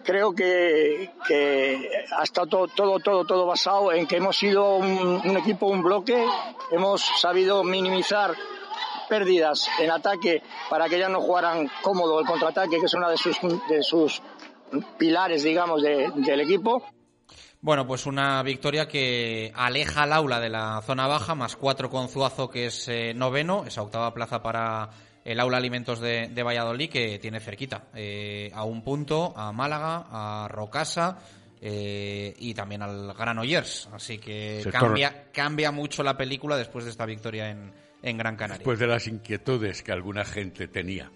creo 0.01 0.31
que, 0.33 1.11
que 1.27 1.91
ha 2.17 2.23
estado 2.23 2.47
todo, 2.47 2.67
todo, 2.69 2.99
todo, 2.99 3.25
todo 3.25 3.45
basado 3.45 3.91
en 3.91 4.07
que 4.07 4.15
hemos 4.15 4.37
sido 4.37 4.77
un, 4.77 5.21
un, 5.23 5.37
equipo, 5.37 5.67
un 5.67 5.83
bloque, 5.83 6.25
hemos 6.71 7.01
sabido 7.19 7.63
minimizar 7.65 8.33
pérdidas 9.09 9.67
en 9.79 9.91
ataque 9.91 10.41
para 10.69 10.87
que 10.87 10.95
ellas 10.97 11.09
no 11.09 11.19
jugaran 11.19 11.69
cómodo 11.81 12.19
el 12.19 12.25
contraataque, 12.27 12.79
que 12.79 12.85
es 12.85 12.93
una 12.93 13.09
de 13.09 13.17
sus, 13.17 13.37
de 13.67 13.81
sus 13.83 14.21
pilares, 14.97 15.43
digamos, 15.43 15.81
de, 15.81 16.11
del 16.15 16.41
equipo. 16.41 16.83
Bueno, 17.61 17.85
pues 17.85 18.05
una 18.05 18.41
victoria 18.43 18.87
que 18.87 19.51
aleja 19.55 20.03
al 20.03 20.13
aula 20.13 20.39
de 20.39 20.49
la 20.49 20.81
zona 20.85 21.07
baja, 21.07 21.35
más 21.35 21.57
cuatro 21.57 21.89
con 21.89 22.07
Zuazo, 22.07 22.49
que 22.49 22.67
es 22.67 22.87
eh, 22.87 23.13
noveno, 23.13 23.65
esa 23.65 23.81
octava 23.81 24.13
plaza 24.13 24.41
para 24.41 24.89
el 25.25 25.39
aula 25.41 25.57
alimentos 25.57 25.99
de, 25.99 26.29
de 26.29 26.43
Valladolid, 26.43 26.89
que 26.89 27.19
tiene 27.19 27.41
cerquita, 27.41 27.87
eh, 27.93 28.49
a 28.53 28.63
un 28.63 28.81
punto, 28.81 29.33
a 29.35 29.51
Málaga, 29.51 30.05
a 30.09 30.47
Rocasa, 30.47 31.17
eh, 31.61 32.33
y 32.39 32.53
también 32.53 32.81
al 32.81 33.13
Granollers. 33.13 33.89
Así 33.91 34.17
que 34.19 34.61
Sector- 34.63 34.71
cambia, 34.79 35.25
cambia 35.33 35.71
mucho 35.73 36.01
la 36.03 36.15
película 36.15 36.55
después 36.55 36.85
de 36.85 36.91
esta 36.91 37.05
victoria 37.05 37.49
en, 37.49 37.73
en 38.01 38.17
Gran 38.17 38.35
Canaria. 38.35 38.57
Después 38.57 38.79
de 38.79 38.87
las 38.87 39.07
inquietudes 39.07 39.83
que 39.83 39.91
alguna 39.91 40.25
gente 40.25 40.67
tenía. 40.67 41.11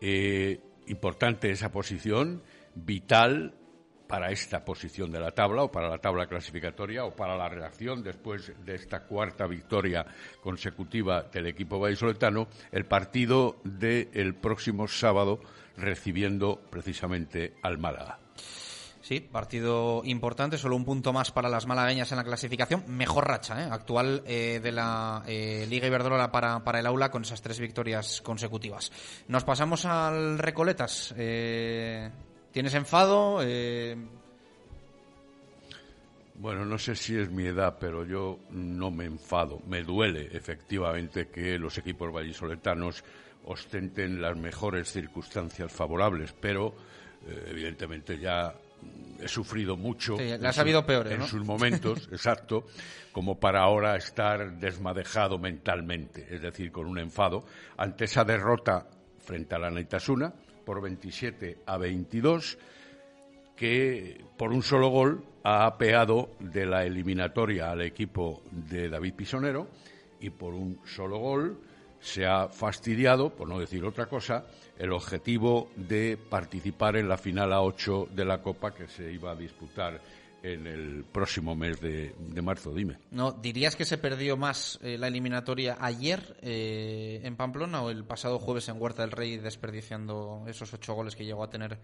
Eh, 0.00 0.60
importante 0.86 1.50
esa 1.50 1.70
posición, 1.70 2.42
vital 2.74 3.54
para 4.06 4.30
esta 4.30 4.64
posición 4.64 5.10
de 5.10 5.20
la 5.20 5.32
tabla 5.32 5.62
o 5.62 5.72
para 5.72 5.88
la 5.88 5.98
tabla 5.98 6.26
clasificatoria 6.26 7.04
o 7.04 7.16
para 7.16 7.36
la 7.36 7.48
reacción 7.48 8.02
después 8.02 8.52
de 8.64 8.74
esta 8.74 9.00
cuarta 9.06 9.46
victoria 9.46 10.04
consecutiva 10.42 11.22
del 11.22 11.46
equipo 11.46 11.78
vallisoletano, 11.78 12.48
el 12.70 12.84
partido 12.84 13.56
del 13.64 14.34
próximo 14.34 14.86
sábado 14.88 15.40
recibiendo 15.76 16.60
precisamente 16.70 17.54
al 17.62 17.78
Málaga. 17.78 18.23
Sí, 19.04 19.20
partido 19.20 20.00
importante, 20.06 20.56
solo 20.56 20.76
un 20.76 20.86
punto 20.86 21.12
más 21.12 21.30
para 21.30 21.50
las 21.50 21.66
malagueñas 21.66 22.10
en 22.10 22.16
la 22.16 22.24
clasificación. 22.24 22.84
Mejor 22.88 23.28
racha 23.28 23.62
¿eh? 23.62 23.68
actual 23.70 24.22
eh, 24.24 24.60
de 24.62 24.72
la 24.72 25.22
eh, 25.26 25.66
Liga 25.68 25.86
Iberdrola 25.86 26.32
para, 26.32 26.64
para 26.64 26.80
el 26.80 26.86
aula 26.86 27.10
con 27.10 27.20
esas 27.20 27.42
tres 27.42 27.60
victorias 27.60 28.22
consecutivas. 28.22 28.90
Nos 29.28 29.44
pasamos 29.44 29.84
al 29.84 30.38
Recoletas. 30.38 31.14
Eh, 31.18 32.10
¿Tienes 32.50 32.72
enfado? 32.72 33.40
Eh, 33.42 33.94
Bueno, 36.36 36.64
no 36.64 36.78
sé 36.78 36.96
si 36.96 37.14
es 37.14 37.30
mi 37.30 37.44
edad, 37.44 37.76
pero 37.78 38.06
yo 38.06 38.38
no 38.52 38.90
me 38.90 39.04
enfado. 39.04 39.60
Me 39.66 39.82
duele, 39.82 40.30
efectivamente, 40.32 41.28
que 41.28 41.58
los 41.58 41.76
equipos 41.76 42.10
vallisoletanos 42.10 43.04
ostenten 43.44 44.22
las 44.22 44.34
mejores 44.34 44.90
circunstancias 44.90 45.70
favorables, 45.70 46.32
pero 46.40 46.74
evidentemente 47.46 48.18
ya 48.18 48.54
he 49.20 49.28
sufrido 49.28 49.76
mucho. 49.76 50.16
Sí, 50.16 50.30
ha 50.30 50.52
sabido 50.52 50.84
peores, 50.84 51.12
En 51.14 51.20
¿no? 51.20 51.26
sus 51.26 51.44
momentos, 51.44 52.08
exacto, 52.12 52.66
como 53.12 53.38
para 53.38 53.62
ahora 53.62 53.96
estar 53.96 54.58
desmadejado 54.58 55.38
mentalmente, 55.38 56.26
es 56.30 56.42
decir, 56.42 56.70
con 56.70 56.86
un 56.86 56.98
enfado 56.98 57.44
ante 57.76 58.04
esa 58.04 58.24
derrota 58.24 58.86
frente 59.18 59.54
a 59.54 59.58
la 59.58 59.70
Naitasuna 59.70 60.32
por 60.64 60.82
27 60.82 61.58
a 61.66 61.78
22 61.78 62.58
que 63.56 64.24
por 64.36 64.52
un 64.52 64.62
solo 64.62 64.88
gol 64.88 65.24
ha 65.44 65.66
apeado 65.66 66.30
de 66.40 66.66
la 66.66 66.84
eliminatoria 66.84 67.70
al 67.70 67.82
equipo 67.82 68.42
de 68.50 68.88
David 68.88 69.14
Pisonero 69.14 69.68
y 70.20 70.30
por 70.30 70.54
un 70.54 70.80
solo 70.84 71.18
gol 71.18 71.60
se 72.00 72.26
ha 72.26 72.48
fastidiado, 72.48 73.30
por 73.30 73.48
no 73.48 73.58
decir 73.58 73.84
otra 73.84 74.06
cosa, 74.06 74.44
el 74.78 74.92
objetivo 74.92 75.70
de 75.76 76.16
participar 76.16 76.96
en 76.96 77.08
la 77.08 77.16
final 77.16 77.52
a 77.52 77.62
8 77.62 78.08
de 78.12 78.24
la 78.24 78.42
Copa 78.42 78.74
que 78.74 78.88
se 78.88 79.12
iba 79.12 79.30
a 79.30 79.36
disputar 79.36 80.00
en 80.44 80.66
el 80.66 81.04
próximo 81.04 81.56
mes 81.56 81.80
de, 81.80 82.14
de 82.18 82.42
marzo. 82.42 82.74
Dime. 82.74 82.98
¿no, 83.10 83.32
¿Dirías 83.32 83.76
que 83.76 83.86
se 83.86 83.96
perdió 83.96 84.36
más 84.36 84.78
eh, 84.82 84.98
la 84.98 85.08
eliminatoria 85.08 85.78
ayer 85.80 86.36
eh, 86.42 87.22
en 87.24 87.34
Pamplona 87.36 87.82
o 87.82 87.90
el 87.90 88.04
pasado 88.04 88.38
jueves 88.38 88.68
en 88.68 88.80
Huerta 88.80 89.02
del 89.02 89.10
Rey 89.10 89.38
desperdiciando 89.38 90.44
esos 90.46 90.72
ocho 90.74 90.92
goles 90.92 91.16
que 91.16 91.24
llegó 91.24 91.42
a 91.42 91.50
tener 91.50 91.78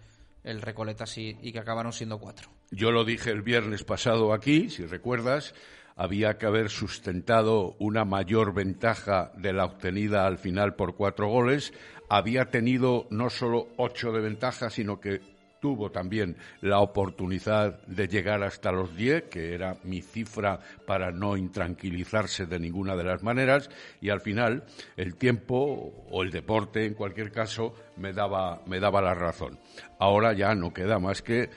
el 0.44 0.60
Recoletas 0.60 1.16
y, 1.16 1.38
y 1.40 1.52
que 1.52 1.58
acabaron 1.58 1.92
siendo 1.92 2.18
cuatro? 2.18 2.50
Yo 2.70 2.90
lo 2.90 3.04
dije 3.04 3.30
el 3.30 3.42
viernes 3.42 3.82
pasado 3.82 4.34
aquí, 4.34 4.68
si 4.68 4.84
recuerdas, 4.84 5.54
había 6.00 6.38
que 6.38 6.46
haber 6.46 6.70
sustentado 6.70 7.76
una 7.78 8.06
mayor 8.06 8.54
ventaja 8.54 9.32
de 9.36 9.52
la 9.52 9.66
obtenida 9.66 10.26
al 10.26 10.38
final 10.38 10.74
por 10.74 10.96
cuatro 10.96 11.28
goles. 11.28 11.74
Había 12.08 12.46
tenido 12.46 13.06
no 13.10 13.28
solo 13.28 13.68
ocho 13.76 14.10
de 14.10 14.20
ventaja, 14.20 14.70
sino 14.70 14.98
que 14.98 15.20
tuvo 15.60 15.90
también 15.90 16.38
la 16.62 16.78
oportunidad 16.78 17.82
de 17.86 18.08
llegar 18.08 18.42
hasta 18.42 18.72
los 18.72 18.96
diez, 18.96 19.24
que 19.24 19.52
era 19.52 19.76
mi 19.84 20.00
cifra 20.00 20.60
para 20.86 21.12
no 21.12 21.36
intranquilizarse 21.36 22.46
de 22.46 22.58
ninguna 22.58 22.96
de 22.96 23.04
las 23.04 23.22
maneras, 23.22 23.68
y 24.00 24.08
al 24.08 24.22
final 24.22 24.64
el 24.96 25.16
tiempo 25.16 26.06
o 26.10 26.22
el 26.22 26.30
deporte, 26.30 26.86
en 26.86 26.94
cualquier 26.94 27.30
caso, 27.30 27.74
me 27.98 28.14
daba, 28.14 28.62
me 28.64 28.80
daba 28.80 29.02
la 29.02 29.12
razón. 29.12 29.58
Ahora 29.98 30.32
ya 30.32 30.54
no 30.54 30.72
queda 30.72 30.98
más 30.98 31.20
que 31.20 31.50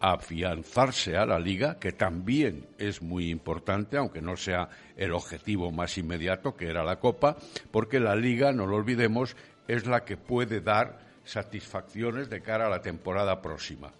afianzarse 0.00 1.16
a 1.16 1.26
la 1.26 1.38
liga, 1.38 1.78
que 1.78 1.92
también 1.92 2.66
es 2.78 3.02
muy 3.02 3.30
importante, 3.30 3.96
aunque 3.96 4.22
no 4.22 4.36
sea 4.36 4.68
el 4.96 5.12
objetivo 5.12 5.70
más 5.70 5.98
inmediato, 5.98 6.56
que 6.56 6.68
era 6.68 6.84
la 6.84 6.98
Copa, 7.00 7.36
porque 7.70 8.00
la 8.00 8.14
liga, 8.14 8.52
no 8.52 8.66
lo 8.66 8.76
olvidemos, 8.76 9.36
es 9.66 9.86
la 9.86 10.04
que 10.04 10.16
puede 10.16 10.60
dar 10.60 11.08
satisfacciones 11.24 12.30
de 12.30 12.40
cara 12.40 12.66
a 12.66 12.70
la 12.70 12.80
temporada 12.80 13.40
próxima. 13.42 13.92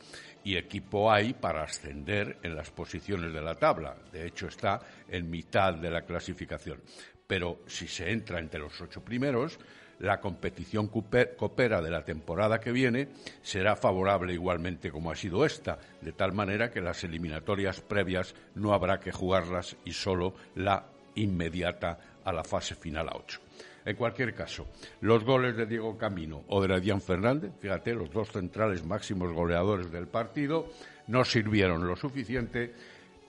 Y 0.45 0.57
equipo 0.57 1.13
hay 1.13 1.35
para 1.35 1.63
ascender 1.63 2.39
en 2.43 2.57
las 2.57 2.71
posiciones 2.71 3.33
de 3.33 3.43
la 3.43 3.55
tabla. 3.55 3.97
De 4.13 4.27
hecho, 4.27 4.49
está 4.49 4.81
en 5.09 5.29
mitad 5.29 5.75
de 5.75 5.91
la 5.91 6.03
clasificación. 6.03 6.81
Pero 7.27 7.61
si 7.67 7.87
se 7.87 8.11
entra 8.11 8.39
entre 8.39 8.61
los 8.61 8.81
ocho 8.81 9.05
primeros, 9.05 9.59
la 10.01 10.21
competición 10.21 10.89
copera 10.89 11.83
de 11.83 11.91
la 11.91 12.05
temporada 12.05 12.61
que 12.61 12.73
viene 12.73 13.09
será 13.43 13.77
favorable 13.77 14.33
igualmente 14.33 14.91
como 14.91 15.11
ha 15.11 15.17
sido 15.17 15.45
esta, 15.45 15.79
de 16.01 16.13
tal 16.13 16.33
manera 16.33 16.71
que 16.71 16.81
las 16.81 17.03
eliminatorias 17.05 17.81
previas 17.81 18.35
no 18.55 18.73
habrá 18.73 19.01
que 19.01 19.13
jugarlas 19.13 19.77
y 19.85 19.93
solo 19.93 20.35
la 20.55 20.87
inmediata 21.15 21.99
a 22.25 22.33
la 22.33 22.45
fase 22.45 22.75
final 22.75 23.09
a 23.09 23.17
ocho. 23.17 23.41
En 23.85 23.97
cualquier 23.97 24.35
caso, 24.35 24.67
los 25.01 25.25
goles 25.25 25.57
de 25.57 25.65
Diego 25.65 25.97
Camino 25.97 26.45
o 26.49 26.61
de 26.61 26.75
Adrián 26.75 27.01
Fernández, 27.01 27.53
fíjate, 27.59 27.95
los 27.95 28.11
dos 28.11 28.31
centrales 28.31 28.85
máximos 28.85 29.33
goleadores 29.33 29.91
del 29.91 30.07
partido, 30.07 30.69
no 31.07 31.25
sirvieron 31.25 31.87
lo 31.87 31.97
suficiente 31.97 32.75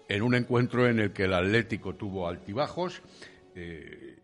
en 0.10 0.22
un 0.22 0.36
encuentro 0.36 0.88
en 0.88 1.00
el 1.00 1.14
que 1.14 1.24
el 1.24 1.34
Atlético 1.34 1.96
tuvo 1.96 2.28
altibajos, 2.28 3.02
eh, 3.56 4.19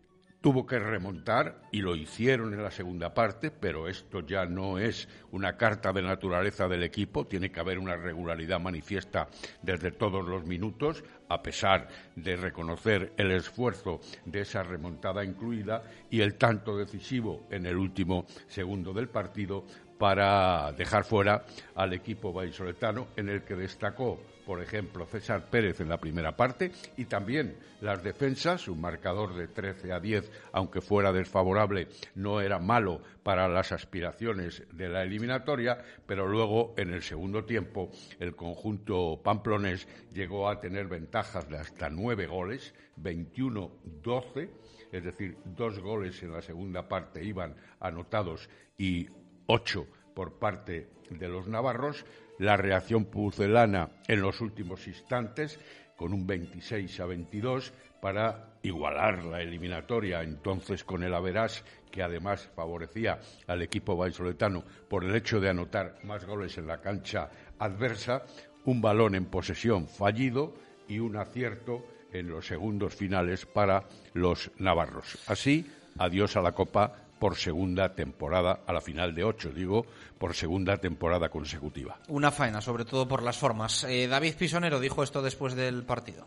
tuvo 0.46 0.64
que 0.64 0.78
remontar 0.78 1.60
y 1.72 1.80
lo 1.80 1.96
hicieron 1.96 2.54
en 2.54 2.62
la 2.62 2.70
segunda 2.70 3.12
parte, 3.12 3.50
pero 3.50 3.88
esto 3.88 4.24
ya 4.24 4.46
no 4.46 4.78
es 4.78 5.08
una 5.32 5.56
carta 5.56 5.92
de 5.92 6.02
naturaleza 6.02 6.68
del 6.68 6.84
equipo, 6.84 7.26
tiene 7.26 7.50
que 7.50 7.58
haber 7.58 7.80
una 7.80 7.96
regularidad 7.96 8.60
manifiesta 8.60 9.26
desde 9.60 9.90
todos 9.90 10.24
los 10.24 10.46
minutos, 10.46 11.02
a 11.28 11.42
pesar 11.42 11.88
de 12.14 12.36
reconocer 12.36 13.12
el 13.16 13.32
esfuerzo 13.32 13.98
de 14.24 14.42
esa 14.42 14.62
remontada 14.62 15.24
incluida 15.24 15.82
y 16.10 16.20
el 16.20 16.36
tanto 16.36 16.76
decisivo 16.76 17.48
en 17.50 17.66
el 17.66 17.76
último 17.76 18.24
segundo 18.46 18.92
del 18.92 19.08
partido 19.08 19.64
para 19.98 20.70
dejar 20.74 21.02
fuera 21.02 21.44
al 21.74 21.92
equipo 21.92 22.32
vallisoletano 22.32 23.08
en 23.16 23.30
el 23.30 23.42
que 23.42 23.56
destacó 23.56 24.20
por 24.46 24.62
ejemplo, 24.62 25.06
César 25.06 25.50
Pérez 25.50 25.80
en 25.80 25.88
la 25.88 25.98
primera 25.98 26.36
parte 26.36 26.70
y 26.96 27.06
también 27.06 27.56
las 27.80 28.02
defensas, 28.02 28.68
un 28.68 28.80
marcador 28.80 29.34
de 29.34 29.48
13 29.48 29.92
a 29.92 29.98
10, 29.98 30.30
aunque 30.52 30.80
fuera 30.80 31.12
desfavorable, 31.12 31.88
no 32.14 32.40
era 32.40 32.60
malo 32.60 33.02
para 33.24 33.48
las 33.48 33.72
aspiraciones 33.72 34.62
de 34.72 34.88
la 34.88 35.02
eliminatoria, 35.02 35.84
pero 36.06 36.28
luego 36.28 36.74
en 36.76 36.92
el 36.92 37.02
segundo 37.02 37.44
tiempo 37.44 37.90
el 38.20 38.36
conjunto 38.36 39.20
pamplonés 39.22 39.88
llegó 40.12 40.48
a 40.48 40.60
tener 40.60 40.86
ventajas 40.86 41.48
de 41.48 41.58
hasta 41.58 41.90
nueve 41.90 42.28
goles, 42.28 42.72
21-12, 43.02 44.48
es 44.92 45.04
decir, 45.04 45.36
dos 45.44 45.80
goles 45.80 46.22
en 46.22 46.32
la 46.32 46.40
segunda 46.40 46.88
parte 46.88 47.24
iban 47.24 47.56
anotados 47.80 48.48
y 48.78 49.08
ocho 49.46 49.88
por 50.14 50.38
parte 50.38 50.88
de 51.10 51.28
los 51.28 51.48
navarros, 51.48 52.04
la 52.38 52.56
reacción 52.56 53.06
pucelana 53.06 53.90
en 54.08 54.20
los 54.20 54.40
últimos 54.40 54.86
instantes 54.86 55.58
con 55.96 56.12
un 56.12 56.26
26 56.26 57.00
a 57.00 57.06
22 57.06 57.72
para 58.00 58.58
igualar 58.62 59.24
la 59.24 59.40
eliminatoria 59.40 60.22
entonces 60.22 60.84
con 60.84 61.02
el 61.02 61.14
Averás 61.14 61.64
que 61.90 62.02
además 62.02 62.48
favorecía 62.54 63.18
al 63.46 63.62
equipo 63.62 63.96
vallisoletano 63.96 64.64
por 64.88 65.04
el 65.04 65.14
hecho 65.16 65.40
de 65.40 65.48
anotar 65.48 65.98
más 66.04 66.24
goles 66.26 66.58
en 66.58 66.66
la 66.66 66.80
cancha 66.80 67.30
adversa, 67.58 68.22
un 68.66 68.82
balón 68.82 69.14
en 69.14 69.26
posesión 69.26 69.88
fallido 69.88 70.54
y 70.88 70.98
un 70.98 71.16
acierto 71.16 71.86
en 72.12 72.28
los 72.28 72.46
segundos 72.46 72.94
finales 72.94 73.46
para 73.46 73.84
los 74.12 74.50
navarros. 74.58 75.18
Así, 75.26 75.66
adiós 75.98 76.36
a 76.36 76.42
la 76.42 76.52
Copa 76.52 77.05
por 77.18 77.36
segunda 77.36 77.94
temporada, 77.94 78.60
a 78.66 78.72
la 78.72 78.80
final 78.80 79.14
de 79.14 79.24
ocho, 79.24 79.50
digo, 79.50 79.86
por 80.18 80.34
segunda 80.34 80.76
temporada 80.76 81.28
consecutiva. 81.28 81.98
Una 82.08 82.30
faena, 82.30 82.60
sobre 82.60 82.84
todo 82.84 83.08
por 83.08 83.22
las 83.22 83.38
formas. 83.38 83.84
Eh, 83.84 84.06
David 84.06 84.34
Pisonero 84.34 84.80
dijo 84.80 85.02
esto 85.02 85.22
después 85.22 85.54
del 85.54 85.84
partido. 85.84 86.24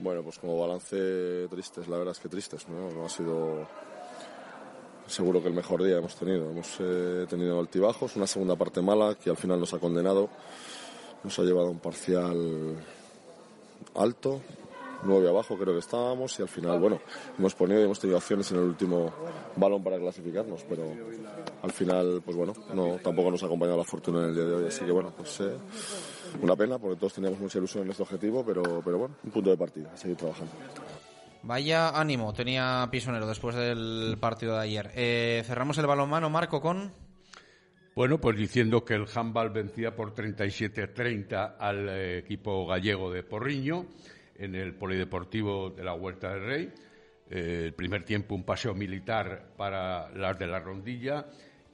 Bueno, 0.00 0.22
pues 0.22 0.38
como 0.38 0.58
balance 0.58 1.46
tristes, 1.48 1.86
la 1.86 1.98
verdad 1.98 2.12
es 2.12 2.20
que 2.20 2.28
tristes, 2.28 2.68
¿no? 2.68 2.90
No 2.90 3.06
ha 3.06 3.08
sido 3.08 3.66
seguro 5.06 5.40
que 5.40 5.48
el 5.48 5.54
mejor 5.54 5.84
día 5.84 5.98
hemos 5.98 6.16
tenido. 6.16 6.50
Hemos 6.50 6.76
eh, 6.80 7.26
tenido 7.28 7.60
altibajos, 7.60 8.16
una 8.16 8.26
segunda 8.26 8.56
parte 8.56 8.82
mala 8.82 9.14
que 9.14 9.30
al 9.30 9.36
final 9.36 9.60
nos 9.60 9.72
ha 9.72 9.78
condenado, 9.78 10.28
nos 11.22 11.38
ha 11.38 11.42
llevado 11.42 11.68
a 11.68 11.70
un 11.70 11.78
parcial 11.78 12.76
alto, 13.94 14.40
nueve 15.04 15.28
abajo 15.28 15.56
creo 15.56 15.74
que 15.74 15.80
estábamos 15.80 16.38
y 16.38 16.42
al 16.42 16.48
final, 16.48 16.78
bueno, 16.78 17.00
hemos 17.38 17.54
ponido 17.54 17.80
y 17.80 17.84
hemos 17.84 18.00
tenido 18.00 18.18
acciones 18.18 18.50
en 18.52 18.58
el 18.58 18.64
último 18.64 19.12
balón 19.56 19.82
para 19.82 19.98
clasificarnos, 19.98 20.64
pero 20.68 20.84
al 21.62 21.72
final, 21.72 22.22
pues 22.24 22.36
bueno, 22.36 22.52
no, 22.74 22.96
tampoco 23.02 23.30
nos 23.30 23.42
ha 23.42 23.46
acompañado 23.46 23.78
la 23.78 23.84
fortuna 23.84 24.20
en 24.20 24.28
el 24.30 24.34
día 24.34 24.44
de 24.44 24.54
hoy, 24.54 24.66
así 24.66 24.84
que 24.84 24.92
bueno, 24.92 25.12
pues 25.16 25.40
eh, 25.40 25.56
una 26.42 26.56
pena 26.56 26.78
porque 26.78 26.96
todos 26.96 27.14
teníamos 27.14 27.38
mucha 27.40 27.58
ilusión 27.58 27.84
en 27.84 27.90
este 27.90 28.02
objetivo, 28.02 28.44
pero, 28.44 28.82
pero 28.84 28.98
bueno, 28.98 29.14
un 29.24 29.30
punto 29.30 29.50
de 29.50 29.56
partida, 29.56 29.90
a 29.92 29.96
seguir 29.96 30.16
trabajando. 30.16 30.52
Vaya 31.46 31.90
ánimo 31.90 32.32
tenía 32.32 32.88
Pisonero 32.90 33.26
después 33.26 33.54
del 33.54 34.16
partido 34.18 34.54
de 34.54 34.62
ayer. 34.62 34.90
Eh, 34.94 35.42
cerramos 35.44 35.76
el 35.76 35.86
balonmano, 35.86 36.30
Marco, 36.30 36.62
con... 36.62 36.90
Bueno, 37.94 38.18
pues 38.18 38.38
diciendo 38.38 38.82
que 38.82 38.94
el 38.94 39.06
handball 39.14 39.50
vencía 39.50 39.94
por 39.94 40.14
37-30 40.14 41.56
al 41.58 41.88
eh, 41.90 42.18
equipo 42.18 42.66
gallego 42.66 43.12
de 43.12 43.22
Porriño 43.22 43.86
en 44.36 44.54
el 44.54 44.74
Polideportivo 44.74 45.70
de 45.70 45.84
la 45.84 45.94
Huerta 45.94 46.34
del 46.34 46.44
Rey. 46.44 46.72
Eh, 47.30 47.62
el 47.66 47.74
primer 47.74 48.04
tiempo 48.04 48.34
un 48.34 48.44
paseo 48.44 48.74
militar 48.74 49.52
para 49.56 50.10
las 50.10 50.38
de 50.38 50.46
la 50.46 50.60
rondilla 50.60 51.26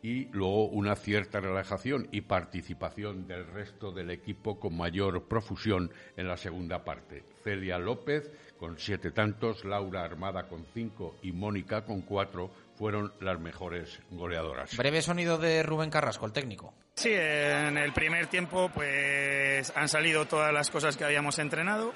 y 0.02 0.26
luego 0.32 0.66
una 0.68 0.96
cierta 0.96 1.40
relajación 1.40 2.08
y 2.10 2.22
participación 2.22 3.26
del 3.26 3.46
resto 3.46 3.92
del 3.92 4.10
equipo 4.10 4.58
con 4.58 4.76
mayor 4.76 5.28
profusión 5.28 5.92
en 6.16 6.28
la 6.28 6.36
segunda 6.36 6.84
parte. 6.84 7.22
Celia 7.44 7.78
López 7.78 8.30
con 8.58 8.78
siete 8.78 9.10
tantos, 9.10 9.64
Laura 9.64 10.04
Armada 10.04 10.48
con 10.48 10.66
cinco 10.72 11.16
y 11.22 11.32
Mónica 11.32 11.84
con 11.84 12.02
cuatro 12.02 12.50
fueron 12.76 13.12
las 13.20 13.38
mejores 13.40 14.00
goleadoras. 14.10 14.76
Breve 14.76 15.02
sonido 15.02 15.38
de 15.38 15.62
Rubén 15.62 15.90
Carrasco, 15.90 16.26
el 16.26 16.32
técnico. 16.32 16.72
Sí, 16.94 17.12
en 17.12 17.76
el 17.78 17.92
primer 17.92 18.26
tiempo 18.26 18.70
pues 18.74 19.72
han 19.76 19.88
salido 19.88 20.26
todas 20.26 20.52
las 20.52 20.70
cosas 20.70 20.96
que 20.96 21.04
habíamos 21.04 21.38
entrenado. 21.38 21.92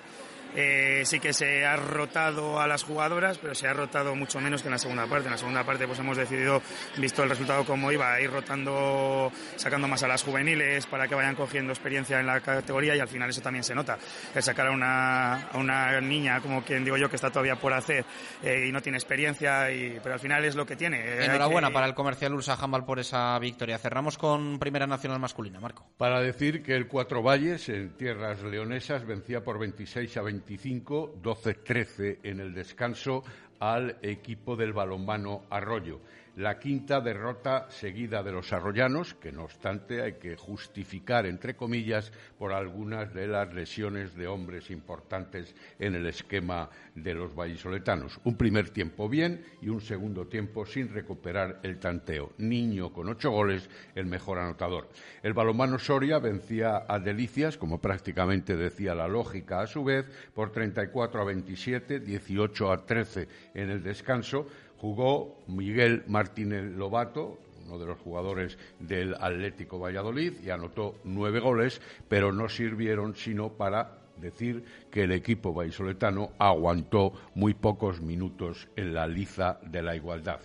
Eh, 0.55 1.03
sí 1.05 1.19
que 1.21 1.33
se 1.33 1.65
ha 1.67 1.77
rotado 1.77 2.61
a 2.61 2.67
las 2.67 2.85
jugadoras, 2.85 3.39
pero 3.39 3.55
se 3.55 3.67
ha 3.69 3.73
rotado 3.73 4.15
mucho 4.15 4.41
menos 4.41 4.63
que 4.63 4.69
en 4.69 4.73
la 4.73 4.79
segunda 4.79 5.07
parte. 5.07 5.27
En 5.27 5.33
la 5.33 5.39
segunda 5.39 5.65
parte 5.65 5.87
pues 5.87 5.99
hemos 5.99 6.17
decidido, 6.17 6.63
visto 6.99 7.23
el 7.23 7.29
resultado 7.31 7.65
como 7.65 7.91
iba, 7.91 8.21
ir 8.21 8.31
rotando, 8.31 9.33
sacando 9.57 9.89
más 9.89 10.03
a 10.03 10.09
las 10.09 10.23
juveniles 10.23 10.87
para 10.87 11.09
que 11.09 11.15
vayan 11.15 11.35
cogiendo 11.35 11.73
experiencia 11.73 12.21
en 12.21 12.27
la 12.27 12.41
categoría 12.41 12.95
y 12.97 13.01
al 13.01 13.09
final 13.09 13.31
eso 13.31 13.41
también 13.41 13.65
se 13.65 13.75
nota. 13.75 13.99
El 14.35 14.43
sacar 14.43 14.69
a 14.69 14.71
una, 14.71 15.43
a 15.49 15.59
una 15.59 16.01
niña, 16.01 16.41
como 16.41 16.63
quien 16.65 16.85
digo 16.85 16.97
yo, 16.97 17.09
que 17.09 17.17
está 17.17 17.31
todavía 17.31 17.57
por 17.57 17.73
hacer 17.73 18.05
eh, 18.43 18.67
y 18.69 18.73
no 18.73 18.81
tiene 18.81 18.99
experiencia, 18.99 19.71
y, 19.71 19.99
pero 20.03 20.15
al 20.15 20.21
final 20.21 20.45
es 20.45 20.55
lo 20.55 20.65
que 20.67 20.77
tiene. 20.77 21.01
Eh, 21.01 21.25
Enhorabuena 21.25 21.69
que- 21.69 21.75
para 21.75 21.87
el 21.87 21.95
comercial 21.95 22.35
Ursa 22.35 22.55
Handball 22.61 22.85
por 22.85 22.99
esa 22.99 23.39
victoria. 23.39 23.79
Cerramos 23.79 24.17
con 24.19 24.59
Primera 24.59 24.87
Nacional 24.87 25.19
Masculina, 25.19 25.59
Marco. 25.61 25.85
Para 25.99 26.21
decir 26.21 26.63
que 26.63 26.75
el 26.77 26.87
Cuatro 26.87 27.23
Valles, 27.23 27.69
en 27.69 27.97
tierras 27.97 28.43
leonesas, 28.43 29.05
vencía 29.05 29.43
por 29.43 29.59
26 29.59 30.17
a 30.17 30.23
25, 30.47 31.21
12-13 31.23 32.19
en 32.23 32.41
el 32.41 32.53
descanso 32.53 33.25
al 33.61 33.97
equipo 34.03 34.57
del 34.57 34.73
balonmano 34.73 35.45
Arroyo. 35.51 36.01
La 36.37 36.59
quinta 36.59 37.01
derrota 37.01 37.71
seguida 37.71 38.25
de 38.25 38.33
los 38.33 38.53
arroyanos, 38.53 39.15
que 39.15 39.31
no 39.31 39.45
obstante 39.45 40.03
hay 40.03 40.15
que 40.15 40.35
justificar, 40.35 41.27
entre 41.27 41.55
comillas, 41.55 42.11
por 42.37 42.53
algunas 42.53 43.15
de 43.15 43.29
las 43.29 43.55
lesiones 43.55 44.17
de 44.17 44.27
hombres 44.27 44.69
importantes 44.73 45.55
en 45.79 45.95
el 45.95 46.07
esquema 46.07 46.71
de 46.97 47.15
los 47.15 47.37
vallisoletanos. 47.37 48.19
Un 48.25 48.37
primer 48.37 48.71
tiempo 48.71 49.09
bien 49.09 49.45
y 49.63 49.69
un 49.69 49.81
segundo 49.81 50.27
tiempo 50.27 50.67
sin 50.67 50.93
recuperar 50.93 51.61
el 51.63 51.79
tanteo. 51.79 52.33
Niño 52.39 52.93
con 52.93 53.09
ocho 53.09 53.31
goles, 53.31 53.71
el 53.95 54.07
mejor 54.07 54.41
anotador. 54.41 54.89
El 55.23 55.35
balonmano 55.35 55.79
Soria 55.79 56.19
vencía 56.19 56.85
a 56.89 56.99
Delicias, 56.99 57.57
como 57.57 57.81
prácticamente 57.81 58.57
decía 58.57 58.97
la 58.97 59.07
lógica 59.07 59.61
a 59.61 59.69
su 59.69 59.85
vez, 59.85 60.07
por 60.35 60.51
34 60.51 61.23
a 61.23 61.25
27, 61.25 62.01
18 62.01 62.73
a 62.73 62.85
13 62.85 63.29
en 63.55 63.71
el 63.71 63.85
descanso. 63.85 64.49
Jugó 64.79 65.39
Miguel 65.47 66.05
Martínez 66.09 66.65
Lobato, 66.65 67.39
uno 67.67 67.79
de 67.79 67.87
los 67.87 67.99
jugadores 67.99 68.59
del 68.79 69.15
Atlético 69.15 69.79
Valladolid, 69.79 70.35
y 70.45 70.51
anotó 70.51 70.97
nueve 71.05 71.41
goles, 71.41 71.81
pero 72.09 72.33
no 72.33 72.49
sirvieron 72.49 73.15
sino 73.15 73.51
para 73.51 74.05
decir 74.17 74.65
que 74.91 75.05
el 75.05 75.13
equipo 75.13 75.53
vallisoletano 75.53 76.33
aguantó 76.39 77.13
muy 77.35 77.55
pocos 77.55 78.01
minutos 78.01 78.69
en 78.77 78.95
la 78.95 79.07
liza 79.07 79.59
de 79.63 79.83
la 79.83 79.97
igualdad. 79.97 80.41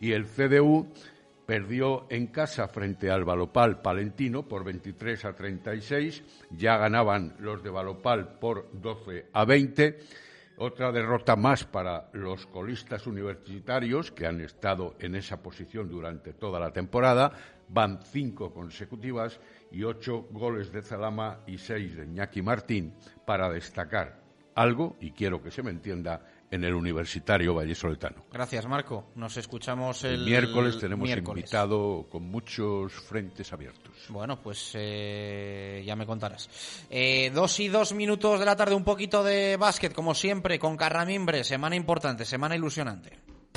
Y 0.00 0.12
el 0.12 0.26
CDU 0.26 0.86
perdió 1.48 2.06
en 2.10 2.26
casa 2.26 2.68
frente 2.68 3.10
al 3.10 3.24
Valopal 3.24 3.80
Palentino 3.80 4.46
por 4.46 4.64
23 4.64 5.24
a 5.24 5.32
36, 5.34 6.22
ya 6.50 6.76
ganaban 6.76 7.34
los 7.38 7.62
de 7.62 7.70
Valopal 7.70 8.38
por 8.38 8.68
12 8.72 9.28
a 9.32 9.44
20. 9.46 9.98
Otra 10.60 10.90
derrota 10.90 11.36
más 11.36 11.64
para 11.64 12.08
los 12.14 12.46
colistas 12.46 13.06
universitarios 13.06 14.10
que 14.10 14.26
han 14.26 14.40
estado 14.40 14.96
en 14.98 15.14
esa 15.14 15.40
posición 15.40 15.88
durante 15.88 16.32
toda 16.32 16.58
la 16.58 16.72
temporada. 16.72 17.30
Van 17.68 18.02
cinco 18.02 18.52
consecutivas 18.52 19.38
y 19.70 19.84
ocho 19.84 20.26
goles 20.32 20.72
de 20.72 20.82
Zalama 20.82 21.42
y 21.46 21.58
seis 21.58 21.96
de 21.96 22.06
Iñaki 22.06 22.42
Martín 22.42 22.92
para 23.24 23.48
destacar 23.50 24.20
algo, 24.56 24.96
y 24.98 25.12
quiero 25.12 25.40
que 25.40 25.52
se 25.52 25.62
me 25.62 25.70
entienda, 25.70 26.26
en 26.50 26.64
el 26.64 26.74
Universitario 26.74 27.54
Vallesoletano. 27.54 28.24
Gracias, 28.32 28.66
Marco. 28.66 29.10
Nos 29.16 29.36
escuchamos 29.36 30.02
el, 30.04 30.14
El 30.14 30.24
miércoles 30.24 30.78
tenemos 30.78 31.04
miércoles. 31.06 31.42
invitado 31.44 32.06
con 32.10 32.24
muchos 32.24 32.92
frentes 32.92 33.52
abiertos. 33.52 33.94
Bueno, 34.08 34.40
pues 34.40 34.70
eh, 34.74 35.82
ya 35.86 35.94
me 35.96 36.06
contarás. 36.06 36.48
Eh, 36.88 37.30
dos 37.34 37.60
y 37.60 37.68
dos 37.68 37.92
minutos 37.92 38.40
de 38.40 38.46
la 38.46 38.56
tarde, 38.56 38.74
un 38.74 38.84
poquito 38.84 39.22
de 39.22 39.56
básquet, 39.56 39.92
como 39.92 40.14
siempre, 40.14 40.58
con 40.58 40.76
Carramimbre. 40.76 41.44
Semana 41.44 41.76
importante, 41.76 42.24
semana 42.24 42.56
ilusionante. 42.56 43.18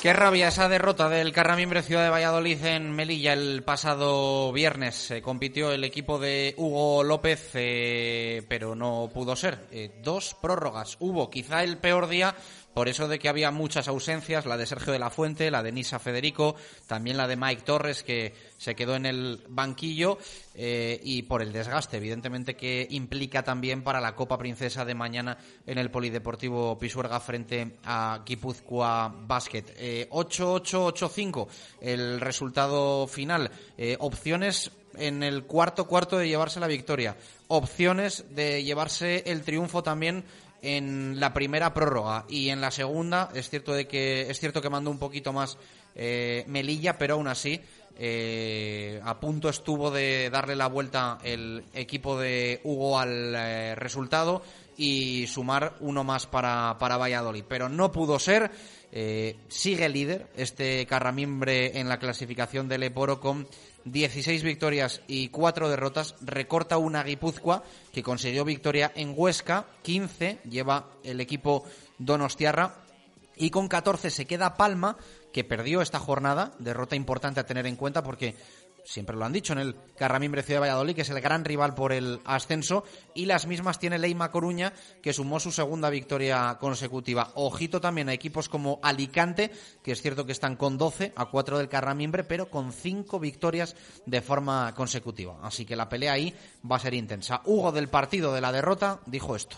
Qué 0.00 0.12
rabia 0.12 0.48
esa 0.48 0.68
derrota 0.68 1.08
del 1.08 1.32
Carramimbre 1.32 1.82
Ciudad 1.82 2.04
de 2.04 2.10
Valladolid 2.10 2.64
en 2.64 2.92
Melilla 2.92 3.32
el 3.32 3.62
pasado 3.64 4.52
viernes. 4.52 4.94
Se 4.94 5.22
compitió 5.22 5.72
el 5.72 5.84
equipo 5.84 6.18
de 6.18 6.54
Hugo 6.56 7.02
López, 7.02 7.50
eh, 7.54 8.42
pero 8.48 8.74
no 8.74 9.10
pudo 9.12 9.36
ser. 9.36 9.66
Eh, 9.70 9.90
dos 10.02 10.34
prórrogas. 10.40 10.96
Hubo 11.00 11.30
quizá 11.30 11.64
el 11.64 11.78
peor 11.78 12.08
día 12.08 12.34
por 12.76 12.90
eso 12.90 13.08
de 13.08 13.18
que 13.18 13.30
había 13.30 13.50
muchas 13.50 13.88
ausencias, 13.88 14.44
la 14.44 14.58
de 14.58 14.66
Sergio 14.66 14.92
de 14.92 14.98
la 14.98 15.08
Fuente, 15.08 15.50
la 15.50 15.62
de 15.62 15.72
Nisa 15.72 15.98
Federico, 15.98 16.56
también 16.86 17.16
la 17.16 17.26
de 17.26 17.34
Mike 17.34 17.62
Torres, 17.62 18.02
que 18.02 18.34
se 18.58 18.74
quedó 18.74 18.96
en 18.96 19.06
el 19.06 19.40
banquillo, 19.48 20.18
eh, 20.54 21.00
y 21.02 21.22
por 21.22 21.40
el 21.40 21.54
desgaste, 21.54 21.96
evidentemente, 21.96 22.54
que 22.54 22.86
implica 22.90 23.42
también 23.42 23.82
para 23.82 23.98
la 24.02 24.14
Copa 24.14 24.36
Princesa 24.36 24.84
de 24.84 24.94
mañana 24.94 25.38
en 25.66 25.78
el 25.78 25.90
Polideportivo 25.90 26.78
Pisuerga 26.78 27.18
frente 27.18 27.78
a 27.82 28.22
Guipúzcoa 28.26 29.10
Basket. 29.26 29.64
Eh, 29.78 30.08
8-8-8-5 30.10 31.48
el 31.80 32.20
resultado 32.20 33.06
final. 33.06 33.50
Eh, 33.78 33.96
opciones 34.00 34.70
en 34.98 35.22
el 35.22 35.44
cuarto 35.44 35.86
cuarto 35.86 36.18
de 36.18 36.28
llevarse 36.28 36.60
la 36.60 36.66
victoria. 36.66 37.16
Opciones 37.48 38.24
de 38.34 38.64
llevarse 38.64 39.22
el 39.26 39.42
triunfo 39.42 39.82
también 39.82 40.24
en 40.62 41.20
la 41.20 41.32
primera 41.32 41.72
prórroga 41.74 42.24
y 42.28 42.48
en 42.48 42.60
la 42.60 42.70
segunda 42.70 43.30
es 43.34 43.50
cierto 43.50 43.72
de 43.72 43.86
que 43.86 44.30
es 44.30 44.38
cierto 44.38 44.62
que 44.62 44.70
mandó 44.70 44.90
un 44.90 44.98
poquito 44.98 45.32
más 45.32 45.58
eh, 45.94 46.44
Melilla, 46.48 46.98
pero 46.98 47.14
aún 47.14 47.26
así 47.26 47.60
eh, 47.98 49.00
a 49.02 49.18
punto 49.18 49.48
estuvo 49.48 49.90
de 49.90 50.28
darle 50.30 50.54
la 50.54 50.66
vuelta 50.66 51.18
el 51.22 51.64
equipo 51.72 52.18
de 52.18 52.60
Hugo 52.64 52.98
al 52.98 53.34
eh, 53.34 53.74
resultado 53.74 54.42
y 54.76 55.26
sumar 55.26 55.76
uno 55.80 56.04
más 56.04 56.26
para, 56.26 56.76
para 56.78 56.98
Valladolid. 56.98 57.44
Pero 57.48 57.70
no 57.70 57.90
pudo 57.90 58.18
ser. 58.18 58.50
Sigue 59.48 59.88
líder 59.90 60.28
este 60.36 60.86
Carramimbre 60.86 61.78
en 61.78 61.88
la 61.88 61.98
clasificación 61.98 62.66
del 62.66 62.84
Eporo 62.84 63.20
con 63.20 63.46
16 63.86 64.42
victorias 64.42 65.00
y 65.06 65.28
4 65.28 65.70
derrotas. 65.70 66.16
Recorta 66.20 66.76
una 66.76 67.04
Guipúzcoa 67.04 67.62
que 67.92 68.02
consiguió 68.02 68.44
victoria 68.44 68.92
en 68.94 69.14
Huesca. 69.16 69.66
15 69.82 70.40
lleva 70.50 70.90
el 71.04 71.20
equipo 71.20 71.64
Donostiarra. 71.98 72.82
Y 73.36 73.50
con 73.50 73.68
14 73.68 74.10
se 74.10 74.26
queda 74.26 74.56
Palma, 74.56 74.96
que 75.32 75.44
perdió 75.44 75.82
esta 75.82 76.00
jornada. 76.00 76.52
Derrota 76.58 76.96
importante 76.96 77.40
a 77.40 77.46
tener 77.46 77.66
en 77.66 77.76
cuenta 77.76 78.02
porque 78.02 78.34
siempre 78.86 79.16
lo 79.16 79.24
han 79.24 79.32
dicho 79.32 79.52
en 79.52 79.58
el 79.58 79.76
Carramimbre 79.96 80.42
Ciudad 80.42 80.60
de 80.60 80.68
Valladolid, 80.68 80.94
que 80.94 81.02
es 81.02 81.10
el 81.10 81.20
gran 81.20 81.44
rival 81.44 81.74
por 81.74 81.92
el 81.92 82.20
ascenso, 82.24 82.84
y 83.14 83.26
las 83.26 83.46
mismas 83.46 83.78
tiene 83.78 83.98
Leima 83.98 84.30
Coruña, 84.30 84.72
que 85.02 85.12
sumó 85.12 85.40
su 85.40 85.50
segunda 85.50 85.90
victoria 85.90 86.56
consecutiva. 86.60 87.32
Ojito 87.34 87.80
también 87.80 88.08
a 88.08 88.12
equipos 88.12 88.48
como 88.48 88.78
Alicante, 88.82 89.50
que 89.82 89.92
es 89.92 90.00
cierto 90.00 90.24
que 90.24 90.32
están 90.32 90.56
con 90.56 90.78
12 90.78 91.12
a 91.16 91.26
4 91.26 91.58
del 91.58 91.68
Carramimbre, 91.68 92.24
pero 92.24 92.48
con 92.48 92.72
5 92.72 93.18
victorias 93.18 93.76
de 94.06 94.22
forma 94.22 94.72
consecutiva. 94.74 95.38
Así 95.42 95.64
que 95.64 95.76
la 95.76 95.88
pelea 95.88 96.12
ahí 96.12 96.34
va 96.70 96.76
a 96.76 96.80
ser 96.80 96.94
intensa. 96.94 97.42
Hugo 97.44 97.72
del 97.72 97.88
partido 97.88 98.32
de 98.32 98.40
la 98.40 98.52
derrota 98.52 99.00
dijo 99.06 99.34
esto. 99.34 99.56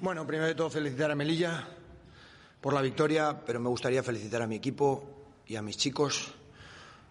Bueno, 0.00 0.26
primero 0.26 0.48
de 0.48 0.54
todo 0.54 0.70
felicitar 0.70 1.10
a 1.10 1.14
Melilla 1.14 1.68
por 2.60 2.74
la 2.74 2.82
victoria, 2.82 3.40
pero 3.46 3.60
me 3.60 3.68
gustaría 3.68 4.02
felicitar 4.02 4.42
a 4.42 4.46
mi 4.46 4.56
equipo 4.56 5.04
y 5.46 5.56
a 5.56 5.62
mis 5.62 5.76
chicos 5.76 6.34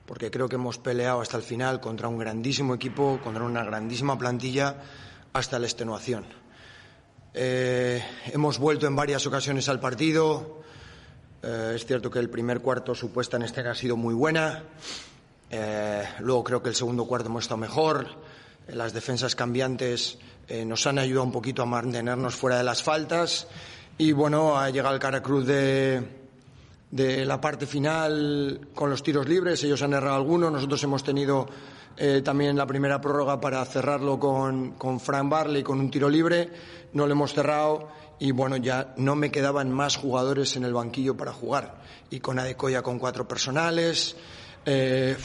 porque 0.05 0.29
creo 0.29 0.49
que 0.49 0.55
hemos 0.55 0.77
peleado 0.77 1.21
hasta 1.21 1.37
el 1.37 1.43
final 1.43 1.79
contra 1.79 2.07
un 2.07 2.17
grandísimo 2.17 2.73
equipo, 2.73 3.19
contra 3.23 3.43
una 3.43 3.63
grandísima 3.63 4.17
plantilla, 4.17 4.75
hasta 5.31 5.59
la 5.59 5.65
extenuación. 5.65 6.25
Eh, 7.33 8.03
hemos 8.31 8.59
vuelto 8.59 8.85
en 8.85 8.95
varias 8.95 9.25
ocasiones 9.25 9.67
al 9.69 9.79
partido. 9.79 10.61
Eh, 11.41 11.73
es 11.75 11.85
cierto 11.85 12.11
que 12.11 12.19
el 12.19 12.29
primer 12.29 12.59
cuarto, 12.59 12.93
su 12.93 13.11
puesta 13.11 13.37
en 13.37 13.43
escena 13.43 13.71
ha 13.71 13.75
sido 13.75 13.97
muy 13.97 14.13
buena. 14.13 14.63
Eh, 15.49 16.03
luego 16.19 16.43
creo 16.43 16.61
que 16.61 16.69
el 16.69 16.75
segundo 16.75 17.05
cuarto 17.05 17.29
hemos 17.29 17.45
estado 17.45 17.59
mejor. 17.59 18.07
Las 18.67 18.93
defensas 18.93 19.35
cambiantes 19.35 20.17
nos 20.65 20.87
han 20.87 20.99
ayudado 20.99 21.25
un 21.25 21.31
poquito 21.31 21.63
a 21.63 21.65
mantenernos 21.65 22.35
fuera 22.35 22.57
de 22.57 22.63
las 22.63 22.81
faltas. 22.83 23.47
Y 23.97 24.13
bueno, 24.13 24.57
ha 24.57 24.69
llegado 24.69 24.93
el 24.93 25.01
Caracruz 25.01 25.45
de, 25.45 26.22
de 26.93 27.25
la 27.25 27.41
parte 27.41 27.65
final 27.65 28.67
con 28.75 28.91
los 28.91 29.01
tiros 29.01 29.27
libres. 29.27 29.63
Ellos 29.63 29.81
han 29.81 29.93
errado 29.93 30.15
algunos. 30.15 30.51
Nosotros 30.51 30.83
hemos 30.83 31.03
tenido 31.03 31.47
eh, 31.97 32.21
también 32.23 32.55
la 32.55 32.67
primera 32.67 33.01
prórroga 33.01 33.41
para 33.41 33.65
cerrarlo 33.65 34.19
con, 34.19 34.73
con 34.73 34.99
Frank 34.99 35.27
Barley 35.27 35.63
con 35.63 35.79
un 35.79 35.89
tiro 35.89 36.07
libre. 36.07 36.51
No 36.93 37.07
lo 37.07 37.13
hemos 37.13 37.33
cerrado 37.33 37.89
y 38.19 38.29
bueno, 38.29 38.57
ya 38.57 38.93
no 38.97 39.15
me 39.15 39.31
quedaban 39.31 39.71
más 39.71 39.95
jugadores 39.95 40.55
en 40.55 40.65
el 40.65 40.73
banquillo 40.73 41.17
para 41.17 41.33
jugar. 41.33 41.81
Y 42.11 42.19
con 42.19 42.37
Adecoya 42.37 42.83
con 42.83 42.99
cuatro 42.99 43.27
personales. 43.27 44.15
Eh, 44.63 45.17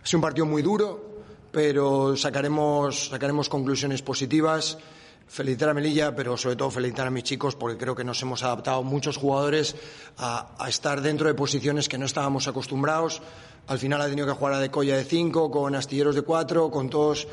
ha 0.00 0.06
sido 0.06 0.18
un 0.18 0.22
partido 0.22 0.46
muy 0.46 0.62
duro, 0.62 1.24
pero 1.50 2.16
sacaremos, 2.16 3.08
sacaremos 3.08 3.48
conclusiones 3.48 4.00
positivas 4.00 4.78
felicitar 5.26 5.68
a 5.68 5.74
Melilla, 5.74 6.14
pero 6.14 6.36
sobre 6.36 6.56
todo 6.56 6.70
felicitar 6.70 7.06
a 7.06 7.10
mis 7.10 7.24
chicos 7.24 7.56
porque 7.56 7.76
creo 7.76 7.94
que 7.94 8.04
nos 8.04 8.20
hemos 8.22 8.42
adaptado 8.42 8.82
muchos 8.82 9.16
jugadores 9.16 9.74
a, 10.18 10.56
estar 10.68 11.00
dentro 11.00 11.28
de 11.28 11.34
posiciones 11.34 11.88
que 11.88 11.98
no 11.98 12.06
estábamos 12.06 12.48
acostumbrados. 12.48 13.22
Al 13.66 13.78
final 13.78 14.00
ha 14.00 14.08
tenido 14.08 14.26
que 14.26 14.32
jugar 14.32 14.54
a 14.54 14.60
de 14.60 14.70
colla 14.70 14.96
de 14.96 15.04
cinco, 15.04 15.50
con 15.50 15.74
astilleros 15.74 16.14
de 16.14 16.22
cuatro, 16.22 16.70
con 16.70 16.90
todos. 16.90 17.26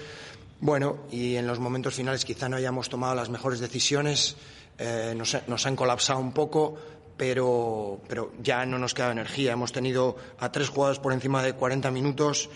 Bueno, 0.59 0.99
y 1.11 1.35
en 1.35 1.47
los 1.47 1.59
momentos 1.59 1.93
finales 1.93 2.23
quizá 2.23 2.47
no 2.47 2.55
hayamos 2.55 2.87
tomado 2.87 3.15
las 3.15 3.29
mejores 3.29 3.59
decisiones, 3.59 4.35
eh, 4.77 5.15
nos, 5.15 5.65
han 5.65 5.75
colapsado 5.75 6.19
un 6.19 6.31
poco, 6.31 6.75
pero, 7.17 7.99
pero 8.07 8.31
ya 8.41 8.65
no 8.65 8.77
nos 8.77 8.93
queda 8.93 9.11
energía. 9.11 9.53
Hemos 9.53 9.71
tenido 9.71 10.15
a 10.39 10.51
tres 10.51 10.69
jugadores 10.69 10.99
por 10.99 11.13
encima 11.13 11.43
de 11.43 11.53
40 11.53 11.91
minutos 11.91 12.49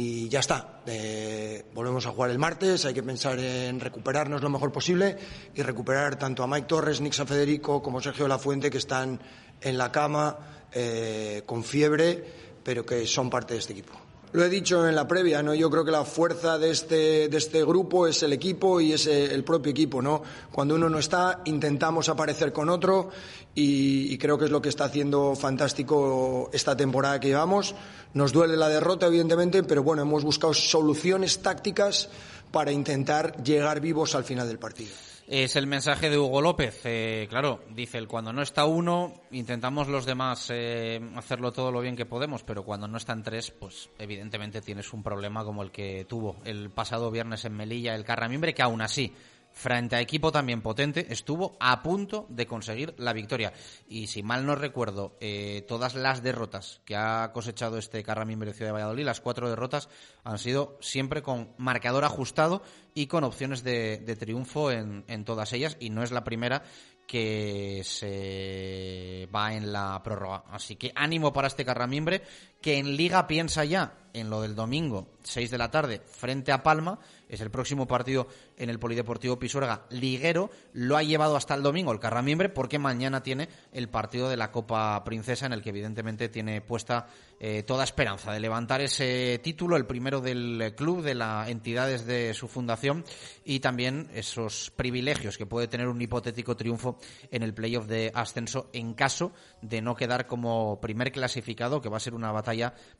y 0.00 0.28
ya 0.28 0.38
está. 0.38 0.82
Eh, 0.86 1.64
volvemos 1.74 2.06
a 2.06 2.10
jugar 2.10 2.30
el 2.30 2.38
martes, 2.38 2.84
hay 2.84 2.94
que 2.94 3.02
pensar 3.02 3.36
en 3.40 3.80
recuperarnos 3.80 4.40
lo 4.40 4.48
mejor 4.48 4.70
posible 4.70 5.16
y 5.52 5.60
recuperar 5.60 6.16
tanto 6.16 6.44
a 6.44 6.46
Mike 6.46 6.68
Torres, 6.68 7.00
Nick 7.00 7.14
San 7.14 7.26
Federico 7.26 7.82
como 7.82 8.00
Sergio 8.00 8.26
de 8.26 8.28
la 8.28 8.38
Fuente 8.38 8.70
que 8.70 8.78
están 8.78 9.20
en 9.60 9.76
la 9.76 9.90
cama 9.90 10.68
eh, 10.70 11.42
con 11.44 11.64
fiebre, 11.64 12.24
pero 12.62 12.86
que 12.86 13.08
son 13.08 13.28
parte 13.28 13.54
de 13.54 13.58
este 13.58 13.72
equipo. 13.72 14.07
Lo 14.32 14.44
he 14.44 14.50
dicho 14.50 14.86
en 14.86 14.94
la 14.94 15.08
previa, 15.08 15.42
¿no? 15.42 15.54
Yo 15.54 15.70
creo 15.70 15.86
que 15.86 15.90
la 15.90 16.04
fuerza 16.04 16.58
de 16.58 16.70
este, 16.70 17.28
de 17.28 17.36
este 17.38 17.64
grupo 17.64 18.06
es 18.06 18.22
el 18.22 18.34
equipo 18.34 18.78
y 18.78 18.92
es 18.92 19.06
el 19.06 19.42
propio 19.42 19.70
equipo, 19.70 20.02
¿no? 20.02 20.22
Cuando 20.52 20.74
uno 20.74 20.90
no 20.90 20.98
está, 20.98 21.40
intentamos 21.46 22.10
aparecer 22.10 22.52
con 22.52 22.68
otro 22.68 23.10
y, 23.54 24.18
creo 24.18 24.36
que 24.38 24.44
es 24.44 24.50
lo 24.50 24.60
que 24.60 24.68
está 24.68 24.84
haciendo 24.84 25.34
fantástico 25.34 26.50
esta 26.52 26.76
temporada 26.76 27.18
que 27.18 27.28
llevamos. 27.28 27.74
Nos 28.12 28.32
duele 28.32 28.56
la 28.56 28.68
derrota, 28.68 29.06
evidentemente, 29.06 29.62
pero 29.62 29.82
bueno, 29.82 30.02
hemos 30.02 30.24
buscado 30.24 30.52
soluciones 30.52 31.40
tácticas 31.40 32.10
para 32.52 32.70
intentar 32.70 33.42
llegar 33.42 33.80
vivos 33.80 34.14
al 34.14 34.24
final 34.24 34.46
del 34.46 34.58
partido. 34.58 34.92
Es 35.30 35.56
el 35.56 35.66
mensaje 35.66 36.08
de 36.08 36.16
Hugo 36.16 36.40
López. 36.40 36.80
Eh, 36.84 37.26
claro, 37.28 37.60
dice 37.68 37.98
él, 37.98 38.08
cuando 38.08 38.32
no 38.32 38.40
está 38.40 38.64
uno, 38.64 39.12
intentamos 39.30 39.86
los 39.86 40.06
demás 40.06 40.48
eh, 40.50 41.02
hacerlo 41.16 41.52
todo 41.52 41.70
lo 41.70 41.82
bien 41.82 41.96
que 41.96 42.06
podemos, 42.06 42.42
pero 42.44 42.64
cuando 42.64 42.88
no 42.88 42.96
están 42.96 43.22
tres, 43.22 43.50
pues 43.50 43.90
evidentemente 43.98 44.62
tienes 44.62 44.90
un 44.94 45.02
problema 45.02 45.44
como 45.44 45.62
el 45.62 45.70
que 45.70 46.06
tuvo 46.08 46.36
el 46.46 46.70
pasado 46.70 47.10
viernes 47.10 47.44
en 47.44 47.54
Melilla 47.54 47.94
el 47.94 48.06
Carramimbre, 48.06 48.54
que 48.54 48.62
aún 48.62 48.80
así 48.80 49.12
frente 49.58 49.96
a 49.96 50.00
equipo 50.00 50.30
también 50.30 50.62
potente, 50.62 51.06
estuvo 51.10 51.56
a 51.58 51.82
punto 51.82 52.26
de 52.28 52.46
conseguir 52.46 52.94
la 52.96 53.12
victoria. 53.12 53.52
Y 53.88 54.06
si 54.06 54.22
mal 54.22 54.46
no 54.46 54.54
recuerdo, 54.54 55.16
eh, 55.20 55.64
todas 55.66 55.96
las 55.96 56.22
derrotas 56.22 56.80
que 56.84 56.94
ha 56.94 57.32
cosechado 57.32 57.76
este 57.76 58.04
Carramimbre 58.04 58.52
Ciudad 58.52 58.68
de 58.68 58.74
Valladolid, 58.74 59.04
las 59.04 59.20
cuatro 59.20 59.50
derrotas, 59.50 59.88
han 60.22 60.38
sido 60.38 60.78
siempre 60.80 61.22
con 61.22 61.54
marcador 61.58 62.04
ajustado 62.04 62.62
y 62.94 63.08
con 63.08 63.24
opciones 63.24 63.64
de, 63.64 63.98
de 63.98 64.14
triunfo 64.14 64.70
en, 64.70 65.04
en 65.08 65.24
todas 65.24 65.52
ellas. 65.52 65.76
Y 65.80 65.90
no 65.90 66.04
es 66.04 66.12
la 66.12 66.22
primera 66.22 66.62
que 67.08 67.80
se 67.84 69.28
va 69.34 69.54
en 69.54 69.72
la 69.72 70.00
prórroga. 70.04 70.44
Así 70.50 70.76
que 70.76 70.92
ánimo 70.94 71.32
para 71.32 71.48
este 71.48 71.64
Carramimbre, 71.64 72.22
que 72.60 72.78
en 72.78 72.96
Liga 72.96 73.26
piensa 73.26 73.64
ya 73.64 73.98
en 74.12 74.30
lo 74.30 74.42
del 74.42 74.54
domingo, 74.54 75.08
6 75.22 75.50
de 75.50 75.58
la 75.58 75.70
tarde, 75.70 76.02
frente 76.06 76.52
a 76.52 76.62
Palma. 76.62 76.98
Es 77.28 77.42
el 77.42 77.50
próximo 77.50 77.86
partido 77.86 78.26
en 78.56 78.70
el 78.70 78.78
Polideportivo 78.78 79.38
Pisuerga 79.38 79.84
liguero. 79.90 80.50
Lo 80.72 80.96
ha 80.96 81.02
llevado 81.02 81.36
hasta 81.36 81.54
el 81.54 81.62
domingo 81.62 81.92
el 81.92 82.00
Carramimbre 82.00 82.48
porque 82.48 82.78
mañana 82.78 83.22
tiene 83.22 83.50
el 83.72 83.90
partido 83.90 84.30
de 84.30 84.38
la 84.38 84.50
Copa 84.50 85.04
Princesa 85.04 85.44
en 85.44 85.52
el 85.52 85.62
que 85.62 85.68
evidentemente 85.68 86.30
tiene 86.30 86.62
puesta 86.62 87.06
eh, 87.38 87.64
toda 87.64 87.84
esperanza 87.84 88.32
de 88.32 88.40
levantar 88.40 88.80
ese 88.80 89.38
título, 89.42 89.76
el 89.76 89.84
primero 89.84 90.22
del 90.22 90.74
club, 90.74 91.02
de 91.02 91.14
la 91.14 91.48
entidad 91.48 91.86
desde 91.86 92.32
su 92.32 92.48
fundación 92.48 93.04
y 93.44 93.60
también 93.60 94.08
esos 94.14 94.72
privilegios 94.74 95.36
que 95.36 95.46
puede 95.46 95.68
tener 95.68 95.86
un 95.86 96.00
hipotético 96.00 96.56
triunfo 96.56 96.98
en 97.30 97.42
el 97.42 97.52
playoff 97.52 97.86
de 97.86 98.10
ascenso 98.14 98.70
en 98.72 98.94
caso 98.94 99.32
de 99.60 99.82
no 99.82 99.94
quedar 99.94 100.26
como 100.26 100.80
primer 100.80 101.12
clasificado, 101.12 101.82
que 101.82 101.90
va 101.90 101.98
a 101.98 102.00
ser 102.00 102.14
una 102.14 102.32
batalla 102.32 102.47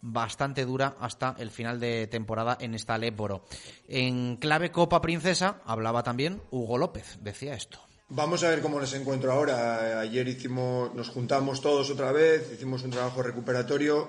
bastante 0.01 0.65
dura 0.65 0.97
hasta 1.01 1.35
el 1.39 1.51
final 1.51 1.81
de 1.81 2.07
temporada 2.07 2.57
en 2.61 2.75
esta 2.75 2.99
Léboro. 2.99 3.45
En 3.87 4.37
clave 4.37 4.71
Copa 4.71 5.01
Princesa 5.01 5.61
hablaba 5.65 6.03
también 6.03 6.41
Hugo 6.51 6.79
López, 6.79 7.19
decía 7.21 7.55
esto. 7.55 7.79
Vamos 8.11 8.43
a 8.43 8.49
ver 8.49 8.63
cómo 8.63 8.81
les 8.81 8.95
encuentro 8.95 9.31
ahora. 9.31 10.01
Ayer 10.01 10.27
hicimos, 10.29 10.95
nos 10.95 11.11
juntamos 11.11 11.61
todos 11.61 11.91
otra 11.91 12.11
vez, 12.11 12.51
hicimos 12.55 12.83
un 12.83 12.91
trabajo 12.91 13.23
recuperatorio. 13.23 14.09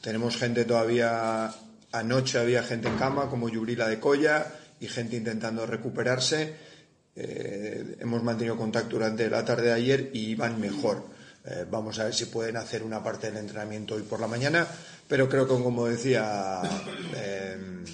Tenemos 0.00 0.36
gente 0.36 0.64
todavía, 0.64 1.52
anoche 1.92 2.38
había 2.38 2.62
gente 2.62 2.88
en 2.88 2.96
cama, 2.96 3.28
como 3.28 3.50
Yubrila 3.50 3.86
de 3.86 4.00
Colla, 4.00 4.46
y 4.80 4.88
gente 4.88 5.16
intentando 5.16 5.66
recuperarse. 5.66 6.54
Eh, 7.16 7.96
hemos 8.00 8.22
mantenido 8.22 8.56
contacto 8.56 8.96
durante 8.96 9.28
la 9.28 9.44
tarde 9.44 9.66
de 9.66 9.72
ayer 9.72 10.10
y 10.14 10.34
van 10.34 10.58
mejor. 10.58 11.04
Eh, 11.46 11.66
vamos 11.70 11.98
a 11.98 12.04
ver 12.04 12.14
si 12.14 12.26
pueden 12.26 12.56
hacer 12.56 12.82
una 12.82 13.02
parte 13.02 13.26
del 13.26 13.36
entrenamiento 13.36 13.96
hoy 13.96 14.02
por 14.02 14.18
la 14.18 14.26
mañana, 14.26 14.66
pero 15.06 15.28
creo 15.28 15.46
que, 15.46 15.62
como 15.62 15.86
decía 15.86 16.62
eh, 17.14 17.84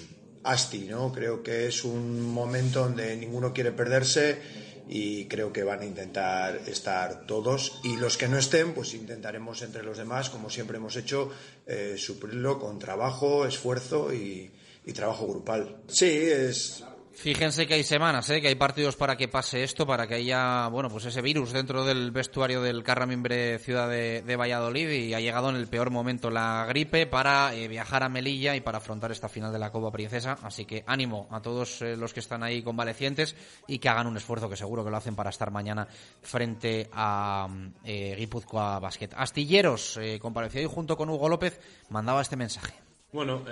Asti, 0.43 0.87
¿no? 0.89 1.11
creo 1.11 1.43
que 1.43 1.67
es 1.67 1.83
un 1.83 2.21
momento 2.21 2.83
donde 2.83 3.15
ninguno 3.17 3.53
quiere 3.53 3.71
perderse 3.73 4.39
y 4.87 5.25
creo 5.25 5.53
que 5.53 5.63
van 5.63 5.81
a 5.81 5.85
intentar 5.85 6.61
estar 6.65 7.25
todos 7.25 7.79
y 7.83 7.97
los 7.97 8.17
que 8.17 8.27
no 8.27 8.37
estén 8.37 8.73
pues 8.73 8.93
intentaremos 8.93 9.61
entre 9.61 9.83
los 9.83 9.97
demás 9.97 10.29
como 10.29 10.49
siempre 10.49 10.77
hemos 10.77 10.95
hecho 10.95 11.29
eh, 11.67 11.95
suplirlo 11.97 12.59
con 12.59 12.79
trabajo 12.79 13.45
esfuerzo 13.45 14.13
y, 14.13 14.51
y, 14.85 14.93
trabajo 14.93 15.27
grupal 15.27 15.77
sí 15.87 16.09
es 16.09 16.83
Fíjense 17.21 17.67
que 17.67 17.75
hay 17.75 17.83
semanas, 17.83 18.27
¿eh? 18.31 18.41
que 18.41 18.47
hay 18.47 18.55
partidos 18.55 18.95
para 18.95 19.15
que 19.15 19.27
pase 19.27 19.63
esto, 19.63 19.85
para 19.85 20.07
que 20.07 20.15
haya 20.15 20.67
bueno 20.69 20.89
pues 20.89 21.05
ese 21.05 21.21
virus 21.21 21.53
dentro 21.53 21.85
del 21.85 22.09
vestuario 22.09 22.63
del 22.63 22.81
Carramimbre 22.81 23.59
Ciudad 23.59 23.87
de, 23.87 24.35
Valladolid 24.35 24.89
y 24.89 25.13
ha 25.13 25.19
llegado 25.19 25.51
en 25.51 25.55
el 25.55 25.67
peor 25.67 25.91
momento 25.91 26.31
la 26.31 26.65
gripe 26.67 27.05
para 27.05 27.53
eh, 27.53 27.67
viajar 27.67 28.01
a 28.01 28.09
Melilla 28.09 28.55
y 28.55 28.61
para 28.61 28.79
afrontar 28.79 29.11
esta 29.11 29.29
final 29.29 29.53
de 29.53 29.59
la 29.59 29.71
Copa 29.71 29.91
Princesa. 29.91 30.39
Así 30.41 30.65
que 30.65 30.83
ánimo 30.87 31.27
a 31.29 31.43
todos 31.43 31.83
eh, 31.83 31.95
los 31.95 32.11
que 32.11 32.21
están 32.21 32.41
ahí 32.41 32.63
convalecientes 32.63 33.35
y 33.67 33.77
que 33.77 33.89
hagan 33.89 34.07
un 34.07 34.17
esfuerzo, 34.17 34.49
que 34.49 34.55
seguro 34.55 34.83
que 34.83 34.89
lo 34.89 34.97
hacen 34.97 35.15
para 35.15 35.29
estar 35.29 35.51
mañana 35.51 35.87
frente 36.23 36.89
a 36.91 37.47
eh, 37.85 38.15
Guipúzcoa 38.17 38.79
Basket. 38.79 39.09
Astilleros, 39.15 39.99
compareció 40.19 40.59
ahí 40.59 40.67
junto 40.67 40.97
con 40.97 41.07
Hugo 41.07 41.29
López, 41.29 41.61
mandaba 41.89 42.23
este 42.23 42.35
mensaje. 42.35 42.73
Bueno, 43.13 43.45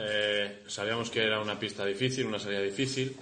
sabíamos 0.65 1.11
que 1.11 1.21
era 1.21 1.39
una 1.39 1.59
pista 1.59 1.85
difícil, 1.85 2.25
una 2.25 2.39
salida 2.39 2.61
difícil, 2.61 3.15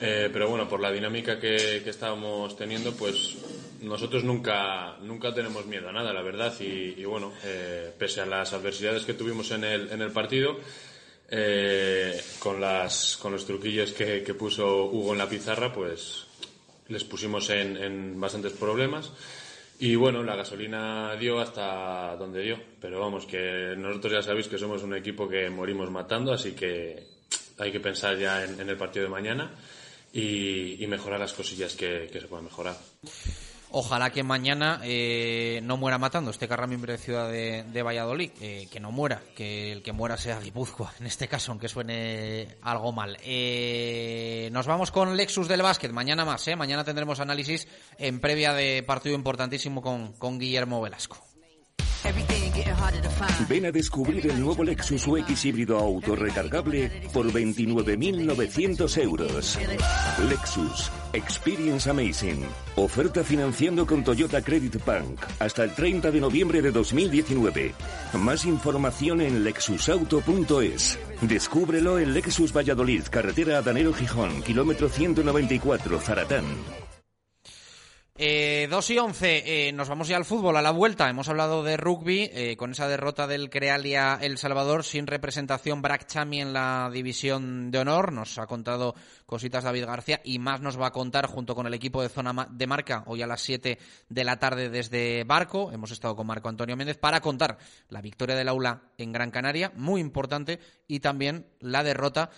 eh, 0.00 0.28
pero 0.32 0.48
bueno, 0.48 0.68
por 0.68 0.80
la 0.80 0.90
dinámica 0.90 1.38
que, 1.38 1.80
que 1.84 1.90
estábamos 1.90 2.56
teniendo, 2.56 2.92
pues 2.94 3.36
nosotros 3.80 4.24
nunca, 4.24 4.96
nunca 5.02 5.32
tenemos 5.32 5.66
miedo 5.66 5.88
a 5.88 5.92
nada, 5.92 6.12
la 6.12 6.22
verdad, 6.22 6.52
y, 6.60 7.04
bueno, 7.04 7.32
eh, 7.44 7.92
pese 7.96 8.20
a 8.20 8.26
las 8.26 8.52
adversidades 8.52 9.04
que 9.04 9.14
tuvimos 9.14 9.50
en 9.52 9.64
el, 9.64 9.90
en 9.90 10.02
el 10.02 10.10
partido, 10.10 10.58
eh, 11.30 12.20
con, 12.38 12.60
las, 12.60 13.16
con 13.18 13.32
los 13.32 13.46
truquillos 13.46 13.92
que, 13.92 14.22
que 14.22 14.34
puso 14.34 14.86
Hugo 14.86 15.12
en 15.12 15.18
la 15.18 15.28
pizarra, 15.28 15.72
pues 15.72 16.26
les 16.88 17.04
pusimos 17.04 17.48
en, 17.50 18.18
bastantes 18.20 18.52
problemas. 18.52 19.12
Y 19.78 19.96
bueno, 19.96 20.22
la 20.22 20.36
gasolina 20.36 21.16
dio 21.16 21.40
hasta 21.40 22.16
donde 22.16 22.42
dio, 22.42 22.58
pero 22.80 23.00
vamos, 23.00 23.26
que 23.26 23.74
nosotros 23.76 24.12
ya 24.12 24.22
sabéis 24.22 24.48
que 24.48 24.58
somos 24.58 24.82
un 24.82 24.94
equipo 24.94 25.28
que 25.28 25.50
morimos 25.50 25.90
matando, 25.90 26.32
así 26.32 26.52
que 26.52 27.02
hay 27.58 27.72
que 27.72 27.80
pensar 27.80 28.16
ya 28.16 28.44
en 28.44 28.68
el 28.68 28.76
partido 28.76 29.04
de 29.04 29.10
mañana 29.10 29.52
y, 30.14 30.86
mejorar 30.86 31.18
las 31.18 31.32
cosillas 31.32 31.74
que, 31.74 32.08
se 32.12 32.28
puedan 32.28 32.44
mejorar. 32.44 32.76
Ojalá 33.76 34.10
que 34.10 34.22
mañana 34.22 34.80
eh, 34.84 35.58
no 35.64 35.76
muera 35.76 35.98
matando 35.98 36.30
este 36.30 36.46
Carramimbre 36.46 36.92
de 36.92 36.98
Ciudad 36.98 37.28
de, 37.28 37.64
de 37.64 37.82
Valladolid, 37.82 38.30
eh, 38.40 38.68
que 38.70 38.78
no 38.78 38.92
muera, 38.92 39.20
que 39.34 39.72
el 39.72 39.82
que 39.82 39.92
muera 39.92 40.16
sea 40.16 40.38
Guipúzcoa, 40.38 40.94
en 41.00 41.06
este 41.06 41.26
caso, 41.26 41.50
aunque 41.50 41.68
suene 41.68 42.56
algo 42.62 42.92
mal. 42.92 43.18
Eh, 43.24 44.48
nos 44.52 44.68
vamos 44.68 44.92
con 44.92 45.16
Lexus 45.16 45.48
del 45.48 45.62
básquet, 45.62 45.90
mañana 45.90 46.24
más, 46.24 46.46
¿eh? 46.46 46.54
mañana 46.54 46.84
tendremos 46.84 47.18
análisis 47.18 47.66
en 47.98 48.20
previa 48.20 48.54
de 48.54 48.84
partido 48.84 49.16
importantísimo 49.16 49.82
con, 49.82 50.12
con 50.12 50.38
Guillermo 50.38 50.80
Velasco. 50.80 51.33
Ven 53.48 53.66
a 53.66 53.72
descubrir 53.72 54.26
el 54.26 54.40
nuevo 54.40 54.64
Lexus 54.64 55.06
UX 55.06 55.44
híbrido 55.44 55.78
autorrecargable 55.78 56.90
por 57.12 57.30
29.900 57.30 59.02
euros. 59.02 59.58
Lexus. 60.28 60.90
Experience 61.12 61.88
Amazing. 61.88 62.44
Oferta 62.76 63.22
financiando 63.22 63.86
con 63.86 64.02
Toyota 64.02 64.42
Credit 64.42 64.84
Bank 64.84 65.20
hasta 65.38 65.64
el 65.64 65.74
30 65.74 66.10
de 66.10 66.20
noviembre 66.20 66.62
de 66.62 66.72
2019. 66.72 67.74
Más 68.14 68.44
información 68.44 69.20
en 69.20 69.44
lexusauto.es. 69.44 70.98
Descúbrelo 71.22 71.98
en 71.98 72.14
Lexus 72.14 72.52
Valladolid, 72.52 73.02
carretera 73.10 73.58
Adanero 73.58 73.92
Gijón, 73.92 74.42
kilómetro 74.42 74.88
194, 74.88 76.00
Zaratán. 76.00 76.44
Eh, 78.16 78.68
2 78.70 78.90
y 78.90 78.98
11, 78.98 79.42
eh, 79.68 79.72
nos 79.72 79.88
vamos 79.88 80.06
ya 80.06 80.16
al 80.16 80.24
fútbol, 80.24 80.56
a 80.56 80.62
la 80.62 80.70
vuelta. 80.70 81.10
Hemos 81.10 81.28
hablado 81.28 81.64
de 81.64 81.76
rugby, 81.76 82.30
eh, 82.32 82.56
con 82.56 82.70
esa 82.70 82.86
derrota 82.86 83.26
del 83.26 83.50
Crealia 83.50 84.16
El 84.22 84.38
Salvador, 84.38 84.84
sin 84.84 85.08
representación 85.08 85.82
Brack 85.82 86.06
Chami 86.06 86.40
en 86.40 86.52
la 86.52 86.88
división 86.92 87.72
de 87.72 87.80
honor. 87.80 88.12
Nos 88.12 88.38
ha 88.38 88.46
contado 88.46 88.94
cositas 89.26 89.64
David 89.64 89.86
García 89.86 90.20
y 90.22 90.38
más 90.38 90.60
nos 90.60 90.80
va 90.80 90.86
a 90.86 90.92
contar 90.92 91.26
junto 91.26 91.56
con 91.56 91.66
el 91.66 91.74
equipo 91.74 92.02
de 92.02 92.08
zona 92.08 92.46
de 92.48 92.66
marca 92.68 93.02
hoy 93.08 93.20
a 93.20 93.26
las 93.26 93.40
7 93.40 93.80
de 94.08 94.24
la 94.24 94.38
tarde 94.38 94.68
desde 94.70 95.24
Barco. 95.24 95.72
Hemos 95.72 95.90
estado 95.90 96.14
con 96.14 96.28
Marco 96.28 96.48
Antonio 96.48 96.76
Méndez 96.76 96.98
para 96.98 97.20
contar 97.20 97.58
la 97.88 98.00
victoria 98.00 98.36
del 98.36 98.46
aula 98.46 98.92
en 98.96 99.10
Gran 99.10 99.32
Canaria, 99.32 99.72
muy 99.74 100.00
importante, 100.00 100.60
y 100.86 101.00
también 101.00 101.48
la 101.58 101.82
derrota 101.82 102.30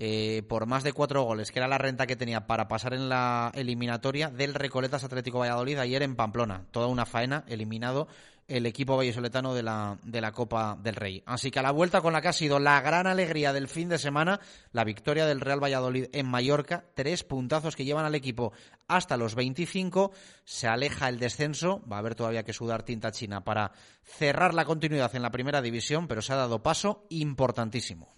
eh, 0.00 0.44
por 0.48 0.66
más 0.66 0.84
de 0.84 0.92
cuatro 0.92 1.24
goles, 1.24 1.50
que 1.50 1.58
era 1.58 1.66
la 1.66 1.76
renta 1.76 2.06
que 2.06 2.14
tenía 2.14 2.46
para 2.46 2.68
pasar 2.68 2.94
en 2.94 3.08
la 3.08 3.50
eliminatoria 3.54 4.30
del 4.30 4.54
Recoletas 4.54 5.02
Atlético 5.02 5.40
Valladolid 5.40 5.78
ayer 5.78 6.04
en 6.04 6.14
Pamplona. 6.14 6.66
Toda 6.70 6.86
una 6.86 7.04
faena, 7.04 7.44
eliminado 7.48 8.06
el 8.46 8.64
equipo 8.64 8.96
vallesoletano 8.96 9.54
de 9.54 9.62
la, 9.62 9.98
de 10.04 10.20
la 10.20 10.32
Copa 10.32 10.78
del 10.80 10.94
Rey. 10.94 11.22
Así 11.26 11.50
que 11.50 11.58
a 11.58 11.62
la 11.62 11.72
vuelta 11.72 12.00
con 12.00 12.12
la 12.12 12.22
que 12.22 12.28
ha 12.28 12.32
sido 12.32 12.60
la 12.60 12.80
gran 12.80 13.06
alegría 13.08 13.52
del 13.52 13.68
fin 13.68 13.88
de 13.88 13.98
semana, 13.98 14.40
la 14.72 14.84
victoria 14.84 15.26
del 15.26 15.40
Real 15.40 15.62
Valladolid 15.62 16.06
en 16.12 16.26
Mallorca, 16.26 16.84
tres 16.94 17.24
puntazos 17.24 17.76
que 17.76 17.84
llevan 17.84 18.06
al 18.06 18.14
equipo 18.14 18.52
hasta 18.86 19.16
los 19.16 19.34
25, 19.34 20.12
se 20.44 20.68
aleja 20.68 21.08
el 21.08 21.18
descenso, 21.18 21.82
va 21.90 21.96
a 21.96 21.98
haber 21.98 22.14
todavía 22.14 22.44
que 22.44 22.54
sudar 22.54 22.84
tinta 22.84 23.12
china 23.12 23.44
para 23.44 23.72
cerrar 24.02 24.54
la 24.54 24.64
continuidad 24.64 25.14
en 25.14 25.22
la 25.22 25.30
primera 25.30 25.60
división, 25.60 26.08
pero 26.08 26.22
se 26.22 26.32
ha 26.32 26.36
dado 26.36 26.62
paso 26.62 27.04
importantísimo. 27.10 28.17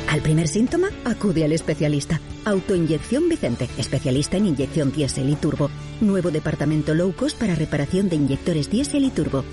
Al 0.08 0.22
primer 0.22 0.48
síntoma, 0.48 0.90
acude 1.06 1.46
al 1.46 1.52
especialista. 1.54 2.20
Autoinyección 2.44 3.30
Vicente, 3.30 3.70
especialista 3.78 4.38
en 4.38 4.48
inyección 4.48 4.92
diésel 4.92 5.30
y 5.30 5.36
turbo. 5.36 5.70
Nuevo 6.02 6.32
departamento 6.32 6.94
low 6.94 7.14
cost 7.14 7.40
para 7.40 7.56
reparación 7.56 8.10
de 8.10 8.18
inyectores 8.18 8.70
diésel 8.70 9.06
y 9.06 9.10
turbo. 9.10 9.46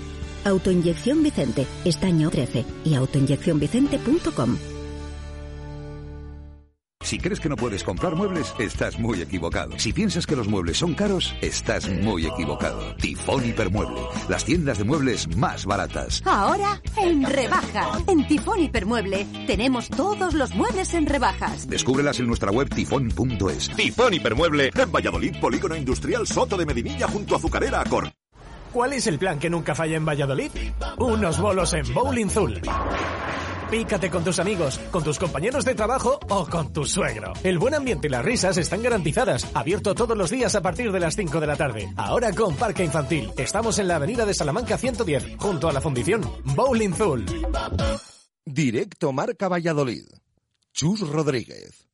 Autoinyección 0.43 1.23
Vicente, 1.23 1.65
estaño 1.85 2.29
13 2.29 2.65
y 2.83 2.95
autoinyeccionvicente.com. 2.95 4.78
Si 7.09 7.17
crees 7.17 7.39
que 7.39 7.49
no 7.49 7.55
puedes 7.55 7.83
comprar 7.83 8.13
muebles, 8.13 8.53
estás 8.59 8.99
muy 8.99 9.19
equivocado. 9.19 9.79
Si 9.79 9.91
piensas 9.91 10.27
que 10.27 10.35
los 10.35 10.47
muebles 10.47 10.77
son 10.77 10.93
caros, 10.93 11.33
estás 11.41 11.89
muy 11.89 12.27
equivocado. 12.27 12.95
Tifón 12.97 13.43
Hipermueble, 13.45 13.99
las 14.27 14.45
tiendas 14.45 14.77
de 14.77 14.83
muebles 14.83 15.27
más 15.35 15.65
baratas. 15.65 16.21
Ahora 16.23 16.79
en 16.97 17.23
rebaja. 17.23 17.97
En 18.05 18.27
Tifón 18.27 18.59
Hipermueble 18.59 19.25
tenemos 19.47 19.89
todos 19.89 20.35
los 20.35 20.53
muebles 20.53 20.93
en 20.93 21.07
rebajas. 21.07 21.67
Descúbrelas 21.67 22.19
en 22.19 22.27
nuestra 22.27 22.51
web 22.51 22.69
tifón.es. 22.69 23.75
Tifón 23.75 24.13
Hipermueble 24.13 24.69
en 24.75 24.91
Valladolid, 24.91 25.35
Polígono 25.41 25.75
Industrial 25.75 26.27
Soto 26.27 26.57
de 26.57 26.67
Medinilla 26.67 27.07
junto 27.07 27.33
a 27.33 27.37
Azucarera 27.39 27.81
Acor. 27.81 28.11
¿Cuál 28.71 28.93
es 28.93 29.07
el 29.07 29.17
plan 29.17 29.39
que 29.39 29.49
nunca 29.49 29.73
falla 29.73 29.97
en 29.97 30.05
Valladolid? 30.05 30.51
Unos 30.99 31.41
bolos 31.41 31.73
en 31.73 31.91
Bowling 31.91 32.29
Zul. 32.29 32.61
Pícate 33.69 34.09
con 34.09 34.23
tus 34.23 34.39
amigos, 34.39 34.79
con 34.89 35.03
tus 35.03 35.19
compañeros 35.19 35.63
de 35.63 35.75
trabajo 35.75 36.19
o 36.29 36.47
con 36.47 36.73
tu 36.73 36.85
suegro. 36.85 37.33
El 37.43 37.59
buen 37.59 37.75
ambiente 37.75 38.07
y 38.07 38.09
las 38.09 38.25
risas 38.25 38.57
están 38.57 38.81
garantizadas. 38.81 39.45
Abierto 39.53 39.93
todos 39.93 40.17
los 40.17 40.31
días 40.31 40.55
a 40.55 40.61
partir 40.61 40.91
de 40.91 40.99
las 40.99 41.15
5 41.15 41.39
de 41.39 41.45
la 41.45 41.55
tarde. 41.55 41.87
Ahora 41.95 42.33
con 42.33 42.55
Parque 42.55 42.83
Infantil. 42.83 43.31
Estamos 43.37 43.77
en 43.77 43.87
la 43.87 43.97
avenida 43.97 44.25
de 44.25 44.33
Salamanca 44.33 44.75
110, 44.75 45.37
junto 45.37 45.69
a 45.69 45.71
la 45.71 45.81
fundición 45.81 46.21
Bowling 46.55 46.93
Zul. 46.93 47.25
Directo 48.43 49.13
Marca 49.13 49.47
Valladolid. 49.47 50.05
Chus 50.73 51.01
Rodríguez. 51.07 51.85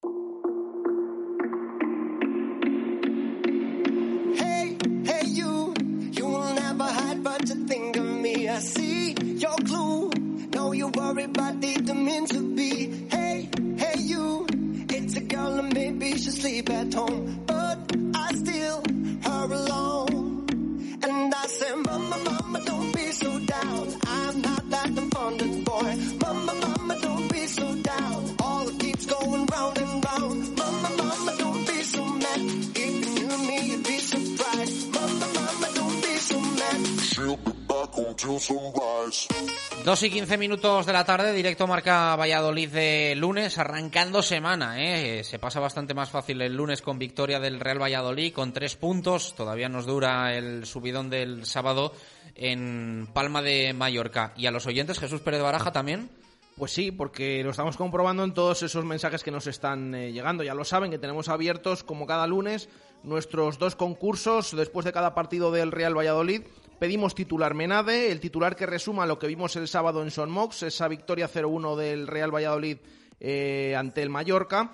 Hey, 4.37 4.77
hey, 5.05 5.25
you, 5.25 5.73
you 6.11 6.25
will 6.25 6.53
never 6.53 6.85
hide 6.85 7.21
but 7.21 7.45
to 7.47 7.55
think 7.67 7.97
of 7.97 8.05
me. 8.05 8.47
I 8.47 8.59
see 8.59 9.34
you 11.35 11.41
worry 11.41 11.75
about 11.75 11.85
the 11.85 11.93
mean 11.93 12.25
to 12.27 12.55
be. 12.55 13.07
Hey, 13.09 13.49
hey, 13.77 13.99
you, 13.99 14.45
it's 14.89 15.15
a 15.15 15.21
girl 15.21 15.59
and 15.59 15.73
maybe 15.73 16.17
she'll 16.17 16.31
sleep 16.31 16.69
at 16.69 16.93
home. 16.93 17.24
2 39.85 40.01
y 40.01 40.09
15 40.09 40.39
minutos 40.39 40.87
de 40.87 40.93
la 40.93 41.05
tarde, 41.05 41.31
directo 41.31 41.67
marca 41.67 42.15
Valladolid 42.15 42.69
de 42.69 43.13
lunes, 43.15 43.59
arrancando 43.59 44.23
semana. 44.23 44.83
¿eh? 44.83 45.23
Se 45.23 45.37
pasa 45.37 45.59
bastante 45.59 45.93
más 45.93 46.09
fácil 46.09 46.41
el 46.41 46.55
lunes 46.55 46.81
con 46.81 46.97
victoria 46.97 47.39
del 47.39 47.59
Real 47.59 47.79
Valladolid, 47.79 48.33
con 48.33 48.51
tres 48.51 48.75
puntos. 48.77 49.35
Todavía 49.35 49.69
nos 49.69 49.85
dura 49.85 50.35
el 50.35 50.65
subidón 50.65 51.11
del 51.11 51.45
sábado 51.45 51.93
en 52.33 53.07
Palma 53.13 53.43
de 53.43 53.73
Mallorca. 53.73 54.33
Y 54.35 54.47
a 54.47 54.51
los 54.51 54.65
oyentes, 54.65 54.97
Jesús 54.97 55.21
Pérez 55.21 55.43
Baraja 55.43 55.71
también. 55.71 56.09
Pues 56.57 56.71
sí, 56.71 56.91
porque 56.91 57.43
lo 57.43 57.51
estamos 57.51 57.77
comprobando 57.77 58.23
en 58.23 58.33
todos 58.33 58.63
esos 58.63 58.85
mensajes 58.85 59.23
que 59.23 59.29
nos 59.29 59.45
están 59.45 59.93
eh, 59.93 60.11
llegando. 60.11 60.43
Ya 60.43 60.55
lo 60.55 60.65
saben 60.65 60.89
que 60.89 60.97
tenemos 60.97 61.29
abiertos, 61.29 61.83
como 61.83 62.07
cada 62.07 62.25
lunes, 62.25 62.69
nuestros 63.03 63.59
dos 63.59 63.75
concursos 63.75 64.55
después 64.55 64.83
de 64.83 64.93
cada 64.93 65.13
partido 65.13 65.51
del 65.51 65.71
Real 65.71 65.95
Valladolid 65.95 66.41
Pedimos 66.79 67.15
titular 67.15 67.53
Menade, 67.53 68.11
el 68.11 68.19
titular 68.19 68.57
que 68.57 68.65
resuma 68.65 69.05
lo 69.05 69.17
que 69.17 69.27
vimos 69.27 69.55
el 69.55 69.69
sábado 69.69 70.03
en 70.03 70.11
Son 70.11 70.29
Mox, 70.29 70.63
esa 70.63 70.89
victoria 70.89 71.29
0-1 71.29 71.77
del 71.77 72.05
Real 72.05 72.35
Valladolid 72.35 72.79
eh, 73.21 73.75
ante 73.77 74.01
el 74.01 74.09
Mallorca. 74.09 74.73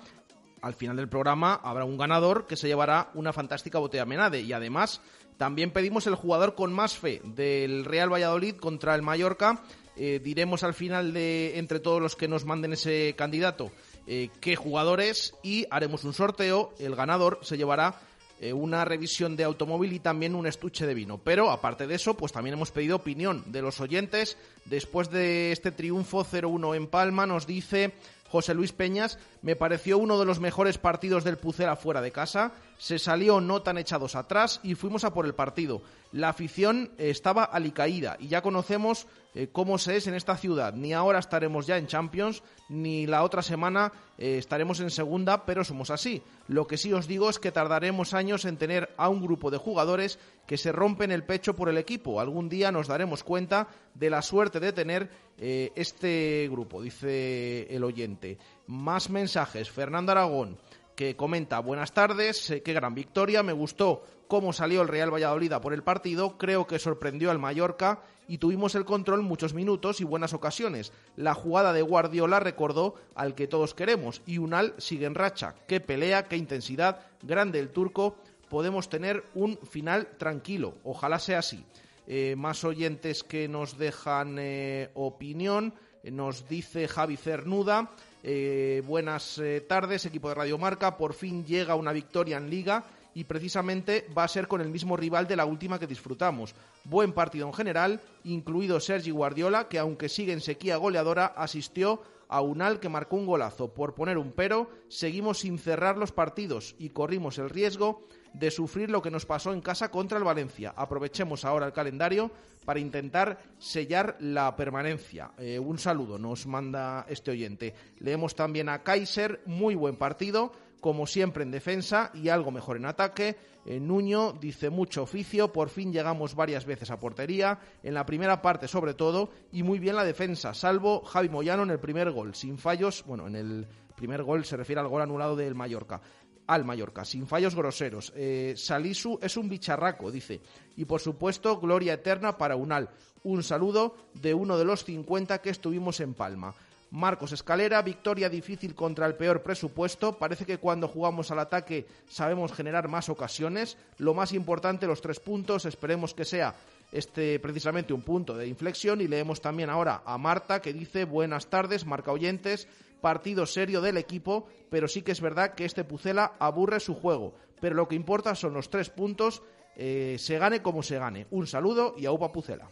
Al 0.62 0.74
final 0.74 0.96
del 0.96 1.08
programa 1.08 1.60
habrá 1.62 1.84
un 1.84 1.96
ganador 1.96 2.48
que 2.48 2.56
se 2.56 2.66
llevará 2.66 3.10
una 3.14 3.32
fantástica 3.32 3.78
botella 3.78 4.04
Menade. 4.04 4.40
Y 4.40 4.52
además, 4.52 5.00
también 5.36 5.70
pedimos 5.70 6.08
el 6.08 6.16
jugador 6.16 6.56
con 6.56 6.72
más 6.72 6.96
fe 6.96 7.20
del 7.24 7.84
Real 7.84 8.12
Valladolid 8.12 8.56
contra 8.56 8.96
el 8.96 9.02
Mallorca. 9.02 9.62
Eh, 9.96 10.20
diremos 10.22 10.64
al 10.64 10.74
final 10.74 11.12
de 11.12 11.56
entre 11.58 11.78
todos 11.78 12.02
los 12.02 12.16
que 12.16 12.26
nos 12.26 12.44
manden 12.44 12.72
ese 12.72 13.14
candidato 13.16 13.70
eh, 14.06 14.30
qué 14.40 14.56
jugadores 14.56 15.34
y 15.44 15.66
haremos 15.70 16.02
un 16.02 16.14
sorteo. 16.14 16.74
El 16.80 16.96
ganador 16.96 17.38
se 17.42 17.56
llevará 17.56 18.00
eh, 18.42 18.52
una 18.52 18.84
revisión 18.84 19.36
de 19.36 19.44
automóvil 19.44 19.92
y 19.92 20.00
también 20.00 20.34
un 20.34 20.48
estuche 20.48 20.84
de 20.84 20.94
vino. 20.94 21.18
Pero 21.18 21.52
aparte 21.52 21.86
de 21.86 21.94
eso, 21.94 22.14
pues 22.14 22.32
también 22.32 22.54
hemos 22.54 22.72
pedido 22.72 22.96
opinión 22.96 23.44
de 23.46 23.62
los 23.62 23.80
oyentes. 23.80 24.36
Después 24.64 25.10
de 25.10 25.52
este 25.52 25.70
triunfo 25.70 26.24
0-1 26.24 26.74
en 26.74 26.88
Palma, 26.88 27.24
nos 27.24 27.46
dice 27.46 27.92
José 28.28 28.54
Luis 28.54 28.72
Peñas, 28.72 29.20
me 29.42 29.54
pareció 29.54 29.96
uno 29.96 30.18
de 30.18 30.24
los 30.24 30.40
mejores 30.40 30.76
partidos 30.76 31.22
del 31.22 31.36
Pucera 31.36 31.76
fuera 31.76 32.02
de 32.02 32.10
casa, 32.10 32.52
se 32.82 32.98
salió 32.98 33.40
no 33.40 33.62
tan 33.62 33.78
echados 33.78 34.16
atrás 34.16 34.58
y 34.64 34.74
fuimos 34.74 35.04
a 35.04 35.14
por 35.14 35.24
el 35.24 35.36
partido. 35.36 35.82
La 36.10 36.30
afición 36.30 36.90
eh, 36.98 37.10
estaba 37.10 37.44
alicaída 37.44 38.16
y 38.18 38.26
ya 38.26 38.42
conocemos 38.42 39.06
eh, 39.36 39.50
cómo 39.52 39.78
se 39.78 39.96
es 39.96 40.08
en 40.08 40.14
esta 40.14 40.36
ciudad. 40.36 40.74
Ni 40.74 40.92
ahora 40.92 41.20
estaremos 41.20 41.68
ya 41.68 41.78
en 41.78 41.86
Champions, 41.86 42.42
ni 42.68 43.06
la 43.06 43.22
otra 43.22 43.40
semana 43.40 43.92
eh, 44.18 44.36
estaremos 44.36 44.80
en 44.80 44.90
segunda, 44.90 45.46
pero 45.46 45.62
somos 45.62 45.92
así. 45.92 46.22
Lo 46.48 46.66
que 46.66 46.76
sí 46.76 46.92
os 46.92 47.06
digo 47.06 47.30
es 47.30 47.38
que 47.38 47.52
tardaremos 47.52 48.14
años 48.14 48.44
en 48.46 48.56
tener 48.56 48.92
a 48.96 49.08
un 49.08 49.22
grupo 49.22 49.52
de 49.52 49.58
jugadores 49.58 50.18
que 50.48 50.58
se 50.58 50.72
rompen 50.72 51.12
el 51.12 51.22
pecho 51.22 51.54
por 51.54 51.68
el 51.68 51.78
equipo. 51.78 52.20
Algún 52.20 52.48
día 52.48 52.72
nos 52.72 52.88
daremos 52.88 53.22
cuenta 53.22 53.68
de 53.94 54.10
la 54.10 54.22
suerte 54.22 54.58
de 54.58 54.72
tener 54.72 55.08
este 55.38 56.48
grupo, 56.50 56.82
dice 56.82 57.66
el 57.70 57.82
oyente. 57.84 58.38
Más 58.66 59.08
mensajes. 59.08 59.70
Fernando 59.70 60.12
Aragón, 60.12 60.58
que 60.94 61.16
comenta, 61.16 61.58
buenas 61.60 61.92
tardes, 61.92 62.50
eh, 62.50 62.62
qué 62.62 62.72
gran 62.72 62.94
victoria, 62.94 63.42
me 63.42 63.52
gustó 63.52 64.02
cómo 64.28 64.52
salió 64.52 64.82
el 64.82 64.88
Real 64.88 65.12
Valladolid 65.12 65.52
a 65.52 65.60
por 65.60 65.74
el 65.74 65.82
partido, 65.82 66.38
creo 66.38 66.66
que 66.66 66.78
sorprendió 66.78 67.30
al 67.30 67.38
Mallorca 67.38 68.02
y 68.26 68.38
tuvimos 68.38 68.74
el 68.74 68.84
control 68.84 69.20
muchos 69.22 69.52
minutos 69.52 70.00
y 70.00 70.04
buenas 70.04 70.32
ocasiones. 70.32 70.92
La 71.16 71.34
jugada 71.34 71.74
de 71.74 71.82
Guardiola 71.82 72.40
recordó 72.40 72.94
al 73.14 73.34
que 73.34 73.46
todos 73.46 73.74
queremos 73.74 74.22
y 74.24 74.38
Unal 74.38 74.74
sigue 74.78 75.04
en 75.04 75.14
racha. 75.14 75.54
Qué 75.66 75.80
pelea, 75.80 76.28
qué 76.28 76.38
intensidad, 76.38 77.00
grande 77.22 77.58
el 77.58 77.70
turco, 77.70 78.16
podemos 78.48 78.88
tener 78.88 79.24
un 79.34 79.58
final 79.58 80.08
tranquilo, 80.18 80.74
ojalá 80.84 81.18
sea 81.18 81.40
así. 81.40 81.64
Eh, 82.06 82.34
más 82.36 82.64
oyentes 82.64 83.22
que 83.22 83.48
nos 83.48 83.76
dejan 83.76 84.38
eh, 84.38 84.90
opinión, 84.94 85.74
nos 86.04 86.48
dice 86.48 86.88
Javi 86.88 87.16
Cernuda, 87.16 87.90
eh, 88.22 88.82
buenas 88.86 89.38
eh, 89.38 89.60
tardes, 89.60 90.06
equipo 90.06 90.28
de 90.28 90.34
Radio 90.34 90.58
Marca. 90.58 90.96
Por 90.96 91.14
fin 91.14 91.44
llega 91.44 91.74
una 91.74 91.92
victoria 91.92 92.36
en 92.36 92.50
Liga 92.50 92.84
y 93.14 93.24
precisamente 93.24 94.06
va 94.16 94.24
a 94.24 94.28
ser 94.28 94.48
con 94.48 94.60
el 94.60 94.68
mismo 94.68 94.96
rival 94.96 95.26
de 95.26 95.36
la 95.36 95.44
última 95.44 95.78
que 95.78 95.86
disfrutamos. 95.86 96.54
Buen 96.84 97.12
partido 97.12 97.46
en 97.46 97.52
general, 97.52 98.00
incluido 98.24 98.80
Sergi 98.80 99.10
Guardiola, 99.10 99.68
que 99.68 99.78
aunque 99.78 100.08
sigue 100.08 100.32
en 100.32 100.40
sequía 100.40 100.76
goleadora, 100.76 101.26
asistió 101.26 102.02
a 102.28 102.40
Unal 102.40 102.80
que 102.80 102.88
marcó 102.88 103.16
un 103.16 103.26
golazo. 103.26 103.74
Por 103.74 103.94
poner 103.94 104.16
un 104.16 104.32
pero, 104.32 104.70
seguimos 104.88 105.40
sin 105.40 105.58
cerrar 105.58 105.98
los 105.98 106.12
partidos 106.12 106.74
y 106.78 106.90
corrimos 106.90 107.38
el 107.38 107.50
riesgo 107.50 108.02
de 108.34 108.50
sufrir 108.50 108.90
lo 108.90 109.02
que 109.02 109.10
nos 109.10 109.26
pasó 109.26 109.52
en 109.52 109.60
casa 109.60 109.90
contra 109.90 110.18
el 110.18 110.24
Valencia. 110.24 110.72
Aprovechemos 110.76 111.44
ahora 111.44 111.66
el 111.66 111.72
calendario 111.72 112.30
para 112.64 112.80
intentar 112.80 113.38
sellar 113.58 114.16
la 114.20 114.54
permanencia. 114.56 115.32
Eh, 115.38 115.58
un 115.58 115.78
saludo 115.78 116.18
nos 116.18 116.46
manda 116.46 117.06
este 117.08 117.30
oyente. 117.30 117.74
Leemos 117.98 118.34
también 118.34 118.68
a 118.68 118.82
Kaiser, 118.82 119.42
muy 119.46 119.74
buen 119.74 119.96
partido, 119.96 120.52
como 120.80 121.06
siempre 121.06 121.44
en 121.44 121.50
defensa 121.50 122.10
y 122.12 122.28
algo 122.28 122.50
mejor 122.50 122.76
en 122.76 122.86
ataque. 122.86 123.36
Eh, 123.64 123.78
Nuño 123.78 124.32
dice 124.32 124.70
mucho 124.70 125.04
oficio, 125.04 125.52
por 125.52 125.68
fin 125.68 125.92
llegamos 125.92 126.34
varias 126.34 126.66
veces 126.66 126.90
a 126.90 126.98
portería, 126.98 127.60
en 127.84 127.94
la 127.94 128.04
primera 128.04 128.42
parte 128.42 128.66
sobre 128.66 128.94
todo, 128.94 129.30
y 129.52 129.62
muy 129.62 129.78
bien 129.78 129.94
la 129.94 130.04
defensa, 130.04 130.52
salvo 130.52 131.02
Javi 131.04 131.28
Moyano 131.28 131.62
en 131.62 131.70
el 131.70 131.78
primer 131.78 132.10
gol, 132.10 132.34
sin 132.34 132.58
fallos, 132.58 133.04
bueno, 133.06 133.28
en 133.28 133.36
el 133.36 133.68
primer 133.94 134.24
gol 134.24 134.44
se 134.44 134.56
refiere 134.56 134.80
al 134.80 134.88
gol 134.88 135.02
anulado 135.02 135.36
del 135.36 135.54
Mallorca 135.54 136.00
al 136.46 136.64
Mallorca, 136.64 137.04
sin 137.04 137.26
fallos 137.26 137.54
groseros. 137.54 138.12
Eh, 138.16 138.54
Salisu 138.56 139.18
es 139.22 139.36
un 139.36 139.48
bicharraco, 139.48 140.10
dice. 140.10 140.40
Y 140.76 140.84
por 140.84 141.00
supuesto, 141.00 141.58
gloria 141.58 141.94
eterna 141.94 142.36
para 142.36 142.56
Unal. 142.56 142.90
Un 143.24 143.42
saludo 143.42 143.96
de 144.14 144.34
uno 144.34 144.58
de 144.58 144.64
los 144.64 144.84
50 144.84 145.40
que 145.40 145.50
estuvimos 145.50 146.00
en 146.00 146.14
Palma. 146.14 146.54
Marcos 146.90 147.32
Escalera, 147.32 147.80
victoria 147.80 148.28
difícil 148.28 148.74
contra 148.74 149.06
el 149.06 149.14
peor 149.14 149.42
presupuesto. 149.42 150.18
Parece 150.18 150.44
que 150.44 150.58
cuando 150.58 150.88
jugamos 150.88 151.30
al 151.30 151.38
ataque 151.38 151.86
sabemos 152.06 152.52
generar 152.52 152.86
más 152.88 153.08
ocasiones. 153.08 153.78
Lo 153.96 154.12
más 154.12 154.34
importante, 154.34 154.86
los 154.86 155.00
tres 155.00 155.18
puntos. 155.18 155.64
Esperemos 155.64 156.12
que 156.12 156.26
sea 156.26 156.54
este 156.92 157.40
precisamente 157.40 157.94
un 157.94 158.02
punto 158.02 158.36
de 158.36 158.46
inflexión. 158.46 159.00
Y 159.00 159.08
leemos 159.08 159.40
también 159.40 159.70
ahora 159.70 160.02
a 160.04 160.18
Marta 160.18 160.60
que 160.60 160.74
dice 160.74 161.06
buenas 161.06 161.46
tardes, 161.46 161.86
marca 161.86 162.12
oyentes 162.12 162.68
partido 163.02 163.44
serio 163.44 163.82
del 163.82 163.98
equipo, 163.98 164.46
pero 164.70 164.88
sí 164.88 165.02
que 165.02 165.12
es 165.12 165.20
verdad 165.20 165.54
que 165.54 165.66
este 165.66 165.84
Pucela 165.84 166.36
aburre 166.38 166.80
su 166.80 166.94
juego. 166.94 167.34
Pero 167.60 167.74
lo 167.74 167.86
que 167.86 167.96
importa 167.96 168.34
son 168.34 168.54
los 168.54 168.70
tres 168.70 168.88
puntos, 168.88 169.42
eh, 169.76 170.16
se 170.18 170.38
gane 170.38 170.62
como 170.62 170.82
se 170.82 170.98
gane. 170.98 171.26
Un 171.30 171.46
saludo 171.46 171.94
y 171.98 172.06
a 172.06 172.12
Upa 172.12 172.32
Pucela. 172.32 172.70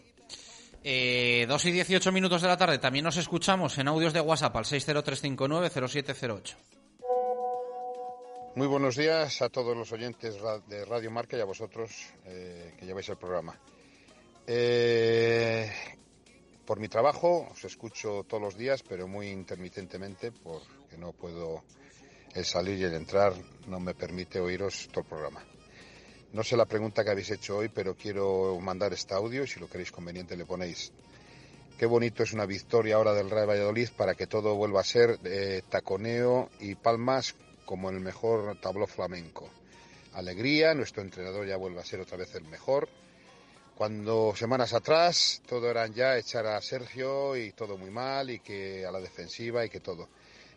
Eh, 0.82 1.44
2 1.46 1.64
y 1.66 1.72
18 1.72 2.10
minutos 2.12 2.40
de 2.40 2.48
la 2.48 2.56
tarde. 2.56 2.78
También 2.78 3.04
nos 3.04 3.18
escuchamos 3.18 3.76
en 3.76 3.88
audios 3.88 4.14
de 4.14 4.22
WhatsApp 4.22 4.56
al 4.56 4.64
603590708. 4.64 6.56
Muy 8.56 8.66
buenos 8.66 8.96
días 8.96 9.42
a 9.42 9.48
todos 9.48 9.76
los 9.76 9.92
oyentes 9.92 10.36
de 10.66 10.84
Radio 10.84 11.10
Marca 11.10 11.36
y 11.36 11.40
a 11.40 11.44
vosotros 11.44 11.92
eh, 12.24 12.74
que 12.78 12.86
lleváis 12.86 13.08
el 13.08 13.16
programa. 13.16 13.56
Eh, 14.46 15.70
por 16.66 16.78
mi 16.78 16.88
trabajo 16.88 17.48
os 17.50 17.64
escucho 17.64 18.24
todos 18.28 18.42
los 18.42 18.56
días, 18.56 18.82
pero 18.82 19.08
muy 19.08 19.28
intermitentemente 19.28 20.32
porque 20.32 20.96
no 20.98 21.12
puedo 21.12 21.62
el 22.34 22.44
salir 22.44 22.78
y 22.78 22.84
el 22.84 22.94
entrar 22.94 23.32
no 23.66 23.80
me 23.80 23.94
permite 23.94 24.40
oíros 24.40 24.88
todo 24.92 25.00
el 25.00 25.08
programa. 25.08 25.44
No 26.32 26.44
sé 26.44 26.56
la 26.56 26.66
pregunta 26.66 27.02
que 27.02 27.10
habéis 27.10 27.30
hecho 27.30 27.58
hoy, 27.58 27.68
pero 27.68 27.96
quiero 27.96 28.58
mandar 28.60 28.92
este 28.92 29.14
audio 29.14 29.42
y 29.42 29.48
si 29.48 29.58
lo 29.58 29.68
queréis 29.68 29.90
conveniente 29.90 30.36
le 30.36 30.46
ponéis. 30.46 30.92
Qué 31.76 31.86
bonito 31.86 32.22
es 32.22 32.32
una 32.32 32.46
victoria 32.46 32.96
ahora 32.96 33.14
del 33.14 33.30
Real 33.30 33.48
Valladolid 33.48 33.88
para 33.96 34.14
que 34.14 34.26
todo 34.26 34.54
vuelva 34.54 34.80
a 34.80 34.84
ser 34.84 35.18
eh, 35.24 35.62
taconeo 35.68 36.50
y 36.60 36.74
palmas 36.76 37.34
como 37.64 37.90
el 37.90 38.00
mejor 38.00 38.60
tabló 38.60 38.86
flamenco. 38.86 39.50
Alegría, 40.12 40.74
nuestro 40.74 41.02
entrenador 41.02 41.46
ya 41.46 41.56
vuelve 41.56 41.80
a 41.80 41.84
ser 41.84 42.00
otra 42.00 42.16
vez 42.16 42.34
el 42.34 42.44
mejor. 42.44 42.88
Cuando 43.80 44.34
semanas 44.36 44.74
atrás 44.74 45.40
todo 45.48 45.70
eran 45.70 45.94
ya 45.94 46.18
echar 46.18 46.46
a 46.46 46.60
Sergio 46.60 47.34
y 47.34 47.52
todo 47.52 47.78
muy 47.78 47.90
mal 47.90 48.28
y 48.28 48.40
que 48.40 48.84
a 48.84 48.92
la 48.92 49.00
defensiva 49.00 49.64
y 49.64 49.70
que 49.70 49.80
todo. 49.80 50.10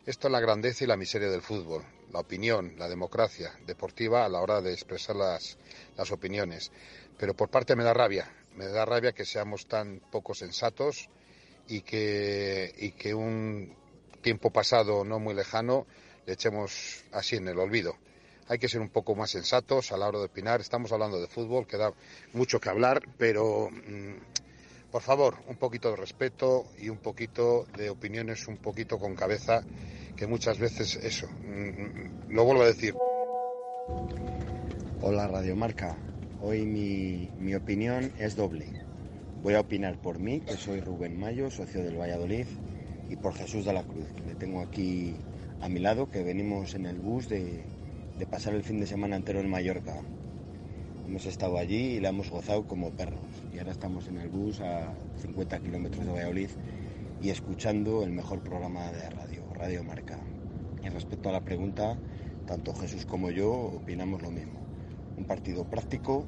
Esto 0.06 0.28
es 0.28 0.32
la 0.34 0.42
grandeza 0.42 0.84
y 0.84 0.88
la 0.88 0.98
miseria 0.98 1.30
del 1.30 1.42
fútbol, 1.42 1.86
la 2.12 2.20
opinión, 2.20 2.76
la 2.78 2.90
democracia 2.90 3.58
deportiva 3.66 4.26
a 4.26 4.28
la 4.28 4.42
hora 4.42 4.60
de 4.60 4.74
expresar 4.74 5.16
las, 5.16 5.58
las 5.96 6.12
opiniones. 6.12 6.74
Pero 7.18 7.34
por 7.34 7.50
parte 7.50 7.78
me 7.78 7.86
da 7.86 7.94
rabia, 7.94 8.30
me 8.58 8.68
da 8.68 8.84
rabia 8.84 9.14
que 9.14 9.24
seamos 9.24 9.68
tan 9.68 10.02
poco 10.12 10.34
sensatos 10.34 11.08
y 11.70 11.80
que, 11.80 12.76
y 12.78 12.92
que 12.92 13.14
un 13.14 13.74
tiempo 14.22 14.52
pasado 14.52 15.06
no 15.06 15.20
muy 15.20 15.34
lejano 15.34 15.88
le 16.26 16.34
echemos 16.34 17.06
así 17.14 17.38
en 17.38 17.48
el 17.48 17.58
olvido. 17.58 17.96
Hay 18.50 18.60
que 18.60 18.68
ser 18.68 18.82
un 18.82 18.90
poco 18.90 19.16
más 19.16 19.32
sensatos 19.32 19.92
a 19.92 19.98
la 19.98 20.08
hora 20.08 20.20
de 20.20 20.26
opinar. 20.26 20.60
Estamos 20.60 20.92
hablando 20.92 21.20
de 21.20 21.28
fútbol, 21.28 21.66
que 21.66 21.78
da 21.78 21.94
mucho 22.34 22.60
que 22.60 22.70
hablar, 22.70 23.02
pero 23.18 23.70
mm, 23.70 24.92
por 24.92 25.02
favor, 25.02 25.38
un 25.48 25.56
poquito 25.56 25.90
de 25.92 25.96
respeto 25.96 26.66
y 26.78 26.90
un 26.90 26.98
poquito 26.98 27.66
de 27.78 27.90
opiniones, 27.90 28.48
un 28.48 28.58
poquito 28.58 29.00
con 29.00 29.16
cabeza, 29.16 29.64
que 30.18 30.28
muchas 30.28 30.60
veces 30.60 30.98
eso, 30.98 31.28
mm, 31.28 32.34
lo 32.34 32.44
vuelvo 32.44 32.64
a 32.64 32.68
decir. 32.68 32.94
Hola 35.02 35.28
Radio 35.28 35.56
Marca, 35.56 35.98
hoy 36.42 36.66
mi, 36.66 37.30
mi 37.40 37.56
opinión 37.56 38.12
es 38.20 38.36
doble. 38.36 38.68
Voy 39.42 39.54
a 39.54 39.62
opinar 39.62 40.02
por 40.02 40.20
mí, 40.20 40.42
que 40.42 40.58
soy 40.58 40.82
Rubén 40.82 41.18
Mayo, 41.18 41.50
socio 41.50 41.82
del 41.82 41.98
Valladolid, 41.98 42.48
y 43.10 43.16
por 43.16 43.34
Jesús 43.36 43.64
de 43.64 43.74
la 43.74 43.84
Cruz, 43.84 44.08
que 44.16 44.24
le 44.24 44.36
tengo 44.36 44.62
aquí 44.62 45.16
a 45.62 45.70
mi 45.70 45.80
lado, 45.80 46.10
que 46.10 46.24
venimos 46.24 46.76
en 46.76 46.86
el 46.86 47.00
bus 47.00 47.30
de, 47.30 47.64
de 48.24 48.28
pasar 48.28 48.54
el 48.54 48.64
fin 48.64 48.80
de 48.80 48.88
semana 48.88 49.18
entero 49.18 49.42
en 49.42 49.50
Mallorca. 49.50 50.00
Hemos 51.06 51.26
estado 51.26 51.58
allí 51.58 51.96
y 51.96 52.00
la 52.00 52.08
hemos 52.08 52.30
gozado 52.30 52.66
como 52.66 52.92
perros. 52.92 53.20
Y 53.54 53.60
ahora 53.60 53.74
estamos 53.74 54.08
en 54.08 54.18
el 54.18 54.30
bus 54.30 54.62
a 54.62 54.94
50 55.18 55.60
kilómetros 55.60 56.06
de 56.06 56.14
Valladolid 56.14 56.48
y 57.22 57.32
escuchando 57.32 58.02
el 58.02 58.12
mejor 58.12 58.40
programa 58.40 58.94
de 58.94 59.10
radio, 59.10 59.44
Radio 59.54 59.84
Marca. 59.84 60.18
Y 60.82 60.88
respecto 60.88 61.28
a 61.28 61.32
la 61.34 61.42
pregunta, 61.42 61.98
tanto 62.48 62.74
Jesús 62.74 63.06
como 63.06 63.30
yo 63.30 63.52
opinamos 63.52 64.22
lo 64.22 64.32
mismo. 64.32 64.62
Un 65.18 65.26
partido 65.26 65.66
práctico, 65.66 66.26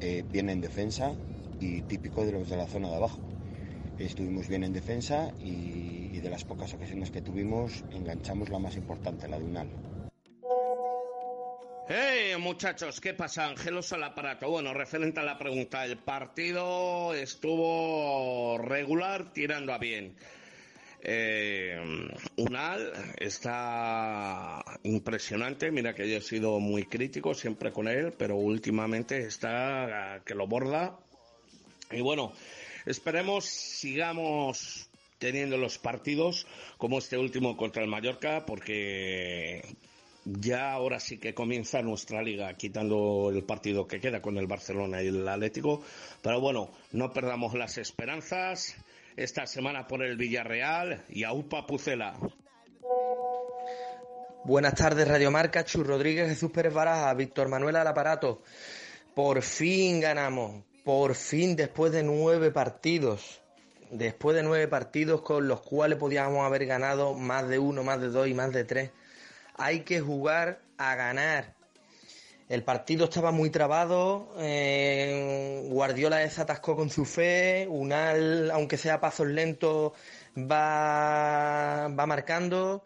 eh, 0.00 0.24
bien 0.32 0.48
en 0.48 0.62
defensa 0.62 1.12
y 1.60 1.82
típico 1.82 2.24
de 2.24 2.32
los 2.32 2.48
de 2.48 2.56
la 2.56 2.66
zona 2.66 2.88
de 2.88 2.96
abajo. 2.96 3.18
Estuvimos 3.98 4.48
bien 4.48 4.64
en 4.64 4.72
defensa 4.72 5.30
y, 5.40 6.20
de 6.20 6.30
las 6.30 6.44
pocas 6.46 6.72
ocasiones 6.72 7.10
que 7.10 7.20
tuvimos 7.20 7.84
enganchamos 7.90 8.48
la 8.48 8.58
más 8.58 8.76
importante, 8.76 9.28
la 9.28 9.38
de 9.38 9.44
Unal. 9.44 9.68
¡Hey, 11.86 12.34
muchachos! 12.38 12.98
¿Qué 12.98 13.12
pasa? 13.12 13.46
Angelos 13.46 13.92
al 13.92 14.04
aparato. 14.04 14.48
Bueno, 14.48 14.72
referente 14.72 15.20
a 15.20 15.22
la 15.22 15.36
pregunta, 15.36 15.84
el 15.84 15.98
partido 15.98 17.12
estuvo 17.12 18.56
regular 18.56 19.34
tirando 19.34 19.74
a 19.74 19.76
bien. 19.76 20.16
Eh, 21.02 21.78
Unal 22.36 22.90
está 23.18 24.64
impresionante. 24.82 25.70
Mira 25.70 25.94
que 25.94 26.08
yo 26.08 26.16
he 26.16 26.22
sido 26.22 26.58
muy 26.58 26.84
crítico 26.84 27.34
siempre 27.34 27.70
con 27.70 27.86
él, 27.86 28.14
pero 28.16 28.36
últimamente 28.36 29.18
está 29.18 30.22
que 30.24 30.34
lo 30.34 30.46
borda. 30.46 30.98
Y 31.90 32.00
bueno, 32.00 32.32
esperemos 32.86 33.44
sigamos 33.44 34.88
teniendo 35.18 35.58
los 35.58 35.76
partidos 35.76 36.46
como 36.78 36.96
este 36.96 37.18
último 37.18 37.58
contra 37.58 37.82
el 37.82 37.90
Mallorca, 37.90 38.46
porque 38.46 39.62
ya 40.24 40.72
ahora 40.72 41.00
sí 41.00 41.18
que 41.18 41.34
comienza 41.34 41.82
nuestra 41.82 42.22
liga, 42.22 42.52
quitando 42.54 43.30
el 43.30 43.44
partido 43.44 43.86
que 43.86 44.00
queda 44.00 44.22
con 44.22 44.38
el 44.38 44.46
Barcelona 44.46 45.02
y 45.02 45.08
el 45.08 45.28
Atlético. 45.28 45.82
Pero 46.22 46.40
bueno, 46.40 46.70
no 46.92 47.12
perdamos 47.12 47.54
las 47.54 47.78
esperanzas. 47.78 48.76
Esta 49.16 49.46
semana 49.46 49.86
por 49.86 50.02
el 50.02 50.16
Villarreal 50.16 51.04
y 51.08 51.22
a 51.22 51.32
UPA 51.32 51.66
Pucela. 51.66 52.18
Buenas 54.44 54.74
tardes, 54.74 55.06
Radio 55.06 55.30
Marca, 55.30 55.64
Chu 55.64 55.84
Rodríguez, 55.84 56.28
Jesús 56.28 56.50
Pérez 56.50 56.74
Baraja, 56.74 57.14
Víctor 57.14 57.48
Manuel 57.48 57.76
al 57.76 57.86
aparato. 57.86 58.42
Por 59.14 59.40
fin 59.42 60.00
ganamos, 60.00 60.64
por 60.84 61.14
fin 61.14 61.54
después 61.54 61.92
de 61.92 62.02
nueve 62.02 62.50
partidos, 62.50 63.40
después 63.90 64.34
de 64.34 64.42
nueve 64.42 64.66
partidos 64.66 65.22
con 65.22 65.46
los 65.46 65.60
cuales 65.60 65.96
podíamos 65.96 66.44
haber 66.44 66.66
ganado 66.66 67.14
más 67.14 67.48
de 67.48 67.60
uno, 67.60 67.84
más 67.84 68.00
de 68.00 68.08
dos 68.08 68.26
y 68.26 68.34
más 68.34 68.52
de 68.52 68.64
tres. 68.64 68.90
Hay 69.54 69.80
que 69.80 70.00
jugar 70.00 70.60
a 70.78 70.94
ganar. 70.94 71.54
El 72.48 72.62
partido 72.62 73.04
estaba 73.06 73.32
muy 73.32 73.48
trabado, 73.50 74.34
eh, 74.38 75.66
Guardiola 75.70 76.28
se 76.28 76.42
atascó 76.42 76.76
con 76.76 76.90
su 76.90 77.06
fe, 77.06 77.66
Unal, 77.70 78.50
aunque 78.50 78.76
sea 78.76 79.00
pasos 79.00 79.26
lentos, 79.28 79.92
va, 80.36 81.88
va 81.88 82.06
marcando 82.06 82.84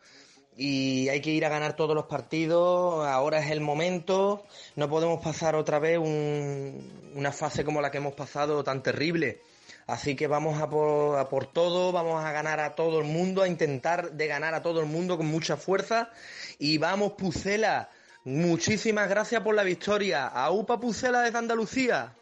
y 0.57 1.09
hay 1.09 1.21
que 1.21 1.31
ir 1.31 1.45
a 1.45 1.49
ganar 1.49 1.75
todos 1.77 1.95
los 1.97 2.07
partidos, 2.07 3.07
ahora 3.07 3.41
es 3.41 3.51
el 3.51 3.61
momento, 3.61 4.45
no 4.77 4.89
podemos 4.89 5.21
pasar 5.23 5.57
otra 5.57 5.79
vez 5.81 5.99
un- 5.99 7.13
una 7.17 7.33
fase 7.33 7.65
como 7.65 7.81
la 7.81 7.91
que 7.91 7.99
hemos 7.99 8.15
pasado 8.15 8.63
tan 8.65 8.83
terrible. 8.83 9.41
Así 9.87 10.15
que 10.17 10.27
vamos 10.27 10.61
a 10.61 10.69
por, 10.69 11.19
a 11.19 11.29
por 11.31 11.47
todo, 11.51 11.93
vamos 11.93 12.23
a 12.23 12.31
ganar 12.33 12.61
a 12.61 12.75
todo 12.75 12.99
el 13.01 13.07
mundo, 13.07 13.43
a 13.43 13.49
intentar 13.49 14.13
de 14.13 14.27
ganar 14.27 14.55
a 14.55 14.63
todo 14.63 14.81
el 14.81 14.87
mundo 14.87 15.17
con 15.17 15.27
mucha 15.27 15.57
fuerza. 15.57 16.11
Y 16.59 16.79
vamos, 16.79 17.13
Pucela, 17.13 17.89
muchísimas 18.25 19.09
gracias 19.09 19.43
por 19.43 19.55
la 19.55 19.63
victoria. 19.63 20.27
A 20.27 20.51
UPA 20.51 20.81
Pucela 20.81 21.23
desde 21.23 21.39
Andalucía. 21.39 22.15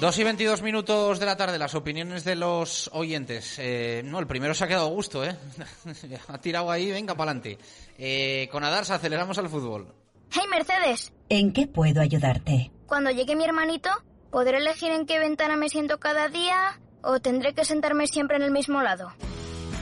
Dos 0.00 0.18
y 0.18 0.24
22 0.24 0.62
minutos 0.62 1.20
de 1.20 1.26
la 1.26 1.36
tarde, 1.36 1.58
las 1.60 1.76
opiniones 1.76 2.24
de 2.24 2.34
los 2.34 2.90
oyentes. 2.92 3.54
Eh, 3.58 4.02
no, 4.04 4.18
el 4.18 4.26
primero 4.26 4.52
se 4.52 4.64
ha 4.64 4.68
quedado 4.68 4.88
a 4.88 4.90
gusto, 4.90 5.24
¿eh? 5.24 5.36
ha 6.28 6.40
tirado 6.40 6.72
ahí, 6.72 6.90
venga, 6.90 7.14
para 7.14 7.30
adelante. 7.30 7.56
Eh, 7.96 8.48
con 8.50 8.64
Adarsa 8.64 8.96
aceleramos 8.96 9.38
al 9.38 9.48
fútbol. 9.48 10.01
Hey 10.34 10.44
Mercedes, 10.50 11.12
¿En 11.28 11.52
qué 11.52 11.66
puedo 11.66 12.00
ayudarte? 12.00 12.72
cuando 12.86 13.10
llegue 13.10 13.36
mi 13.36 13.44
hermanito, 13.44 13.90
¿podré 14.30 14.58
elegir 14.58 14.90
en 14.90 15.06
qué 15.06 15.18
ventana 15.18 15.56
me 15.56 15.68
siento 15.68 15.98
cada 15.98 16.28
día 16.28 16.80
o 17.02 17.20
tendré 17.20 17.54
que 17.54 17.64
sentarme 17.64 18.06
siempre 18.06 18.36
en 18.36 18.42
el 18.42 18.50
mismo 18.50 18.80
lado? 18.82 19.12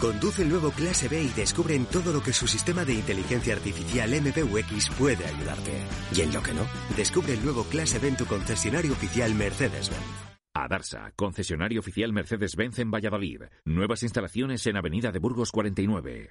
Conduce 0.01 0.43
el 0.43 0.48
nuevo 0.48 0.70
Clase 0.70 1.09
B 1.09 1.22
y 1.22 1.28
descubre 1.28 1.74
en 1.74 1.86
todo 1.86 2.12
lo 2.12 2.22
que 2.22 2.32
su 2.32 2.48
sistema 2.48 2.85
de 2.85 2.94
inteligencia 2.94 3.55
artificial 3.55 4.10
MBUX 4.10 4.90
puede 4.90 5.24
ayudarte. 5.27 5.72
Y 6.16 6.22
en 6.22 6.32
lo 6.32 6.43
que 6.43 6.55
no, 6.55 6.62
descubre 6.97 7.35
el 7.35 7.44
nuevo 7.44 7.64
Clase 7.64 7.98
B 7.98 8.09
en 8.09 8.16
tu 8.16 8.27
concesionario 8.27 8.93
oficial 8.93 9.35
Mercedes-Benz. 9.35 10.31
Adarsa, 10.55 11.12
concesionario 11.16 11.81
oficial 11.81 12.12
Mercedes-Benz 12.12 12.78
en 12.81 12.90
Valladolid. 12.90 13.43
Nuevas 13.64 14.02
instalaciones 14.02 14.66
en 14.66 14.77
Avenida 14.77 15.12
de 15.12 15.18
Burgos 15.20 15.52
49. 15.52 16.31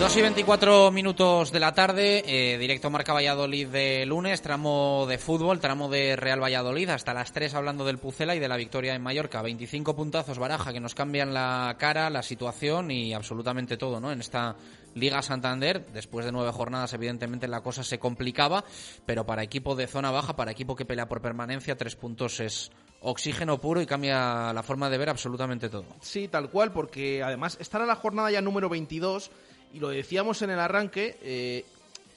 2 0.00 0.16
y 0.16 0.22
24 0.22 0.90
minutos 0.92 1.52
de 1.52 1.60
la 1.60 1.74
tarde, 1.74 2.24
eh, 2.26 2.56
directo 2.56 2.88
Marca 2.88 3.12
Valladolid 3.12 3.68
de 3.68 4.06
lunes, 4.06 4.40
tramo 4.40 5.04
de 5.06 5.18
fútbol, 5.18 5.60
tramo 5.60 5.90
de 5.90 6.16
Real 6.16 6.42
Valladolid, 6.42 6.88
hasta 6.88 7.12
las 7.12 7.34
3 7.34 7.52
hablando 7.52 7.84
del 7.84 7.98
Pucela 7.98 8.34
y 8.34 8.38
de 8.38 8.48
la 8.48 8.56
victoria 8.56 8.94
en 8.94 9.02
Mallorca. 9.02 9.42
25 9.42 9.94
puntazos, 9.94 10.38
Baraja, 10.38 10.72
que 10.72 10.80
nos 10.80 10.94
cambian 10.94 11.34
la 11.34 11.76
cara, 11.78 12.08
la 12.08 12.22
situación 12.22 12.90
y 12.90 13.12
absolutamente 13.12 13.76
todo, 13.76 14.00
¿no? 14.00 14.10
En 14.10 14.20
esta 14.20 14.56
Liga 14.94 15.20
Santander, 15.20 15.84
después 15.92 16.24
de 16.24 16.32
nueve 16.32 16.50
jornadas, 16.50 16.94
evidentemente 16.94 17.46
la 17.46 17.60
cosa 17.60 17.84
se 17.84 17.98
complicaba, 17.98 18.64
pero 19.04 19.26
para 19.26 19.42
equipo 19.42 19.74
de 19.74 19.86
zona 19.86 20.10
baja, 20.10 20.34
para 20.34 20.50
equipo 20.50 20.76
que 20.76 20.86
pelea 20.86 21.10
por 21.10 21.20
permanencia, 21.20 21.76
tres 21.76 21.94
puntos 21.94 22.40
es 22.40 22.70
oxígeno 23.02 23.60
puro 23.60 23.82
y 23.82 23.86
cambia 23.86 24.52
la 24.54 24.62
forma 24.62 24.88
de 24.88 24.96
ver 24.96 25.10
absolutamente 25.10 25.68
todo. 25.68 25.84
Sí, 26.00 26.28
tal 26.28 26.48
cual, 26.48 26.72
porque 26.72 27.22
además 27.22 27.58
estará 27.60 27.84
la 27.84 27.96
jornada 27.96 28.30
ya 28.30 28.40
número 28.40 28.70
22 28.70 29.30
y 29.72 29.78
lo 29.78 29.88
decíamos 29.88 30.42
en 30.42 30.50
el 30.50 30.58
arranque, 30.58 31.18
eh, 31.22 31.64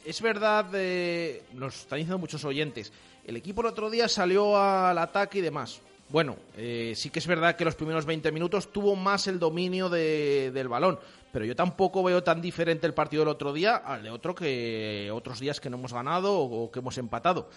es 0.05 0.21
verdad, 0.21 0.67
eh, 0.73 1.43
nos 1.53 1.81
están 1.81 1.97
diciendo 1.97 2.17
muchos 2.17 2.43
oyentes, 2.45 2.91
el 3.25 3.37
equipo 3.37 3.61
el 3.61 3.67
otro 3.67 3.89
día 3.89 4.07
salió 4.07 4.57
al 4.57 4.97
ataque 4.97 5.39
y 5.39 5.41
demás. 5.41 5.81
Bueno, 6.09 6.35
eh, 6.57 6.93
sí 6.95 7.09
que 7.09 7.19
es 7.19 7.27
verdad 7.27 7.55
que 7.55 7.65
los 7.65 7.75
primeros 7.75 8.05
20 8.05 8.31
minutos 8.31 8.71
tuvo 8.71 8.95
más 8.95 9.27
el 9.27 9.39
dominio 9.39 9.89
del 9.89 10.67
balón, 10.67 10.99
pero 11.31 11.45
yo 11.45 11.55
tampoco 11.55 12.03
veo 12.03 12.21
tan 12.21 12.41
diferente 12.41 12.85
el 12.85 12.93
partido 12.93 13.21
del 13.21 13.29
otro 13.29 13.53
día 13.53 13.77
al 13.77 14.03
de 14.03 14.11
otro 14.11 14.35
que 14.35 15.09
otros 15.11 15.39
días 15.39 15.59
que 15.59 15.69
no 15.69 15.77
hemos 15.77 15.93
ganado 15.93 16.37
o, 16.37 16.69
que 16.69 16.79
hemos 16.79 16.97
empatado 16.97 17.49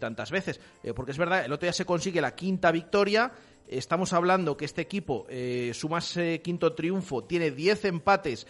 tantas 0.00 0.30
veces. 0.30 0.60
porque 0.94 1.12
es 1.12 1.18
verdad, 1.18 1.46
el 1.46 1.52
otro 1.52 1.64
día 1.64 1.72
se 1.72 1.86
consigue 1.86 2.20
la 2.20 2.34
quinta 2.34 2.70
victoria. 2.72 3.32
Estamos 3.68 4.12
hablando 4.12 4.56
que 4.56 4.66
este 4.66 4.82
equipo, 4.82 5.26
su 5.72 5.88
más 5.88 6.18
quinto 6.42 6.74
triunfo, 6.74 7.24
tiene 7.24 7.52
10 7.52 7.86
empates 7.86 8.46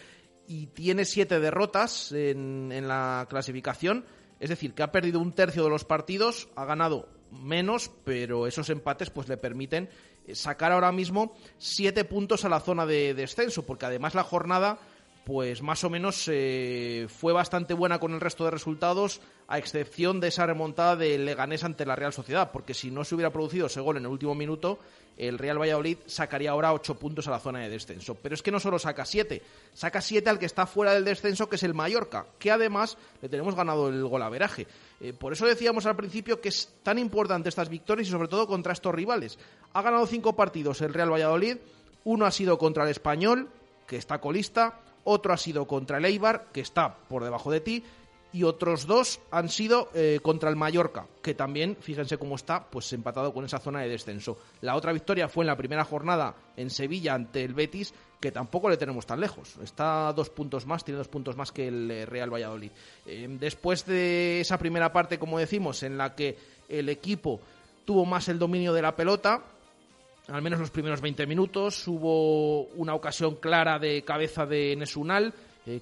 y 0.47 0.67
tiene 0.67 1.05
siete 1.05 1.41
derrotas 1.41 2.13
en, 2.13 2.71
en 2.73 2.89
la 2.89 3.27
clasificación. 3.29 4.05
Es 4.41 4.51
decir, 4.51 4.75
que 4.75 4.83
ha 4.83 4.93
perdido 4.93 5.21
un 5.21 5.33
tercio 5.33 5.65
de 5.65 5.71
los 5.71 5.85
partidos, 5.85 6.49
ha 6.57 6.65
ganado 6.65 7.09
menos, 7.31 7.91
pero 8.05 8.47
esos 8.47 8.71
empates 8.71 9.11
pues 9.11 9.29
le 9.29 9.37
permiten 9.37 9.89
eh, 10.27 10.35
sacar 10.35 10.73
ahora 10.73 10.93
mismo 10.93 11.37
siete 11.59 12.05
puntos 12.05 12.45
a 12.45 12.49
la 12.49 12.61
zona 12.61 12.87
de 12.87 13.15
descenso, 13.15 13.65
porque 13.65 13.87
además 13.87 14.15
la 14.15 14.25
jornada 14.25 14.79
pues 15.25 15.63
más 15.63 15.83
o 15.85 15.91
menos 15.91 16.29
eh, 16.31 17.07
fue 17.09 17.33
bastante 17.33 17.73
buena 17.75 17.99
con 17.99 18.13
el 18.13 18.21
resto 18.21 18.45
de 18.45 18.51
resultados, 18.51 19.21
a 19.49 19.59
excepción 19.59 20.21
de 20.21 20.29
esa 20.29 20.47
remontada 20.47 20.97
del 20.97 21.25
Leganés 21.25 21.65
ante 21.65 21.87
la 21.87 21.97
Real 21.97 22.13
Sociedad, 22.13 22.51
porque 22.53 22.75
si 22.75 22.91
no 22.91 23.05
se 23.05 23.15
hubiera 23.15 23.33
producido 23.33 23.67
ese 23.67 23.81
gol 23.81 23.97
en 23.97 24.05
el 24.05 24.11
último 24.11 24.35
minuto, 24.35 24.79
el 25.17 25.39
Real 25.39 25.61
Valladolid 25.61 25.99
sacaría 26.07 26.51
ahora 26.51 26.73
ocho 26.73 26.97
puntos 26.97 27.27
a 27.29 27.31
la 27.31 27.39
zona 27.39 27.61
de 27.61 27.71
descenso. 27.71 28.17
Pero 28.17 28.35
es 28.35 28.43
que 28.43 28.51
no 28.51 28.61
solo 28.61 28.79
saca 28.79 29.05
siete, 29.05 29.43
saca 29.73 30.01
siete 30.01 30.29
al 30.29 30.39
que 30.39 30.47
está 30.47 30.67
fuera 30.67 30.93
del 30.93 31.05
descenso, 31.05 31.49
que 31.49 31.57
es 31.57 31.63
el 31.63 31.75
Mallorca, 31.75 32.27
que 32.39 32.51
además 32.51 32.99
le 33.23 33.29
tenemos 33.29 33.55
ganado 33.55 33.89
el 33.89 34.05
golaveraje. 34.07 34.67
Eh, 35.01 35.13
por 35.13 35.33
eso 35.33 35.47
decíamos 35.47 35.87
al 35.87 35.97
principio 35.97 36.41
que 36.41 36.49
es 36.51 36.69
tan 36.83 36.99
importante 36.99 37.49
estas 37.49 37.69
victorias 37.69 38.09
y 38.09 38.11
sobre 38.11 38.29
todo 38.29 38.47
contra 38.47 38.73
estos 38.73 38.95
rivales. 38.95 39.39
Ha 39.73 39.83
ganado 39.83 40.07
cinco 40.07 40.37
partidos 40.37 40.81
el 40.83 40.93
Real 40.93 41.13
Valladolid, 41.13 41.57
uno 42.05 42.27
ha 42.27 42.31
sido 42.31 42.59
contra 42.59 42.85
el 42.85 42.91
Español, 42.91 43.49
que 43.87 43.97
está 43.97 44.21
colista, 44.21 44.81
otro 45.05 45.33
ha 45.33 45.37
sido 45.37 45.67
contra 45.67 45.99
el 45.99 46.05
Eibar, 46.05 46.49
que 46.53 46.61
está 46.61 46.97
por 47.09 47.23
debajo 47.23 47.51
de 47.51 47.61
ti, 47.61 47.85
y 48.35 48.43
otros 48.43 48.89
dos 48.89 49.21
han 49.31 49.49
sido 49.49 49.91
eh, 49.95 50.19
contra 50.21 50.51
el 50.51 50.57
Mallorca, 50.57 51.07
que 51.23 51.35
también, 51.35 51.77
fíjense 51.81 52.19
cómo 52.19 52.35
está, 52.35 52.69
pues 52.69 52.93
empatado 52.93 53.33
con 53.33 53.45
esa 53.45 53.61
zona 53.61 53.83
de 53.83 53.89
descenso. 53.89 54.39
La 54.61 54.75
otra 54.75 54.93
victoria 54.93 55.29
fue 55.29 55.45
en 55.45 55.47
la 55.47 55.57
primera 55.57 55.85
jornada 55.85 56.35
en 56.57 56.69
Sevilla 56.69 57.15
ante 57.15 57.45
el 57.45 57.55
Betis, 57.55 57.95
que 58.21 58.33
tampoco 58.33 58.69
le 58.69 58.77
tenemos 58.77 59.07
tan 59.07 59.21
lejos. 59.21 59.57
Está 59.63 60.13
dos 60.13 60.31
puntos 60.31 60.67
más, 60.67 60.85
tiene 60.85 60.99
dos 60.99 61.07
puntos 61.07 61.37
más 61.37 61.53
que 61.53 61.69
el 61.69 61.89
eh, 61.89 62.07
Real 62.07 62.33
Valladolid. 62.33 62.73
Eh, 63.07 63.29
después 63.39 63.87
de 63.87 64.41
esa 64.41 64.59
primera 64.59 64.93
parte, 64.93 65.17
como 65.17 65.39
decimos, 65.39 65.85
en 65.85 65.97
la 65.97 66.17
que 66.17 66.37
el 66.69 66.89
equipo 66.89 67.41
tuvo 67.85 68.05
más 68.05 68.29
el 68.29 68.41
dominio 68.41 68.73
de 68.73 68.83
la 68.83 68.97
pelota, 68.97 69.45
al 70.29 70.43
menos 70.43 70.61
los 70.61 70.71
primeros 70.71 71.01
20 71.01 71.27
minutos, 71.27 71.87
hubo 71.89 72.65
una 72.75 72.95
ocasión 72.95 73.37
clara 73.37 73.79
de 73.79 74.03
cabeza 74.03 74.47
de 74.47 74.75
Nesunal, 74.77 75.35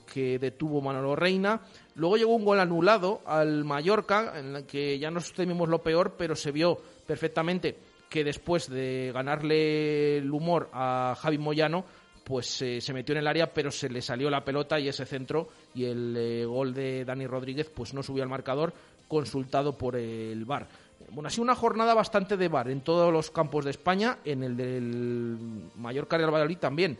que 0.06 0.39
detuvo 0.39 0.81
Manolo 0.81 1.16
Reina. 1.16 1.60
Luego 1.97 2.16
llegó 2.16 2.35
un 2.36 2.44
gol 2.44 2.60
anulado 2.60 3.20
al 3.27 3.64
Mallorca, 3.64 4.39
en 4.39 4.56
el 4.56 4.66
que 4.66 4.98
ya 4.98 5.10
nos 5.10 5.32
temimos 5.32 5.69
lo 5.69 5.82
peor, 5.82 6.14
pero 6.16 6.36
se 6.36 6.52
vio 6.52 6.78
perfectamente 7.06 7.77
que 8.09 8.24
después 8.24 8.69
de 8.69 9.10
ganarle 9.12 10.19
el 10.19 10.31
humor 10.31 10.69
a 10.73 11.16
Javi 11.19 11.39
Moyano, 11.39 11.85
pues 12.24 12.62
eh, 12.62 12.81
se 12.81 12.93
metió 12.93 13.14
en 13.14 13.20
el 13.20 13.27
área, 13.27 13.52
pero 13.52 13.70
se 13.70 13.89
le 13.89 14.02
salió 14.02 14.28
la 14.31 14.44
pelota 14.44 14.78
y 14.78 14.89
ese 14.89 15.06
centro 15.06 15.48
y 15.74 15.86
el 15.86 16.14
eh, 16.16 16.44
gol 16.44 16.74
de 16.74 17.05
Dani 17.05 17.27
Rodríguez 17.27 17.70
pues 17.74 17.94
no 17.94 18.02
subió 18.02 18.23
al 18.23 18.28
marcador, 18.28 18.74
consultado 19.09 19.77
por 19.77 19.97
el 19.97 20.44
VAR. 20.44 20.69
Bueno, 21.13 21.29
ha 21.29 21.31
sido 21.31 21.45
una 21.45 21.55
jornada 21.55 21.95
bastante 21.95 22.37
de 22.37 22.49
VAR 22.49 22.71
en 22.71 22.81
todos 22.81 23.13
los 23.13 23.31
campos 23.31 23.65
de 23.65 23.71
España, 23.71 24.19
en 24.25 24.43
el 24.43 24.57
del 24.57 25.71
Mallorca 25.77 26.17
Real 26.17 26.33
Valladolid 26.33 26.59
también 26.59 26.99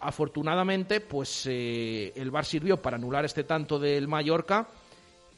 afortunadamente, 0.00 1.00
pues 1.00 1.46
eh, 1.46 2.12
el 2.16 2.30
VAR 2.30 2.44
sirvió 2.44 2.80
para 2.80 2.96
anular 2.96 3.24
este 3.24 3.44
tanto 3.44 3.78
del 3.78 4.08
Mallorca 4.08 4.68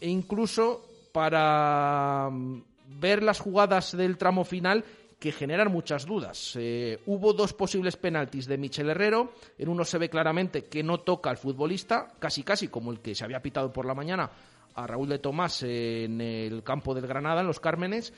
e 0.00 0.08
incluso 0.08 0.84
para 1.12 2.28
mm, 2.30 2.62
ver 3.00 3.22
las 3.22 3.40
jugadas 3.40 3.96
del 3.96 4.16
tramo 4.16 4.44
final 4.44 4.84
que 5.18 5.32
generan 5.32 5.72
muchas 5.72 6.06
dudas. 6.06 6.54
Eh, 6.56 7.00
hubo 7.06 7.32
dos 7.32 7.52
posibles 7.52 7.96
penaltis 7.96 8.46
de 8.46 8.58
Michel 8.58 8.90
Herrero. 8.90 9.32
En 9.58 9.68
uno 9.68 9.84
se 9.84 9.98
ve 9.98 10.08
claramente 10.08 10.66
que 10.66 10.84
no 10.84 11.00
toca 11.00 11.30
al 11.30 11.38
futbolista, 11.38 12.12
casi 12.20 12.44
casi 12.44 12.68
como 12.68 12.92
el 12.92 13.00
que 13.00 13.14
se 13.14 13.24
había 13.24 13.42
pitado 13.42 13.72
por 13.72 13.84
la 13.84 13.94
mañana 13.94 14.30
a 14.78 14.86
Raúl 14.86 15.08
de 15.08 15.18
Tomás 15.18 15.62
en 15.64 16.20
el 16.20 16.62
campo 16.62 16.94
del 16.94 17.06
Granada, 17.06 17.40
en 17.40 17.46
los 17.46 17.60
Cármenes. 17.60 18.12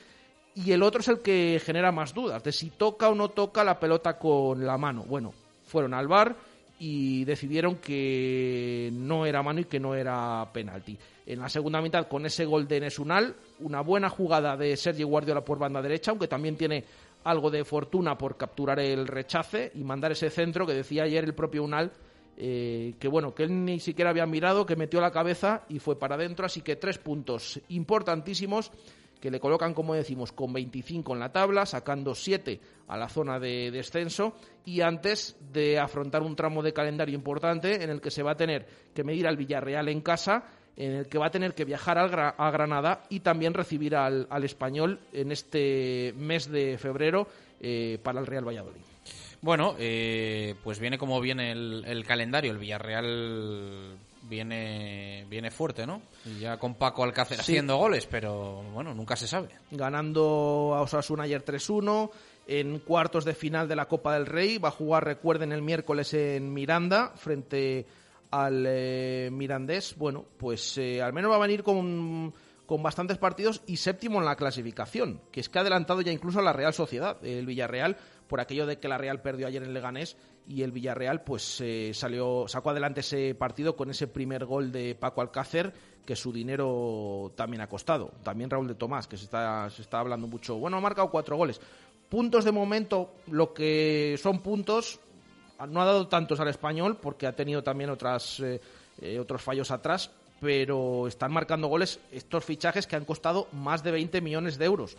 Y 0.53 0.71
el 0.71 0.83
otro 0.83 1.01
es 1.01 1.07
el 1.07 1.19
que 1.19 1.61
genera 1.63 1.91
más 1.91 2.13
dudas, 2.13 2.43
de 2.43 2.51
si 2.51 2.69
toca 2.69 3.09
o 3.09 3.15
no 3.15 3.29
toca 3.29 3.63
la 3.63 3.79
pelota 3.79 4.17
con 4.17 4.65
la 4.65 4.77
mano. 4.77 5.03
Bueno, 5.07 5.33
fueron 5.65 5.93
al 5.93 6.07
bar 6.07 6.35
y 6.77 7.23
decidieron 7.25 7.75
que 7.77 8.89
no 8.93 9.25
era 9.25 9.41
mano 9.41 9.61
y 9.61 9.65
que 9.65 9.79
no 9.79 9.95
era 9.95 10.47
penalti. 10.53 10.97
En 11.25 11.39
la 11.39 11.47
segunda 11.47 11.81
mitad, 11.81 12.07
con 12.07 12.25
ese 12.25 12.45
gol 12.45 12.67
de 12.67 12.81
Nesunal, 12.81 13.35
una 13.59 13.81
buena 13.81 14.09
jugada 14.09 14.57
de 14.57 14.75
Sergio 14.75 15.07
Guardiola 15.07 15.45
por 15.45 15.57
banda 15.57 15.81
derecha, 15.81 16.11
aunque 16.11 16.27
también 16.27 16.57
tiene 16.57 16.83
algo 17.23 17.49
de 17.49 17.63
fortuna 17.63 18.17
por 18.17 18.35
capturar 18.35 18.79
el 18.79 19.07
rechace 19.07 19.71
y 19.75 19.83
mandar 19.83 20.11
ese 20.11 20.29
centro 20.29 20.65
que 20.65 20.73
decía 20.73 21.03
ayer 21.03 21.23
el 21.23 21.33
propio 21.33 21.63
Unal, 21.63 21.91
eh, 22.37 22.95
que 22.99 23.07
bueno, 23.07 23.33
que 23.33 23.43
él 23.43 23.65
ni 23.65 23.79
siquiera 23.79 24.09
había 24.09 24.25
mirado, 24.25 24.65
que 24.65 24.75
metió 24.75 25.01
la 25.01 25.11
cabeza 25.11 25.63
y 25.69 25.79
fue 25.79 25.99
para 25.99 26.15
adentro, 26.15 26.45
así 26.45 26.61
que 26.61 26.75
tres 26.75 26.97
puntos 26.97 27.59
importantísimos 27.69 28.71
que 29.21 29.31
le 29.31 29.39
colocan, 29.39 29.73
como 29.73 29.93
decimos, 29.93 30.31
con 30.31 30.51
25 30.51 31.13
en 31.13 31.19
la 31.19 31.31
tabla, 31.31 31.65
sacando 31.65 32.15
7 32.15 32.59
a 32.87 32.97
la 32.97 33.07
zona 33.07 33.39
de 33.39 33.69
descenso 33.69 34.33
y 34.65 34.81
antes 34.81 35.37
de 35.53 35.79
afrontar 35.79 36.23
un 36.23 36.35
tramo 36.35 36.63
de 36.63 36.73
calendario 36.73 37.15
importante 37.15 37.83
en 37.83 37.91
el 37.91 38.01
que 38.01 38.09
se 38.09 38.23
va 38.23 38.31
a 38.31 38.37
tener 38.37 38.65
que 38.93 39.03
medir 39.03 39.27
al 39.27 39.37
Villarreal 39.37 39.87
en 39.89 40.01
casa, 40.01 40.43
en 40.75 40.93
el 40.93 41.07
que 41.07 41.19
va 41.19 41.27
a 41.27 41.31
tener 41.31 41.53
que 41.53 41.65
viajar 41.65 41.99
a 41.99 42.51
Granada 42.51 43.03
y 43.09 43.19
también 43.19 43.53
recibir 43.53 43.95
al, 43.95 44.27
español 44.43 44.99
en 45.13 45.31
este 45.31 46.13
mes 46.17 46.49
de 46.49 46.77
febrero 46.79 47.27
eh, 47.59 47.99
para 48.01 48.19
el 48.19 48.25
Real 48.25 48.47
Valladolid. 48.47 48.90
Bueno, 49.41 49.75
eh, 49.79 50.55
pues 50.63 50.79
viene 50.79 50.97
como 50.97 51.19
viene 51.19 51.51
el, 51.51 51.83
el 51.85 52.05
calendario. 52.05 52.51
El 52.51 52.59
Villarreal 52.59 53.97
viene, 54.23 55.25
viene 55.29 55.51
fuerte, 55.51 55.85
¿no? 55.85 56.01
ya 56.39 56.57
con 56.57 56.75
Paco 56.75 57.03
Alcácer 57.03 57.39
haciendo 57.39 57.77
goles, 57.77 58.07
pero 58.09 58.63
bueno, 58.73 58.93
nunca 58.93 59.15
se 59.15 59.27
sabe. 59.27 59.49
Ganando 59.71 60.73
a 60.75 60.81
Osasuna 60.81 61.23
ayer 61.23 61.43
3-1, 61.43 62.09
en 62.47 62.79
cuartos 62.79 63.25
de 63.25 63.33
final 63.33 63.67
de 63.67 63.75
la 63.75 63.87
Copa 63.87 64.13
del 64.13 64.25
Rey, 64.25 64.57
va 64.57 64.69
a 64.69 64.71
jugar, 64.71 65.03
recuerden, 65.03 65.51
el 65.51 65.61
miércoles 65.61 66.13
en 66.13 66.53
Miranda, 66.53 67.13
frente 67.15 67.85
al 68.31 68.65
eh, 68.67 69.29
Mirandés. 69.31 69.95
Bueno, 69.97 70.25
pues 70.37 70.77
eh, 70.77 71.01
al 71.01 71.13
menos 71.13 71.31
va 71.31 71.35
a 71.35 71.39
venir 71.39 71.63
con, 71.63 72.33
con 72.65 72.81
bastantes 72.81 73.17
partidos 73.17 73.61
y 73.67 73.77
séptimo 73.77 74.19
en 74.19 74.25
la 74.25 74.35
clasificación, 74.35 75.21
que 75.31 75.41
es 75.41 75.49
que 75.49 75.57
ha 75.57 75.61
adelantado 75.61 76.01
ya 76.01 76.11
incluso 76.11 76.39
a 76.39 76.43
la 76.43 76.53
Real 76.53 76.73
Sociedad. 76.73 77.17
El 77.23 77.45
Villarreal 77.45 77.97
por 78.31 78.39
aquello 78.39 78.65
de 78.65 78.79
que 78.79 78.87
la 78.87 78.97
Real 78.97 79.21
perdió 79.21 79.45
ayer 79.45 79.61
en 79.61 79.73
Leganés 79.73 80.15
y 80.47 80.61
el 80.61 80.71
Villarreal 80.71 81.21
pues 81.21 81.59
eh, 81.59 81.91
salió 81.93 82.45
sacó 82.47 82.69
adelante 82.69 83.01
ese 83.01 83.35
partido 83.35 83.75
con 83.75 83.89
ese 83.89 84.07
primer 84.07 84.45
gol 84.45 84.71
de 84.71 84.95
Paco 84.95 85.19
Alcácer 85.19 85.73
que 86.05 86.15
su 86.15 86.31
dinero 86.31 87.33
también 87.35 87.59
ha 87.59 87.67
costado. 87.67 88.13
También 88.23 88.49
Raúl 88.49 88.69
de 88.69 88.75
Tomás, 88.75 89.05
que 89.05 89.17
se 89.17 89.25
está, 89.25 89.69
se 89.69 89.81
está 89.81 89.99
hablando 89.99 90.27
mucho. 90.27 90.55
Bueno, 90.55 90.77
ha 90.77 90.79
marcado 90.79 91.11
cuatro 91.11 91.35
goles. 91.35 91.59
Puntos 92.07 92.45
de 92.45 92.53
momento, 92.53 93.15
lo 93.27 93.53
que 93.53 94.17
son 94.17 94.39
puntos, 94.39 95.01
no 95.67 95.81
ha 95.81 95.85
dado 95.85 96.07
tantos 96.07 96.39
al 96.39 96.47
español 96.47 96.99
porque 97.01 97.27
ha 97.27 97.35
tenido 97.35 97.61
también 97.63 97.89
otras, 97.89 98.39
eh, 98.39 98.61
eh, 99.01 99.19
otros 99.19 99.41
fallos 99.41 99.71
atrás, 99.71 100.09
pero 100.39 101.05
están 101.05 101.33
marcando 101.33 101.67
goles 101.67 101.99
estos 102.13 102.45
fichajes 102.45 102.87
que 102.87 102.95
han 102.95 103.03
costado 103.03 103.49
más 103.51 103.83
de 103.83 103.91
20 103.91 104.21
millones 104.21 104.57
de 104.57 104.63
euros 104.63 104.95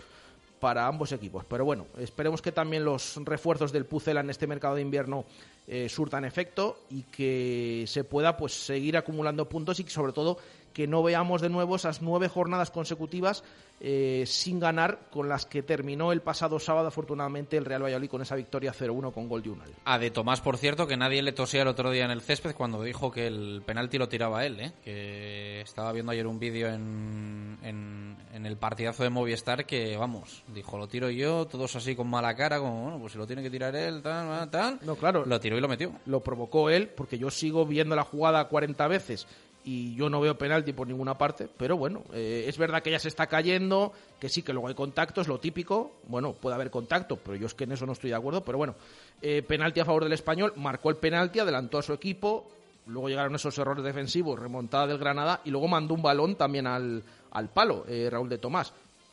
para 0.62 0.86
ambos 0.86 1.10
equipos. 1.10 1.44
Pero 1.44 1.64
bueno, 1.64 1.89
esperemos 1.98 2.40
que 2.40 2.52
también 2.52 2.84
los 2.84 3.16
refuerzos 3.24 3.72
del 3.72 3.84
Pucela 3.84 4.20
en 4.20 4.30
este 4.30 4.47
mercado 4.47 4.76
de 4.76 4.82
invierno 4.82 5.24
eh, 5.66 5.89
surtan 5.89 6.24
efecto 6.24 6.84
y 6.89 7.02
que 7.02 7.82
se 7.89 8.05
pueda 8.05 8.36
pues 8.36 8.52
seguir 8.52 8.97
acumulando 8.97 9.48
puntos 9.48 9.80
y 9.80 9.84
que 9.84 9.90
sobre 9.90 10.12
todo 10.12 10.39
que 10.72 10.86
no 10.86 11.02
veamos 11.02 11.40
de 11.40 11.48
nuevo 11.48 11.76
esas 11.76 12.02
nueve 12.02 12.28
jornadas 12.28 12.70
consecutivas 12.70 13.44
eh, 13.84 14.22
sin 14.26 14.60
ganar 14.60 15.08
con 15.10 15.28
las 15.28 15.44
que 15.44 15.62
terminó 15.62 16.12
el 16.12 16.20
pasado 16.20 16.60
sábado 16.60 16.86
afortunadamente 16.86 17.56
el 17.56 17.64
Real 17.64 17.82
Valladolid 17.82 18.08
con 18.08 18.22
esa 18.22 18.36
victoria 18.36 18.72
0-1 18.72 19.12
con 19.12 19.28
gol 19.28 19.42
de 19.42 19.50
Unal. 19.50 19.70
A 19.84 19.98
de 19.98 20.10
Tomás, 20.12 20.40
por 20.40 20.56
cierto, 20.56 20.86
que 20.86 20.96
nadie 20.96 21.20
le 21.20 21.32
tosía 21.32 21.62
el 21.62 21.68
otro 21.68 21.90
día 21.90 22.04
en 22.04 22.12
el 22.12 22.20
césped 22.20 22.54
cuando 22.54 22.82
dijo 22.82 23.10
que 23.10 23.26
el 23.26 23.62
penalti 23.66 23.98
lo 23.98 24.08
tiraba 24.08 24.46
él, 24.46 24.60
¿eh? 24.60 24.72
que 24.84 25.60
estaba 25.62 25.92
viendo 25.92 26.12
ayer 26.12 26.28
un 26.28 26.38
vídeo 26.38 26.68
en, 26.68 27.58
en, 27.62 28.16
en, 28.32 28.46
el 28.46 28.56
partidazo 28.56 29.02
de 29.02 29.10
Movistar 29.10 29.66
que, 29.66 29.96
vamos, 29.96 30.44
dijo, 30.54 30.78
lo 30.78 30.86
tiro 30.86 31.10
yo, 31.10 31.46
todos 31.46 31.74
así 31.74 31.96
con 31.96 32.08
mala 32.08 32.36
cara, 32.36 32.60
como, 32.60 32.82
bueno, 32.84 32.98
pues 33.00 33.12
si 33.12 33.18
lo 33.18 33.26
tiene 33.26 33.42
que 33.42 33.50
tirar 33.50 33.74
él, 33.74 34.00
tal, 34.00 34.48
tal. 34.50 34.78
No, 34.82 34.94
claro. 34.94 35.24
Lo 35.26 35.40
tiró 35.40 35.58
y 35.58 35.60
lo 35.60 35.66
metió. 35.66 35.92
Lo 36.06 36.20
provocó 36.20 36.70
él, 36.70 36.88
porque 36.88 37.18
yo 37.18 37.30
sigo 37.30 37.66
viendo 37.66 37.96
la 37.96 38.04
jugada 38.04 38.46
40 38.46 38.86
veces 38.86 39.26
y 39.64 39.94
yo 39.94 40.09
no 40.09 40.20
veo 40.20 40.36
penalti 40.36 40.72
por 40.72 40.86
ninguna 40.86 41.16
parte, 41.16 41.48
pero 41.56 41.76
bueno, 41.76 42.02
eh, 42.12 42.44
es 42.47 42.59
verdad 42.59 42.82
que 42.82 42.90
ya 42.90 42.98
se 42.98 43.09
está 43.09 43.26
cayendo, 43.26 43.93
que 44.18 44.28
sí, 44.28 44.43
que 44.43 44.52
luego 44.52 44.68
hay 44.68 44.74
contacto, 44.74 45.20
es 45.20 45.28
lo 45.28 45.39
típico, 45.39 45.93
bueno, 46.09 46.32
puede 46.32 46.55
haber 46.55 46.70
contacto, 46.70 47.16
pero 47.16 47.36
yo 47.36 47.47
es 47.47 47.55
que 47.55 47.64
en 47.64 47.72
eso 47.72 47.86
no 47.86 47.93
estoy 47.93 48.10
de 48.10 48.16
acuerdo, 48.16 48.44
pero 48.44 48.59
bueno, 48.59 48.74
eh, 49.20 49.43
penalti 49.43 49.80
a 49.80 49.84
favor 49.84 50.05
del 50.05 50.12
español, 50.12 50.52
marcó 50.56 50.90
el 50.90 50.97
penalti, 50.97 51.39
adelantó 51.39 51.78
a 51.78 51.82
su 51.82 51.93
equipo, 51.93 52.48
luego 52.86 53.09
llegaron 53.09 53.34
esos 53.34 53.56
errores 53.59 53.84
defensivos, 53.84 54.39
remontada 54.39 54.89
del 54.89 54.98
Granada 54.98 55.40
y 55.44 55.51
luego 55.51 55.68
mandó 55.68 55.94
un 55.94 56.02
balón 56.02 56.34
también 56.34 56.66
al, 56.66 57.02
al 57.30 57.48
palo, 57.51 57.84
eh, 57.89 58.09
Raúl 58.10 58.28
de 58.28 58.39
Tomás. 58.39 58.72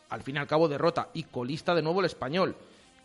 Al 0.10 0.24
fin 0.24 0.38
y 0.38 0.40
al 0.40 0.48
cabo 0.48 0.68
derrota 0.68 1.10
y 1.14 1.24
colista 1.24 1.76
de 1.76 1.84
nuevo 1.84 2.00
el 2.00 2.08
español 2.08 2.56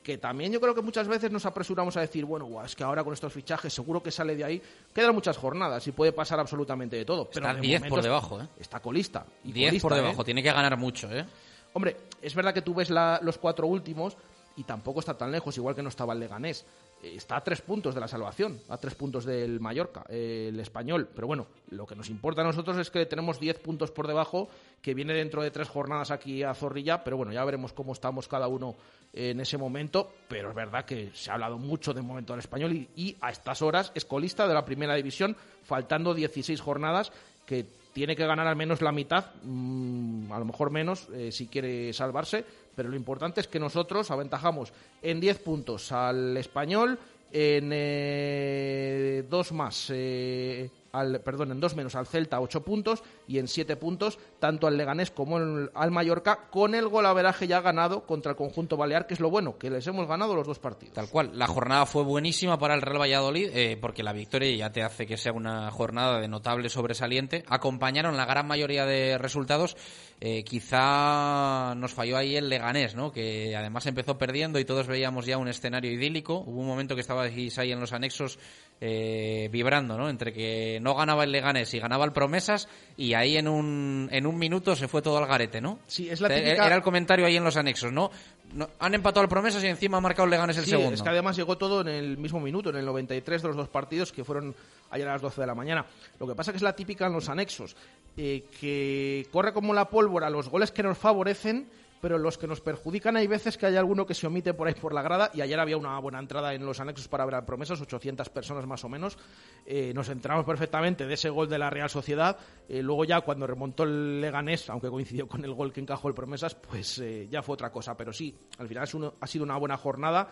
que 0.05 0.18
también 0.18 0.52
yo 0.52 0.60
creo 0.60 0.74
que 0.74 0.82
muchas 0.82 1.09
veces 1.09 1.32
nos 1.32 1.47
apresuramos 1.47 1.97
a 1.97 2.01
decir, 2.02 2.24
bueno, 2.26 2.44
guau, 2.44 2.64
es 2.66 2.76
que 2.76 2.85
ahora 2.85 3.02
con 3.02 3.14
estos 3.14 3.32
fichajes 3.32 3.72
seguro 3.72 4.02
que 4.02 4.10
sale 4.12 4.36
de 4.36 4.44
ahí. 4.44 4.62
Quedan 4.94 5.14
muchas 5.14 5.36
jornadas 5.39 5.85
y 5.89 5.93
puede 5.93 6.12
pasar 6.12 6.39
absolutamente 6.39 6.94
de 6.94 7.05
todo. 7.06 7.28
Pero 7.31 7.47
está 7.47 7.55
de 7.55 7.66
10 7.66 7.81
momento 7.81 7.94
por 7.97 8.02
debajo, 8.05 8.40
¿eh? 8.40 8.47
Está 8.60 8.81
colista. 8.81 9.24
Y 9.44 9.51
10 9.52 9.70
colista, 9.70 9.89
por 9.89 9.97
debajo, 9.97 10.20
¿eh? 10.20 10.24
tiene 10.26 10.43
que 10.43 10.52
ganar 10.52 10.76
mucho, 10.76 11.10
¿eh? 11.10 11.24
Hombre, 11.72 11.97
es 12.22 12.35
verdad 12.35 12.52
que 12.55 12.62
tú 12.62 12.74
ves 12.74 12.90
la- 12.90 13.18
los 13.22 13.39
cuatro 13.39 13.66
últimos 13.66 14.16
y 14.56 14.62
tampoco 14.64 15.01
está 15.01 15.16
tan 15.16 15.32
lejos, 15.32 15.56
igual 15.56 15.74
que 15.74 15.82
no 15.82 15.89
estaba 15.89 16.12
el 16.12 16.20
Leganés. 16.20 16.64
Está 17.05 17.36
a 17.36 17.44
tres 17.44 17.60
puntos 17.60 17.94
de 17.94 18.01
la 18.01 18.09
salvación, 18.09 18.59
a 18.70 18.78
tres 18.78 18.94
puntos 18.94 19.26
del 19.26 19.60
Mallorca, 19.60 20.05
el 20.09 20.59
español. 20.59 21.09
Pero 21.14 21.26
bueno, 21.26 21.47
lo 21.70 21.86
que 21.86 21.94
nos 21.94 22.09
importa 22.09 22.40
a 22.40 22.44
nosotros 22.44 22.78
es 22.78 22.90
que 22.90 23.05
tenemos 23.05 23.39
10 23.39 23.59
puntos 23.59 23.90
por 23.90 24.06
debajo, 24.06 24.48
que 24.81 24.94
viene 24.94 25.12
dentro 25.12 25.43
de 25.43 25.51
tres 25.51 25.68
jornadas 25.68 26.10
aquí 26.10 26.43
a 26.43 26.55
Zorrilla. 26.55 27.05
Pero 27.05 27.18
bueno, 27.18 27.32
ya 27.32 27.44
veremos 27.44 27.74
cómo 27.74 27.93
estamos 27.93 28.26
cada 28.26 28.48
uno 28.48 28.74
en 29.12 29.39
ese 29.40 29.59
momento. 29.59 30.12
Pero 30.28 30.48
es 30.48 30.55
verdad 30.55 30.85
que 30.86 31.10
se 31.12 31.31
ha 31.31 31.35
hablado 31.35 31.59
mucho 31.59 31.93
de 31.93 32.01
momento 32.01 32.32
del 32.32 32.40
español 32.40 32.72
y, 32.72 33.16
a 33.20 33.31
estas 33.31 33.60
horas 33.62 33.93
es 33.94 34.05
colista 34.05 34.48
de 34.48 34.55
la 34.55 34.64
primera 34.64 34.94
división, 34.94 35.36
faltando 35.62 36.14
16 36.14 36.60
jornadas 36.60 37.12
que 37.44 37.66
tiene 37.93 38.16
que 38.16 38.26
ganar 38.26 38.47
al 38.47 38.56
menos 38.56 38.82
la 38.82 38.90
mitad, 38.90 39.26
mm, 39.43 40.32
a 40.32 40.39
lo 40.39 40.44
mejor 40.47 40.70
menos, 40.70 41.09
eh, 41.12 41.31
si 41.31 41.47
quiere 41.47 41.93
salvarse, 41.93 42.44
pero 42.75 42.89
lo 42.89 42.97
importante 42.97 43.41
es 43.41 43.49
que 43.49 43.59
nosotros 43.59 44.11
aventajamos 44.11 44.73
en 45.03 45.21
10 45.21 45.39
puntos 45.41 45.93
al 45.93 46.37
español, 46.37 46.99
en 47.33 47.71
eh, 47.73 49.25
dos 49.29 49.53
más, 49.53 49.91
eh, 49.93 50.71
al, 50.93 51.21
perdón, 51.21 51.53
en 51.53 51.61
dos 51.61 51.75
menos 51.75 51.95
al 51.97 52.07
Celta, 52.07 52.41
8 52.41 52.63
puntos, 52.63 53.03
y 53.27 53.39
en 53.39 53.49
7 53.49 53.77
puntos, 53.77 54.19
tanto 54.39 54.67
al 54.67 54.77
Leganés 54.77 55.11
como 55.11 55.37
al 55.37 55.91
Mallorca, 55.91 56.49
con 56.51 56.75
el 56.75 56.89
golaveraje 56.89 57.47
ya 57.47 57.61
ganado 57.61 58.07
contra 58.07 58.33
el 58.33 58.37
conjunto 58.37 58.77
balear, 58.77 59.07
que 59.07 59.15
es 59.15 59.21
lo 59.21 59.31
bueno, 59.31 59.59
que 59.59 59.71
les 59.71 59.87
hemos 59.87 60.07
ganado 60.07 60.35
los 60.35 60.47
dos 60.47 60.59
partidos. 60.59 60.95
Tal 60.95 61.09
cual. 61.09 61.31
La 61.35 61.47
jornada 61.47 61.87
fue 61.87 62.03
buenísima 62.03 62.59
para 62.59 62.75
el 62.75 62.83
Real 62.83 63.01
Valladolid, 63.01 63.51
eh, 63.55 63.79
porque 63.81 64.03
la 64.03 64.13
victoria 64.13 64.55
ya 64.57 64.73
te 64.73 64.83
hace 64.83 65.07
que 65.07 65.17
sea 65.17 65.33
una 65.33 65.71
jornada 65.71 66.21
de 66.21 66.29
notable 66.29 66.69
sobresaliente. 66.69 67.45
Acompañaron 67.49 68.17
la 68.17 68.27
gran 68.27 68.47
mayoría 68.47 68.87
de 68.87 69.19
resultados. 69.19 69.77
Eh, 70.21 70.45
quizá 70.45 71.75
nos 71.75 71.93
falló 71.93 72.17
ahí 72.17 72.37
el 72.37 72.49
Leganés, 72.49 72.95
¿no? 72.95 73.13
Que 73.13 73.57
además 73.57 73.87
empezó 73.87 74.17
perdiendo 74.17 74.59
y 74.59 74.65
todos 74.65 74.87
veíamos 74.87 75.27
ya 75.27 75.39
un 75.39 75.49
escenario 75.49 75.91
idílico. 75.91 76.45
Hubo 76.47 76.61
un 76.61 76.67
momento 76.67 76.95
que 76.95 77.01
estaba 77.01 77.25
ahí 77.25 77.73
en 77.73 77.81
los 77.81 77.93
anexos 77.93 78.39
eh, 78.81 79.49
vibrando, 79.51 79.97
¿no? 79.97 80.09
Entre 80.09 80.33
que 80.33 80.79
no 80.81 80.95
ganaba 80.95 81.25
el 81.25 81.33
Leganés 81.33 81.73
y 81.75 81.79
ganaba 81.79 82.05
el 82.05 82.13
Promesas 82.13 82.69
y 82.97 83.14
ahí 83.15 83.36
en 83.36 83.49
un, 83.49 84.09
en 84.12 84.27
un 84.27 84.39
minuto 84.39 84.74
se 84.77 84.89
fue 84.89 85.03
todo 85.03 85.19
al 85.19 85.27
garete, 85.27 85.61
¿no? 85.61 85.78
Sí, 85.86 86.09
es 86.09 86.20
la 86.20 86.28
típica- 86.28 86.66
Era 86.66 86.74
el 86.77 86.82
comentario 86.82 87.27
ahí 87.27 87.36
en 87.36 87.45
los 87.45 87.57
anexos, 87.57 87.93
¿no? 87.93 88.11
No- 88.53 88.69
han 88.78 88.95
empatado 88.95 89.23
al 89.23 89.28
Promesas 89.28 89.65
y 89.65 89.66
encima 89.66 89.99
ha 89.99 90.01
marcado 90.01 90.24
el 90.24 90.31
Leganés 90.31 90.57
el 90.59 90.65
Sí, 90.65 90.70
segundo. 90.70 90.95
es 90.95 91.03
que 91.03 91.09
además 91.09 91.36
llegó 91.36 91.59
todo 91.59 91.81
en 91.81 91.89
el 91.89 92.19
mismo 92.19 92.39
minuto, 92.41 92.70
en 92.70 92.77
el 92.77 92.85
93 92.86 93.43
de 93.43 93.49
los 93.49 93.57
dos 93.57 93.69
partidos 93.69 94.12
que 94.12 94.23
fueron 94.24 94.55
ayer 94.91 95.09
a 95.09 95.12
las 95.15 95.23
12 95.23 95.41
de 95.41 95.47
la 95.47 95.55
mañana. 95.55 95.85
Lo 96.20 96.27
que 96.27 96.35
pasa 96.35 96.53
que 96.53 96.57
es 96.59 96.62
la 96.62 96.74
típica 96.77 97.07
en 97.07 97.12
los 97.15 97.28
anexos, 97.28 97.74
eh, 98.16 98.45
que 98.61 99.27
corre 99.32 99.53
como 99.53 99.74
la 99.74 99.86
pólvora 99.89 100.31
los 100.31 100.49
goles 100.49 100.70
que 100.70 100.82
nos 100.85 100.97
favorecen, 100.99 101.69
pero 102.05 102.18
los 102.18 102.36
que 102.36 102.47
nos 102.47 102.60
perjudican 102.60 103.16
hay 103.16 103.26
veces 103.26 103.56
que 103.56 103.64
hay 103.64 103.76
alguno 103.76 104.05
que 104.05 104.12
se 104.12 104.26
omite 104.26 104.52
por 104.52 104.68
ahí 104.68 104.74
por 104.74 104.93
la 104.93 105.01
grada 105.01 105.31
y 105.32 105.40
ayer 105.40 105.59
había 105.59 105.78
una 105.78 105.98
buena 106.01 106.18
entrada 106.18 106.52
en 106.52 106.66
los 106.66 106.78
anexos 106.78 107.09
para 107.09 107.24
ver 107.24 107.35
al 107.35 107.47
Promesas, 107.47 107.81
800 107.81 108.28
personas 108.28 108.66
más 108.66 108.85
o 108.85 108.90
menos. 108.90 109.16
Eh, 109.64 109.90
nos 109.94 110.10
enteramos 110.10 110.44
perfectamente 110.44 111.06
de 111.06 111.14
ese 111.14 111.31
gol 111.31 111.48
de 111.48 111.56
la 111.56 111.70
Real 111.70 111.89
Sociedad. 111.89 112.36
Eh, 112.68 112.82
luego 112.82 113.06
ya 113.06 113.22
cuando 113.22 113.47
remontó 113.47 113.85
el 113.85 114.20
Leganés, 114.20 114.68
aunque 114.68 114.90
coincidió 114.90 115.26
con 115.26 115.47
el 115.47 115.55
gol 115.55 115.72
que 115.72 115.81
encajó 115.81 116.09
el 116.09 116.14
Promesas, 116.14 116.55
pues 116.55 116.98
eh, 116.98 117.26
ya 117.31 117.40
fue 117.40 117.55
otra 117.55 117.72
cosa. 117.72 117.97
Pero 117.97 118.12
sí, 118.12 118.36
al 118.59 118.68
final 118.68 118.86
ha 119.18 119.26
sido 119.26 119.43
una 119.43 119.56
buena 119.56 119.78
jornada 119.78 120.28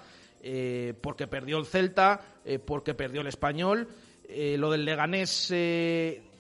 porque 1.01 1.27
perdió 1.27 1.57
el 1.57 1.65
Celta, 1.65 2.21
porque 2.67 2.93
perdió 2.93 3.23
el 3.23 3.29
Español. 3.29 3.89
Lo 4.29 4.71
del 4.71 4.85
Leganés, 4.85 5.51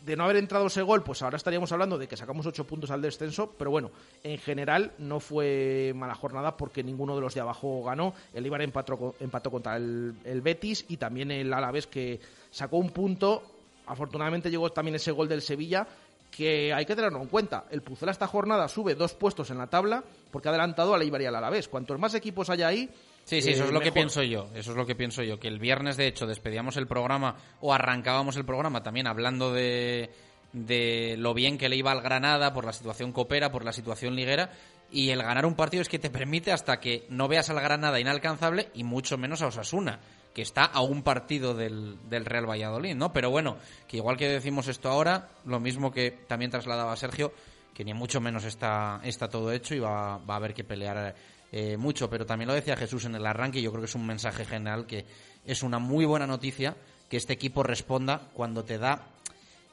de 0.05 0.17
no 0.17 0.25
haber 0.25 0.37
entrado 0.37 0.67
ese 0.67 0.83
gol, 0.83 1.03
pues 1.03 1.23
ahora 1.23 1.37
estaríamos 1.37 1.71
hablando 1.73 1.99
de 1.99 2.09
que 2.09 2.17
sacamos 2.17 2.47
ocho 2.47 2.65
puntos 2.65 2.91
al 2.91 3.03
descenso, 3.03 3.55
pero 3.57 3.71
bueno, 3.71 3.91
en 4.23 4.39
general 4.39 4.93
no 4.99 5.21
fue 5.21 5.93
mala 5.95 6.15
jornada 6.15 6.57
porque 6.57 6.83
ninguno 6.83 7.15
de 7.15 7.21
los 7.21 7.35
de 7.35 7.41
abajo 7.41 7.83
ganó. 7.85 8.15
El 8.35 8.47
Ibar 8.47 8.63
empató, 8.63 9.15
empató 9.21 9.51
contra 9.51 9.77
el, 9.77 10.41
Betis 10.43 10.85
y 10.89 10.97
también 10.97 11.31
el 11.31 11.53
Alavés 11.53 11.87
que 11.87 12.21
sacó 12.51 12.79
un 12.79 12.91
punto. 12.91 13.43
Afortunadamente 13.87 14.51
llegó 14.51 14.71
también 14.71 14.97
ese 14.97 15.13
gol 15.13 15.29
del 15.29 15.43
Sevilla 15.43 15.87
que 16.31 16.73
hay 16.73 16.87
que 16.87 16.97
tenerlo 16.97 17.21
en 17.21 17.29
cuenta. 17.29 17.67
El 17.71 17.83
Pucela 17.83 18.11
esta 18.11 18.27
jornada 18.27 18.67
sube 18.67 18.95
dos 18.95 19.15
puestos 19.15 19.51
en 19.51 19.59
la 19.59 19.67
tabla 19.69 20.03
porque 20.31 20.49
ha 20.49 20.51
adelantado 20.51 20.95
al 20.95 21.03
Eibar 21.03 21.23
y 21.23 21.27
al 21.27 21.37
Alavés. 21.37 21.69
Cuantos 21.69 21.99
más 21.99 22.15
equipos 22.15 22.49
haya 22.51 22.69
ahí, 22.69 22.89
Sí, 23.25 23.41
sí, 23.41 23.51
eso 23.51 23.65
eh, 23.65 23.67
es 23.67 23.73
lo 23.73 23.81
que 23.81 23.87
mejor. 23.87 23.95
pienso 23.95 24.23
yo. 24.23 24.49
Eso 24.55 24.73
es 24.73 24.77
lo 24.77 24.87
que 24.87 24.95
pienso 24.95 25.23
yo. 25.23 25.39
Que 25.39 25.49
el 25.49 25.59
viernes, 25.59 25.97
de 25.97 26.07
hecho, 26.07 26.27
despedíamos 26.27 26.77
el 26.77 26.87
programa 26.87 27.37
o 27.61 27.73
arrancábamos 27.73 28.37
el 28.37 28.45
programa 28.45 28.83
también 28.83 29.07
hablando 29.07 29.53
de, 29.53 30.11
de 30.53 31.17
lo 31.19 31.35
bien 31.35 31.59
que 31.59 31.69
le 31.69 31.77
iba 31.77 31.93
al 31.93 32.03
Granada 32.03 32.53
por 32.53 32.65
la 32.65 32.73
situación 32.73 33.13
copera, 33.13 33.53
por 33.53 33.65
la 33.65 33.73
situación 33.73 34.15
liguera. 34.17 34.51
Y 34.91 35.09
el 35.11 35.23
ganar 35.23 35.47
un 35.47 35.55
partido 35.55 35.81
es 35.81 35.89
que 35.89 35.99
te 35.99 36.11
permite 36.11 36.53
hasta 36.53 36.79
que 36.79 37.07
no 37.09 37.27
veas 37.27 37.49
al 37.49 37.61
Granada 37.61 37.99
inalcanzable 37.99 38.69
y 38.75 38.85
mucho 38.85 39.17
menos 39.17 39.41
a 39.41 39.47
Osasuna, 39.47 40.01
que 40.35 40.43
está 40.43 40.65
a 40.65 40.83
un 40.83 41.03
partido 41.03 41.55
del, 41.55 41.97
del 42.11 42.27
Real 42.27 42.49
Valladolid, 42.49 42.95
¿no? 42.95 43.11
Pero 43.11 43.31
bueno, 43.31 43.57
que 43.89 43.97
igual 43.97 44.19
que 44.19 44.29
decimos 44.29 44.69
esto 44.69 44.91
ahora, 44.91 45.31
lo 45.47 45.61
mismo 45.61 45.93
que 45.93 46.11
también 46.11 46.51
trasladaba 46.51 46.95
Sergio, 46.97 47.33
que 47.73 47.85
ni 47.85 47.95
mucho 47.95 48.21
menos 48.21 48.45
está, 48.45 49.01
está 49.03 49.29
todo 49.31 49.51
hecho 49.51 49.75
y 49.75 49.79
va, 49.79 50.19
va 50.19 50.35
a 50.35 50.37
haber 50.37 50.53
que 50.53 50.63
pelear 50.63 51.15
eh, 51.53 51.77
mucho. 51.77 52.11
Pero 52.11 52.27
también 52.27 52.49
lo 52.49 52.55
decía 52.55 52.77
Jesús 52.77 53.05
en 53.05 53.15
el 53.15 53.27
arranque, 53.27 53.63
yo 53.63 53.71
creo 53.71 53.83
que 53.83 53.89
es 53.89 53.95
un 53.95 54.07
mensaje 54.07 54.45
general 54.45 54.87
que 54.87 55.07
es 55.45 55.63
una 55.63 55.79
muy 55.79 56.05
buena 56.05 56.27
noticia 56.27 56.77
que 57.09 57.19
este 57.19 57.35
equipo 57.35 57.63
responda 57.63 58.31
cuando 58.33 58.65
te 58.65 58.79
da 58.79 59.07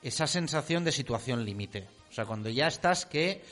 esa 0.03 0.27
sensación 0.27 0.83
de 0.83 0.91
situación 0.91 1.45
límite. 1.45 1.87
O 2.09 2.13
sea, 2.13 2.25
cuando 2.25 2.49
ya 2.49 2.67
estás 2.67 3.05
que 3.05 3.43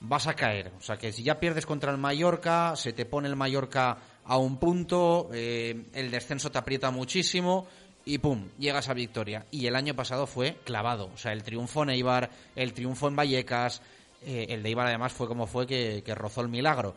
vas 0.00 0.26
a 0.26 0.34
caer. 0.34 0.72
O 0.78 0.82
sea, 0.82 0.96
que 0.96 1.12
si 1.12 1.22
ya 1.22 1.38
pierdes 1.38 1.66
contra 1.66 1.92
el 1.92 1.98
Mallorca, 1.98 2.74
se 2.76 2.92
te 2.92 3.06
pone 3.06 3.28
el 3.28 3.36
Mallorca 3.36 3.98
a 4.24 4.36
un 4.36 4.58
punto, 4.58 5.30
eh, 5.32 5.86
el 5.94 6.10
descenso 6.10 6.50
te 6.50 6.58
aprieta 6.58 6.90
muchísimo 6.90 7.66
y 8.04 8.18
pum, 8.18 8.48
llega 8.58 8.78
esa 8.78 8.94
victoria. 8.94 9.46
Y 9.50 9.66
el 9.66 9.76
año 9.76 9.94
pasado 9.94 10.26
fue 10.26 10.56
clavado. 10.64 11.10
O 11.14 11.16
sea, 11.16 11.32
el 11.32 11.42
triunfo 11.42 11.82
en 11.82 11.90
Eibar, 11.90 12.30
el 12.56 12.72
triunfo 12.72 13.08
en 13.08 13.16
Vallecas, 13.16 13.82
eh, 14.24 14.46
el 14.50 14.62
de 14.62 14.68
Eibar 14.70 14.86
además 14.86 15.12
fue 15.12 15.28
como 15.28 15.46
fue 15.46 15.66
que 15.66 16.14
rozó 16.14 16.40
el 16.40 16.48
milagro. 16.48 16.94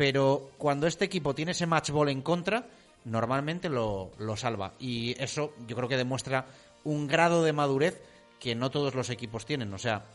Pero 0.00 0.52
cuando 0.56 0.86
este 0.86 1.04
equipo 1.04 1.34
tiene 1.34 1.50
ese 1.50 1.66
match 1.66 1.90
ball 1.90 2.08
en 2.08 2.22
contra, 2.22 2.66
normalmente 3.04 3.68
lo, 3.68 4.12
lo 4.18 4.34
salva. 4.34 4.72
Y 4.80 5.14
eso 5.22 5.52
yo 5.68 5.76
creo 5.76 5.90
que 5.90 5.98
demuestra 5.98 6.46
un 6.84 7.06
grado 7.06 7.42
de 7.42 7.52
madurez 7.52 8.00
que 8.38 8.54
no 8.54 8.70
todos 8.70 8.94
los 8.94 9.10
equipos 9.10 9.44
tienen. 9.44 9.74
O 9.74 9.78
sea, 9.78 10.06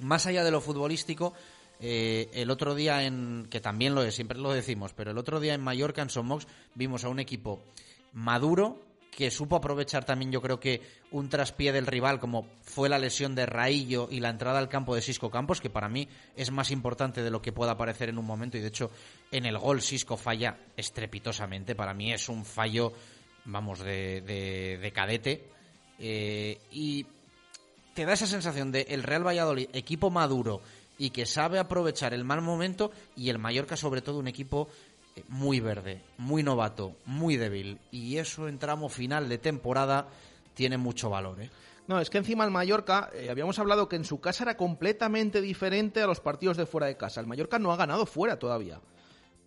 más 0.00 0.26
allá 0.26 0.42
de 0.42 0.50
lo 0.50 0.60
futbolístico, 0.60 1.32
eh, 1.78 2.28
el 2.32 2.50
otro 2.50 2.74
día 2.74 3.04
en 3.04 3.46
que 3.48 3.60
también 3.60 3.94
lo 3.94 4.02
es, 4.02 4.16
siempre 4.16 4.36
lo 4.36 4.50
decimos, 4.50 4.94
pero 4.94 5.12
el 5.12 5.18
otro 5.18 5.38
día 5.38 5.54
en 5.54 5.60
Mallorca, 5.60 6.02
en 6.02 6.10
Somox, 6.10 6.48
vimos 6.74 7.04
a 7.04 7.08
un 7.08 7.20
equipo 7.20 7.62
maduro 8.12 8.80
que 9.10 9.30
supo 9.30 9.56
aprovechar 9.56 10.04
también 10.04 10.30
yo 10.30 10.40
creo 10.40 10.60
que 10.60 10.80
un 11.10 11.28
traspié 11.28 11.72
del 11.72 11.86
rival 11.86 12.20
como 12.20 12.46
fue 12.62 12.88
la 12.88 12.98
lesión 12.98 13.34
de 13.34 13.46
Raillo 13.46 14.08
y 14.10 14.20
la 14.20 14.30
entrada 14.30 14.58
al 14.58 14.68
campo 14.68 14.94
de 14.94 15.02
Sisco 15.02 15.30
Campos, 15.30 15.60
que 15.60 15.70
para 15.70 15.88
mí 15.88 16.08
es 16.36 16.50
más 16.50 16.70
importante 16.70 17.22
de 17.22 17.30
lo 17.30 17.42
que 17.42 17.52
pueda 17.52 17.76
parecer 17.76 18.08
en 18.08 18.18
un 18.18 18.24
momento. 18.24 18.56
Y 18.56 18.60
de 18.60 18.68
hecho 18.68 18.90
en 19.30 19.46
el 19.46 19.58
gol 19.58 19.82
Sisco 19.82 20.16
falla 20.16 20.56
estrepitosamente, 20.76 21.74
para 21.74 21.92
mí 21.92 22.12
es 22.12 22.28
un 22.28 22.44
fallo, 22.44 22.92
vamos, 23.44 23.80
de, 23.80 24.20
de, 24.80 24.92
cadete. 24.92 25.44
Eh, 25.98 26.58
y 26.70 27.04
te 27.94 28.04
da 28.04 28.14
esa 28.14 28.26
sensación 28.26 28.72
de 28.72 28.86
el 28.88 29.02
Real 29.02 29.26
Valladolid, 29.26 29.68
equipo 29.72 30.10
maduro 30.10 30.62
y 31.00 31.10
que 31.10 31.24
sabe 31.24 31.58
aprovechar 31.58 32.12
el 32.12 32.24
mal 32.24 32.42
momento 32.42 32.90
y 33.16 33.30
el 33.30 33.38
Mallorca 33.38 33.74
sobre 33.74 34.02
todo 34.02 34.18
un 34.18 34.28
equipo 34.28 34.68
muy 35.28 35.60
verde, 35.60 36.02
muy 36.18 36.42
novato, 36.42 36.96
muy 37.06 37.36
débil. 37.36 37.78
Y 37.90 38.16
eso 38.18 38.48
en 38.48 38.58
tramo 38.58 38.88
final 38.88 39.28
de 39.28 39.38
temporada 39.38 40.08
tiene 40.54 40.76
mucho 40.76 41.10
valor. 41.10 41.40
¿eh? 41.40 41.50
No, 41.86 42.00
es 42.00 42.10
que 42.10 42.18
encima 42.18 42.44
el 42.44 42.50
Mallorca, 42.50 43.10
eh, 43.14 43.30
habíamos 43.30 43.58
hablado 43.58 43.88
que 43.88 43.96
en 43.96 44.04
su 44.04 44.20
casa 44.20 44.44
era 44.44 44.56
completamente 44.56 45.40
diferente 45.40 46.02
a 46.02 46.06
los 46.06 46.20
partidos 46.20 46.56
de 46.56 46.66
fuera 46.66 46.86
de 46.86 46.96
casa. 46.96 47.20
El 47.20 47.26
Mallorca 47.26 47.58
no 47.58 47.72
ha 47.72 47.76
ganado 47.76 48.06
fuera 48.06 48.38
todavía. 48.38 48.80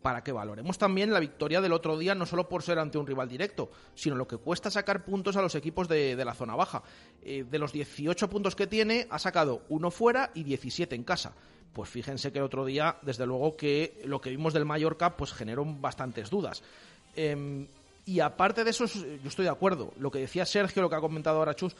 Para 0.03 0.23
que 0.23 0.31
valoremos 0.31 0.77
también 0.77 1.11
la 1.11 1.19
victoria 1.19 1.61
del 1.61 1.73
otro 1.73 1.97
día, 1.97 2.13
no 2.13 2.27
solo 2.27 2.47
por 2.47 2.61
ser 2.61 2.77
ante 2.77 2.99
un 2.99 3.07
rival 3.07 3.27
directo, 3.27 3.71
sino 3.95 4.15
lo 4.15 4.27
que 4.27 4.37
cuesta 4.37 4.69
sacar 4.69 5.03
puntos 5.03 5.35
a 5.37 5.41
los 5.41 5.55
equipos 5.55 5.87
de, 5.87 6.15
la 6.23 6.35
zona 6.35 6.55
baja. 6.55 6.83
Eh, 7.23 7.45
de 7.49 7.57
los 7.57 7.71
18 7.71 8.29
puntos 8.29 8.55
que 8.55 8.67
tiene, 8.67 9.07
ha 9.09 9.17
sacado 9.17 9.63
uno 9.69 9.89
fuera 9.89 10.29
y 10.35 10.43
17 10.43 10.93
en 10.93 11.03
casa 11.03 11.33
pues 11.73 11.89
fíjense 11.89 12.31
que 12.31 12.37
el 12.37 12.45
otro 12.45 12.65
día, 12.65 12.97
desde 13.01 13.25
luego 13.25 13.57
que 13.57 13.99
lo 14.05 14.21
que 14.21 14.29
vimos 14.29 14.53
del 14.53 14.63
Mallorca, 14.63 15.17
pues 15.17 15.33
generó 15.33 15.65
bastantes 15.65 16.29
dudas. 16.29 16.61
Em, 17.15 17.65
y 18.05 18.19
aparte 18.19 18.63
de 18.63 18.69
eso, 18.69 18.85
yo 18.85 19.27
estoy 19.27 19.45
de 19.45 19.51
acuerdo. 19.51 19.91
Lo 19.97 20.11
que 20.11 20.19
decía 20.19 20.45
Sergio, 20.45 20.81
lo 20.81 20.89
que 20.89 20.95
ha 20.95 21.01
comentado 21.01 21.39
ahora 21.39 21.55
Chus, 21.55 21.75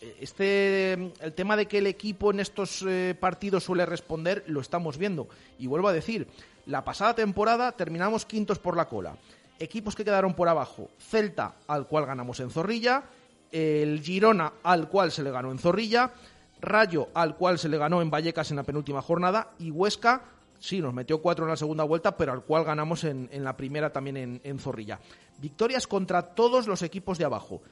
eh, 0.00 0.16
este, 0.20 0.92
el 0.92 1.32
tema 1.34 1.56
de 1.56 1.66
que 1.66 1.78
el 1.78 1.86
equipo 1.86 2.30
en 2.30 2.40
estos 2.40 2.84
eh, 2.86 3.14
partidos 3.18 3.64
suele 3.64 3.86
responder, 3.86 4.44
lo 4.46 4.60
estamos 4.60 4.98
viendo. 4.98 5.28
Y 5.58 5.66
vuelvo 5.66 5.88
a 5.88 5.92
decir, 5.92 6.26
la 6.66 6.84
pasada 6.84 7.14
temporada 7.14 7.72
terminamos 7.72 8.26
quintos 8.26 8.58
por 8.58 8.76
la 8.76 8.88
cola. 8.88 9.16
Equipos 9.58 9.94
que 9.94 10.04
quedaron 10.04 10.34
por 10.34 10.48
abajo, 10.48 10.90
Celta, 10.98 11.54
al 11.66 11.86
cual 11.86 12.06
ganamos 12.06 12.40
en 12.40 12.50
Zorrilla, 12.50 13.04
el 13.50 14.00
Girona, 14.02 14.52
al 14.62 14.88
cual 14.88 15.10
se 15.10 15.22
le 15.22 15.30
ganó 15.30 15.50
en 15.50 15.58
Zorrilla, 15.58 16.12
Rayo, 16.60 17.08
al 17.14 17.36
cual 17.36 17.58
se 17.58 17.68
le 17.68 17.78
ganó 17.78 18.02
en 18.02 18.10
Vallecas 18.10 18.50
en 18.50 18.56
la 18.56 18.64
penúltima 18.64 19.00
jornada, 19.00 19.52
y 19.58 19.70
Huesca, 19.70 20.24
sí, 20.58 20.80
nos 20.80 20.92
metió 20.92 21.22
cuatro 21.22 21.44
en 21.44 21.50
la 21.50 21.56
segunda 21.56 21.84
vuelta, 21.84 22.16
pero 22.16 22.32
al 22.32 22.42
cual 22.42 22.64
ganamos 22.64 23.04
en, 23.04 23.28
la 23.32 23.56
primera 23.56 23.92
también 23.92 24.40
en, 24.42 24.58
Zorrilla. 24.58 25.00
Victorias 25.38 25.86
contra 25.86 26.34
todos 26.34 26.66
los 26.66 26.82
equipos 26.82 27.16
de 27.16 27.24
abajo. 27.24 27.62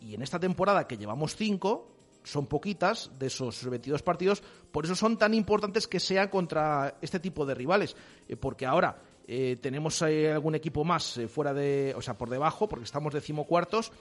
Y 0.00 0.14
en 0.14 0.22
esta 0.22 0.38
temporada 0.38 0.86
que 0.86 0.98
llevamos 0.98 1.34
cinco, 1.34 1.95
son 2.26 2.46
poquitas 2.46 3.10
de 3.18 3.28
esos 3.28 3.64
22 3.64 4.02
partidos, 4.02 4.42
por 4.72 4.84
eso 4.84 4.96
son 4.96 5.16
tan 5.16 5.32
importantes 5.32 5.86
que 5.86 6.00
sean 6.00 6.28
contra 6.28 6.96
este 7.00 7.20
tipo 7.20 7.46
de 7.46 7.54
rivales, 7.54 7.96
eh, 8.28 8.34
porque 8.36 8.66
ahora 8.66 8.98
eh, 9.28 9.56
tenemos 9.62 10.02
algún 10.02 10.56
equipo 10.56 10.84
más 10.84 11.18
eh, 11.18 11.28
fuera 11.28 11.54
de, 11.54 11.94
o 11.96 12.02
sea, 12.02 12.18
por 12.18 12.28
debajo, 12.28 12.68
porque 12.68 12.84
estamos 12.84 13.14
decimocuartos, 13.14 13.92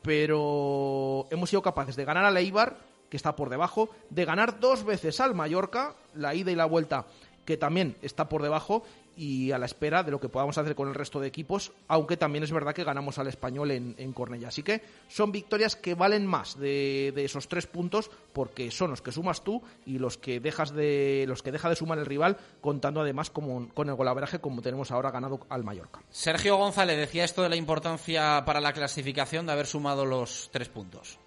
pero 0.00 1.26
hemos 1.30 1.50
sido 1.50 1.60
capaces 1.60 1.96
de 1.96 2.04
ganar 2.04 2.24
a 2.24 2.30
Leibar, 2.30 2.78
que 3.10 3.16
está 3.16 3.34
por 3.34 3.50
debajo, 3.50 3.90
de 4.10 4.24
ganar 4.24 4.60
dos 4.60 4.84
veces 4.84 5.20
al 5.20 5.34
Mallorca, 5.34 5.94
la 6.14 6.34
ida 6.34 6.52
y 6.52 6.56
la 6.56 6.66
vuelta, 6.66 7.06
que 7.44 7.56
también 7.56 7.96
está 8.00 8.28
por 8.28 8.42
debajo, 8.42 8.84
y 9.16 9.52
a 9.52 9.58
la 9.58 9.66
espera 9.66 10.02
de 10.02 10.10
lo 10.10 10.20
que 10.20 10.28
podamos 10.28 10.58
hacer 10.58 10.74
con 10.74 10.88
el 10.88 10.94
resto 10.94 11.20
de 11.20 11.28
equipos, 11.28 11.72
aunque 11.88 12.16
también 12.16 12.44
es 12.44 12.52
verdad 12.52 12.74
que 12.74 12.84
ganamos 12.84 13.18
al 13.18 13.28
español 13.28 13.70
en, 13.70 13.94
en 13.98 14.12
Cornella. 14.12 14.48
Así 14.48 14.62
que 14.62 14.82
son 15.08 15.32
victorias 15.32 15.76
que 15.76 15.94
valen 15.94 16.26
más 16.26 16.58
de, 16.58 17.12
esos 17.16 17.48
tres 17.48 17.66
puntos, 17.66 18.10
porque 18.32 18.70
son 18.70 18.90
los 18.90 19.02
que 19.02 19.12
sumas 19.12 19.42
tú 19.42 19.62
y 19.86 19.98
los 19.98 20.18
que 20.18 20.40
dejas 20.40 20.74
de 20.74 21.24
los 21.26 21.42
que 21.42 21.52
deja 21.52 21.68
de 21.68 21.76
sumar 21.76 21.98
el 21.98 22.06
rival, 22.06 22.36
contando 22.60 23.00
además 23.00 23.30
como, 23.30 23.68
con 23.70 23.88
el 23.88 23.94
golaveraje 23.94 24.38
como 24.38 24.62
tenemos 24.62 24.90
ahora 24.90 25.10
ganado 25.10 25.40
al 25.48 25.64
Mallorca. 25.64 26.02
Sergio 26.10 26.56
González 26.56 26.98
decía 26.98 27.24
esto 27.24 27.42
de 27.42 27.48
la 27.48 27.56
importancia 27.56 28.44
para 28.44 28.60
la 28.60 28.72
clasificación 28.72 29.46
de 29.46 29.52
haber 29.52 29.66
sumado 29.66 30.04
los 30.04 30.50
tres 30.52 30.68
puntos. 30.68 31.18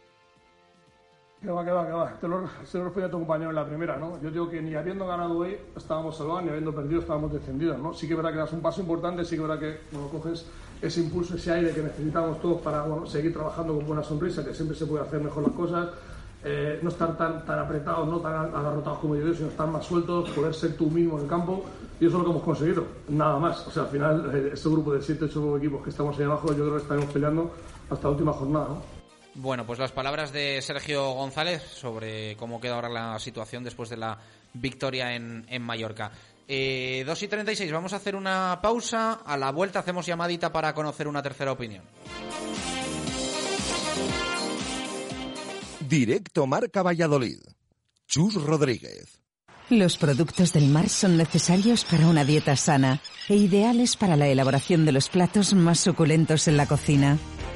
Que 1.42 1.50
va, 1.50 1.64
que 1.64 1.72
va, 1.72 1.88
que 1.88 1.94
va. 1.94 2.14
Te 2.20 2.28
lo, 2.28 2.44
se 2.66 2.80
a 2.80 3.10
tu 3.10 3.18
compañero 3.18 3.52
en 3.52 3.56
la 3.56 3.66
primera, 3.66 3.96
¿no? 3.96 4.22
Yo 4.22 4.30
digo 4.30 4.50
que 4.50 4.62
ni 4.62 4.76
habiendo 4.76 5.08
ganado 5.08 5.38
hoy 5.38 5.56
estábamos 5.74 6.18
salvados, 6.18 6.44
ni 6.44 6.50
habiendo 6.50 6.76
perdido 6.76 7.00
estábamos 7.00 7.32
descendidos, 7.32 7.80
¿no? 7.80 7.94
Sí 7.94 8.08
que 8.08 8.14
es 8.14 8.18
verdad 8.18 8.34
que 8.34 8.40
das 8.40 8.52
un 8.52 8.62
paso 8.62 8.82
importante, 8.82 9.24
sí 9.24 9.38
que 9.38 9.44
verdad 9.44 9.60
que 9.60 9.80
bueno, 9.94 10.10
coges 10.10 10.46
ese 10.82 11.00
impulso, 11.00 11.36
ese 11.36 11.54
aire 11.54 11.72
que 11.72 11.82
necesitamos 11.82 12.42
todos 12.42 12.62
para 12.62 12.82
bueno, 12.84 13.06
seguir 13.06 13.32
trabajando 13.32 13.74
con 13.74 13.88
buena 13.88 14.04
sonrisa, 14.04 14.44
que 14.44 14.54
siempre 14.54 14.76
se 14.76 14.86
puede 14.86 15.06
hacer 15.06 15.22
mejor 15.22 15.44
las 15.44 15.54
cosas, 15.54 15.88
eh, 16.44 16.80
no 16.84 16.90
estar 16.90 17.16
tan, 17.16 17.46
tan 17.46 17.60
apretados, 17.60 18.06
no 18.10 18.20
tan 18.20 18.54
agarrotados 18.54 19.00
como 19.00 19.16
yo, 19.16 19.34
sino 19.34 19.48
estar 19.48 19.68
más 19.70 19.86
sueltos, 19.86 20.30
poder 20.32 20.54
ser 20.54 20.76
tú 20.76 20.90
mismo 20.90 21.16
en 21.18 21.24
el 21.24 21.30
campo, 21.30 21.64
y 22.02 22.06
eso 22.06 22.18
es 22.18 22.20
lo 22.20 22.26
que 22.26 22.32
hemos 22.32 22.44
conseguido, 22.44 22.84
nada 23.08 23.40
más. 23.40 23.66
O 23.66 23.72
sea, 23.72 23.84
al 23.84 23.90
final, 23.90 24.30
eh, 24.34 24.52
este 24.54 24.68
grupo 24.68 24.92
de 24.92 25.00
7-8 25.00 25.58
equipos 25.58 25.84
que 25.84 25.90
estamos 25.90 26.20
ahí 26.20 26.26
abajo, 26.26 26.50
yo 26.50 26.66
creo 26.66 26.72
que 26.72 26.82
estaremos 26.82 27.10
peleando 27.14 27.50
hasta 27.90 28.04
la 28.04 28.12
última 28.12 28.34
jornada, 28.34 28.68
¿no? 28.68 28.99
Bueno, 29.42 29.66
pues 29.66 29.80
las 29.80 29.94
palabras 29.94 30.34
de 30.34 30.62
Sergio 30.62 31.14
González 31.14 31.64
sobre 31.64 32.36
cómo 32.36 32.60
queda 32.60 32.76
ahora 32.76 32.90
la 32.90 33.18
situación 33.20 33.64
después 33.64 33.90
de 33.90 33.96
la 33.96 34.20
victoria 34.54 35.16
en, 35.16 35.62
Mallorca. 35.62 36.12
Eh, 36.46 37.04
2 37.06 37.24
y 37.24 37.28
36, 37.30 37.72
vamos 37.72 37.94
a 37.94 37.96
hacer 37.96 38.18
una 38.18 38.60
pausa. 38.62 39.22
A 39.26 39.38
la 39.38 39.54
vuelta 39.54 39.80
hacemos 39.80 40.06
llamadita 40.06 40.52
para 40.52 40.74
conocer 40.74 41.08
una 41.08 41.24
tercera 41.24 41.54
opinión. 41.54 41.86
Directo 45.88 46.46
Marca 46.46 46.84
Valladolid. 46.84 47.40
Chus 48.10 48.36
Rodríguez. 48.44 49.22
Los 49.70 49.98
productos 49.98 50.52
del 50.52 50.68
mar 50.68 50.90
son 50.90 51.16
necesarios 51.16 51.86
para 51.86 52.08
una 52.08 52.26
dieta 52.26 52.58
sana 52.58 53.00
e 53.30 53.36
ideales 53.36 53.96
para 53.96 54.18
la 54.18 54.28
elaboración 54.28 54.84
de 54.84 54.92
los 54.92 55.08
platos 55.08 55.54
más 55.54 55.80
suculentos 55.80 56.50
en 56.50 56.58
la 56.58 56.66
cocina. 56.66 57.18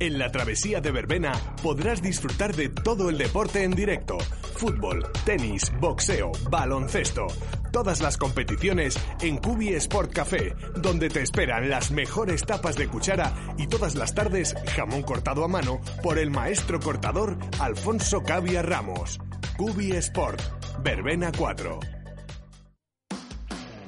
en 0.00 0.18
la 0.18 0.32
travesía 0.32 0.80
de 0.80 0.90
Verbena 0.90 1.32
podrás 1.62 2.02
disfrutar 2.02 2.56
de 2.56 2.68
todo 2.70 3.10
el 3.10 3.18
deporte 3.18 3.62
en 3.62 3.72
directo. 3.72 4.18
Fútbol, 4.56 5.06
tenis, 5.24 5.70
boxeo, 5.78 6.32
baloncesto. 6.50 7.26
Todas 7.70 8.00
las 8.00 8.16
competiciones 8.16 8.98
en 9.20 9.36
Cubi 9.36 9.74
Sport 9.74 10.12
Café, 10.12 10.54
donde 10.76 11.08
te 11.08 11.22
esperan 11.22 11.70
las 11.70 11.92
mejores 11.92 12.44
tapas 12.44 12.76
de 12.76 12.88
cuchara 12.88 13.32
y 13.58 13.68
todas 13.68 13.94
las 13.94 14.14
tardes 14.14 14.56
jamón 14.74 15.02
cortado 15.02 15.44
a 15.44 15.48
mano 15.48 15.80
por 16.02 16.18
el 16.18 16.30
maestro 16.30 16.80
cortador 16.80 17.36
Alfonso 17.60 18.22
Cavia 18.22 18.62
Ramos. 18.62 19.20
Cubi 19.56 19.92
Sport, 19.92 20.40
Verbena 20.82 21.30
4. 21.36 21.99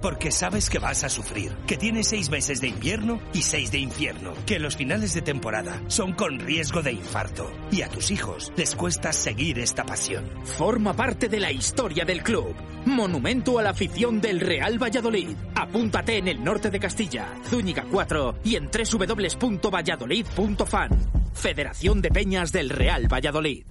Porque 0.00 0.30
sabes 0.30 0.70
que 0.70 0.78
vas 0.78 1.04
a 1.04 1.08
sufrir, 1.08 1.52
que 1.66 1.76
tienes 1.76 2.08
seis 2.08 2.30
meses 2.30 2.60
de 2.60 2.68
invierno 2.68 3.20
y 3.32 3.42
seis 3.42 3.70
de 3.70 3.78
infierno, 3.78 4.32
que 4.46 4.58
los 4.58 4.76
finales 4.76 5.14
de 5.14 5.22
temporada 5.22 5.80
son 5.88 6.12
con 6.12 6.40
riesgo 6.40 6.82
de 6.82 6.92
infarto 6.92 7.50
y 7.70 7.82
a 7.82 7.88
tus 7.88 8.10
hijos 8.10 8.52
les 8.56 8.74
cuesta 8.74 9.12
seguir 9.12 9.58
esta 9.58 9.84
pasión. 9.84 10.24
Forma 10.44 10.94
parte 10.94 11.28
de 11.28 11.40
la 11.40 11.52
historia 11.52 12.04
del 12.04 12.22
club. 12.22 12.54
Monumento 12.86 13.58
a 13.58 13.62
la 13.62 13.70
afición 13.70 14.20
del 14.20 14.40
Real 14.40 14.82
Valladolid. 14.82 15.36
Apúntate 15.54 16.18
en 16.18 16.28
el 16.28 16.42
norte 16.42 16.70
de 16.70 16.80
Castilla, 16.80 17.28
Zúñiga 17.44 17.84
4 17.90 18.36
y 18.44 18.56
en 18.56 18.70
www.valladolid.fan. 18.70 20.90
Federación 21.34 22.02
de 22.02 22.10
Peñas 22.10 22.52
del 22.52 22.70
Real 22.70 23.12
Valladolid. 23.12 23.64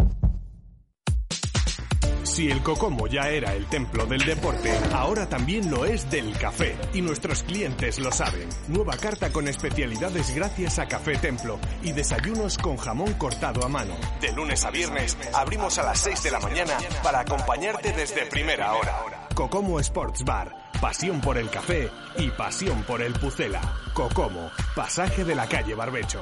Si 2.30 2.50
el 2.50 2.62
Cocomo 2.62 3.08
ya 3.08 3.28
era 3.28 3.54
el 3.56 3.66
templo 3.66 4.06
del 4.06 4.24
deporte, 4.24 4.72
ahora 4.94 5.28
también 5.28 5.72
lo 5.72 5.86
es 5.86 6.12
del 6.12 6.38
café. 6.38 6.78
Y 6.94 7.02
nuestros 7.02 7.42
clientes 7.42 7.98
lo 7.98 8.12
saben. 8.12 8.48
Nueva 8.68 8.96
carta 8.98 9.32
con 9.32 9.48
especialidades 9.48 10.34
gracias 10.36 10.78
a 10.78 10.88
Café 10.88 11.18
Templo 11.18 11.60
y 11.82 11.92
desayunos 11.92 12.60
con 12.60 12.78
jamón 12.78 13.14
cortado 13.14 13.66
a 13.66 13.68
mano. 13.68 13.96
De 14.22 14.32
lunes 14.32 14.64
a 14.64 14.70
viernes 14.70 15.18
abrimos 15.34 15.80
a 15.80 15.84
las 15.84 16.00
6 16.02 16.22
de 16.22 16.32
la 16.32 16.40
mañana 16.40 16.78
para 17.04 17.22
acompañarte 17.22 17.94
desde 17.94 18.28
primera 18.28 18.74
hora. 18.74 19.28
Cocomo 19.34 19.80
Sports 19.80 20.24
Bar. 20.24 20.70
Pasión 20.80 21.20
por 21.22 21.38
el 21.38 21.50
café 21.50 21.90
y 22.18 22.30
pasión 22.30 22.84
por 22.84 23.02
el 23.02 23.14
Pucela. 23.14 23.60
Cocomo, 23.94 24.52
pasaje 24.76 25.26
de 25.26 25.34
la 25.34 25.48
calle 25.48 25.74
Barbecho. 25.74 26.22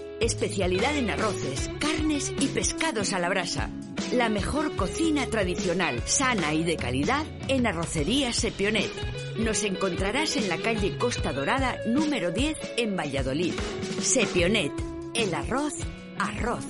Especialidad 0.21 0.95
en 0.95 1.09
arroces, 1.09 1.71
carnes 1.79 2.31
y 2.39 2.45
pescados 2.45 3.11
a 3.11 3.17
la 3.17 3.27
brasa. 3.27 3.71
La 4.13 4.29
mejor 4.29 4.75
cocina 4.75 5.25
tradicional, 5.25 6.03
sana 6.05 6.53
y 6.53 6.63
de 6.63 6.77
calidad 6.77 7.25
en 7.47 7.65
Arrocería 7.65 8.31
Sepionet. 8.31 8.91
Nos 9.39 9.63
encontrarás 9.63 10.37
en 10.37 10.47
la 10.47 10.57
calle 10.57 10.95
Costa 10.99 11.33
Dorada 11.33 11.75
número 11.87 12.31
10 12.31 12.55
en 12.77 12.95
Valladolid. 12.95 13.55
Sepionet, 13.99 14.71
el 15.15 15.33
arroz, 15.33 15.73
arroz. 16.19 16.65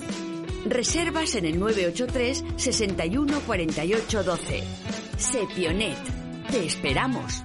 Reservas 0.64 1.34
en 1.34 1.44
el 1.44 1.58
983 1.58 2.44
61 2.56 3.40
48 3.40 4.22
12. 4.24 4.64
Sepionet. 5.18 5.98
Te 6.50 6.64
esperamos. 6.64 7.44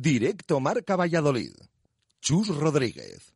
Directo 0.00 0.60
Marca 0.60 0.96
Valladolid. 0.96 1.54
Chus 2.20 2.48
Rodríguez. 2.50 3.32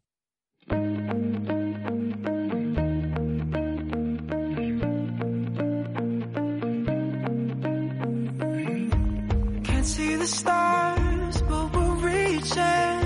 Can't 9.64 9.86
see 9.86 10.16
the 10.16 10.26
stars, 10.26 11.43
but 11.43 11.74
reaching. 12.02 13.01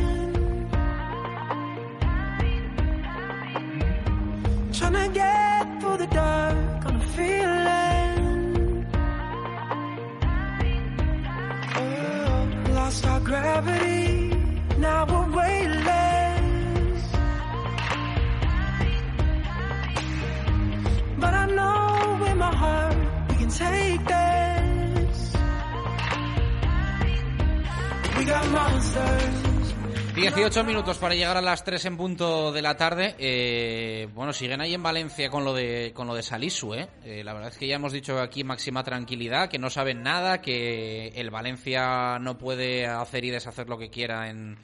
Trying 4.73 4.93
to 4.93 5.09
get 5.15 5.81
through 5.81 5.97
the 5.97 6.07
dark 6.09 6.56
gravity, 13.62 14.28
now 14.78 15.07
we're 15.07 15.37
weightless. 15.37 17.03
But 21.19 21.35
I 21.35 21.47
know 21.47 22.24
in 22.27 22.39
my 22.39 22.55
heart 22.55 22.97
we 23.31 23.37
can 23.37 23.49
take 23.49 24.05
this. 24.05 25.37
We 28.19 28.24
got 28.24 28.51
monsters. 28.51 29.45
18 30.16 30.64
minutos 30.64 30.97
para 30.97 31.14
llegar 31.14 31.36
a 31.36 31.43
las 31.43 31.62
3 31.62 31.84
en 31.84 31.97
punto 31.98 32.51
de 32.51 32.62
la 32.62 32.74
tarde. 32.76 33.14
Eh, 33.18 34.09
bueno, 34.14 34.32
siguen 34.32 34.62
ahí 34.62 34.72
en 34.72 34.82
Valencia 34.82 35.28
con 35.28 35.44
lo 35.44 35.52
de 35.52 35.93
con 35.94 36.06
lo 36.06 36.14
de 36.14 36.22
Salisu, 36.22 36.72
¿eh? 36.74 36.88
Eh, 37.05 37.22
La 37.22 37.34
verdad 37.34 37.51
es 37.51 37.59
que 37.59 37.66
ya 37.66 37.76
hemos 37.76 37.93
dicho 37.93 38.18
aquí 38.18 38.43
máxima 38.43 38.82
tranquilidad, 38.82 39.51
que 39.51 39.59
no 39.59 39.68
saben 39.68 40.02
nada, 40.02 40.40
que 40.40 41.09
el 41.09 41.30
Valencia 41.30 42.18
no 42.18 42.38
puede 42.38 42.86
hacer 42.86 43.26
y 43.26 43.30
deshacer 43.30 43.68
lo 43.68 43.76
que 43.76 43.90
quiera 43.90 44.30
en, 44.30 44.56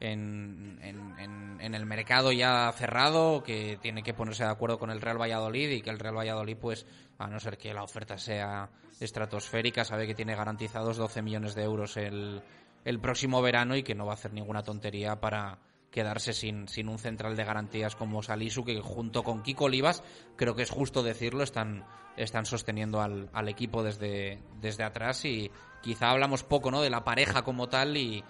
en, 0.00 0.80
en- 0.82 1.14
en- 1.60 1.74
el 1.74 1.86
mercado 1.86 2.32
ya 2.32 2.72
cerrado, 2.72 3.42
que 3.44 3.78
tiene 3.80 4.02
que 4.02 4.14
ponerse 4.14 4.42
de 4.44 4.50
acuerdo 4.50 4.78
con 4.78 4.90
el 4.90 5.00
Real 5.00 5.20
Valladolid 5.20 5.70
y 5.70 5.80
que 5.82 5.90
el 5.90 5.98
Real 5.98 6.16
Valladolid, 6.16 6.56
pues, 6.56 6.86
a 7.18 7.26
no 7.28 7.38
ser 7.38 7.56
que 7.58 7.72
la 7.74 7.82
oferta 7.84 8.16
sea 8.18 8.68
estratosférica, 9.00 9.84
sabe 9.84 10.06
que 10.06 10.14
tiene 10.14 10.34
garantizados 10.34 10.96
12 10.96 11.20
millones 11.22 11.54
de 11.54 11.62
euros 11.64 11.96
el, 11.98 12.42
el 12.84 13.00
próximo 13.00 13.42
verano 13.42 13.76
y 13.76 13.82
que 13.82 13.94
no 13.94 14.06
va 14.06 14.12
a 14.12 14.14
hacer 14.14 14.32
ninguna 14.32 14.62
tontería 14.62 15.20
para 15.20 15.58
quedarse 15.90 16.32
sin, 16.32 16.68
sin 16.68 16.88
un 16.88 16.98
central 16.98 17.36
de 17.36 17.44
garantías 17.44 17.96
como 17.96 18.22
Salisu, 18.22 18.64
que 18.64 18.80
junto 18.80 19.22
con 19.22 19.42
Kiko 19.42 19.64
Olivas, 19.64 20.02
creo 20.36 20.54
que 20.54 20.62
es 20.62 20.70
justo 20.70 21.02
decirlo, 21.02 21.42
están, 21.42 21.84
están 22.16 22.46
sosteniendo 22.46 23.00
al, 23.00 23.30
al 23.32 23.48
equipo 23.48 23.82
desde, 23.82 24.38
desde 24.60 24.84
atrás 24.84 25.24
y 25.24 25.50
quizá 25.82 26.10
hablamos 26.10 26.44
poco 26.44 26.70
¿no? 26.70 26.82
de 26.82 26.90
la 26.90 27.04
pareja 27.04 27.42
como 27.42 27.68
tal 27.68 27.96
y, 27.96 28.22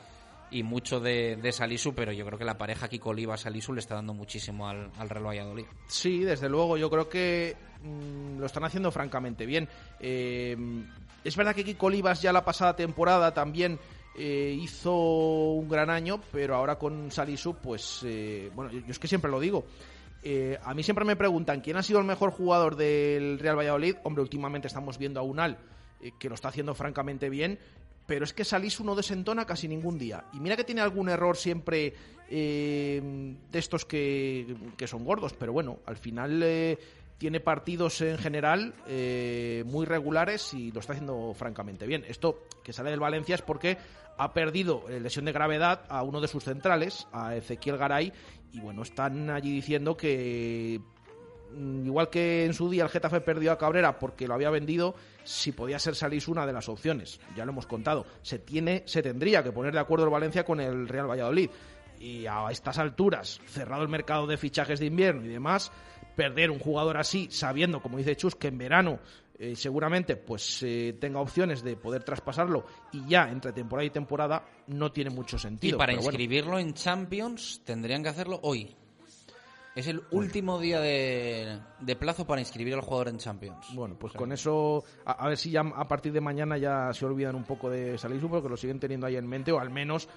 y 0.51 0.63
mucho 0.63 1.01
de, 1.01 1.37
de 1.37 1.53
Salisu, 1.53 1.95
pero 1.95 2.13
yo 2.13 2.25
creo 2.25 2.39
que 2.39 2.45
la 2.45 2.59
pareja 2.59 2.89
Kiko 2.89 3.11
Olivas-Salisu 3.11 3.75
le 3.75 3.81
está 3.81 3.97
dando 3.97 4.15
muchísimo 4.15 4.69
al, 4.69 4.91
al 4.99 5.09
Real 5.09 5.27
Valladolid. 5.27 5.67
Sí, 5.89 6.21
desde 6.21 6.49
luego, 6.49 6.77
yo 6.77 6.89
creo 6.91 7.09
que 7.09 7.57
mm, 7.83 8.39
lo 8.39 8.47
están 8.47 8.65
haciendo 8.65 8.91
francamente 8.91 9.47
bien. 9.47 9.69
Eh, 10.01 10.57
es 11.25 11.37
verdad 11.37 11.55
que 11.55 11.65
Kiko 11.65 11.87
Olivas 11.87 12.23
ya 12.23 12.33
la 12.33 12.45
pasada 12.45 12.77
temporada 12.77 13.35
también 13.35 13.79
eh, 14.19 14.59
hizo 14.61 14.93
un 15.53 15.69
gran 15.69 15.91
año, 15.91 16.21
pero 16.33 16.57
ahora 16.57 16.77
con 16.77 17.13
Salisu, 17.13 17.55
pues, 17.55 18.03
eh, 18.05 18.51
bueno, 18.53 18.73
yo, 18.73 18.81
es 18.89 18.99
que 18.99 19.07
siempre 19.07 19.31
lo 19.31 19.39
digo. 19.39 19.65
Eh, 20.25 20.59
a 20.61 20.75
mí 20.75 20.83
siempre 20.83 21.05
me 21.05 21.15
preguntan 21.15 21.61
quién 21.61 21.77
ha 21.77 21.85
sido 21.85 22.01
el 22.01 22.05
mejor 22.05 22.33
jugador 22.33 22.75
del 22.75 23.39
Real 23.39 23.57
Valladolid. 23.57 23.95
Hombre, 24.03 24.23
últimamente 24.23 24.67
estamos 24.67 24.99
viendo 24.99 25.21
a 25.21 25.23
Unal, 25.23 25.59
que 26.19 26.29
lo 26.29 26.35
está 26.35 26.49
haciendo 26.49 26.75
francamente 26.75 27.31
bien, 27.31 27.61
pero 28.07 28.25
es 28.25 28.33
que 28.33 28.45
Salisu 28.45 28.83
no 28.83 28.97
desentona 28.97 29.45
casi 29.45 29.69
ningún 29.69 29.99
día. 29.99 30.25
Y 30.33 30.41
mira 30.41 30.57
que 30.57 30.65
tiene 30.65 30.81
algún 30.81 31.09
error 31.09 31.37
siempre 31.37 31.95
eh, 32.29 33.01
de 33.53 33.59
estos 33.59 33.85
que, 33.85 34.57
que 34.77 34.89
son 34.89 35.05
gordos, 35.05 35.35
pero 35.39 35.53
bueno, 35.53 35.79
al 35.87 35.97
final 35.97 36.43
tiene 37.19 37.41
partidos 37.41 38.01
en 38.01 38.17
general 38.17 38.75
eh, 38.87 39.65
muy 39.67 39.85
regulares 39.85 40.55
y 40.55 40.71
lo 40.71 40.81
está 40.81 40.93
haciendo 40.93 41.35
francamente 41.35 41.87
bien. 41.87 42.05
Esto 42.09 42.45
que 42.63 42.73
sale 42.73 42.91
del 42.91 43.01
Valencia 43.01 43.35
es 43.35 43.43
porque 43.43 43.77
ha 44.17 44.33
perdido 44.33 44.85
eh, 44.89 45.01
lesión 45.01 45.25
de 45.25 45.33
gravedad 45.33 45.83
a 45.89 46.03
uno 46.03 46.21
de 46.21 46.29
sus 46.29 46.45
centrales, 46.45 47.07
a 47.13 47.37
Ezequiel 47.37 47.77
Garay, 47.77 48.13
y 48.53 48.61
bueno, 48.61 48.83
están 48.83 49.31
allí 49.31 49.53
diciendo 49.53 49.97
que 49.97 50.81
mm, 51.53 51.87
igual 51.87 52.09
que 52.09 52.45
en 52.45 52.55
su 52.55 52.71
día 52.71 52.85
el 52.85 52.89
Getafe 52.89 53.21
perdió 53.21 53.51
a 53.51 53.59
Cabrera 53.59 53.99
porque 53.99 54.29
lo 54.29 54.35
había 54.35 54.51
vendido, 54.51 54.95
si 55.25 55.51
podía 55.51 55.81
ser 55.81 55.97
Salís 55.97 56.29
una 56.29 56.47
de 56.47 56.53
las 56.53 56.69
opciones. 56.69 57.21
Ya 57.37 57.45
lo 57.45 57.51
hemos 57.51 57.67
contado. 57.67 58.07
Se 58.23 58.39
tiene, 58.39 58.85
se 58.87 59.03
tendría 59.03 59.43
que 59.43 59.53
poner 59.53 59.73
de 59.73 59.81
acuerdo 59.81 60.05
el 60.05 60.11
Valencia 60.11 60.45
con 60.45 60.61
el 60.61 60.89
Real 60.89 61.11
Valladolid. 61.11 61.51
Y 62.01 62.27
a 62.27 62.47
estas 62.51 62.79
alturas, 62.79 63.41
cerrado 63.47 63.83
el 63.83 63.89
mercado 63.89 64.29
de 64.29 64.37
fichajes 64.37 64.79
de 64.79 64.87
invierno 64.87 65.25
y 65.25 65.29
demás, 65.29 65.73
perder 66.19 66.51
un 66.51 66.59
jugador 66.59 66.97
así, 66.97 67.29
sabiendo, 67.31 67.81
como 67.81 67.97
dice 67.97 68.17
Chus, 68.17 68.35
que 68.35 68.49
en 68.49 68.59
verano 68.59 68.99
eh, 69.39 69.55
seguramente 69.55 70.17
pues 70.17 70.65
eh, 70.65 70.97
tenga 71.01 71.21
opciones 71.21 71.63
de 71.63 71.77
poder 71.77 72.03
traspasarlo 72.03 72.67
y 72.93 73.07
ya 73.07 73.31
entre 73.31 73.53
temporada 73.53 73.87
y 73.87 73.91
temporada 73.91 74.45
no 74.67 74.91
tiene 74.91 75.11
mucho 75.11 75.37
Y 75.37 75.39
sentido. 75.39 75.79
para 75.79 75.93
pero 75.93 76.03
bueno. 76.03 76.11
inscribirlo 76.19 76.59
en 76.59 76.75
Champions 76.75 77.63
tendrían 77.65 78.03
que 78.03 78.09
hacerlo 78.09 78.41
hoy. 78.43 78.75
Es 79.77 79.87
el 79.87 80.03
último 80.11 80.59
día 80.59 80.81
de, 80.81 81.57
de 81.79 81.95
plazo 81.95 82.27
para 82.27 82.41
inscribir 82.41 82.75
al 82.75 82.81
jugador 82.81 83.11
en 83.11 83.19
Champions. 83.19 83.65
Bueno, 83.75 83.95
pues 83.97 84.13
con 84.13 84.33
eso, 84.33 84.83
a, 85.05 85.13
a 85.13 85.29
ver 85.29 85.37
si 85.39 85.53
ya 85.53 85.61
a 85.61 85.87
partir 85.87 86.13
de 86.13 86.21
mañana 86.21 86.59
ya 86.59 86.93
se 86.93 87.07
olvidan 87.07 87.37
un 87.37 87.45
poco 87.45 87.71
de 87.71 87.97
Salisu, 87.97 88.29
porque 88.29 88.49
lo 88.49 88.57
siguen 88.57 88.81
teniendo 88.81 89.07
ahí 89.07 89.15
en 89.15 89.29
mente, 89.29 89.53
o 89.53 89.61
al 89.61 89.71
menos 89.71 90.09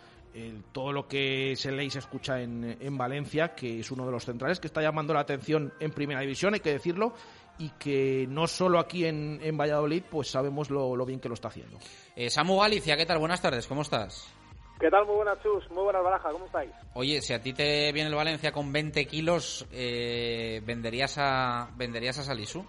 todo 0.71 0.91
lo 0.91 1.07
que 1.07 1.55
se 1.55 1.71
lee 1.71 1.85
y 1.85 1.89
se 1.89 1.99
escucha 1.99 2.41
en, 2.41 2.77
en 2.79 2.97
Valencia, 2.97 3.55
que 3.55 3.79
es 3.79 3.91
uno 3.91 4.05
de 4.05 4.11
los 4.11 4.25
centrales 4.25 4.59
que 4.59 4.67
está 4.67 4.81
llamando 4.81 5.13
la 5.13 5.21
atención 5.21 5.73
en 5.79 5.91
Primera 5.91 6.21
División, 6.21 6.53
hay 6.53 6.59
que 6.59 6.71
decirlo, 6.71 7.13
y 7.57 7.69
que 7.71 8.25
no 8.27 8.47
solo 8.47 8.79
aquí 8.79 9.05
en, 9.05 9.39
en 9.41 9.57
Valladolid, 9.57 10.03
pues 10.09 10.29
sabemos 10.29 10.69
lo, 10.69 10.95
lo, 10.95 11.05
bien 11.05 11.19
que 11.19 11.29
lo 11.29 11.35
está 11.35 11.49
haciendo. 11.49 11.77
Eh, 12.15 12.29
Samu 12.29 12.59
Galicia, 12.59 12.97
¿qué 12.97 13.05
tal? 13.05 13.19
Buenas 13.19 13.41
tardes, 13.41 13.67
¿cómo 13.67 13.81
estás? 13.81 14.33
¿Qué 14.81 14.89
tal? 14.89 15.05
Muy 15.05 15.17
buenas, 15.17 15.39
Chus. 15.43 15.69
Muy 15.69 15.83
buenas, 15.83 16.03
Baraja. 16.03 16.31
¿Cómo 16.31 16.47
estáis? 16.47 16.71
Oye, 16.95 17.21
si 17.21 17.33
a 17.33 17.41
ti 17.41 17.53
te 17.53 17.91
viene 17.91 18.09
el 18.09 18.15
Valencia 18.15 18.51
con 18.51 18.73
20 18.73 19.05
kilos, 19.05 19.67
eh, 19.71 20.59
¿venderías 20.65 21.19
a 21.19 21.69
venderías 21.75 22.17
a 22.17 22.23
Salisu? 22.23 22.65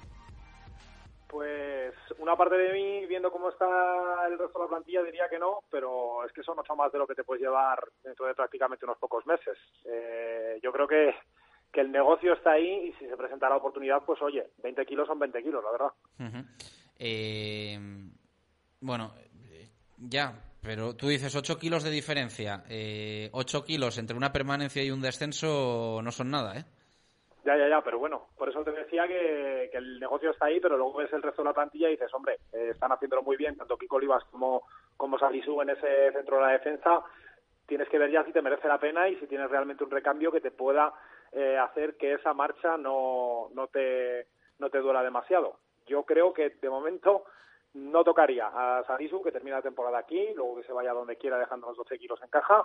Pues 1.26 1.71
una 2.18 2.36
parte 2.36 2.56
de 2.56 2.72
mí, 2.72 3.06
viendo 3.06 3.30
cómo 3.30 3.50
está 3.50 4.26
el 4.26 4.38
resto 4.38 4.58
de 4.58 4.64
la 4.64 4.68
plantilla, 4.68 5.02
diría 5.02 5.28
que 5.28 5.38
no, 5.38 5.60
pero 5.70 6.24
es 6.24 6.32
que 6.32 6.42
son 6.42 6.58
ocho 6.58 6.76
más 6.76 6.92
de 6.92 6.98
lo 6.98 7.06
que 7.06 7.14
te 7.14 7.24
puedes 7.24 7.42
llevar 7.42 7.84
dentro 8.02 8.26
de 8.26 8.34
prácticamente 8.34 8.84
unos 8.84 8.98
pocos 8.98 9.26
meses. 9.26 9.58
Eh, 9.84 10.58
yo 10.62 10.72
creo 10.72 10.86
que, 10.86 11.14
que 11.72 11.80
el 11.80 11.90
negocio 11.90 12.34
está 12.34 12.52
ahí 12.52 12.88
y 12.88 12.92
si 12.94 13.06
se 13.06 13.16
presenta 13.16 13.48
la 13.48 13.56
oportunidad, 13.56 14.02
pues 14.04 14.20
oye, 14.22 14.50
20 14.62 14.86
kilos 14.86 15.06
son 15.08 15.18
20 15.18 15.42
kilos, 15.42 15.64
la 15.64 15.70
verdad. 15.70 16.44
Eh, 16.98 17.78
bueno, 18.80 19.12
ya, 19.98 20.34
pero 20.60 20.94
tú 20.94 21.08
dices 21.08 21.34
8 21.34 21.58
kilos 21.58 21.82
de 21.82 21.90
diferencia. 21.90 22.64
Eh, 22.68 23.28
8 23.32 23.64
kilos 23.64 23.98
entre 23.98 24.16
una 24.16 24.32
permanencia 24.32 24.82
y 24.82 24.90
un 24.90 25.00
descenso 25.00 26.00
no 26.02 26.12
son 26.12 26.30
nada, 26.30 26.56
¿eh? 26.58 26.64
Ya, 27.44 27.56
ya, 27.56 27.68
ya, 27.68 27.80
pero 27.82 27.98
bueno, 27.98 28.28
por 28.38 28.48
eso 28.48 28.62
te 28.62 28.70
decía 28.70 29.08
que, 29.08 29.70
el 29.72 29.98
negocio 29.98 30.30
está 30.30 30.46
ahí, 30.46 30.60
pero 30.60 30.76
luego 30.76 30.98
ves 30.98 31.12
el 31.12 31.22
resto 31.22 31.42
de 31.42 31.48
la 31.48 31.54
plantilla 31.54 31.88
y 31.88 31.92
dices, 31.92 32.12
hombre, 32.14 32.38
eh, 32.52 32.68
están 32.70 32.92
haciéndolo 32.92 33.22
muy 33.22 33.36
bien, 33.36 33.56
tanto 33.56 33.76
Kiko 33.76 33.96
Olivas 33.96 34.22
como, 34.30 34.62
como 34.96 35.18
Salisu 35.18 35.60
en 35.60 35.70
ese 35.70 36.12
centro 36.12 36.36
de 36.36 36.42
la 36.42 36.52
defensa. 36.52 37.02
Tienes 37.66 37.88
que 37.88 37.98
ver 37.98 38.10
ya 38.10 38.24
si 38.24 38.32
te 38.32 38.42
merece 38.42 38.68
la 38.68 38.78
pena 38.78 39.08
y 39.08 39.16
si 39.16 39.26
tienes 39.26 39.50
realmente 39.50 39.82
un 39.82 39.90
recambio 39.90 40.30
que 40.30 40.40
te 40.40 40.52
pueda 40.52 40.92
eh, 41.32 41.58
hacer 41.58 41.96
que 41.96 42.12
esa 42.14 42.32
marcha 42.32 42.76
no, 42.76 43.48
no, 43.54 43.66
te, 43.66 44.28
no 44.60 44.70
te 44.70 44.78
duela 44.78 45.02
demasiado. 45.02 45.58
Yo 45.86 46.04
creo 46.04 46.32
que 46.32 46.50
de 46.50 46.70
momento 46.70 47.24
no 47.74 48.04
tocaría 48.04 48.46
a 48.48 48.84
Salisu, 48.84 49.22
que 49.22 49.32
termina 49.32 49.56
la 49.56 49.62
temporada 49.62 49.98
aquí, 49.98 50.32
luego 50.34 50.56
que 50.56 50.64
se 50.64 50.72
vaya 50.72 50.92
donde 50.92 51.16
quiera 51.16 51.38
dejando 51.38 51.68
los 51.68 51.76
12 51.78 51.98
kilos 51.98 52.22
en 52.22 52.28
caja, 52.28 52.64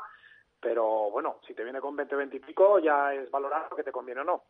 pero 0.59 1.09
bueno, 1.11 1.37
si 1.47 1.53
te 1.53 1.63
viene 1.63 1.79
con 1.79 1.95
20, 1.95 2.15
20 2.15 2.37
y 2.37 2.39
pico, 2.39 2.79
ya 2.79 3.13
es 3.13 3.29
valorar 3.31 3.67
lo 3.69 3.75
que 3.75 3.83
te 3.83 3.91
conviene 3.91 4.21
o 4.21 4.25
no. 4.25 4.43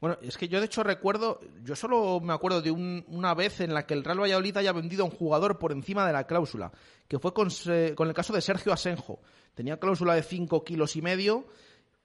Bueno, 0.00 0.18
es 0.20 0.36
que 0.36 0.48
yo 0.48 0.58
de 0.58 0.66
hecho 0.66 0.82
recuerdo, 0.82 1.38
yo 1.62 1.76
solo 1.76 2.18
me 2.18 2.32
acuerdo 2.32 2.60
de 2.60 2.72
un, 2.72 3.04
una 3.06 3.34
vez 3.34 3.60
en 3.60 3.72
la 3.72 3.86
que 3.86 3.94
el 3.94 4.02
Real 4.02 4.20
Valladolid 4.20 4.56
haya 4.56 4.72
vendido 4.72 5.04
a 5.04 5.06
un 5.06 5.12
jugador 5.12 5.58
por 5.58 5.70
encima 5.70 6.04
de 6.04 6.12
la 6.12 6.26
cláusula, 6.26 6.72
que 7.06 7.20
fue 7.20 7.32
con, 7.32 7.48
con 7.94 8.08
el 8.08 8.14
caso 8.14 8.32
de 8.32 8.40
Sergio 8.40 8.72
Asenjo. 8.72 9.20
Tenía 9.54 9.78
cláusula 9.78 10.14
de 10.14 10.24
5 10.24 10.64
kilos 10.64 10.96
y 10.96 11.02
medio 11.02 11.46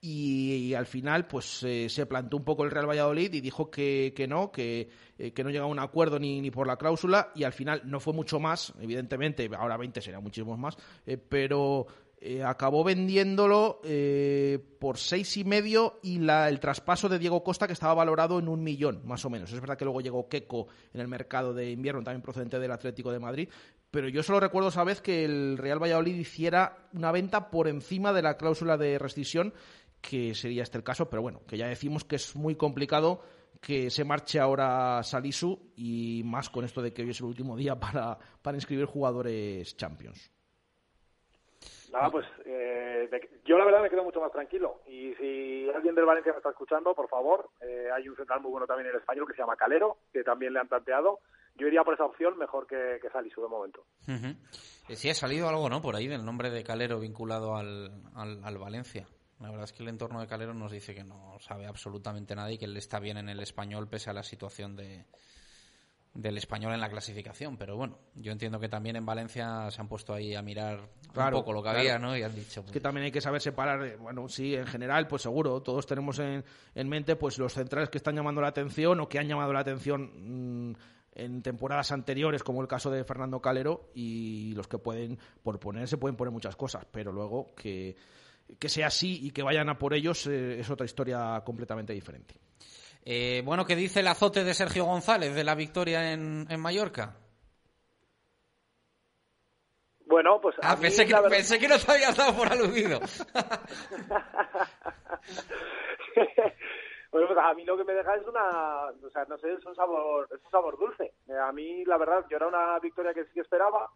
y, 0.00 0.68
y, 0.68 0.74
al 0.74 0.86
final 0.86 1.26
pues 1.26 1.64
eh, 1.64 1.88
se 1.88 2.06
plantó 2.06 2.36
un 2.36 2.44
poco 2.44 2.62
el 2.62 2.70
Real 2.70 2.88
Valladolid 2.88 3.34
y 3.34 3.40
dijo 3.40 3.68
que, 3.68 4.12
que 4.14 4.28
no, 4.28 4.52
que, 4.52 4.88
eh, 5.18 5.32
que 5.32 5.42
no 5.42 5.50
llegaba 5.50 5.68
a 5.68 5.72
un 5.72 5.80
acuerdo 5.80 6.20
ni, 6.20 6.40
ni, 6.40 6.52
por 6.52 6.68
la 6.68 6.76
cláusula 6.76 7.32
y 7.34 7.42
al 7.42 7.52
final 7.52 7.82
no 7.84 7.98
fue 7.98 8.12
mucho 8.12 8.38
más, 8.38 8.72
evidentemente, 8.80 9.50
ahora 9.58 9.76
20 9.76 10.00
sería 10.00 10.20
muchísimos 10.20 10.56
más, 10.56 10.76
eh, 11.04 11.16
pero 11.16 11.88
eh, 12.20 12.42
acabó 12.42 12.82
vendiéndolo 12.82 13.80
eh, 13.84 14.58
por 14.80 14.98
seis 14.98 15.36
y 15.36 15.44
medio 15.44 16.00
y 16.02 16.18
la, 16.18 16.48
el 16.48 16.58
traspaso 16.58 17.08
de 17.08 17.18
Diego 17.18 17.44
Costa 17.44 17.68
que 17.68 17.72
estaba 17.72 17.94
valorado 17.94 18.40
en 18.40 18.48
un 18.48 18.62
millón, 18.64 19.02
más 19.04 19.24
o 19.24 19.30
menos. 19.30 19.52
Es 19.52 19.60
verdad 19.60 19.78
que 19.78 19.84
luego 19.84 20.00
llegó 20.00 20.28
Keco 20.28 20.66
en 20.92 21.00
el 21.00 21.06
mercado 21.06 21.54
de 21.54 21.70
invierno, 21.70 22.02
también 22.02 22.22
procedente 22.22 22.58
del 22.58 22.72
Atlético 22.72 23.12
de 23.12 23.20
Madrid, 23.20 23.48
pero 23.90 24.08
yo 24.08 24.24
solo 24.24 24.40
recuerdo 24.40 24.70
esa 24.70 24.82
vez 24.82 25.00
que 25.00 25.24
el 25.24 25.58
Real 25.58 25.80
Valladolid 25.80 26.16
hiciera 26.16 26.88
una 26.92 27.12
venta 27.12 27.50
por 27.50 27.68
encima 27.68 28.12
de 28.12 28.22
la 28.22 28.36
cláusula 28.36 28.76
de 28.76 28.98
rescisión, 28.98 29.54
que 30.00 30.34
sería 30.34 30.64
este 30.64 30.78
el 30.78 30.84
caso, 30.84 31.08
pero 31.08 31.22
bueno, 31.22 31.42
que 31.46 31.56
ya 31.56 31.68
decimos 31.68 32.04
que 32.04 32.16
es 32.16 32.34
muy 32.34 32.56
complicado 32.56 33.22
que 33.60 33.90
se 33.90 34.04
marche 34.04 34.40
ahora 34.40 35.02
Salisu 35.02 35.72
y 35.76 36.22
más 36.24 36.50
con 36.50 36.64
esto 36.64 36.82
de 36.82 36.92
que 36.92 37.02
hoy 37.02 37.10
es 37.10 37.20
el 37.20 37.26
último 37.26 37.56
día 37.56 37.78
para, 37.80 38.18
para 38.42 38.56
inscribir 38.56 38.86
jugadores 38.86 39.76
Champions. 39.76 40.30
Nada, 41.92 42.10
pues 42.10 42.26
eh, 42.44 43.08
yo 43.44 43.56
la 43.56 43.64
verdad 43.64 43.82
me 43.82 43.90
quedo 43.90 44.04
mucho 44.04 44.20
más 44.20 44.30
tranquilo. 44.30 44.82
Y 44.86 45.14
si 45.14 45.70
alguien 45.74 45.94
del 45.94 46.04
Valencia 46.04 46.32
me 46.32 46.38
está 46.38 46.50
escuchando, 46.50 46.94
por 46.94 47.08
favor, 47.08 47.48
eh, 47.60 47.88
hay 47.94 48.08
un 48.08 48.16
central 48.16 48.40
muy 48.40 48.50
bueno 48.50 48.66
también 48.66 48.88
en 48.88 48.94
el 48.94 49.00
español 49.00 49.26
que 49.26 49.34
se 49.34 49.40
llama 49.40 49.56
Calero, 49.56 49.98
que 50.12 50.22
también 50.22 50.52
le 50.52 50.60
han 50.60 50.68
planteado. 50.68 51.20
Yo 51.54 51.66
iría 51.66 51.82
por 51.84 51.94
esa 51.94 52.04
opción 52.04 52.36
mejor 52.38 52.66
que, 52.66 52.98
que 53.00 53.10
Salisu 53.10 53.42
de 53.42 53.48
momento. 53.48 53.84
Uh 54.06 54.12
-huh. 54.12 54.36
Sí, 54.94 55.10
ha 55.10 55.14
salido 55.14 55.48
algo, 55.48 55.68
¿no? 55.68 55.80
Por 55.82 55.96
ahí 55.96 56.06
del 56.06 56.24
nombre 56.24 56.50
de 56.50 56.62
Calero 56.62 57.00
vinculado 57.00 57.56
al, 57.56 57.90
al, 58.14 58.44
al 58.44 58.58
Valencia. 58.58 59.08
La 59.40 59.50
verdad 59.50 59.64
es 59.64 59.72
que 59.72 59.82
el 59.82 59.88
entorno 59.88 60.20
de 60.20 60.26
Calero 60.26 60.52
nos 60.52 60.72
dice 60.72 60.94
que 60.94 61.04
no 61.04 61.36
sabe 61.40 61.66
absolutamente 61.66 62.34
nada 62.34 62.50
y 62.50 62.58
que 62.58 62.64
él 62.64 62.76
está 62.76 62.98
bien 62.98 63.18
en 63.18 63.28
el 63.28 63.40
español 63.40 63.88
pese 63.88 64.10
a 64.10 64.12
la 64.12 64.24
situación 64.24 64.76
de, 64.76 65.04
del 66.14 66.36
español 66.36 66.72
en 66.74 66.80
la 66.80 66.88
clasificación. 66.88 67.56
Pero 67.56 67.76
bueno, 67.76 67.98
yo 68.14 68.32
entiendo 68.32 68.58
que 68.58 68.68
también 68.68 68.96
en 68.96 69.06
Valencia 69.06 69.70
se 69.70 69.80
han 69.80 69.88
puesto 69.88 70.14
ahí 70.14 70.34
a 70.34 70.42
mirar 70.42 70.88
claro, 71.12 71.38
un 71.38 71.42
poco 71.42 71.52
lo 71.52 71.60
que 71.60 71.70
claro. 71.70 71.78
había, 71.78 71.98
¿no? 71.98 72.16
Y 72.16 72.22
han 72.22 72.34
dicho. 72.34 72.62
Pues... 72.62 72.72
que 72.72 72.80
también 72.80 73.04
hay 73.04 73.12
que 73.12 73.20
saber 73.20 73.40
separar, 73.40 73.84
eh, 73.84 73.96
bueno, 73.96 74.28
sí, 74.28 74.54
en 74.54 74.66
general, 74.66 75.06
pues 75.06 75.22
seguro, 75.22 75.62
todos 75.62 75.86
tenemos 75.86 76.18
en, 76.18 76.44
en 76.74 76.88
mente 76.88 77.16
pues 77.16 77.38
los 77.38 77.52
centrales 77.52 77.90
que 77.90 77.98
están 77.98 78.16
llamando 78.16 78.40
la 78.40 78.48
atención 78.48 79.00
o 79.00 79.08
que 79.08 79.18
han 79.18 79.28
llamado 79.28 79.52
la 79.52 79.60
atención. 79.60 80.70
Mmm, 80.70 80.74
en 81.18 81.42
temporadas 81.42 81.90
anteriores, 81.90 82.44
como 82.44 82.62
el 82.62 82.68
caso 82.68 82.90
de 82.90 83.02
Fernando 83.02 83.40
Calero, 83.40 83.90
y 83.92 84.52
los 84.54 84.68
que 84.68 84.78
pueden, 84.78 85.18
por 85.42 85.58
poner, 85.58 85.88
se 85.88 85.98
pueden 85.98 86.16
poner 86.16 86.32
muchas 86.32 86.54
cosas, 86.54 86.86
pero 86.92 87.10
luego 87.12 87.54
que, 87.56 87.96
que 88.58 88.68
sea 88.68 88.86
así 88.86 89.26
y 89.26 89.32
que 89.32 89.42
vayan 89.42 89.68
a 89.68 89.78
por 89.78 89.94
ellos 89.94 90.26
eh, 90.28 90.60
es 90.60 90.70
otra 90.70 90.86
historia 90.86 91.42
completamente 91.44 91.92
diferente. 91.92 92.36
Eh, 93.04 93.42
bueno, 93.44 93.64
¿qué 93.64 93.76
dice 93.76 94.00
el 94.00 94.08
azote 94.08 94.44
de 94.44 94.54
Sergio 94.54 94.84
González 94.84 95.34
de 95.34 95.44
la 95.44 95.54
victoria 95.54 96.12
en, 96.12 96.46
en 96.50 96.60
Mallorca? 96.60 97.14
Bueno, 100.08 100.40
pues. 100.40 100.56
Ah, 100.62 100.76
pensé, 100.80 101.06
que, 101.06 101.12
verdad... 101.12 101.28
pensé, 101.28 101.58
que, 101.58 101.68
no 101.68 101.78
te 101.78 101.92
habías 101.92 102.16
dado 102.16 102.34
por 102.34 102.50
aludido. 102.50 102.98
bueno, 107.12 107.28
pues 107.28 107.38
a 107.38 107.52
mí 107.54 107.64
lo 107.64 107.76
que 107.76 107.84
me 107.84 107.92
deja 107.92 108.16
es 108.16 108.26
una. 108.26 108.86
O 108.86 109.10
sea, 109.10 109.26
no 109.28 109.36
sé, 109.36 109.52
es 109.52 109.66
un 109.66 109.74
sabor, 109.74 110.26
es 110.34 110.42
un 110.42 110.50
sabor 110.50 110.78
dulce. 110.78 111.12
Eh, 111.28 111.38
a 111.38 111.52
mí, 111.52 111.84
la 111.84 111.98
verdad, 111.98 112.24
yo 112.30 112.38
era 112.38 112.46
una 112.46 112.78
victoria 112.78 113.12
que 113.12 113.26
sí 113.26 113.40
esperaba, 113.40 113.90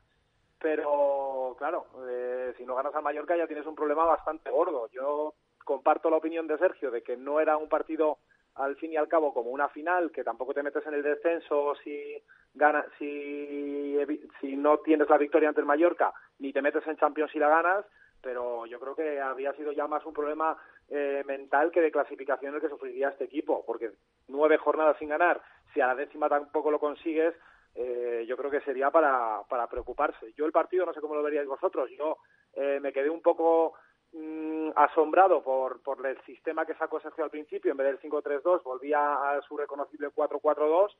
pero 0.58 1.56
claro, 1.58 1.86
eh, 2.06 2.52
si 2.58 2.66
no 2.66 2.74
ganas 2.74 2.94
al 2.94 3.02
Mallorca 3.02 3.34
ya 3.34 3.46
tienes 3.46 3.64
un 3.64 3.74
problema 3.74 4.04
bastante 4.04 4.50
gordo. 4.50 4.90
Yo 4.92 5.32
comparto 5.64 6.10
la 6.10 6.18
opinión 6.18 6.46
de 6.46 6.58
Sergio 6.58 6.90
de 6.90 7.02
que 7.02 7.16
no 7.16 7.40
era 7.40 7.56
un 7.56 7.70
partido 7.70 8.18
al 8.56 8.76
fin 8.76 8.92
y 8.92 8.96
al 8.96 9.08
cabo 9.08 9.32
como 9.32 9.50
una 9.50 9.68
final 9.68 10.10
que 10.10 10.24
tampoco 10.24 10.52
te 10.52 10.62
metes 10.62 10.86
en 10.86 10.94
el 10.94 11.02
descenso 11.02 11.74
si 11.82 12.22
gana 12.54 12.84
si 12.98 13.98
si 14.40 14.56
no 14.56 14.78
tienes 14.78 15.08
la 15.08 15.18
victoria 15.18 15.48
ante 15.48 15.60
el 15.60 15.66
Mallorca 15.66 16.12
ni 16.38 16.52
te 16.52 16.60
metes 16.60 16.86
en 16.86 16.96
Champions 16.96 17.32
si 17.32 17.38
la 17.38 17.48
ganas 17.48 17.86
pero 18.20 18.66
yo 18.66 18.78
creo 18.78 18.94
que 18.94 19.20
habría 19.20 19.52
sido 19.54 19.72
ya 19.72 19.86
más 19.86 20.04
un 20.04 20.12
problema 20.12 20.56
eh, 20.88 21.22
mental 21.26 21.70
que 21.70 21.80
de 21.80 21.90
clasificación 21.90 22.54
el 22.54 22.60
que 22.60 22.68
sufriría 22.68 23.08
este 23.08 23.24
equipo 23.24 23.64
porque 23.64 23.92
nueve 24.28 24.58
jornadas 24.58 24.98
sin 24.98 25.08
ganar 25.08 25.40
si 25.72 25.80
a 25.80 25.86
la 25.86 25.94
décima 25.94 26.28
tampoco 26.28 26.70
lo 26.70 26.78
consigues 26.78 27.34
eh, 27.74 28.24
yo 28.28 28.36
creo 28.36 28.50
que 28.50 28.60
sería 28.60 28.90
para 28.90 29.40
para 29.48 29.66
preocuparse. 29.66 30.34
Yo 30.36 30.44
el 30.44 30.52
partido 30.52 30.84
no 30.84 30.92
sé 30.92 31.00
cómo 31.00 31.14
lo 31.14 31.22
veríais 31.22 31.48
vosotros 31.48 31.88
yo 31.96 32.18
eh, 32.54 32.78
me 32.82 32.92
quedé 32.92 33.08
un 33.08 33.22
poco 33.22 33.74
mmm, 34.12 34.70
asombrado 34.76 35.42
por, 35.42 35.82
por 35.82 36.06
el 36.06 36.20
sistema 36.22 36.66
que 36.66 36.74
sacó 36.74 37.00
Sergio 37.00 37.24
al 37.24 37.30
principio, 37.30 37.70
en 37.70 37.76
vez 37.76 37.86
del 37.86 38.10
5-3-2 38.10 38.62
volvía 38.62 39.30
a 39.30 39.42
su 39.42 39.56
reconocible 39.56 40.08
4-4-2 40.08 40.90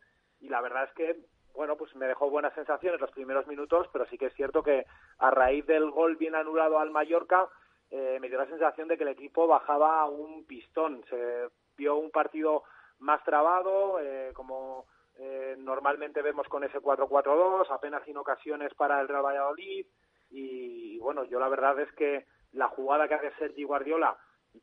y 0.40 0.48
la 0.48 0.60
verdad 0.60 0.84
es 0.84 0.92
que 0.94 1.16
bueno, 1.54 1.76
pues 1.76 1.94
me 1.96 2.06
dejó 2.06 2.30
buenas 2.30 2.54
sensaciones 2.54 3.00
los 3.00 3.10
primeros 3.10 3.46
minutos, 3.46 3.86
pero 3.92 4.06
sí 4.06 4.16
que 4.16 4.26
es 4.26 4.34
cierto 4.34 4.62
que 4.62 4.86
a 5.18 5.30
raíz 5.30 5.66
del 5.66 5.90
gol 5.90 6.16
bien 6.16 6.34
anulado 6.34 6.78
al 6.78 6.90
Mallorca, 6.90 7.48
eh, 7.90 8.18
me 8.20 8.28
dio 8.28 8.38
la 8.38 8.46
sensación 8.46 8.88
de 8.88 8.96
que 8.96 9.02
el 9.02 9.10
equipo 9.10 9.46
bajaba 9.46 10.06
un 10.06 10.46
pistón. 10.46 11.04
Se 11.10 11.48
vio 11.76 11.96
un 11.96 12.10
partido 12.10 12.64
más 12.98 13.22
trabado, 13.24 14.00
eh, 14.00 14.30
como 14.34 14.86
eh, 15.18 15.56
normalmente 15.58 16.22
vemos 16.22 16.48
con 16.48 16.64
ese 16.64 16.80
4-4-2, 16.80 17.70
apenas 17.70 18.02
sin 18.04 18.16
ocasiones 18.16 18.72
para 18.74 19.00
el 19.00 19.08
Real 19.08 19.24
Valladolid. 19.24 19.86
Y, 20.30 20.94
y 20.94 20.98
bueno, 21.00 21.24
yo 21.24 21.38
la 21.38 21.48
verdad 21.48 21.78
es 21.80 21.92
que 21.92 22.24
la 22.52 22.68
jugada 22.68 23.08
que 23.08 23.14
hace 23.14 23.32
Sergi 23.38 23.64
Guardiola 23.64 24.16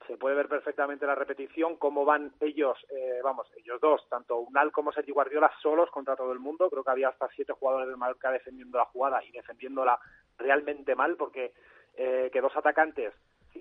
se 0.08 0.18
puede 0.18 0.36
ver 0.36 0.48
perfectamente 0.48 1.08
la 1.08 1.16
repetición, 1.16 1.78
cómo 1.78 2.06
van 2.06 2.32
ellos, 2.42 2.78
eh, 2.90 3.22
vamos, 3.24 3.52
ellos 3.58 3.82
dos, 3.82 4.08
tanto 4.08 4.38
Unal 4.38 4.72
como 4.72 4.92
Sergi 4.92 5.12
Guardiola, 5.12 5.52
solos 5.62 5.90
contra 5.90 6.16
todo 6.16 6.32
el 6.32 6.40
mundo. 6.40 6.70
Creo 6.70 6.84
que 6.84 6.92
había 6.92 7.10
hasta 7.10 7.28
siete 7.30 7.54
jugadores 7.54 7.88
del 7.88 7.98
Mallorca 7.98 8.32
defendiendo 8.32 8.78
la 8.78 8.86
jugada 8.86 9.24
y 9.24 9.32
defendiéndola 9.32 10.00
realmente 10.38 10.96
mal, 10.96 11.16
porque 11.16 11.54
eh, 11.96 12.30
que 12.32 12.42
dos 12.42 12.56
atacantes, 12.56 13.14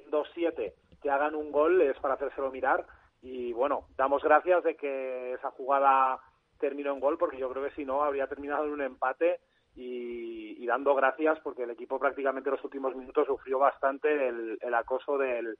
dos 0.09 0.29
siete, 0.35 0.75
que 1.03 1.11
hagan 1.11 1.35
un 1.35 1.51
gol 1.51 1.81
es 1.81 1.99
para 1.99 2.15
hacérselo 2.15 2.51
mirar. 2.51 2.87
Y 3.23 3.53
bueno, 3.53 3.87
damos 3.97 4.23
gracias 4.23 4.63
de 4.65 4.77
que 4.77 5.33
esa 5.33 5.51
jugada 5.51 6.21
terminó 6.61 6.93
en 6.93 7.01
gol, 7.01 7.17
porque 7.17 7.39
yo 7.39 7.51
creo 7.51 7.65
que 7.65 7.75
si 7.75 7.85
no 7.85 8.05
habría 8.05 8.27
terminado 8.27 8.65
en 8.67 8.73
un 8.73 8.83
empate 8.83 9.41
y, 9.79 10.57
y, 10.63 10.67
dando 10.67 10.93
gracias 10.95 11.39
porque 11.41 11.63
el 11.63 11.71
equipo 11.71 12.01
prácticamente 12.01 12.49
en 12.49 12.57
los 12.57 12.65
últimos 12.65 12.97
minutos 12.97 13.29
sufrió 13.29 13.61
bastante 13.61 14.29
el, 14.29 14.75
acoso 14.75 15.17
del, 15.17 15.57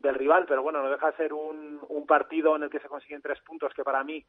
rival, 0.00 0.46
pero 0.46 0.62
bueno, 0.62 0.80
no 0.80 0.90
deja 0.90 1.10
de 1.10 1.16
ser 1.16 1.32
un, 1.32 1.80
un, 1.88 2.06
partido 2.06 2.54
en 2.54 2.62
el 2.62 2.70
que 2.70 2.78
se 2.78 2.88
consiguen 2.88 3.20
tres 3.20 3.40
puntos 3.40 3.74
que 3.74 3.82
para 3.82 4.04
mí 4.04 4.24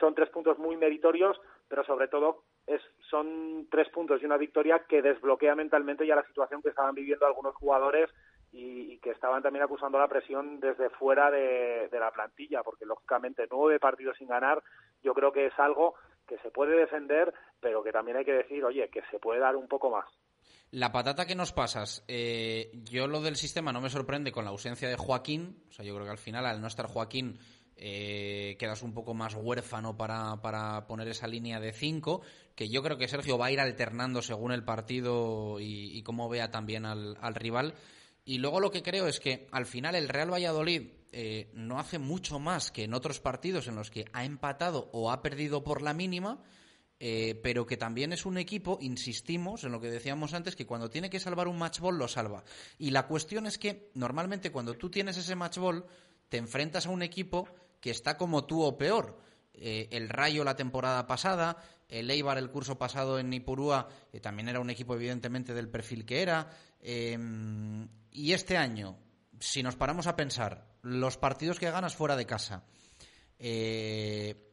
son 0.00 0.16
tres 0.16 0.30
puntos 0.30 0.58
muy 0.58 0.76
meritorios, 0.76 1.40
pero 1.68 1.84
sobre 1.84 2.08
todo 2.08 2.42
es, 2.66 2.82
son 3.08 3.68
tres 3.70 3.88
puntos 3.90 4.20
y 4.20 4.26
una 4.26 4.36
victoria 4.36 4.80
que 4.88 5.00
desbloquea 5.00 5.54
mentalmente 5.54 6.04
ya 6.04 6.16
la 6.16 6.26
situación 6.26 6.60
que 6.60 6.70
estaban 6.70 6.94
viviendo 6.94 7.24
algunos 7.24 7.54
jugadores 7.54 8.10
y, 8.52 8.98
que 8.98 9.10
estaban 9.10 9.42
también 9.42 9.64
acusando 9.64 9.98
la 9.98 10.08
presión 10.08 10.60
desde 10.60 10.90
fuera 10.90 11.30
de, 11.30 11.88
la 11.92 12.10
plantilla, 12.10 12.62
porque 12.62 12.84
lógicamente 12.84 13.46
nueve 13.50 13.80
partidos 13.80 14.16
sin 14.18 14.28
ganar, 14.28 14.62
yo 15.02 15.14
creo 15.14 15.32
que 15.32 15.46
es 15.46 15.58
algo 15.58 15.94
que 16.32 16.42
se 16.42 16.50
puede 16.50 16.78
defender, 16.78 17.32
pero 17.60 17.82
que 17.82 17.92
también 17.92 18.16
hay 18.16 18.24
que 18.24 18.32
decir, 18.32 18.64
oye, 18.64 18.88
que 18.88 19.02
se 19.10 19.18
puede 19.18 19.40
dar 19.40 19.54
un 19.56 19.68
poco 19.68 19.90
más. 19.90 20.06
La 20.70 20.90
patata 20.90 21.26
que 21.26 21.34
nos 21.34 21.52
pasas, 21.52 22.02
eh, 22.08 22.70
yo 22.84 23.06
lo 23.06 23.20
del 23.20 23.36
sistema 23.36 23.72
no 23.72 23.82
me 23.82 23.90
sorprende 23.90 24.32
con 24.32 24.44
la 24.44 24.50
ausencia 24.50 24.88
de 24.88 24.96
Joaquín, 24.96 25.62
o 25.68 25.72
sea, 25.72 25.84
yo 25.84 25.94
creo 25.94 26.06
que 26.06 26.12
al 26.12 26.18
final 26.18 26.46
al 26.46 26.62
no 26.62 26.66
estar 26.66 26.86
Joaquín 26.86 27.38
eh, 27.76 28.56
quedas 28.58 28.82
un 28.82 28.94
poco 28.94 29.12
más 29.12 29.34
huérfano 29.34 29.98
para, 29.98 30.40
para 30.40 30.86
poner 30.86 31.08
esa 31.08 31.26
línea 31.26 31.60
de 31.60 31.72
cinco, 31.72 32.22
que 32.54 32.70
yo 32.70 32.82
creo 32.82 32.96
que 32.96 33.08
Sergio 33.08 33.36
va 33.36 33.46
a 33.46 33.52
ir 33.52 33.60
alternando 33.60 34.22
según 34.22 34.52
el 34.52 34.64
partido 34.64 35.60
y, 35.60 35.98
y 35.98 36.02
cómo 36.02 36.30
vea 36.30 36.50
también 36.50 36.86
al, 36.86 37.18
al 37.20 37.34
rival. 37.34 37.74
Y 38.24 38.38
luego 38.38 38.60
lo 38.60 38.70
que 38.70 38.82
creo 38.82 39.06
es 39.06 39.20
que 39.20 39.48
al 39.50 39.66
final 39.66 39.94
el 39.94 40.08
Real 40.08 40.32
Valladolid 40.32 40.88
eh, 41.14 41.50
no 41.52 41.78
hace 41.78 41.98
mucho 41.98 42.38
más 42.38 42.70
que 42.70 42.84
en 42.84 42.94
otros 42.94 43.20
partidos 43.20 43.68
en 43.68 43.76
los 43.76 43.90
que 43.90 44.06
ha 44.14 44.24
empatado 44.24 44.88
o 44.92 45.12
ha 45.12 45.20
perdido 45.20 45.62
por 45.62 45.82
la 45.82 45.92
mínima, 45.92 46.42
eh, 46.98 47.38
pero 47.42 47.66
que 47.66 47.76
también 47.76 48.14
es 48.14 48.24
un 48.24 48.38
equipo, 48.38 48.78
insistimos 48.80 49.62
en 49.64 49.72
lo 49.72 49.80
que 49.80 49.90
decíamos 49.90 50.32
antes, 50.32 50.56
que 50.56 50.64
cuando 50.64 50.88
tiene 50.88 51.10
que 51.10 51.20
salvar 51.20 51.48
un 51.48 51.58
match 51.58 51.80
ball 51.80 51.98
lo 51.98 52.08
salva. 52.08 52.44
Y 52.78 52.92
la 52.92 53.06
cuestión 53.06 53.46
es 53.46 53.58
que 53.58 53.90
normalmente 53.92 54.50
cuando 54.50 54.72
tú 54.74 54.88
tienes 54.88 55.18
ese 55.18 55.36
match 55.36 55.58
ball 55.58 55.84
te 56.30 56.38
enfrentas 56.38 56.86
a 56.86 56.90
un 56.90 57.02
equipo 57.02 57.46
que 57.78 57.90
está 57.90 58.16
como 58.16 58.46
tú 58.46 58.62
o 58.62 58.78
peor. 58.78 59.18
Eh, 59.52 59.88
el 59.90 60.08
Rayo 60.08 60.44
la 60.44 60.56
temporada 60.56 61.06
pasada, 61.06 61.58
el 61.90 62.10
Eibar 62.10 62.38
el 62.38 62.50
curso 62.50 62.78
pasado 62.78 63.18
en 63.18 63.28
Nipurúa, 63.28 63.86
que 64.10 64.20
también 64.20 64.48
era 64.48 64.60
un 64.60 64.70
equipo 64.70 64.94
evidentemente 64.94 65.52
del 65.52 65.68
perfil 65.68 66.06
que 66.06 66.22
era. 66.22 66.48
Y 66.80 68.32
este 68.32 68.56
año, 68.56 68.96
si 69.42 69.62
nos 69.62 69.76
paramos 69.76 70.06
a 70.06 70.14
pensar, 70.14 70.66
los 70.82 71.18
partidos 71.18 71.58
que 71.58 71.70
ganas 71.70 71.96
fuera 71.96 72.16
de 72.16 72.26
casa, 72.26 72.64
eh, 73.38 74.52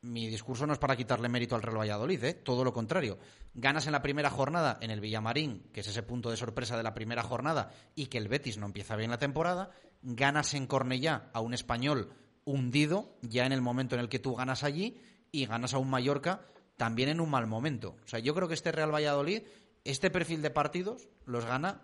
mi 0.00 0.26
discurso 0.26 0.66
no 0.66 0.72
es 0.72 0.78
para 0.78 0.96
quitarle 0.96 1.28
mérito 1.28 1.54
al 1.54 1.62
Real 1.62 1.78
Valladolid, 1.78 2.24
¿eh? 2.24 2.34
todo 2.34 2.64
lo 2.64 2.72
contrario. 2.72 3.18
Ganas 3.54 3.86
en 3.86 3.92
la 3.92 4.00
primera 4.00 4.30
jornada 4.30 4.78
en 4.80 4.90
el 4.90 5.00
Villamarín, 5.00 5.68
que 5.72 5.80
es 5.80 5.88
ese 5.88 6.02
punto 6.02 6.30
de 6.30 6.38
sorpresa 6.38 6.78
de 6.78 6.82
la 6.82 6.94
primera 6.94 7.22
jornada, 7.22 7.72
y 7.94 8.06
que 8.06 8.16
el 8.16 8.28
Betis 8.28 8.56
no 8.56 8.66
empieza 8.66 8.96
bien 8.96 9.10
la 9.10 9.18
temporada. 9.18 9.70
Ganas 10.00 10.54
en 10.54 10.66
Cornellá 10.66 11.30
a 11.34 11.40
un 11.40 11.52
español 11.52 12.10
hundido, 12.44 13.14
ya 13.20 13.44
en 13.44 13.52
el 13.52 13.60
momento 13.60 13.94
en 13.94 14.00
el 14.00 14.08
que 14.08 14.18
tú 14.18 14.34
ganas 14.34 14.64
allí, 14.64 14.98
y 15.30 15.44
ganas 15.44 15.74
a 15.74 15.78
un 15.78 15.90
Mallorca 15.90 16.40
también 16.78 17.10
en 17.10 17.20
un 17.20 17.30
mal 17.30 17.46
momento. 17.46 17.96
O 18.02 18.08
sea, 18.08 18.18
yo 18.18 18.34
creo 18.34 18.48
que 18.48 18.54
este 18.54 18.72
Real 18.72 18.92
Valladolid, 18.92 19.42
este 19.84 20.10
perfil 20.10 20.40
de 20.40 20.50
partidos, 20.50 21.08
los 21.26 21.44
gana 21.44 21.82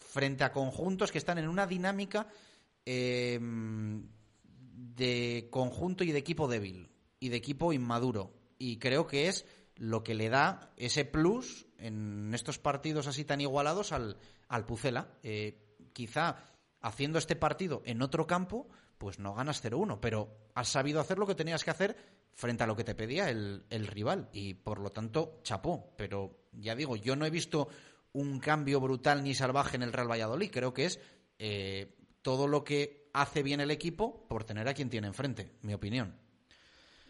frente 0.00 0.44
a 0.44 0.52
conjuntos 0.52 1.12
que 1.12 1.18
están 1.18 1.38
en 1.38 1.48
una 1.48 1.66
dinámica 1.66 2.26
em, 2.84 4.08
de 4.96 5.48
conjunto 5.50 6.02
y 6.02 6.12
de 6.12 6.18
equipo 6.18 6.48
débil 6.48 6.90
y 7.20 7.28
de 7.28 7.36
equipo 7.36 7.72
inmaduro. 7.72 8.34
Y 8.58 8.78
creo 8.78 9.06
que 9.06 9.28
es 9.28 9.46
lo 9.76 10.02
que 10.02 10.14
le 10.14 10.28
da 10.28 10.72
ese 10.76 11.04
plus 11.04 11.66
en 11.78 12.32
estos 12.34 12.58
partidos 12.58 13.06
así 13.06 13.24
tan 13.24 13.40
igualados 13.40 13.92
al, 13.92 14.18
al 14.48 14.66
Pucela. 14.66 15.14
Eh, 15.22 15.76
quizá 15.92 16.36
haciendo 16.80 17.18
este 17.18 17.36
partido 17.36 17.82
en 17.84 18.02
otro 18.02 18.26
campo, 18.26 18.68
pues 18.98 19.18
no 19.18 19.34
ganas 19.34 19.64
0-1, 19.64 19.98
pero 20.00 20.50
has 20.54 20.68
sabido 20.68 21.00
hacer 21.00 21.18
lo 21.18 21.26
que 21.26 21.34
tenías 21.34 21.64
que 21.64 21.70
hacer 21.70 21.96
frente 22.32 22.64
a 22.64 22.66
lo 22.66 22.76
que 22.76 22.84
te 22.84 22.94
pedía 22.94 23.30
el, 23.30 23.64
el 23.70 23.86
rival 23.86 24.28
y 24.32 24.54
por 24.54 24.80
lo 24.80 24.90
tanto 24.90 25.40
chapó. 25.42 25.94
Pero 25.96 26.48
ya 26.52 26.74
digo, 26.74 26.96
yo 26.96 27.16
no 27.16 27.24
he 27.24 27.30
visto 27.30 27.68
un 28.12 28.40
cambio 28.40 28.80
brutal 28.80 29.22
ni 29.22 29.34
salvaje 29.34 29.76
en 29.76 29.82
el 29.82 29.92
Real 29.92 30.10
Valladolid. 30.10 30.50
Creo 30.52 30.74
que 30.74 30.86
es 30.86 30.98
eh, 31.38 31.94
todo 32.22 32.48
lo 32.48 32.64
que 32.64 33.08
hace 33.12 33.42
bien 33.42 33.60
el 33.60 33.70
equipo 33.70 34.26
por 34.28 34.44
tener 34.44 34.68
a 34.68 34.74
quien 34.74 34.90
tiene 34.90 35.06
enfrente, 35.06 35.50
mi 35.62 35.74
opinión. 35.74 36.14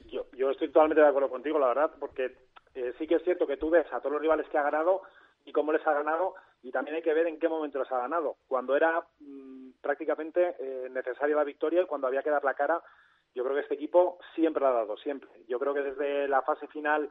Yo, 0.06 0.26
yo 0.36 0.50
estoy 0.50 0.68
totalmente 0.68 1.02
de 1.02 1.08
acuerdo 1.08 1.30
contigo, 1.30 1.58
la 1.58 1.68
verdad, 1.68 1.90
porque 1.98 2.36
eh, 2.74 2.92
sí 2.98 3.06
que 3.06 3.16
es 3.16 3.24
cierto 3.24 3.46
que 3.46 3.56
tú 3.56 3.70
ves 3.70 3.86
a 3.92 4.00
todos 4.00 4.12
los 4.12 4.22
rivales 4.22 4.46
que 4.48 4.58
ha 4.58 4.62
ganado 4.62 5.02
y 5.44 5.52
cómo 5.52 5.72
les 5.72 5.86
ha 5.86 5.94
ganado, 5.94 6.34
y 6.62 6.70
también 6.70 6.96
hay 6.96 7.02
que 7.02 7.14
ver 7.14 7.26
en 7.26 7.38
qué 7.38 7.48
momento 7.48 7.78
les 7.78 7.90
ha 7.90 7.98
ganado. 7.98 8.36
Cuando 8.46 8.76
era 8.76 9.02
mm, 9.20 9.70
prácticamente 9.80 10.56
eh, 10.58 10.88
necesaria 10.90 11.34
la 11.34 11.44
victoria 11.44 11.82
y 11.82 11.86
cuando 11.86 12.06
había 12.06 12.22
que 12.22 12.30
dar 12.30 12.44
la 12.44 12.54
cara, 12.54 12.82
yo 13.34 13.42
creo 13.44 13.54
que 13.54 13.62
este 13.62 13.74
equipo 13.74 14.18
siempre 14.34 14.62
la 14.62 14.70
ha 14.70 14.74
dado, 14.74 14.96
siempre. 14.98 15.30
Yo 15.48 15.58
creo 15.58 15.72
que 15.72 15.82
desde 15.82 16.28
la 16.28 16.42
fase 16.42 16.66
final, 16.66 17.08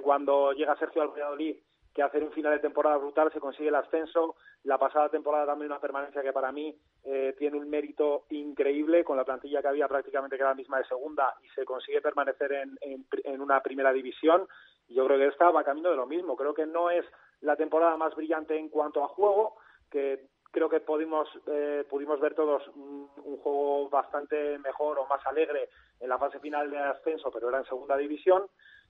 cuando 0.00 0.52
llega 0.52 0.78
Sergio 0.78 1.02
al 1.02 1.08
Valladolid, 1.08 1.56
que 1.96 2.02
hacer 2.02 2.22
un 2.22 2.30
final 2.30 2.52
de 2.52 2.58
temporada 2.58 2.98
brutal, 2.98 3.32
se 3.32 3.40
consigue 3.40 3.70
el 3.70 3.74
ascenso. 3.74 4.36
La 4.64 4.76
pasada 4.76 5.08
temporada 5.08 5.46
también 5.46 5.70
una 5.70 5.80
permanencia 5.80 6.22
que 6.22 6.32
para 6.32 6.52
mí 6.52 6.76
eh, 7.04 7.34
tiene 7.38 7.56
un 7.56 7.70
mérito 7.70 8.26
increíble 8.28 9.02
con 9.02 9.16
la 9.16 9.24
plantilla 9.24 9.62
que 9.62 9.68
había 9.68 9.88
prácticamente 9.88 10.36
que 10.36 10.42
era 10.42 10.50
la 10.50 10.56
misma 10.56 10.76
de 10.76 10.84
segunda 10.84 11.34
y 11.42 11.48
se 11.54 11.64
consigue 11.64 12.02
permanecer 12.02 12.52
en, 12.52 12.76
en, 13.24 13.40
una 13.40 13.62
primera 13.62 13.94
división. 13.94 14.46
Yo 14.90 15.06
creo 15.06 15.16
que 15.16 15.28
esta 15.28 15.50
va 15.50 15.64
camino 15.64 15.88
de 15.88 15.96
lo 15.96 16.06
mismo. 16.06 16.36
Creo 16.36 16.52
que 16.52 16.66
no 16.66 16.90
es 16.90 17.06
la 17.40 17.56
temporada 17.56 17.96
más 17.96 18.14
brillante 18.14 18.58
en 18.58 18.68
cuanto 18.68 19.02
a 19.02 19.08
juego, 19.08 19.56
que 19.90 20.26
creo 20.50 20.68
que 20.68 20.80
pudimos, 20.80 21.26
eh, 21.46 21.86
pudimos 21.88 22.20
ver 22.20 22.34
todos 22.34 22.62
un, 22.76 23.08
un, 23.24 23.38
juego 23.38 23.88
bastante 23.88 24.58
mejor 24.58 24.98
o 24.98 25.06
más 25.06 25.26
alegre 25.26 25.70
en 25.98 26.10
la 26.10 26.18
fase 26.18 26.40
final 26.40 26.70
de 26.70 26.78
ascenso, 26.78 27.30
pero 27.30 27.48
era 27.48 27.58
en 27.58 27.64
segunda 27.64 27.96
división 27.96 28.44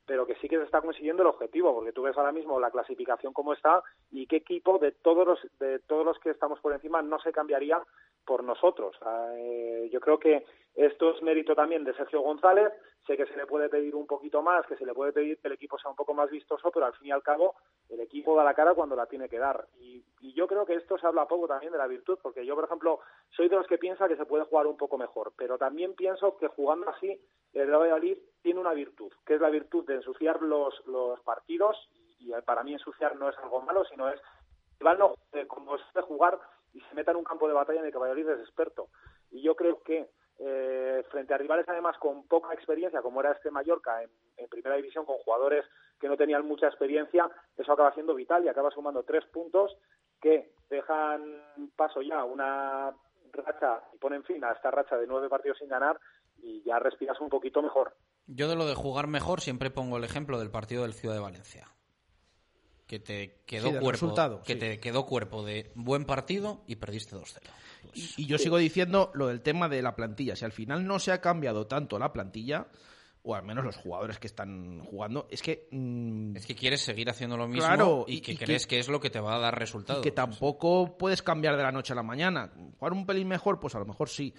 pero 0.07 0.27
que 0.27 0.37
sí 0.37 0.49
que 0.49 0.57
se 0.57 0.65
está 0.65 0.81
consiguiendo 0.81 1.23
el 1.23 1.28
objetivo, 1.28 1.74
porque 1.74 1.93
tú 1.93 2.03
ves 2.03 2.16
ahora 2.16 2.33
mismo 2.33 2.61
la 2.61 2.70
clasificación 2.70 3.33
como 3.33 3.53
está 3.53 3.83
y 4.11 4.27
qué 4.27 4.37
equipo 4.37 4.78
de 4.78 4.93
todos 4.93 5.27
los 5.27 5.41
de 5.59 5.81
todos 5.81 6.07
los 6.07 6.19
que 6.20 6.31
estamos 6.31 6.61
por 6.61 6.73
encima 6.73 7.03
no 7.03 7.19
se 7.19 7.33
cambiaría 7.33 7.83
por 8.24 8.45
nosotros. 8.45 8.97
Eh, 9.37 9.89
yo 9.93 10.01
creo 10.01 10.19
que 10.19 10.45
esto 10.74 11.15
es 11.15 11.23
mérito 11.23 11.55
también 11.55 11.85
de 11.85 11.95
Sergio 11.95 12.20
González. 12.20 12.73
Sé 13.07 13.16
que 13.16 13.27
se 13.27 13.37
le 13.37 13.47
puede 13.47 13.69
pedir 13.69 13.95
un 13.95 14.07
poquito 14.07 14.43
más, 14.43 14.66
que 14.66 14.77
se 14.77 14.85
le 14.85 14.95
puede 14.95 15.12
pedir 15.12 15.39
que 15.39 15.49
el 15.49 15.55
equipo 15.55 15.78
sea 15.78 15.91
un 15.91 15.97
poco 15.97 16.12
más 16.12 16.31
vistoso, 16.31 16.70
pero 16.73 16.87
al 16.87 16.95
fin 16.95 17.09
y 17.09 17.11
al 17.12 17.23
cabo 17.23 17.55
el 17.89 18.01
equipo 18.01 18.37
da 18.37 18.43
la 18.43 18.55
cara 18.55 18.74
cuando 18.74 18.97
la 18.97 19.07
tiene 19.07 19.28
que 19.28 19.39
dar. 19.39 19.66
Y, 19.78 20.05
y 20.20 20.33
yo 20.35 20.47
creo 20.47 20.66
que 20.66 20.74
esto 20.74 20.99
se 20.99 21.07
habla 21.07 21.28
poco 21.28 21.47
también 21.47 21.73
de 21.73 21.78
la 21.78 21.87
virtud, 21.87 22.19
porque 22.23 22.45
yo, 22.45 22.55
por 22.55 22.65
ejemplo, 22.65 23.01
soy 23.31 23.49
de 23.49 23.57
los 23.57 23.66
que 23.66 23.78
piensa 23.78 24.09
que 24.09 24.16
se 24.16 24.27
puede 24.27 24.45
jugar 24.45 24.66
un 24.66 24.77
poco 24.77 24.99
mejor, 24.99 25.33
pero 25.37 25.57
también 25.59 25.95
pienso 25.95 26.37
que 26.37 26.49
jugando 26.49 26.89
así 26.91 27.20
el 27.53 27.69
Real 27.69 27.81
Valladolid 27.81 28.19
tiene 28.43 28.61
una 28.61 28.74
virtud, 28.74 29.12
que 29.24 29.35
es 29.35 29.41
la 29.41 29.51
virtud 29.51 29.87
de 29.87 29.95
ensuciar 29.95 30.43
los, 30.43 30.87
los 30.87 31.20
partidos, 31.20 31.77
y 32.19 32.33
para 32.45 32.62
mí 32.62 32.73
ensuciar 32.73 33.16
no 33.16 33.28
es 33.28 33.39
algo 33.39 33.61
malo, 33.62 33.85
sino 33.85 34.09
es 34.09 34.20
el 34.81 34.99
no 34.99 35.15
como 35.49 35.77
es 35.77 35.83
de 35.95 36.03
jugar 36.03 36.39
y 36.73 36.81
se 36.81 36.95
meta 36.95 37.11
en 37.11 37.19
un 37.19 37.24
campo 37.24 37.49
de 37.49 37.55
batalla 37.55 37.81
en 37.81 37.87
el 37.87 37.93
que 37.93 37.99
Valladolid 37.99 38.28
es 38.28 38.41
experto. 38.41 38.89
Y 39.31 39.43
yo 39.43 39.55
creo 39.55 39.83
que 39.83 40.11
eh, 40.39 41.03
frente 41.11 41.35
a 41.35 41.39
rivales 41.39 41.67
además 41.69 41.97
con 41.99 42.27
poca 42.27 42.53
experiencia, 42.53 43.03
como 43.03 43.21
era 43.21 43.33
este 43.33 43.51
Mallorca 43.51 44.03
en, 44.03 44.49
primera 44.49 44.77
división, 44.77 45.05
con 45.05 45.17
jugadores 45.19 45.65
que 46.01 46.09
no 46.09 46.17
tenían 46.17 46.47
mucha 46.47 46.67
experiencia, 46.67 47.29
eso 47.57 47.73
acaba 47.73 47.93
siendo 47.95 48.15
vital 48.15 48.45
y 48.45 48.49
acaba 48.49 48.71
sumando 48.71 49.03
tres 49.03 49.25
puntos 49.27 49.77
que 50.21 50.53
dejan 50.69 51.43
paso 51.75 52.03
ya 52.03 52.25
una 52.25 52.95
racha 53.33 53.83
y 53.95 53.99
ponen 53.99 54.25
fin 54.25 54.45
a 54.45 54.53
esta 54.53 54.71
racha 54.71 54.97
de 54.97 55.07
nueve 55.07 55.29
partidos 55.29 55.59
sin 55.59 55.69
ganar 55.69 55.99
y 56.39 56.63
ya 56.65 56.79
respiras 56.79 57.21
un 57.21 57.29
poquito 57.29 57.63
mejor. 57.63 57.95
Yo 58.27 58.49
de 58.49 58.57
lo 58.57 58.67
de 58.67 58.75
jugar 58.75 59.07
mejor 59.07 59.41
siempre 59.41 59.71
pongo 59.71 59.97
el 59.97 60.05
ejemplo 60.05 60.39
del 60.39 60.51
partido 60.51 60.83
del 60.83 60.95
Ciudad 60.95 61.15
de 61.15 61.21
Valencia 61.21 61.76
que 62.87 63.01
te 63.01 63.41
quedó 63.47 63.71
cuerpo 63.71 63.93
resultado, 63.93 64.43
que 64.43 64.55
te 64.55 64.79
quedó 64.79 65.07
cuerpo 65.07 65.45
de 65.45 65.73
buen 65.75 66.05
partido 66.05 66.63
y 66.67 66.77
perdiste 66.77 67.17
2-0. 67.17 67.41
Pues, 67.83 68.19
y, 68.19 68.27
yo 68.27 68.39
sigo 68.39 68.59
diciendo 68.59 69.11
lo 69.15 69.27
del 69.27 69.41
tema 69.41 69.69
de 69.69 69.83
la 69.83 69.97
plantilla. 69.97 70.37
Si 70.37 70.45
al 70.45 70.53
final 70.53 70.87
no 70.87 70.99
se 70.99 71.13
ha 71.13 71.21
cambiado 71.21 71.67
tanto 71.67 71.99
la 71.99 72.13
plantilla, 72.13 72.69
o 73.23 73.35
al 73.35 73.43
menos 73.43 73.65
los 73.65 73.77
jugadores 73.77 74.21
que 74.21 74.29
están 74.29 74.81
jugando, 74.85 75.27
es 75.31 75.43
que... 75.43 75.67
Mm, 75.73 76.37
es 76.37 76.47
que 76.47 76.55
quieres 76.55 76.81
seguir 76.81 77.11
haciendo 77.11 77.37
lo 77.37 77.49
mismo 77.49 78.05
y, 78.07 78.21
que 78.21 78.37
crees 78.37 78.69
que, 78.69 78.79
es 78.79 78.89
lo 78.89 79.01
que 79.01 79.11
te 79.11 79.19
va 79.19 79.35
a 79.35 79.41
dar 79.41 79.59
resultados. 79.59 80.03
que 80.03 80.13
tampoco 80.13 80.97
puedes 80.97 81.23
cambiar 81.23 81.57
de 81.57 81.65
la 81.65 81.73
noche 81.73 81.93
a 81.93 81.97
la 81.97 82.05
mañana. 82.05 82.53
Jugar 82.79 82.93
un 82.93 83.05
pelín 83.05 83.27
mejor, 83.27 83.59
pues 83.59 83.75
a 83.75 83.81
lo 83.81 83.85
mejor 83.85 84.09
sí. 84.09 84.33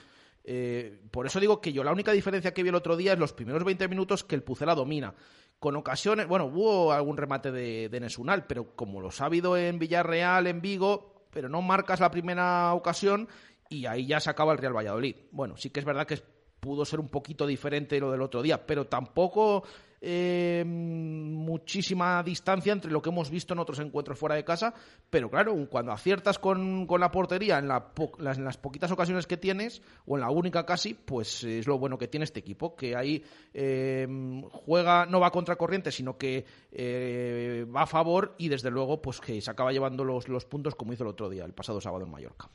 Eh, 0.49 1.01
por 1.11 1.25
eso 1.25 1.41
digo 1.41 1.59
que 1.59 1.73
yo 1.73 1.83
la 1.83 1.91
única 1.91 2.13
diferencia 2.13 2.53
que 2.53 2.63
vi 2.63 2.69
el 2.69 2.75
otro 2.75 2.95
día 2.95 3.11
es 3.11 3.19
los 3.19 3.33
primeros 3.33 3.65
20 3.65 3.89
minutos 3.89 4.23
que 4.23 4.35
el 4.35 4.43
Pucela 4.43 4.75
domina 4.75 5.13
con 5.59 5.75
ocasiones, 5.75 6.27
bueno, 6.27 6.45
hubo 6.45 6.91
algún 6.93 7.17
remate 7.17 7.51
de, 7.51 7.89
de 7.89 7.99
Nesunal, 7.99 8.45
pero 8.45 8.75
como 8.75 9.01
lo 9.01 9.09
ha 9.17 9.25
habido 9.25 9.57
en 9.57 9.79
Villarreal, 9.79 10.47
en 10.47 10.61
Vigo, 10.61 11.27
pero 11.31 11.49
no 11.49 11.61
marcas 11.61 11.99
la 11.99 12.11
primera 12.11 12.73
ocasión 12.73 13.27
y 13.69 13.85
ahí 13.85 14.05
ya 14.05 14.19
se 14.19 14.29
acaba 14.29 14.53
el 14.53 14.59
Real 14.59 14.75
Valladolid. 14.75 15.15
Bueno, 15.31 15.57
sí 15.57 15.69
que 15.69 15.79
es 15.79 15.85
verdad 15.85 16.05
que 16.05 16.21
pudo 16.59 16.85
ser 16.85 16.99
un 16.99 17.09
poquito 17.09 17.47
diferente 17.47 17.99
lo 17.99 18.11
del 18.11 18.21
otro 18.21 18.41
día, 18.41 18.65
pero 18.65 18.87
tampoco 18.87 19.63
eh, 20.01 20.63
muchísima 20.65 22.21
distancia 22.23 22.73
entre 22.73 22.91
lo 22.91 23.01
que 23.01 23.09
hemos 23.09 23.31
visto 23.31 23.53
en 23.53 23.59
otros 23.59 23.79
encuentros 23.79 24.19
fuera 24.19 24.35
de 24.35 24.43
casa, 24.43 24.73
pero 25.09 25.29
claro, 25.29 25.55
cuando 25.69 25.91
aciertas 25.91 26.39
con, 26.39 26.85
con 26.85 26.99
la 27.01 27.11
portería 27.11 27.57
en, 27.57 27.67
la 27.67 27.91
las, 28.19 28.37
en, 28.37 28.43
las, 28.43 28.57
poquitas 28.57 28.91
ocasiones 28.91 29.25
que 29.25 29.37
tienes, 29.37 29.81
o 30.05 30.15
en 30.15 30.21
la 30.21 30.29
única 30.29 30.65
casi, 30.65 30.93
pues 30.93 31.43
es 31.43 31.67
lo 31.67 31.79
bueno 31.79 31.97
que 31.97 32.07
tiene 32.07 32.25
este 32.25 32.39
equipo, 32.39 32.75
que 32.75 32.95
ahí 32.95 33.23
eh, 33.53 34.07
juega, 34.51 35.05
no 35.05 35.19
va 35.19 35.31
contra 35.31 35.55
corriente, 35.55 35.91
sino 35.91 36.17
que 36.17 36.45
eh, 36.71 37.65
va 37.75 37.83
a 37.83 37.87
favor 37.87 38.35
y 38.37 38.49
desde 38.49 38.69
luego 38.69 39.01
pues 39.01 39.19
que 39.19 39.41
se 39.41 39.51
acaba 39.51 39.71
llevando 39.71 40.03
los, 40.03 40.27
los 40.27 40.45
puntos 40.45 40.75
como 40.75 40.93
hizo 40.93 41.03
el 41.03 41.09
otro 41.09 41.29
día, 41.29 41.45
el 41.45 41.53
pasado 41.53 41.81
sábado 41.81 42.05
en 42.05 42.11
Mallorca. 42.11 42.47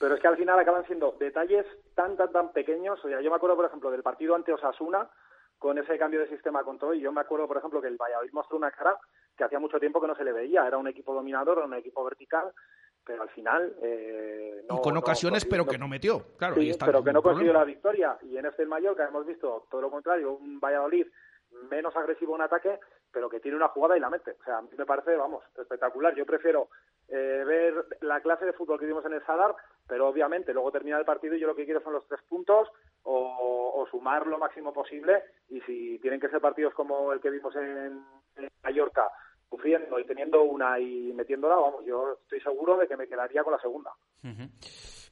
Pero 0.00 0.14
es 0.14 0.20
que 0.22 0.28
al 0.28 0.36
final 0.38 0.58
acaban 0.58 0.86
siendo 0.86 1.14
detalles 1.20 1.66
tan, 1.94 2.16
tan, 2.16 2.32
tan 2.32 2.52
pequeños. 2.52 2.98
O 3.04 3.08
sea, 3.08 3.20
yo 3.20 3.28
me 3.28 3.36
acuerdo, 3.36 3.56
por 3.56 3.66
ejemplo, 3.66 3.90
del 3.90 4.02
partido 4.02 4.34
ante 4.34 4.50
Osasuna, 4.50 5.10
con 5.60 5.76
ese 5.76 5.98
cambio 5.98 6.20
de 6.20 6.28
sistema 6.28 6.64
con 6.64 6.78
todo. 6.78 6.94
Y 6.94 7.00
yo 7.00 7.12
me 7.12 7.20
acuerdo, 7.20 7.46
por 7.46 7.58
ejemplo, 7.58 7.82
que 7.82 7.88
el 7.88 7.98
Valladolid 7.98 8.32
mostró 8.32 8.56
una 8.56 8.70
cara 8.70 8.96
que 9.36 9.44
hacía 9.44 9.58
mucho 9.58 9.78
tiempo 9.78 10.00
que 10.00 10.06
no 10.06 10.16
se 10.16 10.24
le 10.24 10.32
veía. 10.32 10.66
Era 10.66 10.78
un 10.78 10.88
equipo 10.88 11.12
dominador, 11.12 11.58
era 11.58 11.66
un 11.66 11.74
equipo 11.74 12.02
vertical, 12.02 12.50
pero 13.04 13.22
al 13.22 13.28
final. 13.28 13.76
Eh, 13.82 14.64
no, 14.66 14.76
y 14.76 14.80
con 14.80 14.96
ocasiones, 14.96 15.44
no, 15.44 15.50
pero 15.50 15.66
que 15.66 15.76
no 15.76 15.86
metió. 15.86 16.24
Claro, 16.38 16.54
sí, 16.54 16.62
y 16.62 16.70
está 16.70 16.86
pero 16.86 17.04
que 17.04 17.12
no 17.12 17.22
consiguió 17.22 17.52
la 17.52 17.64
victoria. 17.64 18.16
Y 18.22 18.38
en 18.38 18.46
este 18.46 18.64
Mallorca 18.64 19.06
hemos 19.06 19.26
visto 19.26 19.66
todo 19.70 19.82
lo 19.82 19.90
contrario: 19.90 20.32
un 20.32 20.58
Valladolid 20.58 21.06
menos 21.70 21.94
agresivo 21.94 22.36
en 22.36 22.42
ataque, 22.42 22.80
pero 23.12 23.28
que 23.28 23.40
tiene 23.40 23.56
una 23.56 23.68
jugada 23.68 23.96
y 23.96 24.00
la 24.00 24.10
mete. 24.10 24.32
O 24.40 24.44
sea, 24.44 24.58
a 24.58 24.62
mí 24.62 24.68
me 24.76 24.86
parece, 24.86 25.16
vamos, 25.16 25.44
espectacular. 25.58 26.14
Yo 26.14 26.26
prefiero 26.26 26.68
eh, 27.08 27.44
ver 27.46 27.86
la 28.02 28.20
clase 28.20 28.44
de 28.44 28.52
fútbol 28.52 28.78
que 28.78 28.86
vimos 28.86 29.04
en 29.04 29.14
el 29.14 29.24
Sadar, 29.24 29.54
pero 29.86 30.08
obviamente 30.08 30.52
luego 30.52 30.70
termina 30.70 30.98
el 30.98 31.04
partido 31.04 31.34
y 31.34 31.40
yo 31.40 31.46
lo 31.46 31.56
que 31.56 31.64
quiero 31.64 31.80
son 31.82 31.92
los 31.92 32.06
tres 32.06 32.20
puntos 32.28 32.68
o, 33.02 33.86
sumar 33.90 34.26
lo 34.26 34.38
máximo 34.38 34.72
posible 34.72 35.24
y 35.48 35.60
si 35.62 35.98
tienen 35.98 36.20
que 36.20 36.28
ser 36.28 36.40
partidos 36.40 36.72
como 36.74 37.12
el 37.12 37.20
que 37.20 37.30
vimos 37.30 37.56
en, 37.56 38.04
en 38.36 38.48
Mallorca, 38.62 39.10
sufriendo 39.48 39.98
y 39.98 40.04
teniendo 40.04 40.42
una 40.42 40.78
y 40.78 41.12
metiéndola, 41.12 41.56
vamos, 41.56 41.84
yo 41.84 42.18
estoy 42.22 42.40
seguro 42.40 42.76
de 42.76 42.86
que 42.86 42.96
me 42.96 43.08
quedaría 43.08 43.42
con 43.42 43.52
la 43.52 43.58
segunda. 43.58 43.90
Uh. 44.22 44.46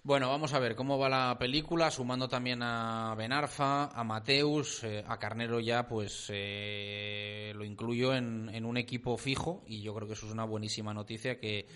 Bueno, 0.08 0.30
vamos 0.30 0.54
a 0.54 0.58
ver 0.58 0.74
cómo 0.74 0.98
va 0.98 1.10
la 1.10 1.36
película, 1.38 1.90
sumando 1.90 2.30
también 2.30 2.62
a 2.62 3.14
Benarfa, 3.14 3.88
a 3.88 4.04
Mateus, 4.04 4.82
eh, 4.82 5.04
a 5.06 5.18
Carnero 5.18 5.60
ya, 5.60 5.86
pues 5.86 6.30
eh, 6.32 7.52
lo 7.54 7.62
incluyo 7.62 8.14
en, 8.14 8.64
un 8.64 8.78
equipo 8.78 9.18
fijo 9.18 9.62
y 9.66 9.82
yo 9.82 9.94
creo 9.94 10.08
que 10.08 10.14
eso 10.14 10.24
es 10.24 10.32
una 10.32 10.46
buenísima 10.46 10.94
noticia 10.94 11.38
que 11.38 11.68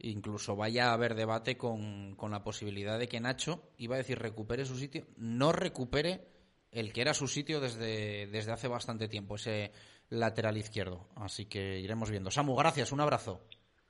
incluso 0.00 0.56
vaya 0.56 0.88
a 0.88 0.94
haber 0.94 1.14
debate 1.14 1.56
con, 1.56 2.16
con 2.16 2.32
la 2.32 2.42
posibilidad 2.42 2.98
de 2.98 3.06
que 3.06 3.20
Nacho, 3.20 3.70
iba 3.78 3.94
a 3.94 3.98
decir 3.98 4.18
recupere 4.18 4.64
su 4.64 4.76
sitio, 4.76 5.06
no 5.16 5.52
recupere 5.52 6.26
el 6.72 6.92
que 6.92 7.02
era 7.02 7.14
su 7.14 7.28
sitio 7.28 7.60
desde, 7.60 8.26
desde 8.26 8.50
hace 8.50 8.66
bastante 8.66 9.06
tiempo, 9.06 9.36
ese 9.36 9.70
lateral 10.08 10.56
izquierdo. 10.56 11.06
Así 11.14 11.44
que 11.44 11.78
iremos 11.78 12.10
viendo. 12.10 12.32
Samu, 12.32 12.56
gracias, 12.56 12.90
un 12.90 13.00
abrazo. 13.00 13.46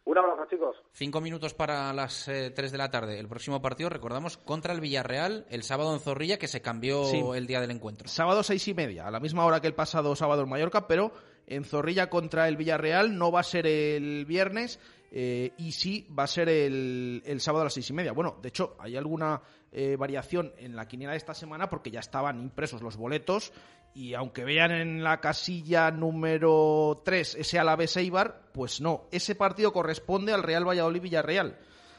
Un 0.06 0.16
abrazo, 0.16 0.46
chicos. 0.48 0.76
Cinco 0.92 1.20
minutos 1.20 1.52
para 1.52 1.92
las 1.92 2.28
eh, 2.28 2.50
tres 2.54 2.70
de 2.72 2.78
la 2.78 2.90
tarde. 2.90 3.18
El 3.18 3.26
próximo 3.28 3.60
partido, 3.60 3.88
recordamos, 3.90 4.36
contra 4.36 4.72
el 4.72 4.80
Villarreal, 4.80 5.46
el 5.50 5.64
sábado 5.64 5.92
en 5.92 5.98
Zorrilla, 6.00 6.38
que 6.38 6.46
se 6.46 6.62
cambió 6.62 7.04
Sí. 7.06 7.20
el 7.34 7.46
día 7.48 7.60
del 7.60 7.72
encuentro. 7.72 8.06
Sábado 8.08 8.42
seis 8.44 8.66
y 8.68 8.74
media, 8.74 9.06
a 9.06 9.10
la 9.10 9.18
misma 9.20 9.44
hora 9.44 9.60
que 9.60 9.66
el 9.66 9.74
pasado 9.74 10.14
sábado 10.14 10.42
en 10.42 10.48
Mallorca, 10.48 10.86
pero 10.86 11.10
en 11.48 11.64
Zorrilla 11.64 12.08
contra 12.08 12.46
el 12.48 12.56
Villarreal 12.56 13.18
no 13.18 13.32
va 13.32 13.40
a 13.40 13.44
ser 13.44 13.66
el 13.66 14.24
viernes 14.26 14.78
eh, 15.10 15.52
y 15.58 15.72
sí 15.72 16.06
va 16.16 16.22
a 16.22 16.28
ser 16.28 16.48
el, 16.48 17.22
el 17.26 17.40
sábado 17.40 17.62
a 17.62 17.64
las 17.64 17.74
seis 17.74 17.90
y 17.90 17.92
media. 17.92 18.12
Bueno, 18.12 18.36
de 18.40 18.48
hecho, 18.48 18.76
hay 18.78 18.96
alguna 18.96 19.42
eh, 19.72 19.96
variación 19.96 20.52
en 20.58 20.76
la 20.76 20.88
quiniela 20.88 21.12
de 21.12 21.18
esta 21.18 21.34
semana 21.34 21.68
porque 21.68 21.90
ya 21.90 22.00
estaban 22.00 22.40
impresos 22.40 22.82
los 22.82 22.96
boletos 22.96 23.52
y 23.96 24.12
aunque 24.12 24.44
vean 24.44 24.72
en 24.72 25.02
la 25.02 25.20
casilla 25.20 25.90
número 25.90 27.00
3 27.02 27.36
ese 27.36 27.58
Alavés 27.58 27.96
Eibar, 27.96 28.42
pues 28.52 28.80
no, 28.80 29.08
ese 29.10 29.34
partido 29.34 29.72
corresponde 29.72 30.34
al 30.34 30.42
Real 30.42 30.68
Valladolid 30.68 31.00
Villarreal. 31.00 31.58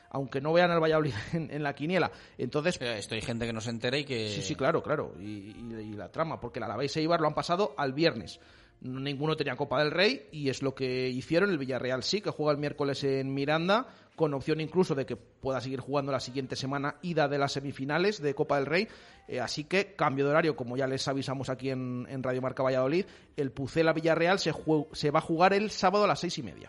Aunque 0.09 0.39
no 0.39 0.53
vean 0.53 0.71
al 0.71 0.79
Valladolid 0.79 1.13
en, 1.33 1.51
en 1.51 1.63
la 1.63 1.73
quiniela. 1.73 2.11
Entonces. 2.37 2.79
Esto 2.79 3.15
hay 3.15 3.21
gente 3.21 3.45
que 3.45 3.51
no 3.51 3.61
se 3.61 3.71
entera 3.71 3.97
y 3.97 4.05
que. 4.05 4.29
Sí, 4.29 4.41
sí, 4.41 4.55
claro, 4.55 4.81
claro. 4.81 5.15
Y, 5.19 5.55
y, 5.57 5.73
y 5.73 5.93
la 5.93 6.11
trama, 6.11 6.39
porque 6.39 6.59
el 6.59 6.63
Alavés 6.63 6.95
Eibar 6.97 7.19
lo 7.19 7.27
han 7.27 7.33
pasado 7.33 7.73
al 7.77 7.93
viernes. 7.93 8.39
Ninguno 8.79 9.35
tenía 9.35 9.55
Copa 9.55 9.79
del 9.79 9.91
Rey 9.91 10.27
y 10.31 10.49
es 10.49 10.61
lo 10.61 10.75
que 10.75 11.09
hicieron. 11.09 11.49
El 11.49 11.57
Villarreal 11.57 12.03
sí, 12.03 12.21
que 12.21 12.29
juega 12.29 12.51
el 12.51 12.59
miércoles 12.59 13.03
en 13.03 13.33
Miranda, 13.33 13.87
con 14.17 14.33
opción 14.33 14.59
incluso 14.59 14.95
de 14.95 15.05
que 15.05 15.15
pueda 15.15 15.61
seguir 15.61 15.79
jugando 15.79 16.11
la 16.11 16.19
siguiente 16.19 16.55
semana 16.55 16.95
ida 17.03 17.27
de 17.27 17.37
las 17.37 17.51
semifinales 17.51 18.19
de 18.19 18.33
Copa 18.33 18.55
del 18.55 18.65
Rey. 18.65 18.87
Eh, 19.27 19.39
así 19.39 19.65
que 19.65 19.93
cambio 19.93 20.25
de 20.25 20.31
horario, 20.31 20.55
como 20.55 20.75
ya 20.75 20.87
les 20.87 21.07
avisamos 21.07 21.49
aquí 21.49 21.69
en, 21.69 22.07
en 22.09 22.23
Radio 22.23 22.41
Marca 22.41 22.63
Valladolid, 22.63 23.05
el 23.35 23.51
Pucela 23.51 23.93
Villarreal 23.93 24.39
se, 24.39 24.51
se, 24.93 25.11
va 25.11 25.19
a 25.19 25.21
jugar 25.21 25.53
el 25.53 25.69
sábado 25.69 26.05
a 26.05 26.07
las 26.07 26.19
seis 26.19 26.35
y 26.39 26.41
media. 26.41 26.67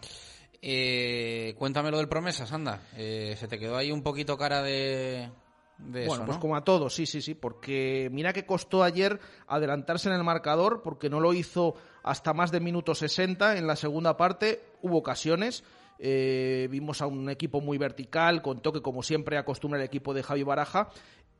Eh, 0.61 1.55
cuéntame 1.57 1.91
lo 1.91 1.97
del 1.97 2.09
promesas, 2.11 2.53
anda. 2.53 2.83
Eh, 2.95 3.35
se 3.39 3.49
te 3.49 3.59
quedó 3.59 3.79
ahí 3.79 3.93
un 3.93 4.03
poquito 4.03 4.37
cara 4.37 4.63
de, 4.63 5.31
de 5.79 6.07
bueno, 6.07 6.25
eso, 6.25 6.27
pues 6.27 6.37
como 6.37 6.55
a 6.55 6.65
todos, 6.65 6.95
sí, 6.95 7.07
sí, 7.07 7.23
sí, 7.23 7.35
porque 7.35 8.11
mira 8.13 8.35
que 8.35 8.45
costó 8.45 8.83
ayer 8.83 9.21
adelantarse 9.47 10.11
en 10.11 10.17
el 10.17 10.23
marcador, 10.23 10.83
porque 10.83 11.09
no 11.09 11.19
lo 11.19 11.33
hizo 11.33 11.77
hasta 12.03 12.35
más 12.35 12.51
de 12.51 12.61
minuto 12.61 12.95
60 12.95 13.57
en 13.57 13.67
la 13.67 13.75
segunda 13.75 14.19
parte, 14.19 14.63
hubo 14.83 14.99
ocasiones, 14.99 15.65
eh, 15.99 16.69
vimos 16.71 17.03
a 17.03 17.07
un 17.07 17.29
equipo 17.31 17.61
muy 17.61 17.79
vertical, 17.79 18.43
con 18.43 18.61
toque 18.61 18.83
como 18.83 19.03
siempre 19.03 19.39
acostumbra 19.39 19.79
el 19.79 19.87
equipo 19.87 20.15
de 20.15 20.23
Javi 20.23 20.43
Baraja, 20.43 20.91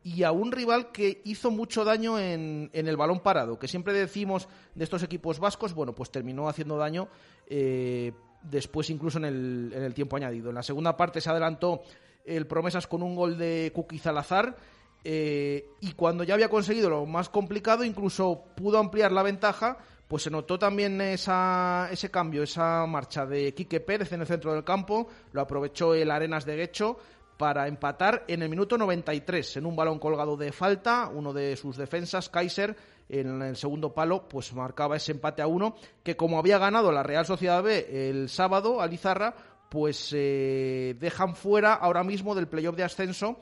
y 0.05 0.23
a 0.23 0.33
un 0.33 0.53
rival 0.53 0.93
que 0.93 1.21
hizo 1.25 1.51
mucho 1.51 1.85
daño 1.85 2.19
en, 2.19 2.71
en, 2.73 2.89
el 2.89 2.97
balón 2.97 3.21
parado, 3.21 3.59
que 3.59 3.69
siempre 3.69 3.93
decimos 3.93 4.49
de 4.75 4.85
estos 4.85 5.03
equipos 5.03 5.39
vascos, 5.39 5.75
bueno, 5.75 5.95
pues 5.95 6.11
terminó 6.11 6.49
haciendo 6.49 6.77
daño 6.77 7.09
eh, 7.47 8.13
después 8.43 8.91
incluso 8.91 9.19
en 9.19 9.25
el, 9.25 9.73
en 9.75 9.83
el 9.83 9.95
tiempo 9.95 10.17
añadido. 10.17 10.51
En 10.51 10.55
la 10.55 10.63
segunda 10.63 10.97
parte 10.97 11.21
se 11.21 11.31
adelantó 11.31 11.83
el 12.25 12.47
Promesas 12.47 12.87
con 12.87 13.03
un 13.03 13.15
gol 13.15 13.39
de 13.39 13.73
Kuki 13.75 13.99
Salazar. 13.99 14.57
Eh, 15.05 15.71
y 15.81 15.93
cuando 15.93 16.25
ya 16.25 16.35
había 16.35 16.49
conseguido 16.49 16.91
lo 16.91 17.07
más 17.07 17.29
complicado, 17.29 17.85
incluso 17.85 18.45
pudo 18.57 18.79
ampliar 18.79 19.13
la 19.13 19.23
ventaja, 19.23 19.79
pues 20.09 20.23
se 20.23 20.31
notó 20.31 20.59
también 20.59 21.01
esa, 21.03 21.89
ese 21.93 22.11
cambio, 22.11 22.43
esa 22.43 22.87
marcha 22.87 23.27
de 23.27 23.53
Quique 23.53 23.81
Pérez 23.81 24.11
en 24.13 24.23
el 24.23 24.27
centro 24.27 24.55
del 24.55 24.65
campo, 24.65 25.09
lo 25.33 25.43
aprovechó 25.43 25.95
el 25.95 26.11
Arenas 26.11 26.47
de 26.47 26.57
Guecho 26.57 26.99
para 27.37 27.69
empatar 27.69 28.25
en 28.27 28.43
el 28.43 28.49
minuto 28.49 28.77
93 28.79 29.59
en 29.59 29.67
un 29.67 29.77
balón 29.77 29.99
colgado 29.99 30.37
de 30.37 30.51
falta, 30.51 31.09
uno 31.13 31.33
de 31.33 31.57
sus 31.57 31.77
defensas, 31.77 32.31
Kaiser, 32.31 32.75
en 33.09 33.43
el 33.43 33.57
segundo 33.57 33.93
palo, 33.93 34.29
pues 34.29 34.53
marcaba 34.55 34.97
ese 34.97 35.13
empate 35.13 35.43
a 35.43 35.47
uno, 35.47 35.77
que 36.03 36.17
como 36.17 36.39
había 36.39 36.59
ganado 36.59 36.91
la 36.91 37.03
Real 37.03 37.27
Sociedad 37.27 37.63
B 37.63 38.11
el 38.11 38.29
sábado, 38.31 38.81
Alizarra, 38.81 39.35
pues 39.69 40.11
eh, 40.17 40.97
dejan 40.99 41.37
fuera 41.37 41.75
ahora 41.75 42.03
mismo 42.03 42.35
del 42.35 42.49
playoff 42.49 42.77
de 42.77 42.85
ascenso 42.85 43.39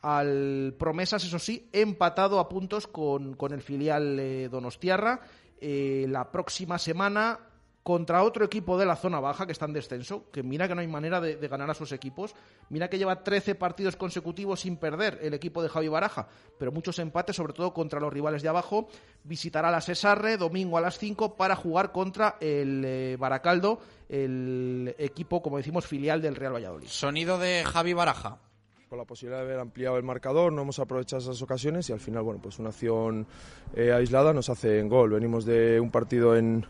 al 0.00 0.74
Promesas, 0.78 1.24
eso 1.24 1.38
sí, 1.38 1.68
empatado 1.72 2.38
a 2.38 2.48
puntos 2.48 2.86
con, 2.86 3.34
con 3.34 3.52
el 3.52 3.62
filial 3.62 4.18
eh, 4.20 4.48
Donostiarra. 4.50 5.20
Eh, 5.60 6.06
la 6.08 6.30
próxima 6.30 6.78
semana 6.78 7.40
contra 7.84 8.22
otro 8.22 8.46
equipo 8.46 8.78
de 8.78 8.86
la 8.86 8.96
zona 8.96 9.20
baja 9.20 9.44
que 9.44 9.52
está 9.52 9.66
en 9.66 9.74
descenso, 9.74 10.30
que 10.32 10.42
mira 10.42 10.66
que 10.66 10.74
no 10.74 10.80
hay 10.80 10.88
manera 10.88 11.20
de, 11.20 11.36
ganar 11.48 11.70
a 11.70 11.74
sus 11.74 11.92
equipos, 11.92 12.34
mira 12.70 12.88
que 12.88 12.96
lleva 12.96 13.22
13 13.22 13.54
partidos 13.56 13.94
consecutivos 13.94 14.60
sin 14.60 14.78
perder 14.78 15.18
el 15.20 15.34
equipo 15.34 15.62
de 15.62 15.68
Javi 15.68 15.88
Baraja, 15.88 16.26
pero 16.58 16.72
muchos 16.72 16.98
empates, 16.98 17.36
sobre 17.36 17.52
todo 17.52 17.74
contra 17.74 18.00
los 18.00 18.10
rivales 18.10 18.42
de 18.42 18.48
abajo, 18.48 18.88
visitará 19.22 19.70
la 19.70 19.82
Cesarre 19.82 20.38
domingo 20.38 20.78
a 20.78 20.80
las 20.80 20.98
5 20.98 21.36
para 21.36 21.56
jugar 21.56 21.92
contra 21.92 22.38
el 22.40 22.82
eh, 22.86 23.16
Baracaldo, 23.18 23.78
el 24.08 24.94
equipo, 24.96 25.42
como 25.42 25.58
decimos, 25.58 25.86
filial 25.86 26.22
del 26.22 26.36
Real 26.36 26.54
Valladolid. 26.54 26.88
Sonido 26.88 27.38
de 27.38 27.64
Javi 27.66 27.92
Baraja 27.92 28.38
la 28.96 29.04
posibilidad 29.04 29.38
de 29.38 29.46
haber 29.46 29.60
ampliado 29.60 29.96
el 29.96 30.02
marcador, 30.02 30.52
no 30.52 30.62
hemos 30.62 30.78
aprovechado 30.78 31.22
esas 31.22 31.40
ocasiones 31.42 31.88
y 31.90 31.92
al 31.92 32.00
final, 32.00 32.22
bueno, 32.22 32.40
pues 32.42 32.58
una 32.58 32.70
acción 32.70 33.26
eh, 33.74 33.92
aislada 33.92 34.32
nos 34.32 34.50
hace 34.50 34.78
en 34.78 34.88
gol. 34.88 35.10
Venimos 35.10 35.44
de 35.44 35.80
un 35.80 35.90
partido 35.90 36.36
en 36.36 36.66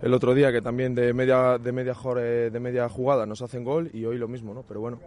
el 0.00 0.14
otro 0.14 0.34
día 0.34 0.52
que 0.52 0.62
también 0.62 0.94
de 0.94 1.12
media 1.12 1.58
de 1.58 1.72
media 1.72 1.94
de 1.94 2.60
media 2.60 2.88
jugada 2.88 3.26
nos 3.26 3.42
hacen 3.42 3.64
gol 3.64 3.90
y 3.92 4.04
hoy 4.04 4.18
lo 4.18 4.28
mismo, 4.28 4.54
¿no? 4.54 4.62
Pero 4.62 4.80
bueno, 4.80 5.00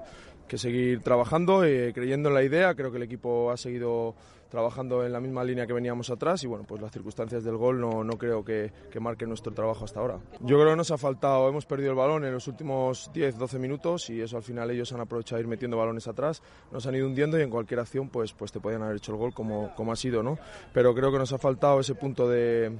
que 0.48 0.58
seguir 0.58 1.02
trabajando, 1.02 1.64
eh, 1.64 1.92
creyendo 1.94 2.30
en 2.30 2.36
la 2.36 2.44
idea. 2.44 2.76
Creo 2.76 2.92
que 2.92 2.98
el 2.98 3.04
equipo 3.04 3.52
ha 3.52 3.58
seguido 3.58 4.16
trabajando 4.56 5.06
en 5.06 5.12
la 5.12 5.20
misma 5.20 5.44
línea 5.44 5.68
que 5.68 5.74
veníamos 5.74 6.10
atrás 6.10 6.42
y 6.46 6.48
bueno, 6.48 6.64
pues 6.66 6.82
las 6.82 6.90
circunstancias 6.90 7.44
del 7.44 7.58
gol 7.58 7.82
no, 7.82 8.06
no 8.06 8.18
creo 8.18 8.42
que, 8.42 8.72
que 8.90 9.02
marquen 9.02 9.28
nuestro 9.28 9.52
trabajo 9.52 9.84
hasta 9.84 10.00
ahora. 10.00 10.18
Yo 10.40 10.56
creo 10.56 10.70
que 10.70 10.78
nos 10.78 10.92
ha 10.92 10.98
faltado, 10.98 11.50
hemos 11.50 11.66
perdido 11.66 11.90
el 11.90 11.98
balón 11.98 12.24
en 12.24 12.32
los 12.32 12.48
últimos 12.48 13.12
10-12 13.12 13.60
minutos 13.60 14.10
y 14.10 14.22
eso 14.22 14.38
al 14.38 14.44
final 14.44 14.72
ellos 14.72 14.94
han 14.94 15.02
aprovechado 15.02 15.42
ir 15.42 15.48
metiendo 15.50 15.76
balones 15.76 16.08
atrás, 16.08 16.42
nos 16.72 16.88
han 16.88 16.96
ido 16.96 17.06
hundiendo 17.06 17.38
y 17.38 17.42
en 17.42 17.50
cualquier 17.50 17.82
acción 17.82 18.08
pues, 18.08 18.32
pues 18.32 18.54
te 18.54 18.62
podían 18.62 18.82
haber 18.82 18.96
hecho 18.96 19.12
el 19.12 19.18
gol 19.18 19.34
como, 19.34 19.76
como 19.76 19.92
ha 19.92 19.98
sido, 19.98 20.24
¿no? 20.24 20.38
Pero 20.72 20.96
creo 20.96 21.12
que 21.12 21.18
nos 21.18 21.34
ha 21.34 21.38
faltado 21.38 21.82
ese 21.82 21.96
punto 21.96 22.30
de, 22.30 22.80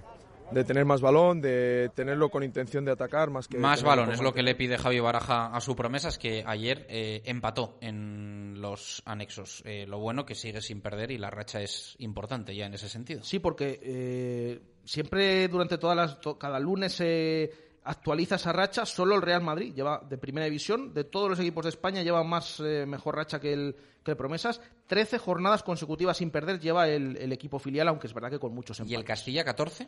de 0.52 0.64
tener 0.64 0.86
más 0.86 1.02
balón, 1.02 1.42
de 1.42 1.90
tenerlo 1.96 2.30
con 2.30 2.44
intención 2.44 2.86
de 2.86 2.92
atacar 2.92 3.30
más 3.30 3.48
que... 3.48 3.58
Más 3.58 3.84
balón, 3.84 4.12
es 4.12 4.22
lo 4.22 4.34
que 4.34 4.44
le 4.44 4.56
pide 4.56 4.78
Javi 4.78 5.00
Baraja 5.00 5.48
a 5.48 5.60
su 5.62 5.76
promesa, 5.76 6.10
es 6.10 6.18
que 6.18 6.44
ayer 6.46 6.86
eh, 6.90 7.22
empató 7.26 7.78
en 7.82 8.62
los 8.62 9.02
anexos. 9.06 9.62
Eh, 9.66 9.86
lo 9.88 10.00
bueno 10.00 10.26
que 10.26 10.36
sigue 10.36 10.62
sin 10.62 10.82
perder 10.82 11.12
y 11.12 11.18
la 11.18 11.30
racha 11.30 11.62
es 11.62 11.96
importante 12.00 12.56
ya 12.56 12.66
en 12.68 12.74
ese 12.74 12.90
sentido. 12.90 13.24
Sí, 13.24 13.40
porque 13.40 13.80
eh, 13.84 14.62
siempre 14.84 15.48
durante 15.48 15.78
todas 15.78 15.98
las 15.98 16.22
to- 16.22 16.38
cada 16.38 16.60
lunes 16.60 16.94
se 16.94 17.52
actualiza 17.84 18.36
esa 18.36 18.54
racha. 18.54 18.86
Solo 18.86 19.16
el 19.16 19.22
Real 19.22 19.42
Madrid 19.44 19.74
lleva 19.74 20.02
de 20.08 20.18
primera 20.18 20.46
división 20.46 20.94
de 20.94 21.04
todos 21.04 21.30
los 21.30 21.40
equipos 21.40 21.64
de 21.66 21.70
España 21.70 22.02
lleva 22.02 22.24
más 22.24 22.60
eh, 22.60 22.86
mejor 22.88 23.16
racha 23.16 23.40
que 23.40 23.54
el 23.54 23.76
que 24.04 24.12
el 24.12 24.18
Promesas. 24.18 24.62
13 24.88 25.18
jornadas 25.18 25.64
consecutivas 25.64 26.18
sin 26.18 26.30
perder 26.30 26.60
lleva 26.60 26.88
el, 26.88 27.18
el 27.18 27.32
equipo 27.34 27.58
filial, 27.58 27.88
aunque 27.88 28.06
es 28.06 28.14
verdad 28.14 28.30
que 28.30 28.38
con 28.40 28.54
muchos 28.54 28.80
empates. 28.80 28.92
¿Y 28.92 28.96
el 28.96 29.04
Castilla 29.04 29.44
14? 29.44 29.88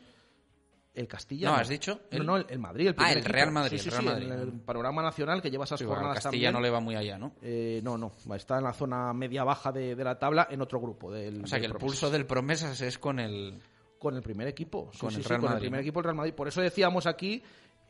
El 0.98 1.07
Castilla. 1.07 1.49
No, 1.52 1.56
has 1.56 1.69
dicho. 1.69 1.99
No, 2.11 2.18
el- 2.18 2.26
no, 2.26 2.38
el, 2.38 2.45
el 2.49 2.60
Madrid. 2.60 2.88
El 2.88 2.95
ah, 2.98 3.14
el. 3.14 3.24
Real 3.24 3.52
Madrid. 3.52 3.78
Sí, 3.78 3.90
sí, 3.91 3.95
el 3.95 4.03
Real 4.03 4.22
sí, 4.22 4.28
Madrid. 4.28 4.41
el, 4.41 4.60
panorama 4.61 5.02
nacional 5.03 5.41
que 5.44 5.52
lleva 5.52 5.64
esas 5.65 5.80
el 5.82 5.88
jornadas 5.88 6.15
Castilla 6.15 6.48
también. 6.48 6.53
no 6.53 6.60
le 6.61 6.69
va 6.72 6.80
muy 6.80 6.95
allá, 6.95 7.18
¿no? 7.19 7.34
Eh, 7.41 7.82
no, 7.84 7.98
no, 7.98 8.11
está 8.36 8.57
en 8.57 8.64
la 8.64 8.74
zona 8.74 9.14
media-baja 9.14 9.72
de, 9.72 9.95
de 9.95 10.03
la 10.03 10.18
tabla 10.18 10.48
en 10.49 10.60
otro 10.60 10.80
grupo. 10.82 11.11
Del, 11.11 11.44
O 11.44 11.48
sea 11.48 11.60
que 11.60 11.65
el 11.68 11.72
Promesas. 11.72 11.99
pulso 11.99 12.11
del 12.11 12.26
Promesas 12.26 12.82
es 12.82 12.98
con 12.98 13.19
el... 13.19 13.61
Con 13.99 14.15
el 14.15 14.22
primer 14.24 14.48
equipo. 14.48 14.91
Con 14.99 15.14
el 15.14 15.24
Real 15.24 15.40
con 15.40 15.49
Madrid, 15.49 15.56
el 15.57 15.61
primer 15.69 15.80
¿no? 15.80 15.82
equipo 15.82 15.99
del 15.99 16.03
Real 16.06 16.15
Madrid. 16.18 16.34
Por 16.34 16.48
eso 16.48 16.61
decíamos 16.61 17.06
aquí, 17.07 17.41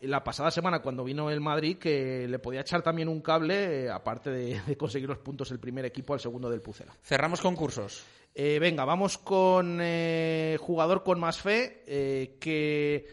la 0.01 0.23
pasada 0.23 0.51
semana, 0.51 0.79
cuando 0.81 1.03
vino 1.03 1.29
el 1.29 1.41
Madrid, 1.41 1.77
que 1.77 2.27
le 2.27 2.39
podía 2.39 2.61
echar 2.61 2.81
también 2.81 3.07
un 3.09 3.21
cable, 3.21 3.85
eh, 3.85 3.89
aparte 3.89 4.29
de, 4.29 4.61
de 4.61 4.77
conseguir 4.77 5.09
los 5.09 5.17
puntos 5.17 5.51
el 5.51 5.59
primer 5.59 5.83
equipo 5.85 6.13
al 6.13 6.19
segundo 6.19 6.49
del 6.49 6.61
Pucela. 6.61 6.93
Cerramos 7.03 7.41
concursos. 7.41 8.03
Eh, 8.39 8.59
venga, 8.59 8.85
vamos 8.85 9.17
con 9.17 9.79
eh, 9.81 10.59
jugador 10.61 11.01
con 11.01 11.19
más 11.19 11.41
fe, 11.41 11.81
eh, 11.87 12.35
que 12.39 13.07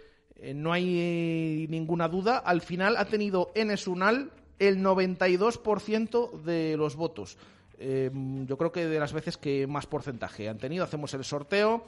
no 0.55 0.71
hay 0.71 1.67
ninguna 1.71 2.09
duda. 2.09 2.37
Al 2.37 2.61
final 2.61 2.99
ha 2.99 3.07
tenido 3.07 3.51
Enes 3.55 3.89
Unal 3.89 4.33
el 4.59 4.85
92% 4.85 6.43
de 6.43 6.77
los 6.77 6.95
votos. 6.97 7.39
Yo 7.79 8.59
creo 8.59 8.71
que 8.71 8.85
de 8.85 9.01
las 9.01 9.15
veces 9.15 9.39
que 9.39 9.67
más 9.67 9.87
porcentaje 9.87 10.47
han 10.47 10.59
tenido. 10.59 10.85
Hacemos 10.85 11.15
el 11.15 11.25
sorteo 11.25 11.87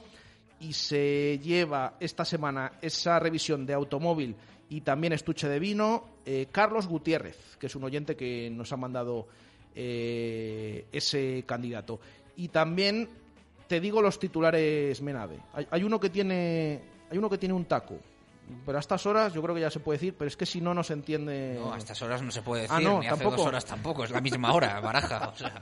y 0.59 0.73
se 0.73 1.37
lleva 1.37 1.93
esta 1.99 2.25
semana 2.25 2.73
esa 2.81 3.19
revisión 3.19 3.67
de 3.67 3.75
automóvil 3.75 4.35
y 4.67 4.81
también 4.81 5.13
estuche 5.13 5.47
de 5.47 5.59
vino 5.59 6.05
Carlos 6.51 6.87
Gutiérrez, 6.87 7.55
que 7.59 7.67
es 7.67 7.75
un 7.75 7.83
oyente 7.83 8.15
que 8.15 8.49
nos 8.49 8.73
ha 8.73 8.77
mandado 8.77 9.27
ese 9.75 11.43
candidato. 11.45 11.99
Y 12.35 12.47
también 12.47 13.07
te 13.67 13.79
digo 13.79 14.01
los 14.01 14.17
titulares 14.19 15.01
Menade. 15.01 15.39
Hay, 15.53 15.67
hay 15.69 15.83
uno 15.83 15.99
que 15.99 16.09
tiene 16.09 16.81
hay 17.09 17.17
uno 17.17 17.29
que 17.29 17.37
tiene 17.37 17.53
un 17.53 17.65
taco. 17.65 17.97
Pero 18.65 18.77
a 18.77 18.81
estas 18.81 19.05
horas 19.05 19.33
yo 19.33 19.41
creo 19.41 19.53
que 19.53 19.59
ya 19.61 19.69
se 19.69 19.81
puede 19.81 19.97
decir, 19.99 20.15
pero 20.17 20.29
es 20.29 20.37
que 20.37 20.45
si 20.45 20.61
no, 20.61 20.73
no 20.73 20.81
se 20.83 20.93
entiende. 20.93 21.57
No, 21.59 21.73
a 21.73 21.77
estas 21.77 22.01
horas 22.01 22.21
no 22.21 22.31
se 22.31 22.41
puede 22.41 22.61
decir, 22.61 22.77
Ah, 22.77 22.79
no, 22.81 22.99
ni 23.01 23.07
hace 23.07 23.17
tampoco. 23.17 23.35
dos 23.37 23.45
horas 23.47 23.65
tampoco, 23.65 24.03
es 24.05 24.11
la 24.11 24.21
misma 24.21 24.53
hora, 24.53 24.79
baraja. 24.81 25.27
O 25.29 25.35
sea, 25.35 25.61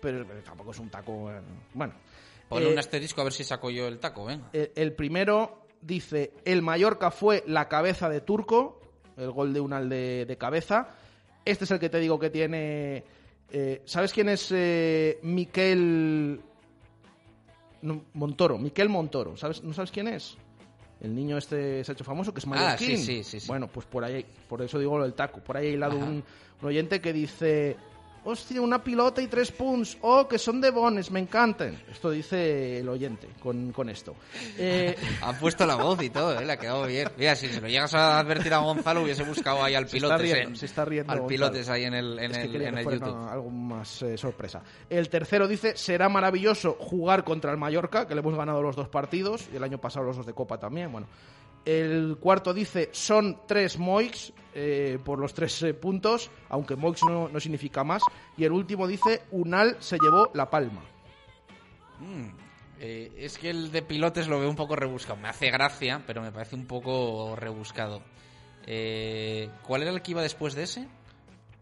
Pero, 0.00 0.24
pero 0.26 0.40
tampoco 0.42 0.70
es 0.70 0.78
un 0.78 0.88
taco. 0.88 1.30
eh, 1.32 1.40
Bueno. 1.74 1.94
ponle 2.48 2.68
Eh, 2.68 2.72
un 2.72 2.78
asterisco 2.78 3.20
a 3.20 3.24
ver 3.24 3.32
si 3.32 3.42
saco 3.44 3.70
yo 3.70 3.88
el 3.88 3.98
taco, 3.98 4.24
venga. 4.24 4.50
El, 4.52 4.70
el 4.76 4.92
primero 4.92 5.66
dice: 5.80 6.32
El 6.44 6.62
Mallorca 6.62 7.10
fue 7.10 7.42
la 7.48 7.68
cabeza 7.68 8.08
de 8.08 8.20
Turco, 8.20 8.80
el 9.16 9.32
gol 9.32 9.52
de 9.52 9.60
Unal 9.60 9.88
de, 9.88 10.26
de 10.26 10.38
cabeza. 10.38 10.90
Este 11.44 11.64
es 11.64 11.70
el 11.72 11.80
que 11.80 11.88
te 11.90 11.98
digo 11.98 12.20
que 12.20 12.30
tiene. 12.30 13.02
eh, 13.50 13.82
¿Sabes 13.84 14.12
quién 14.12 14.28
es 14.28 14.48
eh, 14.52 15.18
Miquel 15.22 16.40
no, 17.82 18.02
Montoro? 18.14 18.58
Miquel 18.58 18.88
Montoro. 18.88 19.36
¿Sabes, 19.36 19.62
¿No 19.62 19.72
sabes 19.72 19.90
quién 19.90 20.08
es? 20.08 20.36
El 21.00 21.14
niño 21.14 21.38
este 21.38 21.82
se 21.82 21.92
ha 21.92 21.94
hecho 21.94 22.04
famoso, 22.04 22.32
que 22.34 22.40
es 22.40 22.46
Ah, 22.46 22.50
mallorquín. 22.50 22.98
sí, 22.98 23.22
sí, 23.22 23.24
sí, 23.24 23.40
sí. 23.40 23.46
Bueno, 23.48 23.68
pues 23.68 23.86
por 23.86 24.04
ahí, 24.04 24.24
por 24.48 24.60
eso 24.62 24.78
digo 24.78 24.98
lo 24.98 25.04
del 25.04 25.14
taco. 25.14 25.40
Por 25.40 25.56
ahí 25.56 25.68
hay 25.68 25.76
lado 25.76 25.96
un 25.96 26.22
oyente 26.62 27.00
que 27.00 27.12
dice. 27.12 27.76
Hostia, 28.22 28.60
una 28.60 28.84
pilota 28.84 29.22
y 29.22 29.28
tres 29.28 29.50
punts. 29.50 29.96
Oh, 30.02 30.28
que 30.28 30.38
son 30.38 30.60
de 30.60 30.70
bones, 30.70 31.10
me 31.10 31.20
encantan. 31.20 31.80
Esto 31.90 32.10
dice 32.10 32.78
el 32.80 32.88
oyente 32.88 33.28
con, 33.42 33.72
con 33.72 33.88
esto. 33.88 34.14
Eh, 34.58 34.94
Han 35.22 35.38
puesto 35.38 35.64
la 35.64 35.76
voz 35.76 36.02
y 36.02 36.10
todo, 36.10 36.38
¿eh? 36.38 36.44
le 36.44 36.52
ha 36.52 36.56
quedado 36.58 36.86
bien. 36.86 37.08
Mira, 37.16 37.34
si 37.34 37.48
se 37.48 37.60
lo 37.62 37.68
llegas 37.68 37.94
a 37.94 38.18
advertir 38.18 38.52
a 38.52 38.58
Gonzalo, 38.58 39.02
hubiese 39.02 39.22
buscado 39.22 39.64
ahí 39.64 39.74
al 39.74 39.88
Se 39.88 39.96
está 39.96 40.08
pilotes. 40.08 40.32
riendo, 40.32 40.50
en- 40.50 40.56
se 40.56 40.66
está 40.66 40.84
riendo 40.84 41.12
Al 41.12 41.24
pilotes 41.26 41.68
ahí 41.70 41.84
en 41.84 41.94
el, 41.94 42.18
en 42.18 42.30
Es 42.32 42.36
el, 42.38 42.56
en 42.62 42.78
el 42.78 42.84
YouTube. 42.84 43.08
una- 43.08 43.32
algo 43.32 43.48
más 43.50 44.02
eh, 44.02 44.18
sorpresa. 44.18 44.62
El 44.90 45.08
tercero 45.08 45.48
dice, 45.48 45.74
será 45.76 46.10
maravilloso 46.10 46.76
jugar 46.78 47.24
contra 47.24 47.50
el 47.52 47.56
Mallorca, 47.56 48.06
que 48.06 48.14
le 48.14 48.20
hemos 48.20 48.36
ganado 48.36 48.60
los 48.60 48.76
dos 48.76 48.88
partidos, 48.88 49.48
y 49.52 49.56
el 49.56 49.64
año 49.64 49.78
pasado 49.78 50.04
los 50.04 50.16
dos 50.18 50.26
de 50.26 50.34
Copa 50.34 50.58
también, 50.58 50.92
bueno. 50.92 51.06
El 51.64 52.16
cuarto 52.18 52.54
dice, 52.54 52.88
son 52.92 53.40
tres 53.46 53.78
Moix, 53.78 54.32
eh, 54.54 54.98
por 55.04 55.18
los 55.18 55.32
tres 55.34 55.62
eh, 55.62 55.74
puntos, 55.74 56.30
aunque 56.48 56.74
Moix 56.74 57.02
no, 57.04 57.28
no 57.28 57.40
significa 57.40 57.84
más. 57.84 58.02
Y 58.36 58.44
el 58.44 58.52
último 58.52 58.86
dice, 58.86 59.22
Unal 59.30 59.76
se 59.80 59.98
llevó 59.98 60.30
la 60.34 60.50
palma. 60.50 60.82
Mm, 62.00 62.28
eh, 62.80 63.12
es 63.18 63.38
que 63.38 63.50
el 63.50 63.70
de 63.70 63.82
pilotes 63.82 64.26
lo 64.26 64.40
veo 64.40 64.48
un 64.48 64.56
poco 64.56 64.74
rebuscado. 64.74 65.18
Me 65.20 65.28
hace 65.28 65.50
gracia, 65.50 66.02
pero 66.06 66.22
me 66.22 66.32
parece 66.32 66.56
un 66.56 66.66
poco 66.66 67.36
rebuscado. 67.36 68.02
¿Cuál 68.62 69.82
era 69.82 69.90
el 69.90 70.02
que 70.02 70.12
iba 70.12 70.22
después 70.22 70.54
de 70.54 70.62
ese? 70.64 70.88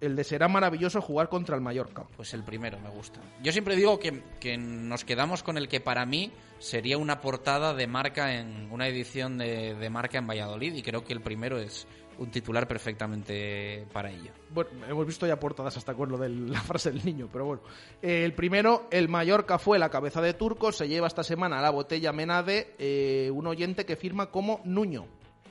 El 0.01 0.15
de 0.15 0.25
será 0.25 0.49
maravilloso 0.49 1.01
jugar 1.01 1.29
contra 1.29 1.57
el 1.57 1.63
Mallorca. 1.63 2.05
Pues 2.17 2.33
el 2.35 2.45
primero 2.45 2.79
me 2.79 2.89
gusta. 2.89 3.21
Yo 3.43 3.53
siempre 3.53 3.77
digo 3.77 3.99
que, 3.99 4.23
que 4.39 4.57
nos 4.57 5.05
quedamos 5.05 5.43
con 5.43 5.59
el 5.59 5.69
que 5.69 5.81
para 5.81 6.07
mí 6.07 6.31
sería 6.59 6.99
una 6.99 7.21
portada 7.21 7.75
de 7.75 7.87
marca 7.87 8.35
en 8.35 8.71
una 8.71 8.87
edición 8.87 9.39
de, 9.39 9.75
de 9.75 9.91
marca 9.91 10.19
en 10.19 10.27
Valladolid 10.27 10.75
y 10.75 10.83
creo 10.83 11.05
que 11.05 11.13
el 11.13 11.21
primero 11.21 11.59
es 11.59 11.87
un 12.19 12.31
titular 12.31 12.67
perfectamente 12.67 13.87
para 13.93 14.11
ello. 14.11 14.33
Bueno, 14.51 14.71
hemos 14.89 15.07
visto 15.07 15.27
ya 15.27 15.39
portadas 15.39 15.77
hasta 15.77 15.95
con 15.95 16.11
lo 16.11 16.19
de 16.19 16.29
la 16.29 16.61
frase 16.61 16.91
del 16.91 17.05
niño, 17.05 17.29
pero 17.33 17.47
bueno. 17.47 17.63
Eh, 18.03 18.25
el 18.25 18.35
primero, 18.35 18.89
el 18.91 19.09
Mallorca 19.09 19.59
fue 19.59 19.79
la 19.79 19.89
cabeza 19.89 20.21
de 20.21 20.35
turco, 20.35 20.73
se 20.73 20.89
lleva 20.89 21.07
esta 21.07 21.23
semana 21.23 21.63
la 21.63 21.71
botella 21.71 22.13
Menade, 22.13 22.75
eh, 22.79 23.31
un 23.33 23.47
oyente 23.47 23.87
que 23.87 23.97
firma 23.97 24.31
como 24.31 24.61
Nuño. 24.65 25.07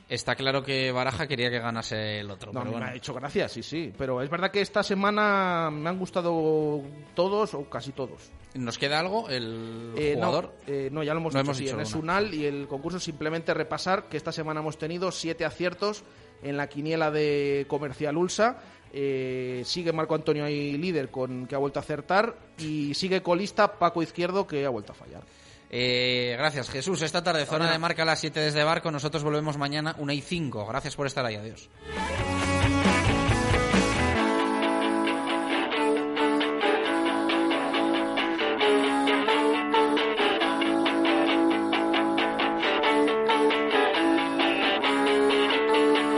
Está 0.08 0.34
claro 0.36 0.62
que 0.62 0.90
Baraja 0.90 1.26
quería 1.26 1.50
que 1.50 1.58
ganase 1.58 2.20
el 2.20 2.30
otro, 2.30 2.50
No, 2.50 2.60
pero 2.60 2.72
me 2.72 2.78
bueno. 2.78 2.86
ha 2.86 2.94
hecho 2.96 3.12
gracia, 3.12 3.46
sí, 3.46 3.62
sí. 3.62 3.92
Pero 3.98 4.22
es 4.22 4.30
verdad 4.30 4.50
que 4.50 4.62
esta 4.62 4.82
semana 4.82 5.70
me 5.70 5.90
han 5.90 5.98
gustado 5.98 6.80
todos 7.14 7.52
o 7.52 7.68
casi 7.68 7.92
todos. 7.92 8.30
¿Nos 8.54 8.78
queda 8.78 9.00
algo? 9.00 9.28
¿El 9.28 9.92
Eh, 9.96 10.14
no, 10.18 10.28
jugador? 10.28 10.54
eh, 10.66 10.88
no, 10.90 11.02
ya 11.02 11.12
lo 11.12 11.20
hemos 11.20 11.34
No 11.34 11.40
dicho, 11.40 11.48
hemos 11.50 11.56
sí, 11.58 11.64
dicho 11.64 11.74
en 11.74 11.80
y 12.34 12.46
el 12.46 12.66
concurso 12.66 12.98
simplemente 12.98 13.52
repasar 13.52 14.08
que 14.08 14.16
esta 14.16 14.32
semana 14.32 14.60
hemos 14.60 14.78
tenido 14.78 15.12
siete 15.12 15.44
aciertos 15.44 16.02
en 16.42 16.56
la 16.56 16.68
quiniela 16.68 17.10
de 17.10 17.66
Comercial 17.68 18.16
Ulsa. 18.16 18.58
Eh, 18.90 19.60
sigue 19.66 19.92
Marco 19.92 20.14
Antonio 20.14 20.46
ahí 20.46 20.78
líder 20.78 21.10
con 21.10 21.46
que 21.46 21.54
ha 21.54 21.58
vuelto 21.58 21.78
a 21.78 21.82
acertar 21.82 22.34
y 22.56 22.94
sigue 22.94 23.22
colista 23.22 23.74
Paco 23.78 24.02
Izquierdo 24.02 24.46
que 24.46 24.64
ha 24.64 24.70
vuelto 24.70 24.92
a 24.92 24.94
fallar. 24.94 25.22
Eh, 25.70 26.34
gracias, 26.38 26.70
Jesús. 26.70 27.02
Esta 27.02 27.22
tarde, 27.22 27.46
zona 27.46 27.70
de 27.70 27.78
marca 27.78 28.02
a 28.02 28.06
las 28.06 28.20
7 28.20 28.40
desde 28.40 28.64
Barco. 28.64 28.90
Nosotros 28.90 29.22
volvemos 29.22 29.58
mañana, 29.58 29.94
1 29.98 30.12
y 30.12 30.20
5. 30.20 30.66
Gracias 30.66 30.96
por 30.96 31.06
estar 31.06 31.24
ahí. 31.24 31.36
Adiós. 31.36 31.68